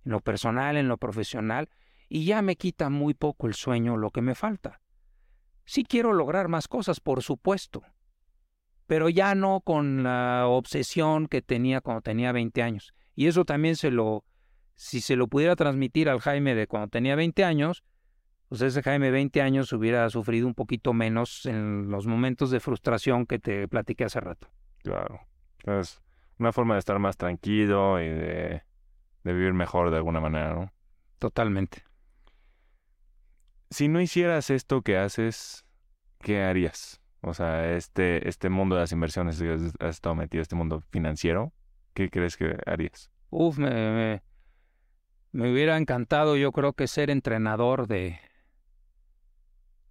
en 0.07 0.13
lo 0.13 0.21
personal, 0.21 0.77
en 0.77 0.89
lo 0.89 0.97
profesional, 0.97 1.69
y 2.09 2.25
ya 2.25 2.41
me 2.41 2.57
quita 2.57 2.89
muy 2.89 3.13
poco 3.13 3.49
el 3.49 3.55
sueño 3.55 3.97
lo 3.97 4.11
que 4.11 4.23
me 4.23 4.35
falta. 4.35 4.81
Sí 5.65 5.85
quiero 5.85 6.13
lograr 6.13 6.49
más 6.49 6.69
cosas, 6.69 7.01
por 7.01 7.23
supuesto, 7.23 7.83
pero 8.87 9.09
ya 9.09 9.35
no 9.35 9.61
con 9.61 10.05
la 10.05 10.47
obsesión 10.47 11.27
que 11.27 11.43
tenía 11.43 11.81
cuando 11.81 12.03
tenía 12.03 12.31
20 12.31 12.63
años. 12.63 12.95
Y 13.17 13.27
eso 13.27 13.45
también 13.45 13.75
se 13.75 13.91
lo, 13.91 14.25
si 14.77 15.01
se 15.01 15.17
lo 15.17 15.27
pudiera 15.27 15.57
transmitir 15.57 16.09
al 16.09 16.21
Jaime 16.21 16.55
de 16.55 16.69
cuando 16.69 16.89
tenía 16.89 17.17
20 17.17 17.43
años, 17.43 17.83
pues 18.49 18.61
ese 18.61 18.83
Jaime 18.83 19.11
20 19.11 19.43
años 19.43 19.73
hubiera 19.73 20.09
sufrido 20.09 20.47
un 20.47 20.55
poquito 20.55 20.93
menos 20.93 21.47
en 21.47 21.91
los 21.91 22.07
momentos 22.07 22.53
de 22.53 22.61
frustración 22.61 23.27
que 23.27 23.41
te 23.41 23.67
platiqué 23.67 24.05
hace 24.05 24.21
rato. 24.21 24.49
Claro. 24.85 25.21
Es 25.65 26.01
una 26.39 26.53
forma 26.53 26.75
de 26.75 26.79
estar 26.79 27.01
más 27.01 27.17
tranquilo 27.17 28.01
y 28.01 28.09
de 28.09 28.63
de 29.27 29.33
vivir 29.33 29.55
mejor 29.55 29.91
de 29.91 29.97
alguna 29.97 30.21
manera, 30.21 30.55
¿no? 30.55 30.73
Totalmente. 31.19 31.83
Si 33.71 33.89
no 33.89 34.01
hicieras 34.01 34.51
esto 34.51 34.83
que 34.83 34.97
haces, 34.97 35.67
¿qué 36.21 36.45
harías? 36.45 37.01
O 37.23 37.35
sea, 37.35 37.75
este, 37.75 38.29
este 38.29 38.51
mundo 38.51 38.77
de 38.77 38.83
las 38.83 38.93
inversiones, 38.93 39.43
has, 39.43 39.75
has 39.81 39.97
estado 39.97 40.15
metido, 40.15 40.43
este 40.43 40.55
mundo 40.55 40.81
financiero, 40.91 41.53
¿qué 41.93 42.09
crees 42.09 42.37
que 42.37 42.57
harías? 42.67 43.11
Uf, 43.31 43.59
me, 43.59 44.23
me, 45.33 45.53
hubiera 45.53 45.77
encantado, 45.77 46.37
yo 46.37 46.53
creo 46.53 46.75
que 46.75 46.87
ser 46.87 47.11
entrenador 47.11 47.89
de, 47.89 48.21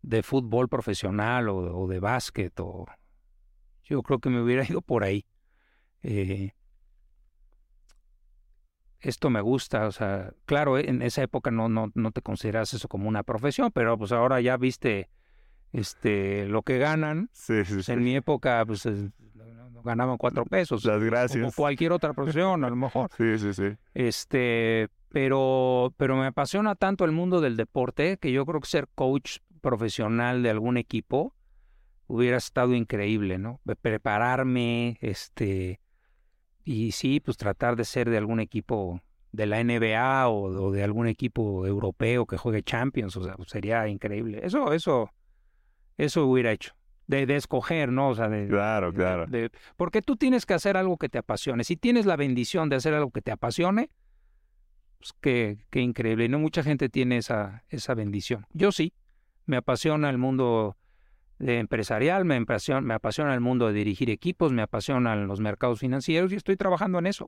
de 0.01 0.23
fútbol 0.23 0.69
profesional 0.69 1.49
o, 1.49 1.57
o, 1.77 1.87
de 1.89 1.99
básquet, 1.99 2.57
o 2.61 2.85
yo 3.83 4.01
creo 4.01 4.19
que 4.19 4.29
me 4.29 4.41
hubiera 4.41 4.63
ido 4.69 4.81
por 4.81 5.03
ahí. 5.03 5.25
Eh, 6.03 6.53
esto 9.05 9.29
me 9.29 9.41
gusta, 9.41 9.87
o 9.87 9.91
sea, 9.91 10.33
claro, 10.45 10.77
en 10.77 11.01
esa 11.01 11.21
época 11.21 11.51
no, 11.51 11.69
no, 11.69 11.91
no 11.93 12.11
te 12.11 12.21
consideras 12.21 12.73
eso 12.73 12.87
como 12.87 13.07
una 13.07 13.23
profesión, 13.23 13.71
pero 13.71 13.97
pues 13.97 14.11
ahora 14.11 14.41
ya 14.41 14.57
viste 14.57 15.09
este 15.71 16.45
lo 16.47 16.63
que 16.63 16.77
ganan. 16.77 17.29
Sí, 17.31 17.63
sí, 17.65 17.91
En 17.91 18.03
mi 18.03 18.15
época, 18.15 18.63
pues 18.65 18.87
ganaban 19.83 20.17
cuatro 20.17 20.45
pesos. 20.45 20.83
Las 20.83 21.03
gracias. 21.03 21.47
O 21.47 21.55
cualquier 21.55 21.91
otra 21.91 22.13
profesión, 22.13 22.63
a 22.63 22.69
lo 22.69 22.75
mejor. 22.75 23.11
Sí, 23.15 23.37
sí, 23.37 23.53
sí. 23.53 23.77
Este, 23.93 24.89
pero, 25.09 25.93
pero 25.97 26.15
me 26.17 26.25
apasiona 26.25 26.75
tanto 26.75 27.05
el 27.05 27.11
mundo 27.11 27.39
del 27.41 27.55
deporte 27.55 28.17
que 28.17 28.31
yo 28.31 28.45
creo 28.45 28.59
que 28.59 28.67
ser 28.67 28.87
coach 28.95 29.37
profesional 29.61 30.41
de 30.43 30.49
algún 30.49 30.77
equipo 30.77 31.35
hubiera 32.07 32.37
estado 32.37 32.73
increíble, 32.73 33.37
¿no? 33.37 33.61
Prepararme, 33.81 34.97
este, 35.01 35.79
y 36.65 36.91
sí, 36.91 37.19
pues 37.19 37.37
tratar 37.37 37.75
de 37.75 37.85
ser 37.85 38.09
de 38.09 38.17
algún 38.17 38.39
equipo 38.39 38.99
de 39.31 39.45
la 39.45 39.63
NBA 39.63 40.27
o, 40.27 40.71
de 40.71 40.83
algún 40.83 41.07
equipo 41.07 41.67
europeo 41.67 42.25
que 42.25 42.37
juegue 42.37 42.63
Champions, 42.63 43.15
o 43.17 43.23
sea, 43.23 43.35
pues, 43.35 43.49
sería 43.49 43.87
increíble. 43.87 44.41
Eso, 44.43 44.73
eso, 44.73 45.11
eso 45.97 46.25
hubiera 46.25 46.51
hecho. 46.51 46.73
De, 47.07 47.27
de 47.27 47.35
escoger, 47.35 47.91
¿no? 47.91 48.09
O 48.09 48.15
sea, 48.15 48.29
de, 48.29 48.47
claro, 48.47 48.91
claro. 48.91 49.27
porque 49.77 50.01
tú 50.01 50.15
tienes 50.15 50.47
que 50.47 50.55
hacer 50.55 50.75
algo 50.75 50.97
que 50.97 51.07
te 51.07 51.19
apasione. 51.19 51.63
Si 51.63 51.77
tienes 51.77 52.07
la 52.07 52.15
bendición 52.15 52.67
de 52.67 52.77
hacer 52.77 52.95
algo 52.95 53.11
que 53.11 53.21
te 53.21 53.31
apasione, 53.31 53.91
pues 54.97 55.13
qué, 55.21 55.67
qué 55.69 55.81
increíble. 55.81 56.27
No 56.29 56.39
mucha 56.39 56.63
gente 56.63 56.89
tiene 56.89 57.17
esa, 57.17 57.63
esa 57.69 57.93
bendición. 57.93 58.47
Yo 58.53 58.71
sí, 58.71 58.91
me 59.45 59.57
apasiona 59.57 60.09
el 60.09 60.17
mundo 60.17 60.77
empresarial, 61.39 62.25
me 62.25 62.37
apasiona, 62.37 62.81
me 62.81 62.93
apasiona 62.93 63.33
el 63.33 63.41
mundo 63.41 63.67
de 63.67 63.73
dirigir 63.73 64.09
equipos, 64.09 64.51
me 64.51 64.61
apasionan 64.61 65.27
los 65.27 65.39
mercados 65.39 65.79
financieros 65.79 66.31
y 66.31 66.35
estoy 66.35 66.55
trabajando 66.55 66.99
en 66.99 67.07
eso. 67.07 67.27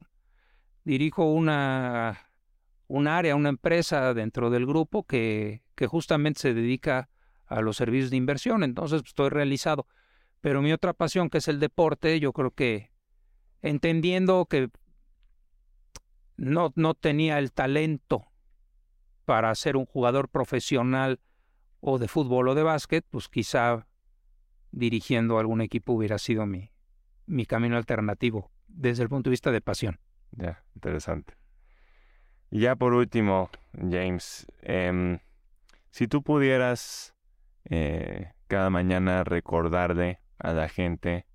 Dirijo 0.83 1.25
una, 1.25 2.31
un 2.87 3.07
área, 3.07 3.35
una 3.35 3.49
empresa 3.49 4.13
dentro 4.13 4.49
del 4.49 4.65
grupo 4.65 5.03
que, 5.03 5.63
que 5.75 5.87
justamente 5.87 6.39
se 6.39 6.53
dedica 6.53 7.09
a 7.45 7.61
los 7.61 7.77
servicios 7.77 8.09
de 8.09 8.17
inversión, 8.17 8.63
entonces 8.63 9.01
pues, 9.01 9.11
estoy 9.11 9.29
realizado. 9.29 9.87
Pero 10.41 10.61
mi 10.61 10.71
otra 10.71 10.93
pasión, 10.93 11.29
que 11.29 11.39
es 11.39 11.47
el 11.47 11.59
deporte, 11.59 12.19
yo 12.19 12.31
creo 12.31 12.51
que 12.51 12.91
entendiendo 13.61 14.45
que 14.45 14.69
no, 16.37 16.71
no 16.75 16.93
tenía 16.93 17.39
el 17.39 17.51
talento 17.51 18.27
para 19.25 19.53
ser 19.55 19.75
un 19.75 19.85
jugador 19.85 20.29
profesional 20.29 21.19
o 21.81 21.97
de 21.97 22.07
fútbol 22.07 22.49
o 22.49 22.55
de 22.55 22.63
básquet, 22.63 23.05
pues 23.09 23.27
quizá 23.27 23.87
dirigiendo 24.77 25.39
algún 25.39 25.61
equipo 25.61 25.93
hubiera 25.93 26.17
sido 26.17 26.45
mi, 26.45 26.71
mi 27.25 27.45
camino 27.45 27.77
alternativo 27.77 28.51
desde 28.67 29.03
el 29.03 29.09
punto 29.09 29.29
de 29.29 29.31
vista 29.31 29.51
de 29.51 29.61
pasión. 29.61 29.99
Ya, 30.31 30.63
interesante. 30.75 31.33
Y 32.49 32.61
ya 32.61 32.75
por 32.75 32.93
último, 32.93 33.49
James, 33.73 34.47
em, 34.61 35.19
si 35.89 36.07
tú 36.07 36.21
pudieras 36.21 37.13
eh, 37.65 38.31
cada 38.47 38.69
mañana 38.69 39.23
recordarle 39.23 40.21
a 40.39 40.53
la 40.53 40.69
gente 40.69 41.25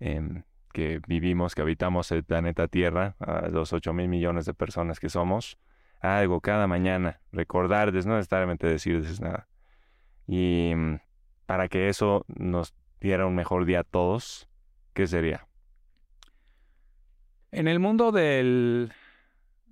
em, 0.00 0.42
que 0.72 1.00
vivimos, 1.06 1.54
que 1.54 1.62
habitamos 1.62 2.10
el 2.12 2.24
planeta 2.24 2.68
Tierra, 2.68 3.16
a 3.20 3.48
los 3.48 3.72
8 3.72 3.92
mil 3.92 4.08
millones 4.08 4.46
de 4.46 4.54
personas 4.54 4.98
que 4.98 5.08
somos, 5.08 5.58
algo 6.00 6.40
cada 6.40 6.66
mañana, 6.66 7.20
recordarles, 7.30 8.06
no 8.06 8.16
necesariamente 8.16 8.66
decirles 8.66 9.20
nada. 9.20 9.48
Y 10.26 10.72
mm, 10.74 11.00
para 11.50 11.66
que 11.66 11.88
eso 11.88 12.24
nos 12.28 12.76
diera 13.00 13.26
un 13.26 13.34
mejor 13.34 13.64
día 13.64 13.80
a 13.80 13.82
todos, 13.82 14.48
¿qué 14.94 15.08
sería? 15.08 15.48
En 17.50 17.66
el 17.66 17.80
mundo 17.80 18.12
de 18.12 18.88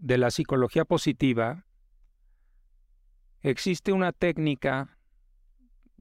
la 0.00 0.30
psicología 0.32 0.84
positiva, 0.84 1.66
existe 3.42 3.92
una 3.92 4.10
técnica 4.10 4.98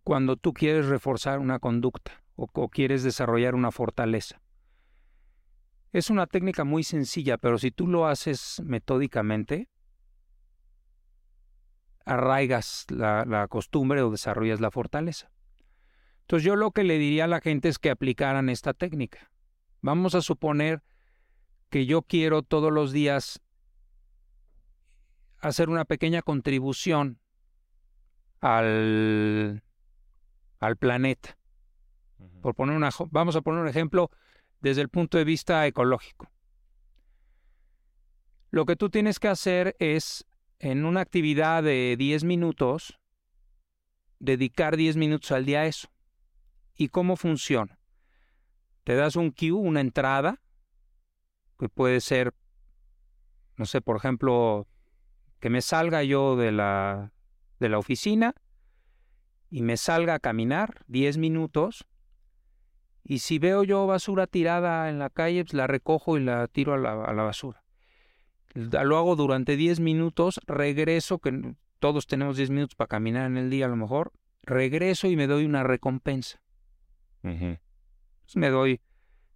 cuando 0.04 0.36
tú 0.36 0.52
quieres 0.52 0.88
reforzar 0.88 1.38
una 1.38 1.60
conducta 1.60 2.24
o, 2.36 2.48
quieres 2.70 3.04
desarrollar 3.04 3.54
una 3.54 3.70
fortaleza. 3.70 4.42
Es 5.94 6.10
una 6.10 6.26
técnica 6.26 6.64
muy 6.64 6.82
sencilla, 6.82 7.38
pero 7.38 7.60
si 7.60 7.70
tú 7.70 7.86
lo 7.86 8.08
haces 8.08 8.64
metódicamente, 8.66 9.70
arraigas 12.04 12.88
la 12.90 13.46
costumbre 13.48 14.02
o 14.02 14.10
desarrollas 14.10 14.60
la 14.60 14.72
fortaleza. 14.72 15.30
Entonces 16.28 16.46
yo 16.46 16.58
lo 16.58 16.72
que 16.72 16.84
le 16.84 16.98
diría 16.98 17.24
a 17.24 17.28
la 17.28 17.40
gente 17.40 17.70
es 17.70 17.80
que 17.80 17.90
aplicaran 17.90 18.50
esta 18.50 18.74
técnica. 18.74 19.32
Vamos 19.80 20.14
a 20.14 20.20
suponer 20.20 20.84
que 21.70 21.86
yo 21.86 22.02
quiero 22.02 22.44
todos 22.44 22.70
los 22.70 22.92
días 22.92 23.40
hacer 25.40 25.70
una 25.70 25.86
pequeña 25.86 26.22
contribución 26.22 27.22
al, 28.42 29.64
al 30.60 30.76
planeta. 30.76 31.38
Por 32.42 32.56
poner 32.56 32.76
una, 32.76 32.90
vamos 33.10 33.38
a 33.38 33.42
poner 33.42 33.62
un 33.62 33.70
ejemplo 33.70 34.12
desde 34.60 34.82
el 34.82 34.90
punto 34.90 35.18
de 35.18 35.24
vista 35.24 35.66
ecológico. 35.66 36.30
Lo 38.52 38.66
que 38.66 38.76
tú 38.76 38.90
tienes 38.90 39.18
que 39.20 39.30
hacer 39.30 39.78
es, 39.80 40.26
en 40.60 40.84
una 40.84 41.00
actividad 41.00 41.64
de 41.64 41.96
10 41.98 42.26
minutos, 42.26 43.00
dedicar 44.20 44.76
10 44.76 44.98
minutos 44.98 45.32
al 45.32 45.46
día 45.46 45.62
a 45.62 45.68
eso. 45.68 45.88
¿Y 46.78 46.90
cómo 46.90 47.16
funciona? 47.16 47.80
Te 48.84 48.96
das 48.96 49.16
un 49.16 49.32
cue, 49.32 49.52
una 49.52 49.82
entrada, 49.82 50.40
que 51.60 51.70
puede 51.70 52.00
ser, 52.02 52.34
no 53.58 53.66
sé, 53.66 53.82
por 53.82 53.98
ejemplo, 53.98 54.68
que 55.40 55.50
me 55.50 55.62
salga 55.62 56.04
yo 56.04 56.36
de 56.36 56.52
la, 56.52 57.12
de 57.60 57.70
la 57.70 57.80
oficina 57.80 58.36
y 59.50 59.64
me 59.64 59.76
salga 59.76 60.16
a 60.16 60.20
caminar 60.20 60.84
10 60.88 61.18
minutos 61.18 61.88
y 63.04 63.20
si 63.20 63.40
veo 63.40 63.64
yo 63.64 63.88
basura 63.88 64.28
tirada 64.28 64.90
en 64.90 65.00
la 65.00 65.10
calle, 65.10 65.44
pues 65.44 65.54
la 65.54 65.66
recojo 65.66 66.18
y 66.18 66.24
la 66.24 66.48
tiro 66.48 66.74
a 66.74 66.78
la, 66.78 67.04
a 67.04 67.14
la 67.14 67.24
basura. 67.24 67.64
Lo 68.54 68.98
hago 68.98 69.16
durante 69.16 69.56
10 69.56 69.80
minutos, 69.80 70.40
regreso, 70.46 71.20
que 71.20 71.56
todos 71.80 72.08
tenemos 72.08 72.38
10 72.38 72.50
minutos 72.50 72.76
para 72.76 72.88
caminar 72.88 73.26
en 73.26 73.38
el 73.38 73.50
día 73.50 73.66
a 73.66 73.70
lo 73.70 73.76
mejor, 73.76 74.12
regreso 74.44 75.08
y 75.08 75.16
me 75.16 75.28
doy 75.28 75.46
una 75.46 75.64
recompensa. 75.64 76.42
Pues 77.36 78.36
me 78.36 78.50
doy 78.50 78.82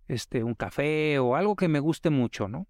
este, 0.08 0.44
un 0.44 0.56
café 0.56 1.20
o 1.20 1.36
algo 1.36 1.56
que 1.56 1.68
me 1.68 1.80
guste 1.80 2.10
mucho, 2.10 2.48
¿no? 2.48 2.68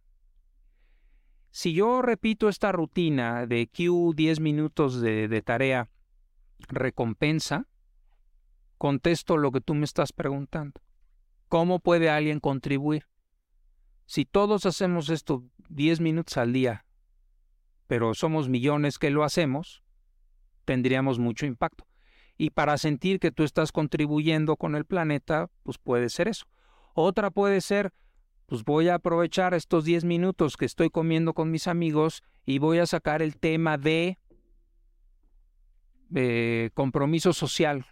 Si 1.50 1.74
yo 1.74 2.02
repito 2.02 2.48
esta 2.48 2.72
rutina 2.72 3.46
de 3.46 3.68
Q 3.68 4.14
10 4.16 4.40
minutos 4.40 5.02
de, 5.02 5.42
tarea, 5.42 5.90
recompensa, 6.70 7.68
contesto 8.78 9.36
lo 9.36 9.52
que 9.52 9.60
tú 9.60 9.76
me 9.76 9.84
estás 9.84 10.14
preguntando. 10.14 10.80
¿Cómo 11.50 11.80
puede 11.80 12.10
alguien 12.10 12.40
contribuir? 12.40 13.08
Si 14.06 14.24
todos 14.24 14.66
hacemos 14.66 15.10
esto 15.10 15.44
10 15.68 16.00
minutos 16.00 16.38
al 16.38 16.54
día, 16.54 16.86
pero 17.88 18.14
somos 18.14 18.48
millones 18.48 18.98
que 18.98 19.10
lo 19.10 19.26
hacemos, 19.26 19.84
tendríamos 20.64 21.20
mucho 21.20 21.46
impacto. 21.46 21.86
Y 22.42 22.50
para 22.50 22.80
sentir 22.80 23.20
que 23.20 23.30
tú 23.30 23.44
estás 23.44 23.72
contribuyendo 23.72 24.58
con 24.58 24.76
el 24.76 24.84
planeta, 24.84 25.52
pues 25.62 25.78
puede 25.78 26.10
ser 26.10 26.28
eso. 26.28 26.48
Otra 26.96 27.30
puede 27.30 27.62
ser, 27.62 27.94
pues 28.48 28.64
voy 28.64 28.90
a 28.90 28.96
aprovechar 28.96 29.54
estos 29.54 29.86
10 29.86 30.06
minutos 30.06 30.58
que 30.58 30.66
estoy 30.66 30.90
comiendo 30.90 31.36
con 31.36 31.52
mis 31.52 31.68
amigos 31.68 32.24
y 32.44 32.58
voy 32.58 32.80
a 32.80 32.88
sacar 32.88 33.22
el 33.22 33.38
tema 33.38 33.78
de 33.78 34.18
eh, 36.16 36.72
compromiso 36.74 37.32
social. 37.32 37.86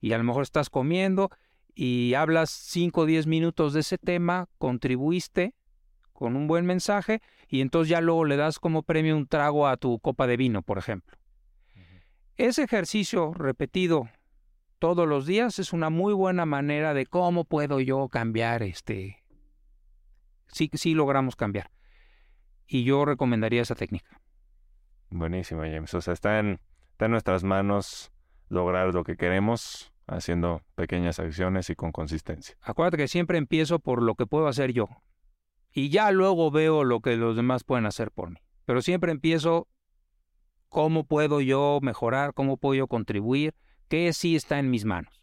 Y 0.00 0.14
a 0.14 0.16
lo 0.16 0.24
mejor 0.24 0.44
estás 0.44 0.70
comiendo 0.70 1.28
y 1.74 2.14
hablas 2.14 2.48
5 2.48 3.02
o 3.02 3.04
10 3.04 3.26
minutos 3.26 3.74
de 3.74 3.80
ese 3.80 3.98
tema, 3.98 4.48
contribuiste 4.56 5.54
con 6.14 6.34
un 6.34 6.46
buen 6.46 6.64
mensaje 6.64 7.20
y 7.46 7.60
entonces 7.60 7.90
ya 7.90 8.00
luego 8.00 8.24
le 8.24 8.38
das 8.38 8.58
como 8.58 8.84
premio 8.84 9.18
un 9.18 9.26
trago 9.26 9.68
a 9.68 9.76
tu 9.76 9.98
copa 9.98 10.26
de 10.26 10.38
vino, 10.38 10.62
por 10.62 10.78
ejemplo. 10.78 11.18
Ese 12.36 12.64
ejercicio 12.64 13.32
repetido 13.32 14.10
todos 14.78 15.08
los 15.08 15.24
días 15.24 15.58
es 15.58 15.72
una 15.72 15.88
muy 15.88 16.12
buena 16.12 16.44
manera 16.44 16.92
de 16.92 17.06
cómo 17.06 17.44
puedo 17.44 17.80
yo 17.80 18.08
cambiar 18.08 18.62
este. 18.62 19.24
Sí, 20.48 20.70
sí 20.74 20.92
logramos 20.92 21.34
cambiar. 21.34 21.70
Y 22.66 22.84
yo 22.84 23.06
recomendaría 23.06 23.62
esa 23.62 23.74
técnica. 23.74 24.20
Buenísimo, 25.08 25.62
James. 25.62 25.94
O 25.94 26.00
sea, 26.02 26.12
está 26.12 26.38
en, 26.38 26.60
está 26.90 27.06
en 27.06 27.12
nuestras 27.12 27.42
manos 27.42 28.12
lograr 28.50 28.92
lo 28.92 29.02
que 29.02 29.16
queremos 29.16 29.94
haciendo 30.06 30.62
pequeñas 30.74 31.18
acciones 31.18 31.70
y 31.70 31.74
con 31.74 31.90
consistencia. 31.90 32.58
Acuérdate 32.60 32.98
que 32.98 33.08
siempre 33.08 33.38
empiezo 33.38 33.78
por 33.78 34.02
lo 34.02 34.14
que 34.14 34.26
puedo 34.26 34.46
hacer 34.46 34.72
yo. 34.72 34.88
Y 35.72 35.88
ya 35.88 36.10
luego 36.10 36.50
veo 36.50 36.84
lo 36.84 37.00
que 37.00 37.16
los 37.16 37.34
demás 37.34 37.64
pueden 37.64 37.86
hacer 37.86 38.10
por 38.10 38.30
mí. 38.30 38.38
Pero 38.66 38.82
siempre 38.82 39.10
empiezo 39.10 39.68
cómo 40.68 41.04
puedo 41.04 41.40
yo 41.40 41.78
mejorar, 41.82 42.34
cómo 42.34 42.56
puedo 42.56 42.74
yo 42.74 42.86
contribuir, 42.86 43.54
qué 43.88 44.12
sí 44.12 44.36
está 44.36 44.58
en 44.58 44.70
mis 44.70 44.84
manos. 44.84 45.22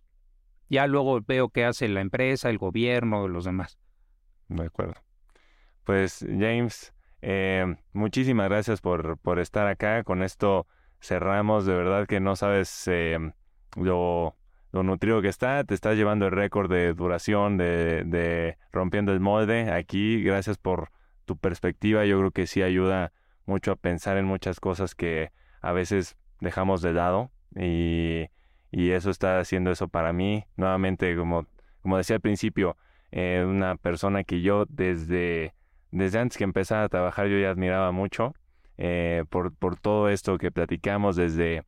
Ya 0.69 0.87
luego 0.87 1.21
veo 1.21 1.49
qué 1.49 1.65
hace 1.65 1.87
la 1.87 2.01
empresa, 2.01 2.49
el 2.49 2.57
gobierno, 2.57 3.27
los 3.27 3.45
demás. 3.45 3.77
De 4.47 4.65
acuerdo. 4.65 4.95
Pues 5.83 6.25
James, 6.27 6.93
eh, 7.21 7.75
muchísimas 7.91 8.49
gracias 8.49 8.81
por, 8.81 9.17
por 9.17 9.39
estar 9.39 9.67
acá. 9.67 10.03
Con 10.03 10.23
esto 10.23 10.65
cerramos. 10.99 11.65
De 11.65 11.73
verdad 11.73 12.07
que 12.07 12.19
no 12.19 12.35
sabes 12.35 12.87
eh, 12.87 13.19
lo, 13.75 14.35
lo 14.71 14.83
nutrido 14.83 15.21
que 15.21 15.27
está. 15.27 15.63
Te 15.63 15.73
estás 15.73 15.95
llevando 15.95 16.25
el 16.25 16.31
récord 16.31 16.71
de 16.71 16.93
duración 16.93 17.57
de, 17.57 18.03
de 18.05 18.57
rompiendo 18.71 19.11
el 19.11 19.19
molde 19.19 19.71
aquí. 19.71 20.23
Gracias 20.23 20.57
por 20.57 20.89
tu 21.25 21.37
perspectiva. 21.37 22.05
Yo 22.05 22.17
creo 22.19 22.31
que 22.31 22.47
sí 22.47 22.61
ayuda 22.61 23.11
mucho 23.45 23.71
a 23.71 23.75
pensar 23.75 24.17
en 24.17 24.25
muchas 24.25 24.59
cosas 24.59 24.95
que 24.95 25.31
a 25.61 25.71
veces 25.71 26.17
dejamos 26.39 26.81
de 26.81 26.93
lado 26.93 27.31
y, 27.55 28.27
y 28.71 28.91
eso 28.91 29.09
está 29.09 29.39
haciendo 29.39 29.71
eso 29.71 29.87
para 29.87 30.13
mí. 30.13 30.45
Nuevamente, 30.55 31.15
como, 31.15 31.47
como 31.81 31.97
decía 31.97 32.17
al 32.17 32.21
principio, 32.21 32.77
eh, 33.11 33.45
una 33.47 33.75
persona 33.75 34.23
que 34.23 34.41
yo 34.41 34.65
desde, 34.67 35.53
desde 35.91 36.19
antes 36.19 36.37
que 36.37 36.43
empezara 36.43 36.83
a 36.83 36.89
trabajar 36.89 37.27
yo 37.27 37.37
ya 37.37 37.51
admiraba 37.51 37.91
mucho 37.91 38.33
eh, 38.77 39.23
por, 39.29 39.53
por 39.55 39.79
todo 39.79 40.09
esto 40.09 40.37
que 40.37 40.51
platicamos 40.51 41.15
desde, 41.15 41.63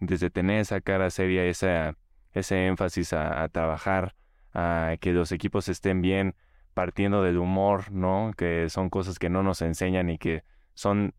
desde 0.00 0.30
tener 0.30 0.60
esa 0.60 0.80
cara 0.80 1.10
seria, 1.10 1.44
esa, 1.44 1.96
ese 2.32 2.66
énfasis 2.66 3.12
a, 3.12 3.48
trabajar, 3.48 4.14
a 4.52 4.96
que 5.00 5.12
los 5.12 5.32
equipos 5.32 5.68
estén 5.68 6.00
bien, 6.00 6.36
partiendo 6.74 7.22
del 7.22 7.38
humor, 7.38 7.90
¿no? 7.90 8.32
Que 8.36 8.68
son 8.68 8.90
cosas 8.90 9.18
que 9.18 9.30
no 9.30 9.42
nos 9.42 9.62
enseñan 9.62 10.10
y 10.10 10.18
que 10.18 10.44
son 10.74 11.14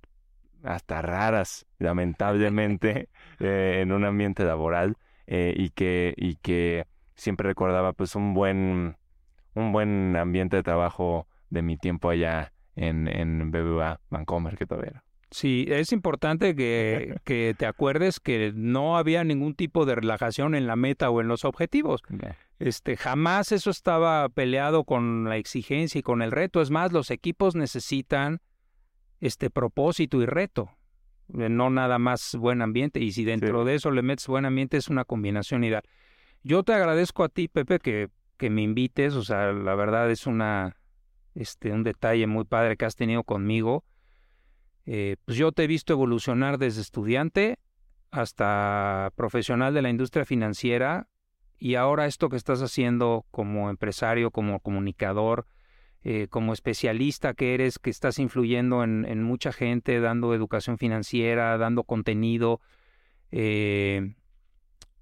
hasta 0.63 1.01
raras, 1.01 1.65
lamentablemente, 1.79 3.09
eh, 3.39 3.79
en 3.81 3.91
un 3.91 4.05
ambiente 4.05 4.43
laboral 4.43 4.97
eh, 5.27 5.53
y 5.55 5.69
que 5.69 6.13
y 6.17 6.35
que 6.35 6.85
siempre 7.15 7.47
recordaba 7.47 7.93
pues 7.93 8.15
un 8.15 8.33
buen 8.33 8.97
un 9.53 9.71
buen 9.71 10.15
ambiente 10.15 10.57
de 10.57 10.63
trabajo 10.63 11.27
de 11.49 11.61
mi 11.61 11.77
tiempo 11.77 12.09
allá 12.09 12.51
en, 12.75 13.07
en 13.07 13.51
BBVA 13.51 13.99
Vancomer 14.09 14.57
que 14.57 14.65
todavía 14.65 14.91
era. 14.91 15.03
Sí, 15.31 15.65
es 15.67 15.91
importante 15.91 16.55
que, 16.55 17.15
que, 17.25 17.55
te 17.57 17.65
acuerdes 17.65 18.19
que 18.19 18.51
no 18.55 18.97
había 18.97 19.23
ningún 19.23 19.55
tipo 19.55 19.85
de 19.85 19.95
relajación 19.95 20.55
en 20.55 20.67
la 20.67 20.75
meta 20.75 21.09
o 21.09 21.21
en 21.21 21.27
los 21.27 21.45
objetivos. 21.45 22.03
Este, 22.59 22.95
jamás 22.95 23.51
eso 23.51 23.69
estaba 23.69 24.29
peleado 24.29 24.83
con 24.83 25.25
la 25.25 25.37
exigencia 25.37 25.99
y 25.99 26.03
con 26.03 26.21
el 26.21 26.31
reto. 26.31 26.61
Es 26.61 26.69
más, 26.69 26.93
los 26.93 27.11
equipos 27.11 27.55
necesitan 27.55 28.39
este 29.21 29.49
propósito 29.49 30.21
y 30.21 30.25
reto, 30.25 30.69
eh, 31.37 31.49
no 31.49 31.69
nada 31.69 31.99
más 31.99 32.35
buen 32.35 32.61
ambiente. 32.61 32.99
Y 32.99 33.11
si 33.11 33.23
dentro 33.23 33.65
de 33.65 33.75
eso 33.75 33.91
le 33.91 34.01
metes 34.01 34.27
buen 34.27 34.45
ambiente, 34.45 34.77
es 34.77 34.89
una 34.89 35.05
combinación 35.05 35.63
ideal. 35.63 35.83
Yo 36.43 36.63
te 36.63 36.73
agradezco 36.73 37.23
a 37.23 37.29
ti, 37.29 37.47
Pepe, 37.47 37.79
que, 37.79 38.09
que 38.37 38.49
me 38.49 38.61
invites. 38.61 39.15
O 39.15 39.23
sea, 39.23 39.51
la 39.51 39.75
verdad 39.75 40.09
es 40.11 40.27
una, 40.27 40.75
este, 41.33 41.71
un 41.71 41.83
detalle 41.83 42.27
muy 42.27 42.45
padre 42.45 42.77
que 42.77 42.85
has 42.85 42.95
tenido 42.95 43.23
conmigo. 43.23 43.83
Eh, 44.85 45.17
pues 45.25 45.37
yo 45.37 45.51
te 45.51 45.63
he 45.63 45.67
visto 45.67 45.93
evolucionar 45.93 46.59
desde 46.59 46.81
estudiante 46.81 47.57
hasta 48.11 49.11
profesional 49.15 49.73
de 49.73 49.81
la 49.81 49.89
industria 49.89 50.25
financiera 50.25 51.07
y 51.57 51.75
ahora 51.75 52.05
esto 52.05 52.29
que 52.29 52.37
estás 52.37 52.61
haciendo 52.61 53.25
como 53.31 53.69
empresario, 53.69 54.29
como 54.29 54.59
comunicador, 54.59 55.47
eh, 56.07 56.27
como 56.29 56.53
especialista 56.53 57.33
que 57.33 57.55
eres, 57.55 57.79
que 57.79 57.89
estás 57.89 58.19
influyendo 58.19 58.83
en, 58.83 59.23
mucha 59.23 59.51
gente, 59.51 59.99
dando 59.99 60.35
educación 60.35 60.77
financiera, 60.77 61.57
dando 61.57 61.83
contenido, 61.83 62.61
eh, 63.31 64.13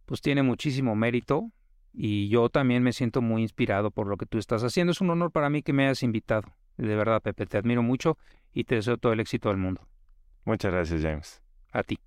pues 0.06 0.22
tiene 0.22 0.44
muchísimo 0.44 0.96
mérito 0.96 1.52
y 1.94 2.30
yo 2.30 2.48
también 2.48 2.84
me 2.84 2.94
siento 2.94 3.22
muy 3.22 3.42
inspirado 3.42 3.92
por 3.92 4.08
lo 4.08 4.16
que 4.16 4.26
tú 4.26 4.38
estás 4.38 4.64
haciendo. 4.64 4.92
Es 4.92 5.02
un 5.02 5.10
honor 5.10 5.32
para 5.32 5.50
mí 5.50 5.62
que 5.62 5.74
me 5.74 5.84
hayas 5.84 6.04
invitado. 6.04 6.54
De 6.78 6.96
verdad, 6.96 7.22
Pepe, 7.22 7.48
te 7.48 7.58
admiro 7.58 7.84
mucho 7.84 8.18
y 8.54 8.64
te 8.64 8.76
deseo 8.76 8.96
todo 8.96 9.12
el 9.12 9.20
éxito 9.20 9.50
del 9.50 9.58
mundo. 9.58 9.86
Muchas 10.46 10.72
gracias, 10.72 11.02
James. 11.02 11.42
A 11.74 11.84
ti. 11.84 12.00